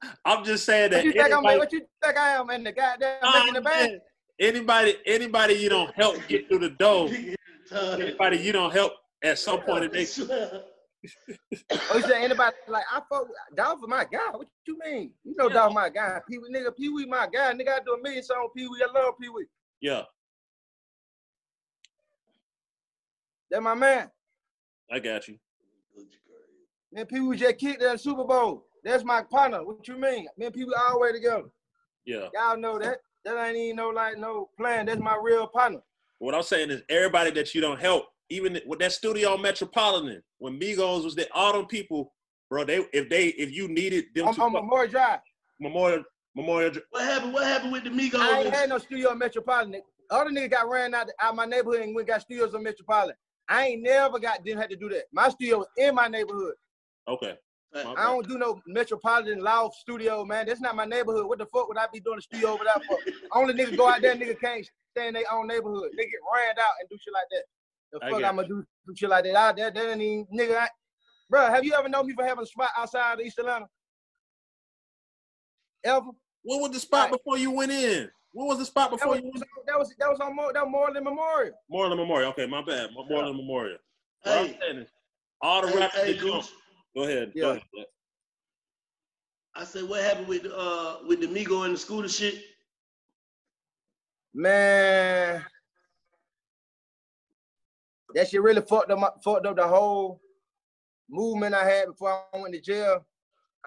I'm 0.24 0.44
just 0.46 0.64
saying 0.64 0.92
that 0.92 1.04
What 1.04 1.04
you 1.04 1.12
think 1.12 1.26
I'm? 1.26 1.32
anybody, 1.44 1.58
What 1.58 1.72
you 1.72 1.80
think 2.02 2.16
I 2.16 2.36
am? 2.36 2.48
In 2.48 2.64
the 2.64 2.72
goddamn 2.72 3.32
making 3.34 3.52
the 3.52 3.60
bag? 3.60 3.90
anybody, 4.40 4.96
anybody 5.04 5.54
you 5.54 5.68
don't 5.68 5.94
help 5.94 6.16
get 6.26 6.48
through 6.48 6.60
the 6.60 6.70
door, 6.70 7.10
anybody 7.72 8.38
you 8.38 8.52
don't 8.52 8.72
help 8.72 8.92
at 9.22 9.38
some 9.38 9.60
point 9.66 9.84
in 9.84 9.92
their 9.92 10.62
Oh, 11.90 11.96
you 11.96 12.02
say 12.02 12.22
anybody 12.22 12.54
like 12.68 12.84
I 12.92 13.00
fuck 13.10 13.22
with 13.22 13.36
Dolph 13.56 13.80
my 13.88 14.04
guy. 14.04 14.30
What 14.30 14.46
you 14.66 14.78
mean? 14.84 15.10
You 15.24 15.34
know 15.36 15.48
Dolph 15.48 15.74
my 15.74 15.88
guy. 15.88 16.20
Pee 16.28 16.38
Wee 16.38 16.52
nigga, 16.54 16.76
Pee 16.76 16.90
Wee 16.90 17.06
my 17.06 17.26
guy. 17.32 17.52
Nigga, 17.54 17.70
I 17.70 17.80
do 17.84 17.94
a 17.94 18.02
million 18.02 18.22
song 18.22 18.44
with 18.44 18.54
Pee 18.56 18.68
Wee. 18.68 18.82
I 18.88 18.92
love 18.92 19.14
Pee 19.20 19.28
Wee. 19.28 19.46
yeah, 19.80 20.02
That 23.50 23.62
my 23.62 23.74
man. 23.74 24.10
I 24.90 25.00
got 25.00 25.26
you. 25.26 25.38
Man, 26.92 27.06
Pee 27.06 27.20
Wee 27.20 27.36
just 27.36 27.58
kicked 27.58 27.80
that 27.80 28.00
Super 28.00 28.24
Bowl. 28.24 28.66
That's 28.84 29.02
my 29.04 29.22
partner. 29.22 29.64
What 29.64 29.88
you 29.88 29.96
mean? 29.96 30.26
Me 30.36 30.46
and 30.46 30.54
Pee 30.54 30.64
Wee 30.64 30.74
all 30.76 30.92
the 30.94 30.98
way 31.00 31.12
together. 31.12 31.48
Yeah. 32.04 32.28
Y'all 32.34 32.56
know 32.56 32.78
that. 32.78 32.98
That 33.24 33.44
ain't 33.44 33.56
even 33.56 33.76
no 33.76 33.88
like 33.90 34.18
no 34.18 34.50
plan. 34.56 34.86
That's 34.86 35.00
my 35.00 35.18
real 35.20 35.46
partner. 35.46 35.80
What 36.22 36.36
I'm 36.36 36.44
saying 36.44 36.70
is 36.70 36.82
everybody 36.88 37.32
that 37.32 37.52
you 37.52 37.60
don't 37.60 37.80
help, 37.80 38.04
even 38.30 38.60
with 38.64 38.78
that 38.78 38.92
studio 38.92 39.36
Metropolitan, 39.36 40.22
when 40.38 40.56
Migos 40.56 41.02
was 41.02 41.16
there, 41.16 41.26
all 41.34 41.52
them 41.52 41.66
people, 41.66 42.12
bro, 42.48 42.64
they 42.64 42.86
if 42.92 43.08
they 43.08 43.30
if 43.30 43.50
you 43.50 43.66
needed 43.66 44.04
them 44.14 44.28
On, 44.28 44.34
to 44.34 44.42
on 44.42 44.52
Memorial 44.52 44.88
Drive. 44.88 45.18
Memorial 45.58 46.04
Memorial 46.36 46.70
Dr- 46.70 46.84
What 46.90 47.02
happened? 47.02 47.34
What 47.34 47.44
happened 47.44 47.72
with 47.72 47.82
the 47.82 47.90
Migos? 47.90 48.20
I 48.20 48.36
ain't 48.38 48.46
and- 48.46 48.54
had 48.54 48.68
no 48.68 48.78
studio 48.78 49.10
in 49.10 49.18
Metropolitan. 49.18 49.82
Other 50.10 50.30
niggas 50.30 50.50
got 50.52 50.68
ran 50.70 50.94
out, 50.94 51.08
out 51.20 51.34
my 51.34 51.44
neighborhood 51.44 51.80
and 51.80 51.92
went 51.92 52.06
got 52.06 52.22
studios 52.22 52.54
in 52.54 52.62
Metropolitan. 52.62 53.16
I 53.48 53.66
ain't 53.66 53.82
never 53.82 54.20
got 54.20 54.44
didn't 54.44 54.60
have 54.60 54.70
to 54.70 54.76
do 54.76 54.88
that. 54.90 55.06
My 55.12 55.28
studio 55.28 55.58
was 55.58 55.68
in 55.76 55.92
my 55.92 56.06
neighborhood. 56.06 56.54
Okay. 57.08 57.34
My 57.74 57.94
I 57.96 58.04
don't 58.04 58.28
do 58.28 58.38
no 58.38 58.60
Metropolitan 58.68 59.40
loft 59.40 59.74
studio, 59.74 60.24
man. 60.24 60.46
That's 60.46 60.60
not 60.60 60.76
my 60.76 60.84
neighborhood. 60.84 61.26
What 61.26 61.38
the 61.40 61.46
fuck 61.46 61.66
would 61.66 61.78
I 61.78 61.86
be 61.92 61.98
doing 61.98 62.18
a 62.18 62.22
studio 62.22 62.50
over 62.50 62.62
there 62.62 62.80
for? 62.86 62.98
Only 63.32 63.54
niggas 63.54 63.76
go 63.76 63.88
out 63.88 64.02
there, 64.02 64.14
nigga 64.14 64.38
can't 64.38 64.70
stay 64.92 65.08
in 65.08 65.14
their 65.14 65.24
own 65.32 65.46
neighborhood. 65.46 65.90
They 65.96 66.04
get 66.04 66.20
ran 66.32 66.58
out 66.58 66.74
and 66.80 66.88
do 66.88 66.96
shit 67.02 67.12
like 67.12 67.26
that. 67.30 67.44
The 67.92 68.00
fuck 68.00 68.24
I'm 68.24 68.36
gonna 68.36 68.48
do 68.48 68.64
some 68.86 68.94
shit 68.94 69.10
like 69.10 69.24
that 69.24 69.34
out 69.34 69.56
there? 69.56 69.70
That 69.70 69.90
ain't 69.90 70.00
even, 70.00 70.26
nigga. 70.32 70.56
I, 70.56 70.68
bro, 71.28 71.46
have 71.46 71.64
you 71.64 71.74
ever 71.74 71.88
known 71.88 72.06
me 72.06 72.14
for 72.14 72.24
having 72.24 72.42
a 72.44 72.46
spot 72.46 72.70
outside 72.76 73.14
of 73.14 73.20
East 73.20 73.38
Atlanta? 73.38 73.66
Ever? 75.84 76.06
What 76.42 76.60
was 76.60 76.70
the 76.70 76.80
spot 76.80 77.10
Right. 77.10 77.12
before 77.12 77.38
you 77.38 77.50
went 77.50 77.72
in? 77.72 78.10
What 78.32 78.46
was 78.46 78.58
the 78.58 78.64
spot 78.64 78.90
That 78.90 78.96
before 78.96 79.12
was, 79.12 79.20
you 79.20 79.24
went 79.34 79.44
that 79.66 79.78
was 79.78 79.94
that 79.98 80.08
was 80.08 80.20
on 80.20 80.34
more 80.34 80.52
that 80.52 80.62
was 80.64 80.70
more 80.70 80.92
than 80.92 81.04
Memorial. 81.04 81.54
Moreland 81.68 82.00
Memorial. 82.00 82.30
Okay, 82.30 82.46
my 82.46 82.62
bad. 82.62 82.90
Moreland 82.94 83.36
Memorial. 83.36 83.78
What 84.22 84.38
I'm 84.38 84.46
Hey, 84.46 84.58
saying 84.60 84.86
all 85.42 85.62
the 85.62 85.68
hey, 85.68 85.78
rappers 85.78 86.00
hey, 86.00 86.12
that 86.14 86.24
you. 86.24 86.42
Go 86.94 87.02
ahead. 87.04 87.32
Yeah. 87.34 87.42
Go 87.42 87.50
ahead. 87.50 87.62
I 89.54 89.64
said, 89.64 89.84
what 89.86 90.02
happened 90.02 90.28
with 90.28 90.44
the, 90.44 90.56
uh 90.56 90.98
with 91.06 91.20
the 91.20 91.26
Migo 91.26 91.66
and 91.66 91.74
the 91.74 91.78
scooter 91.78 92.08
shit? 92.08 92.42
Man, 94.34 95.44
that 98.14 98.28
shit 98.28 98.42
really 98.42 98.62
fucked 98.62 98.90
up 98.90 99.20
fucked 99.22 99.46
up 99.46 99.56
the 99.56 99.66
whole 99.66 100.20
movement 101.10 101.54
I 101.54 101.68
had 101.68 101.88
before 101.88 102.24
I 102.32 102.38
went 102.38 102.54
to 102.54 102.60
jail. 102.60 103.04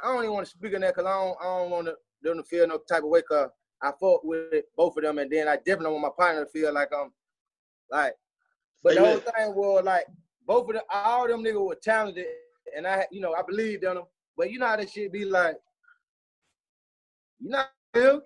I 0.02 0.08
don't 0.08 0.24
even 0.24 0.34
want 0.34 0.48
to 0.48 0.52
speak 0.52 0.74
on 0.74 0.82
that 0.82 0.96
because 0.96 1.08
I 1.08 1.14
don't, 1.14 1.38
I 1.40 1.44
don't 1.44 1.70
want 1.70 1.88
to 1.88 1.96
them 2.22 2.38
to 2.38 2.44
feel 2.44 2.68
no 2.68 2.80
type 2.90 3.04
of 3.04 3.10
way. 3.10 3.22
Cause 3.22 3.50
I 3.82 3.92
fought 4.00 4.26
with 4.26 4.66
both 4.76 4.98
of 4.98 5.04
them, 5.04 5.20
and 5.20 5.32
then 5.32 5.48
I 5.48 5.58
definitely 5.58 5.92
want 5.92 6.02
my 6.02 6.10
partner 6.18 6.46
to 6.46 6.50
feel 6.52 6.74
like 6.74 6.90
I'm 6.94 7.12
like. 7.92 8.14
But 8.84 8.94
Say 8.94 9.00
the 9.00 9.06
whole 9.06 9.18
thing 9.18 9.56
was 9.56 9.84
like 9.84 10.06
both 10.46 10.68
of 10.68 10.74
them, 10.74 10.84
all 10.92 11.28
them 11.28 11.44
niggas 11.44 11.66
were 11.66 11.76
talented, 11.76 12.26
and 12.76 12.88
I, 12.88 13.06
you 13.12 13.22
know, 13.22 13.34
I 13.34 13.42
believed 13.44 13.84
in 13.84 13.96
them. 13.96 14.06
But 14.38 14.52
you 14.52 14.60
know 14.60 14.68
how 14.68 14.76
that 14.76 14.90
shit 14.90 15.12
be 15.12 15.26
like. 15.26 15.58
You 17.40 17.50
know, 17.50 18.22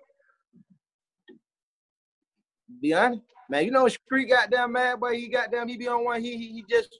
be 2.80 2.92
honest, 2.92 3.22
man. 3.48 3.64
You 3.64 3.70
know, 3.70 3.88
Street 3.88 4.28
goddamn 4.28 4.72
mad, 4.72 5.00
but 5.00 5.14
He 5.14 5.28
goddamn, 5.28 5.68
he 5.68 5.76
be 5.76 5.88
on 5.88 6.04
one. 6.04 6.20
He 6.22 6.36
he, 6.36 6.48
he 6.52 6.64
just, 6.68 6.98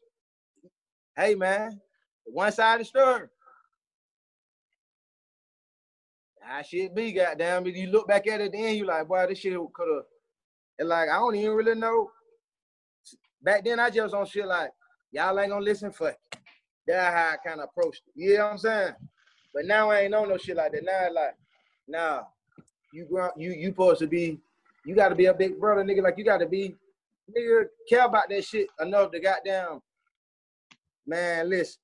hey 1.17 1.35
man, 1.35 1.81
one 2.25 2.53
side 2.53 2.75
of 2.75 2.79
the 2.81 2.85
story. 2.87 3.27
I 6.49 6.63
should 6.63 6.95
be 6.95 7.13
goddamn. 7.13 7.67
If 7.67 7.77
you 7.77 7.89
look 7.89 8.09
back 8.09 8.27
at 8.27 8.41
it 8.41 8.47
at 8.47 8.53
the 8.53 8.59
end, 8.59 8.77
you 8.77 8.87
like, 8.87 9.07
boy, 9.07 9.27
this 9.29 9.39
shit 9.39 9.53
could 9.73 9.95
have. 9.95 10.05
And 10.79 10.89
like, 10.89 11.09
I 11.09 11.19
don't 11.19 11.37
even 11.37 11.53
really 11.53 11.75
know. 11.79 12.11
Back 13.43 13.65
then, 13.65 13.79
I 13.79 13.91
just 13.91 14.15
on 14.15 14.27
shit 14.27 14.47
like, 14.47 14.71
y'all 15.13 15.39
ain't 15.39 15.51
gonna 15.51 15.65
listen 15.65 15.93
for. 15.93 16.15
That's 16.87 17.15
how 17.15 17.35
I 17.35 17.37
kind 17.47 17.61
of 17.61 17.69
approached 17.69 18.03
it. 18.09 18.13
You 18.17 18.39
know 18.39 18.45
what 18.47 18.53
I'm 18.53 18.59
saying? 18.59 18.93
But 19.55 19.67
now 19.67 19.91
I 19.91 20.01
ain't 20.01 20.15
on 20.15 20.29
no 20.29 20.37
shit 20.39 20.57
like 20.57 20.73
that. 20.73 20.85
Now 20.85 21.05
it's 21.05 21.15
like, 21.15 21.35
Nah, 21.91 22.23
you 22.93 23.05
grow, 23.07 23.31
you 23.37 23.51
you 23.51 23.69
supposed 23.71 23.99
to 23.99 24.07
be, 24.07 24.39
you 24.85 24.95
got 24.95 25.09
to 25.11 25.15
be 25.15 25.27
a 25.27 25.35
big 25.35 25.59
brother, 25.59 25.83
nigga. 25.85 26.03
Like 26.03 26.19
you 26.19 26.25
got 26.25 26.39
to 26.39 26.47
be, 26.47 26.75
nigga, 27.37 27.65
care 27.89 28.05
about 28.07 28.29
that 28.31 28.45
shit 28.45 28.69
enough 28.81 29.11
to 29.13 29.21
goddamn. 29.21 29.81
Man, 31.07 31.49
listen, 31.49 31.79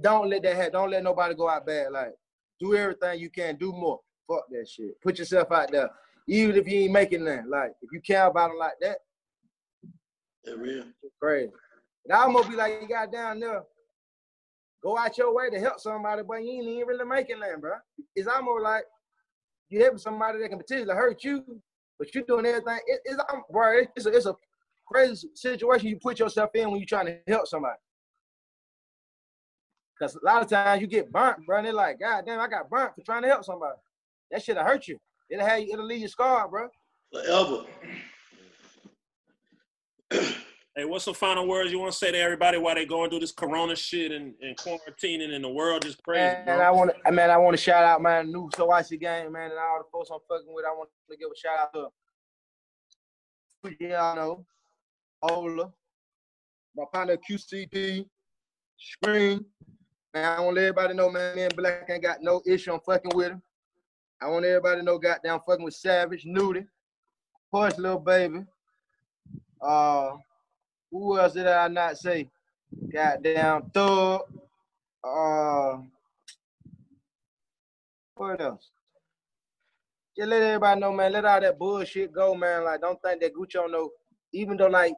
don't 0.00 0.28
let 0.28 0.42
that 0.42 0.56
happen. 0.56 0.72
Don't 0.72 0.90
let 0.90 1.02
nobody 1.02 1.34
go 1.34 1.48
out 1.48 1.66
bad. 1.66 1.92
Like, 1.92 2.14
do 2.60 2.74
everything 2.76 3.18
you 3.20 3.30
can. 3.30 3.56
Do 3.56 3.72
more. 3.72 4.00
Fuck 4.28 4.44
that 4.50 4.68
shit. 4.68 5.00
Put 5.02 5.18
yourself 5.18 5.50
out 5.50 5.70
there, 5.72 5.90
even 6.28 6.56
if 6.56 6.68
you 6.68 6.80
ain't 6.80 6.92
making 6.92 7.24
nothing. 7.24 7.48
Like, 7.50 7.72
if 7.82 7.90
you 7.92 8.00
care 8.00 8.26
about 8.26 8.50
them 8.50 8.58
like 8.58 8.78
that, 8.80 8.98
That 10.44 10.58
real. 10.58 10.84
crazy. 11.20 11.52
And 12.04 12.12
I 12.12 12.22
almost 12.22 12.48
be 12.48 12.56
like, 12.56 12.78
you 12.80 12.88
got 12.88 13.12
down 13.12 13.40
there. 13.40 13.62
Go 14.82 14.98
out 14.98 15.16
your 15.16 15.32
way 15.34 15.48
to 15.50 15.60
help 15.60 15.78
somebody, 15.78 16.22
but 16.26 16.42
you 16.42 16.50
ain't 16.52 16.66
even 16.68 16.86
really 16.88 17.04
making 17.04 17.38
nothing, 17.38 17.60
bro. 17.60 17.74
It's 18.16 18.26
almost 18.26 18.62
like 18.64 18.84
you 19.68 19.80
helping 19.80 19.98
somebody 19.98 20.38
that 20.40 20.48
can 20.48 20.58
potentially 20.58 20.94
hurt 20.94 21.22
you, 21.22 21.44
but 22.02 22.12
you're 22.16 22.24
doing 22.24 22.44
everything. 22.44 22.80
It, 22.88 23.00
it's, 23.04 23.22
um, 23.32 23.42
bro, 23.48 23.84
it's 23.94 24.06
a, 24.06 24.08
it's 24.08 24.26
a 24.26 24.34
crazy 24.84 25.28
situation 25.36 25.86
you 25.88 26.00
put 26.02 26.18
yourself 26.18 26.50
in 26.54 26.68
when 26.68 26.80
you're 26.80 26.86
trying 26.86 27.06
to 27.06 27.18
help 27.28 27.46
somebody. 27.46 27.76
Because 29.94 30.16
a 30.16 30.24
lot 30.24 30.42
of 30.42 30.48
times 30.48 30.80
you 30.80 30.88
get 30.88 31.12
burnt, 31.12 31.46
bro, 31.46 31.62
they're 31.62 31.72
like, 31.72 32.00
God 32.00 32.24
damn, 32.26 32.40
I 32.40 32.48
got 32.48 32.68
burnt 32.68 32.96
for 32.96 33.02
trying 33.02 33.22
to 33.22 33.28
help 33.28 33.44
somebody. 33.44 33.76
That 34.32 34.42
shit'll 34.42 34.64
hurt 34.64 34.88
you. 34.88 34.98
It'll 35.30 35.46
have 35.46 35.60
you, 35.60 35.72
it'll 35.72 35.86
leave 35.86 36.00
you 36.00 36.08
scarred, 36.08 36.50
bro. 36.50 36.68
Forever. 37.12 37.66
Hey, 40.74 40.86
what's 40.86 41.04
some 41.04 41.12
final 41.12 41.46
words 41.46 41.70
you 41.70 41.78
want 41.78 41.92
to 41.92 41.98
say 41.98 42.10
to 42.12 42.18
everybody 42.18 42.56
while 42.56 42.74
they 42.74 42.86
going 42.86 43.10
through 43.10 43.18
this 43.18 43.30
corona 43.30 43.76
shit 43.76 44.10
and, 44.10 44.32
and 44.40 44.56
quarantining 44.56 45.34
and 45.34 45.44
the 45.44 45.48
world 45.50 45.84
is 45.84 45.96
crazy, 45.96 46.22
Man, 46.22 46.44
bro? 46.46 46.60
I 46.60 46.70
want 46.70 46.92
to, 47.04 47.12
man, 47.12 47.30
I 47.30 47.36
want 47.36 47.54
to 47.54 47.62
shout 47.62 47.84
out 47.84 48.00
my 48.00 48.22
new 48.22 48.48
So 48.56 48.70
Icy 48.70 48.96
Gang, 48.96 49.30
man, 49.30 49.50
and 49.50 49.60
all 49.60 49.80
the 49.80 49.84
folks 49.92 50.08
I'm 50.10 50.20
fucking 50.26 50.50
with. 50.50 50.64
I 50.64 50.70
want 50.70 50.88
to 51.10 51.16
give 51.18 51.28
a 51.30 51.36
shout 51.36 51.58
out 51.58 51.74
to 51.74 51.88
Foogiano, 53.62 54.46
Ola, 55.20 55.70
my 56.74 56.84
partner 56.90 57.18
QCP, 57.18 58.06
Scream. 58.78 59.44
Man, 60.14 60.24
I 60.24 60.40
want 60.40 60.56
to 60.56 60.60
let 60.62 60.68
everybody 60.68 60.94
know, 60.94 61.10
man, 61.10 61.36
me 61.36 61.42
and 61.42 61.54
Black 61.54 61.84
ain't 61.90 62.02
got 62.02 62.22
no 62.22 62.40
issue 62.46 62.72
I'm 62.72 62.80
fucking 62.80 63.14
with 63.14 63.32
him. 63.32 63.42
I 64.22 64.28
want 64.28 64.46
everybody 64.46 64.80
to 64.80 64.84
know, 64.84 64.98
goddamn, 64.98 65.40
fucking 65.46 65.66
with 65.66 65.74
Savage, 65.74 66.24
Nudy, 66.24 66.64
Push 67.52 67.76
Little 67.76 67.98
Baby. 67.98 68.44
Uh, 69.60 70.12
who 70.92 71.18
else 71.18 71.32
did 71.32 71.46
I 71.46 71.66
not 71.68 71.96
say? 71.96 72.28
Goddamn, 72.92 73.70
Thug. 73.70 74.20
Uh, 75.02 75.78
what 78.14 78.40
else? 78.40 78.70
Just 80.16 80.28
let 80.28 80.42
everybody 80.42 80.80
know, 80.80 80.92
man. 80.92 81.12
Let 81.12 81.24
all 81.24 81.40
that 81.40 81.58
bullshit 81.58 82.12
go, 82.12 82.34
man. 82.34 82.64
Like, 82.64 82.82
don't 82.82 83.00
think 83.02 83.22
that 83.22 83.34
Gucci 83.34 83.52
don't 83.54 83.72
know. 83.72 83.90
Even 84.34 84.58
though, 84.58 84.68
like, 84.68 84.92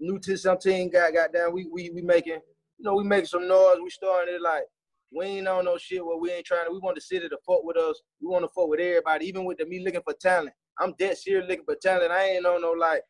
new 0.00 0.18
to 0.18 0.36
something 0.36 0.90
got 0.90 1.14
goddamn, 1.14 1.52
we 1.52 1.66
we 1.72 1.90
we 1.90 2.02
making, 2.02 2.40
you 2.78 2.84
know, 2.84 2.96
we 2.96 3.04
making 3.04 3.26
some 3.26 3.48
noise. 3.48 3.78
We 3.82 3.90
starting 3.90 4.34
it 4.34 4.42
like 4.42 4.64
we 5.12 5.24
ain't 5.26 5.48
on 5.48 5.64
no 5.64 5.78
shit 5.78 6.04
where 6.04 6.16
we 6.16 6.32
ain't 6.32 6.44
trying 6.44 6.66
to. 6.66 6.72
We 6.72 6.80
want 6.80 6.96
the 6.96 7.00
city 7.00 7.28
to 7.28 7.38
fuck 7.46 7.62
with 7.62 7.76
us. 7.76 8.02
We 8.20 8.28
want 8.28 8.44
to 8.44 8.48
fuck 8.48 8.68
with 8.68 8.80
everybody, 8.80 9.26
even 9.26 9.44
with 9.44 9.58
the 9.58 9.66
me 9.66 9.84
looking 9.84 10.02
for 10.02 10.14
talent. 10.14 10.52
I'm 10.78 10.94
dead 10.98 11.16
serious 11.16 11.48
looking 11.48 11.64
for 11.64 11.76
talent. 11.76 12.10
I 12.10 12.30
ain't 12.30 12.46
on 12.46 12.60
no 12.60 12.72
like 12.72 13.02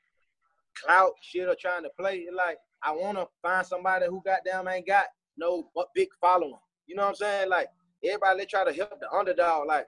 clout 0.83 1.13
shit 1.23 1.49
or 1.49 1.57
trying 1.61 1.83
to 1.83 1.91
play. 1.99 2.27
Like 2.35 2.59
I 2.83 2.93
want 2.93 3.19
to 3.19 3.27
find 3.43 3.67
somebody 3.67 4.07
who 4.07 4.23
goddamn 4.25 4.69
ain't 4.69 4.87
got 4.87 5.07
no 5.37 5.71
big 5.95 6.09
following. 6.21 6.59
You 6.87 6.97
know 6.97 7.03
what 7.03 7.09
I'm 7.11 7.15
saying? 7.17 7.51
Like 7.51 7.69
everybody, 8.05 8.39
they 8.41 8.47
try 8.47 8.65
to 8.65 8.73
help 8.73 8.99
the 9.01 9.11
underdog. 9.11 9.67
Like 9.67 9.87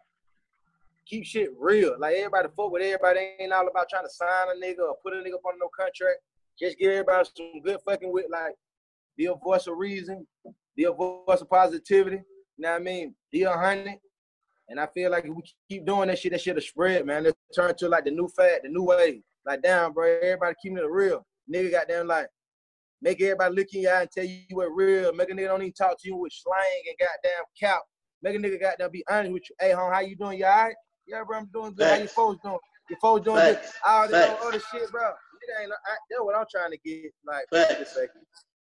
keep 1.07 1.25
shit 1.25 1.51
real. 1.59 1.97
Like 1.99 2.17
everybody 2.17 2.49
fuck 2.57 2.71
with 2.71 2.83
everybody. 2.83 3.31
Ain't 3.41 3.53
all 3.53 3.69
about 3.69 3.89
trying 3.89 4.05
to 4.05 4.11
sign 4.11 4.49
a 4.55 4.65
nigga 4.65 4.81
or 4.81 4.97
put 5.03 5.15
a 5.15 5.17
nigga 5.17 5.35
up 5.35 5.47
on 5.47 5.59
no 5.59 5.69
contract. 5.69 6.19
Just 6.59 6.79
give 6.79 6.91
everybody 6.91 7.29
some 7.37 7.61
good 7.65 7.79
fucking 7.85 8.13
with 8.13 8.27
like 8.31 8.55
be 9.17 9.27
a 9.27 9.35
voice 9.35 9.67
of 9.67 9.77
reason, 9.77 10.27
be 10.77 10.85
a 10.85 10.93
voice 10.93 11.41
of 11.41 11.49
positivity. 11.49 12.17
You 12.57 12.63
know 12.63 12.73
what 12.73 12.81
I 12.81 12.85
mean? 12.85 13.15
Be 13.31 13.43
a 13.43 13.53
hundred. 13.53 13.97
And 14.69 14.79
I 14.79 14.87
feel 14.87 15.11
like 15.11 15.25
if 15.25 15.31
we 15.31 15.43
keep 15.69 15.87
doing 15.87 16.09
that 16.09 16.19
shit, 16.19 16.33
that 16.33 16.41
shit'll 16.41 16.61
spread, 16.61 17.07
man. 17.07 17.25
It'll 17.25 17.37
turn 17.55 17.75
to 17.77 17.89
like 17.89 18.05
the 18.05 18.11
new 18.11 18.29
fad, 18.29 18.61
the 18.65 18.69
new 18.69 18.85
wave. 18.85 19.23
Like, 19.47 19.63
damn, 19.63 19.93
bro, 19.93 20.19
everybody 20.23 20.55
keeping 20.63 20.79
it 20.79 20.91
real. 20.91 21.25
Nigga 21.53 21.71
got 21.71 21.89
damn 21.89 22.07
like 22.07 22.29
make 23.01 23.21
everybody 23.23 23.55
look 23.55 23.69
in 23.73 23.83
your 23.83 23.95
eye 23.95 24.03
and 24.03 24.11
tell 24.11 24.25
you 24.25 24.41
what 24.51 24.67
real. 24.67 25.13
Make 25.13 25.31
a 25.31 25.33
nigga 25.33 25.47
don't 25.47 25.63
even 25.63 25.73
talk 25.73 26.01
to 26.01 26.09
you 26.09 26.17
with 26.17 26.33
slang 26.33 26.83
and 26.89 26.97
goddamn 26.99 27.45
cap. 27.59 27.81
Make 28.23 28.37
a 28.37 28.39
nigga 28.39 28.61
goddamn 28.61 28.91
be 28.91 29.05
honest 29.09 29.33
with 29.33 29.43
you. 29.49 29.57
Hey, 29.61 29.73
home, 29.73 29.93
how 29.93 30.01
you 30.01 30.17
doing? 30.17 30.39
You 30.39 30.47
all 30.47 30.65
right? 30.65 30.75
Yeah, 31.07 31.23
bro, 31.27 31.39
I'm 31.39 31.47
doing 31.53 31.75
good. 31.75 31.87
How 31.87 31.95
your 31.95 32.03
Facts. 32.03 32.13
folks 32.15 32.41
doing? 32.43 32.59
Your 32.91 32.99
folks 33.01 33.25
doing 33.25 33.37
good. 33.37 33.57
Facts. 33.57 33.73
All 33.87 34.09
this 34.09 34.27
Facts. 34.27 34.45
other 34.45 34.61
shit, 34.61 34.91
bro. 34.91 35.03
Nigga 35.03 35.63
ain't, 35.63 35.73
I, 35.73 35.95
that's 36.11 36.21
what 36.21 36.37
I'm 36.37 36.47
trying 36.51 36.71
to 36.73 36.79
get. 36.85 37.13
Like, 37.25 37.45
Facts. 37.53 37.73
for 37.73 37.79
this 37.79 37.95
sake. 37.95 38.11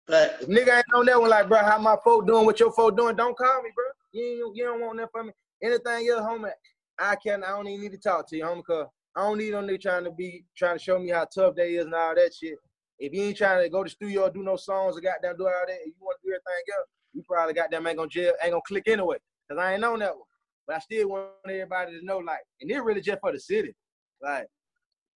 Facts. 0.07 0.45
Nigga 0.45 0.77
ain't 0.77 0.93
on 0.93 1.05
that 1.05 1.19
one, 1.19 1.29
like, 1.29 1.47
bro, 1.47 1.59
how 1.59 1.77
my 1.77 1.95
folk 2.03 2.27
doing, 2.27 2.45
what 2.45 2.59
your 2.59 2.71
folk 2.73 2.97
doing, 2.97 3.15
don't 3.15 3.37
call 3.37 3.61
me, 3.63 3.69
bro. 3.75 3.85
You 4.11 4.51
you 4.55 4.63
don't 4.65 4.81
want 4.81 4.97
that 4.97 5.09
from 5.11 5.27
me. 5.27 5.33
Anything 5.63 6.09
else, 6.09 6.21
homie, 6.21 6.51
I 6.99 7.15
can, 7.15 7.43
I 7.43 7.49
don't 7.49 7.67
even 7.67 7.81
need 7.81 7.91
to 7.91 7.97
talk 7.97 8.27
to 8.29 8.37
you, 8.37 8.43
homie, 8.43 8.63
cause 8.63 8.87
I 9.19 9.23
don't 9.23 9.37
need 9.37 9.51
no 9.51 9.61
nigga 9.61 9.81
trying 9.81 10.05
to 10.05 10.11
be, 10.11 10.45
trying 10.55 10.77
to 10.77 10.83
show 10.83 10.97
me 10.97 11.09
how 11.09 11.25
tough 11.25 11.53
they 11.53 11.75
is 11.75 11.83
and 11.83 11.93
all 11.93 12.15
that 12.15 12.33
shit. 12.33 12.57
If 12.99 13.11
you 13.11 13.23
ain't 13.23 13.35
trying 13.35 13.61
to 13.61 13.69
go 13.69 13.83
to 13.83 13.89
studio 13.89 14.23
or 14.23 14.29
do 14.29 14.43
no 14.43 14.55
songs 14.55 14.95
or 14.95 15.01
goddamn 15.01 15.35
do 15.35 15.43
all 15.43 15.65
that, 15.67 15.77
you 15.85 15.91
want 15.99 16.17
to 16.21 16.29
do 16.29 16.33
everything 16.33 16.63
else, 16.77 16.87
you 17.11 17.23
probably 17.27 17.53
goddamn 17.53 17.85
ain't 17.85 17.97
gonna 17.97 18.07
jail, 18.07 18.31
ain't 18.41 18.53
gonna 18.53 18.61
click 18.65 18.87
anyway. 18.87 19.17
Cause 19.49 19.57
I 19.59 19.73
ain't 19.73 19.83
on 19.83 19.99
that 19.99 20.15
one. 20.15 20.23
But 20.65 20.77
I 20.77 20.79
still 20.79 21.09
want 21.09 21.31
everybody 21.45 21.99
to 21.99 22.05
know, 22.05 22.19
like, 22.19 22.39
and 22.61 22.71
it 22.71 22.79
really 22.81 23.01
just 23.01 23.19
for 23.19 23.33
the 23.33 23.39
city. 23.41 23.75
Like, 24.21 24.47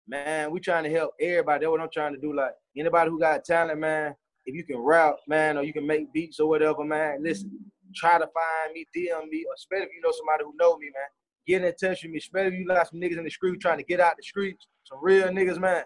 man, 0.09 0.51
we 0.51 0.61
trying 0.61 0.85
to 0.85 0.91
help 0.91 1.13
everybody. 1.21 1.67
That's 1.67 1.71
what 1.71 1.83
I'm 1.83 1.91
trying 1.93 2.15
to 2.15 2.21
do. 2.21 2.35
Like, 2.35 2.53
anybody 2.75 3.11
who 3.11 3.21
got 3.21 3.45
talent, 3.45 3.81
man, 3.81 4.15
if 4.47 4.55
you 4.55 4.65
can 4.65 4.79
rap, 4.79 5.17
man, 5.29 5.59
or 5.59 5.63
you 5.63 5.75
can 5.75 5.87
make 5.87 6.11
beats 6.15 6.41
or 6.41 6.49
whatever, 6.49 6.85
man, 6.85 7.23
listen, 7.23 7.51
try 7.95 8.19
to 8.19 8.27
find 8.27 8.73
me, 8.73 8.87
DM 8.97 9.29
me, 9.29 9.45
especially 9.55 9.89
if 9.89 9.93
you 9.95 10.01
know 10.03 10.13
somebody 10.17 10.45
who 10.45 10.55
know 10.59 10.79
me, 10.79 10.87
man. 10.87 11.05
Get 11.47 11.65
in 11.65 11.75
touch 11.75 12.03
with 12.03 12.13
me, 12.13 12.19
especially 12.19 12.59
you 12.59 12.67
got 12.67 12.89
some 12.89 13.01
niggas 13.01 13.19
in 13.19 13.25
the 13.25 13.31
street 13.31 13.61
trying 13.61 13.79
to 13.79 13.85
get 13.85 14.01
out 14.01 14.17
the 14.17 14.23
streets, 14.23 14.67
some 14.85 14.99
real 15.03 15.29
niggas, 15.29 15.59
man. 15.59 15.85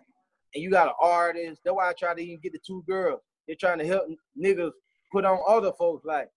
And 0.55 0.63
you 0.63 0.71
got 0.71 0.89
an 0.89 0.95
artist. 1.01 1.63
That's 1.65 1.75
why 1.75 1.89
I 1.89 1.93
try 1.93 2.15
to 2.15 2.21
even 2.21 2.41
get 2.41 2.53
the 2.53 2.61
two 2.65 2.85
girls. 2.89 3.21
They're 3.47 3.57
trying 3.57 3.79
to 3.79 3.87
help 3.87 4.05
niggas 4.41 4.73
put 5.13 5.25
on 5.25 5.39
other 5.49 5.73
folks. 5.73 6.05
Like, 6.05 6.29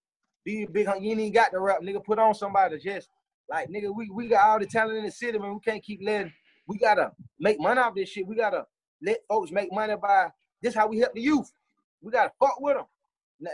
be 0.46 0.66
big, 0.66 0.88
you 0.88 0.94
ain't 0.94 1.20
even 1.20 1.32
got 1.34 1.52
the 1.52 1.60
rap, 1.60 1.82
nigga. 1.82 2.04
Put 2.04 2.20
on 2.20 2.34
somebody 2.34 2.80
just 2.80 3.10
like, 3.50 3.70
nigga, 3.70 3.94
we, 3.94 4.10
we 4.10 4.28
got 4.28 4.48
all 4.48 4.60
the 4.60 4.66
talent 4.66 4.98
in 4.98 5.06
the 5.06 5.12
city, 5.12 5.38
man. 5.40 5.54
We 5.54 5.60
can't 5.60 5.84
keep 5.84 6.02
letting, 6.04 6.32
we 6.68 6.78
gotta 6.78 7.12
make 7.40 7.60
money 7.60 7.80
off 7.80 7.96
this 7.96 8.10
shit. 8.10 8.28
We 8.28 8.36
gotta 8.36 8.66
let 9.02 9.20
folks 9.28 9.52
make 9.52 9.72
money 9.72 9.96
by 10.02 10.30
this 10.62 10.74
how 10.74 10.88
we 10.88 11.00
help 11.00 11.14
the 11.14 11.22
youth. 11.22 11.52
We 12.02 12.12
gotta 12.12 12.32
fuck 12.40 12.60
with 12.60 12.78
them. 12.78 12.86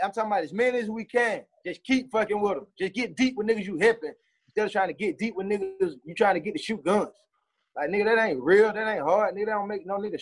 I'm 0.01 0.11
talking 0.11 0.31
about 0.31 0.43
as 0.43 0.53
many 0.53 0.79
as 0.79 0.89
we 0.89 1.03
can. 1.03 1.43
Just 1.65 1.83
keep 1.83 2.11
fucking 2.11 2.39
with 2.39 2.55
them. 2.55 2.67
Just 2.77 2.93
get 2.93 3.15
deep 3.15 3.35
with 3.35 3.47
niggas 3.47 3.65
you 3.65 3.77
helping 3.77 4.13
of 4.57 4.71
trying 4.71 4.87
to 4.87 4.93
get 4.93 5.17
deep 5.17 5.35
with 5.35 5.47
niggas 5.47 5.95
you 6.03 6.13
trying 6.15 6.35
to 6.35 6.39
get 6.39 6.55
to 6.55 6.61
shoot 6.61 6.83
guns. 6.83 7.09
Like 7.75 7.89
nigga, 7.89 8.05
that 8.05 8.27
ain't 8.27 8.41
real. 8.41 8.71
That 8.71 8.87
ain't 8.87 9.03
hard. 9.03 9.35
Nigga, 9.35 9.47
that 9.47 9.53
don't 9.53 9.67
make 9.67 9.85
no 9.85 9.97
nigga. 9.97 10.19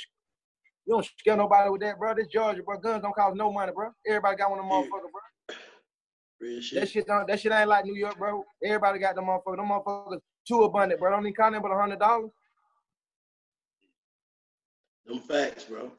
You 0.86 0.96
don't 0.96 1.06
scare 1.06 1.38
nobody 1.38 1.70
with 1.70 1.82
that, 1.82 2.00
bro. 2.00 2.14
This 2.16 2.28
Georgia, 2.28 2.64
bro. 2.64 2.78
Guns 2.78 3.02
don't 3.02 3.16
cost 3.16 3.36
no 3.36 3.52
money, 3.52 3.72
bro. 3.74 3.90
Everybody 4.08 4.38
got 4.38 4.50
one 4.50 4.60
of 4.60 4.66
them 4.66 4.72
motherfuckers, 4.72 5.12
bro. 5.12 5.56
Real 6.40 6.62
shit. 6.62 6.80
That 6.80 6.90
shit 6.90 7.08
don't. 7.08 7.28
That 7.28 7.40
shit 7.40 7.52
ain't 7.52 7.70
like 7.70 7.86
New 7.86 7.96
York, 7.96 8.18
bro. 8.18 8.44
Everybody 8.64 9.00
got 9.00 9.16
them 9.16 9.26
motherfuckers. 9.26 9.58
Them 9.58 9.68
motherfuckers 9.68 10.20
too 10.48 10.64
abundant, 10.64 11.00
bro. 11.00 11.12
Don't 11.12 11.22
even 11.22 11.34
count 11.34 11.54
them 11.54 11.62
but 11.62 11.72
a 11.72 11.76
hundred 11.76 12.00
dollars. 12.00 12.32
Them 15.06 15.20
facts, 15.20 15.66
bro. 15.66 15.92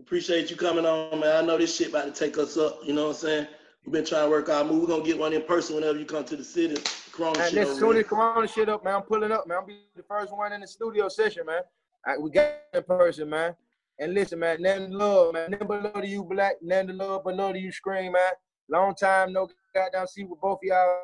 Appreciate 0.00 0.50
you 0.50 0.56
coming 0.56 0.86
on, 0.86 1.20
man. 1.20 1.36
I 1.36 1.46
know 1.46 1.58
this 1.58 1.76
shit 1.76 1.88
about 1.88 2.06
to 2.06 2.12
take 2.12 2.38
us 2.38 2.56
up. 2.56 2.80
You 2.84 2.94
know 2.94 3.08
what 3.08 3.16
I'm 3.16 3.20
saying? 3.20 3.46
We've 3.84 3.92
been 3.92 4.04
trying 4.04 4.24
to 4.24 4.30
work 4.30 4.48
our 4.48 4.64
move. 4.64 4.82
We're 4.82 4.96
gonna 4.96 5.04
get 5.04 5.18
one 5.18 5.32
in 5.32 5.42
person 5.42 5.74
whenever 5.74 5.98
you 5.98 6.06
come 6.06 6.24
to 6.24 6.36
the 6.36 6.44
city. 6.44 6.82
Corona 7.20 7.38
Man, 7.38 7.50
shit 7.50 7.66
let's 7.66 7.78
soon 7.78 7.96
as 7.98 8.06
Corona 8.06 8.48
shit 8.48 8.68
up, 8.70 8.82
man. 8.84 8.94
I'm 8.94 9.02
pulling 9.02 9.30
up, 9.30 9.46
man. 9.46 9.58
I'll 9.58 9.66
be 9.66 9.80
the 9.94 10.02
first 10.02 10.34
one 10.34 10.52
in 10.52 10.62
the 10.62 10.66
studio 10.66 11.08
session, 11.08 11.44
man. 11.44 11.60
All 12.06 12.14
right, 12.14 12.20
we 12.22 12.30
got 12.30 12.52
in 12.72 12.82
person, 12.82 13.28
man. 13.28 13.54
And 13.98 14.14
listen, 14.14 14.38
man, 14.38 14.62
nothing 14.62 14.92
love, 14.92 15.34
man. 15.34 15.50
Nothing 15.50 15.68
but 15.68 15.82
love 15.82 16.02
to 16.02 16.08
you, 16.08 16.24
black. 16.24 16.54
Nothing 16.62 16.96
love 16.96 17.22
but 17.24 17.36
love 17.36 17.52
to 17.52 17.58
you, 17.60 17.70
scream, 17.70 18.12
man. 18.12 18.32
Long 18.70 18.94
time, 18.94 19.34
no 19.34 19.48
goddamn 19.74 20.06
see 20.06 20.24
with 20.24 20.40
both 20.40 20.58
of 20.58 20.62
y'all. 20.62 20.96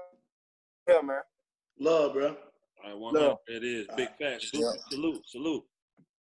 Yeah, 0.89 1.03
man. 1.03 1.21
Love, 1.79 2.15
bro. 2.15 2.29
All 2.29 2.35
right, 2.85 2.97
one 2.97 3.15
Love. 3.15 3.39
It 3.47 3.63
is 3.63 3.87
big 3.95 4.09
facts. 4.19 4.51
Yeah. 4.55 4.71
Salute, 4.91 5.23
salute. 5.27 5.65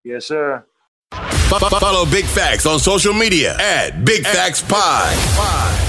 Yes, 0.03 0.25
sir. 0.25 0.65
Fo- 1.13 1.59
fo- 1.59 1.79
Follow 1.79 2.05
Big 2.05 2.25
Facts 2.25 2.65
on 2.65 2.79
social 2.79 3.13
media 3.13 3.55
at 3.57 4.03
Big 4.03 4.23
Facts 4.25 4.61
Pod. 4.61 5.88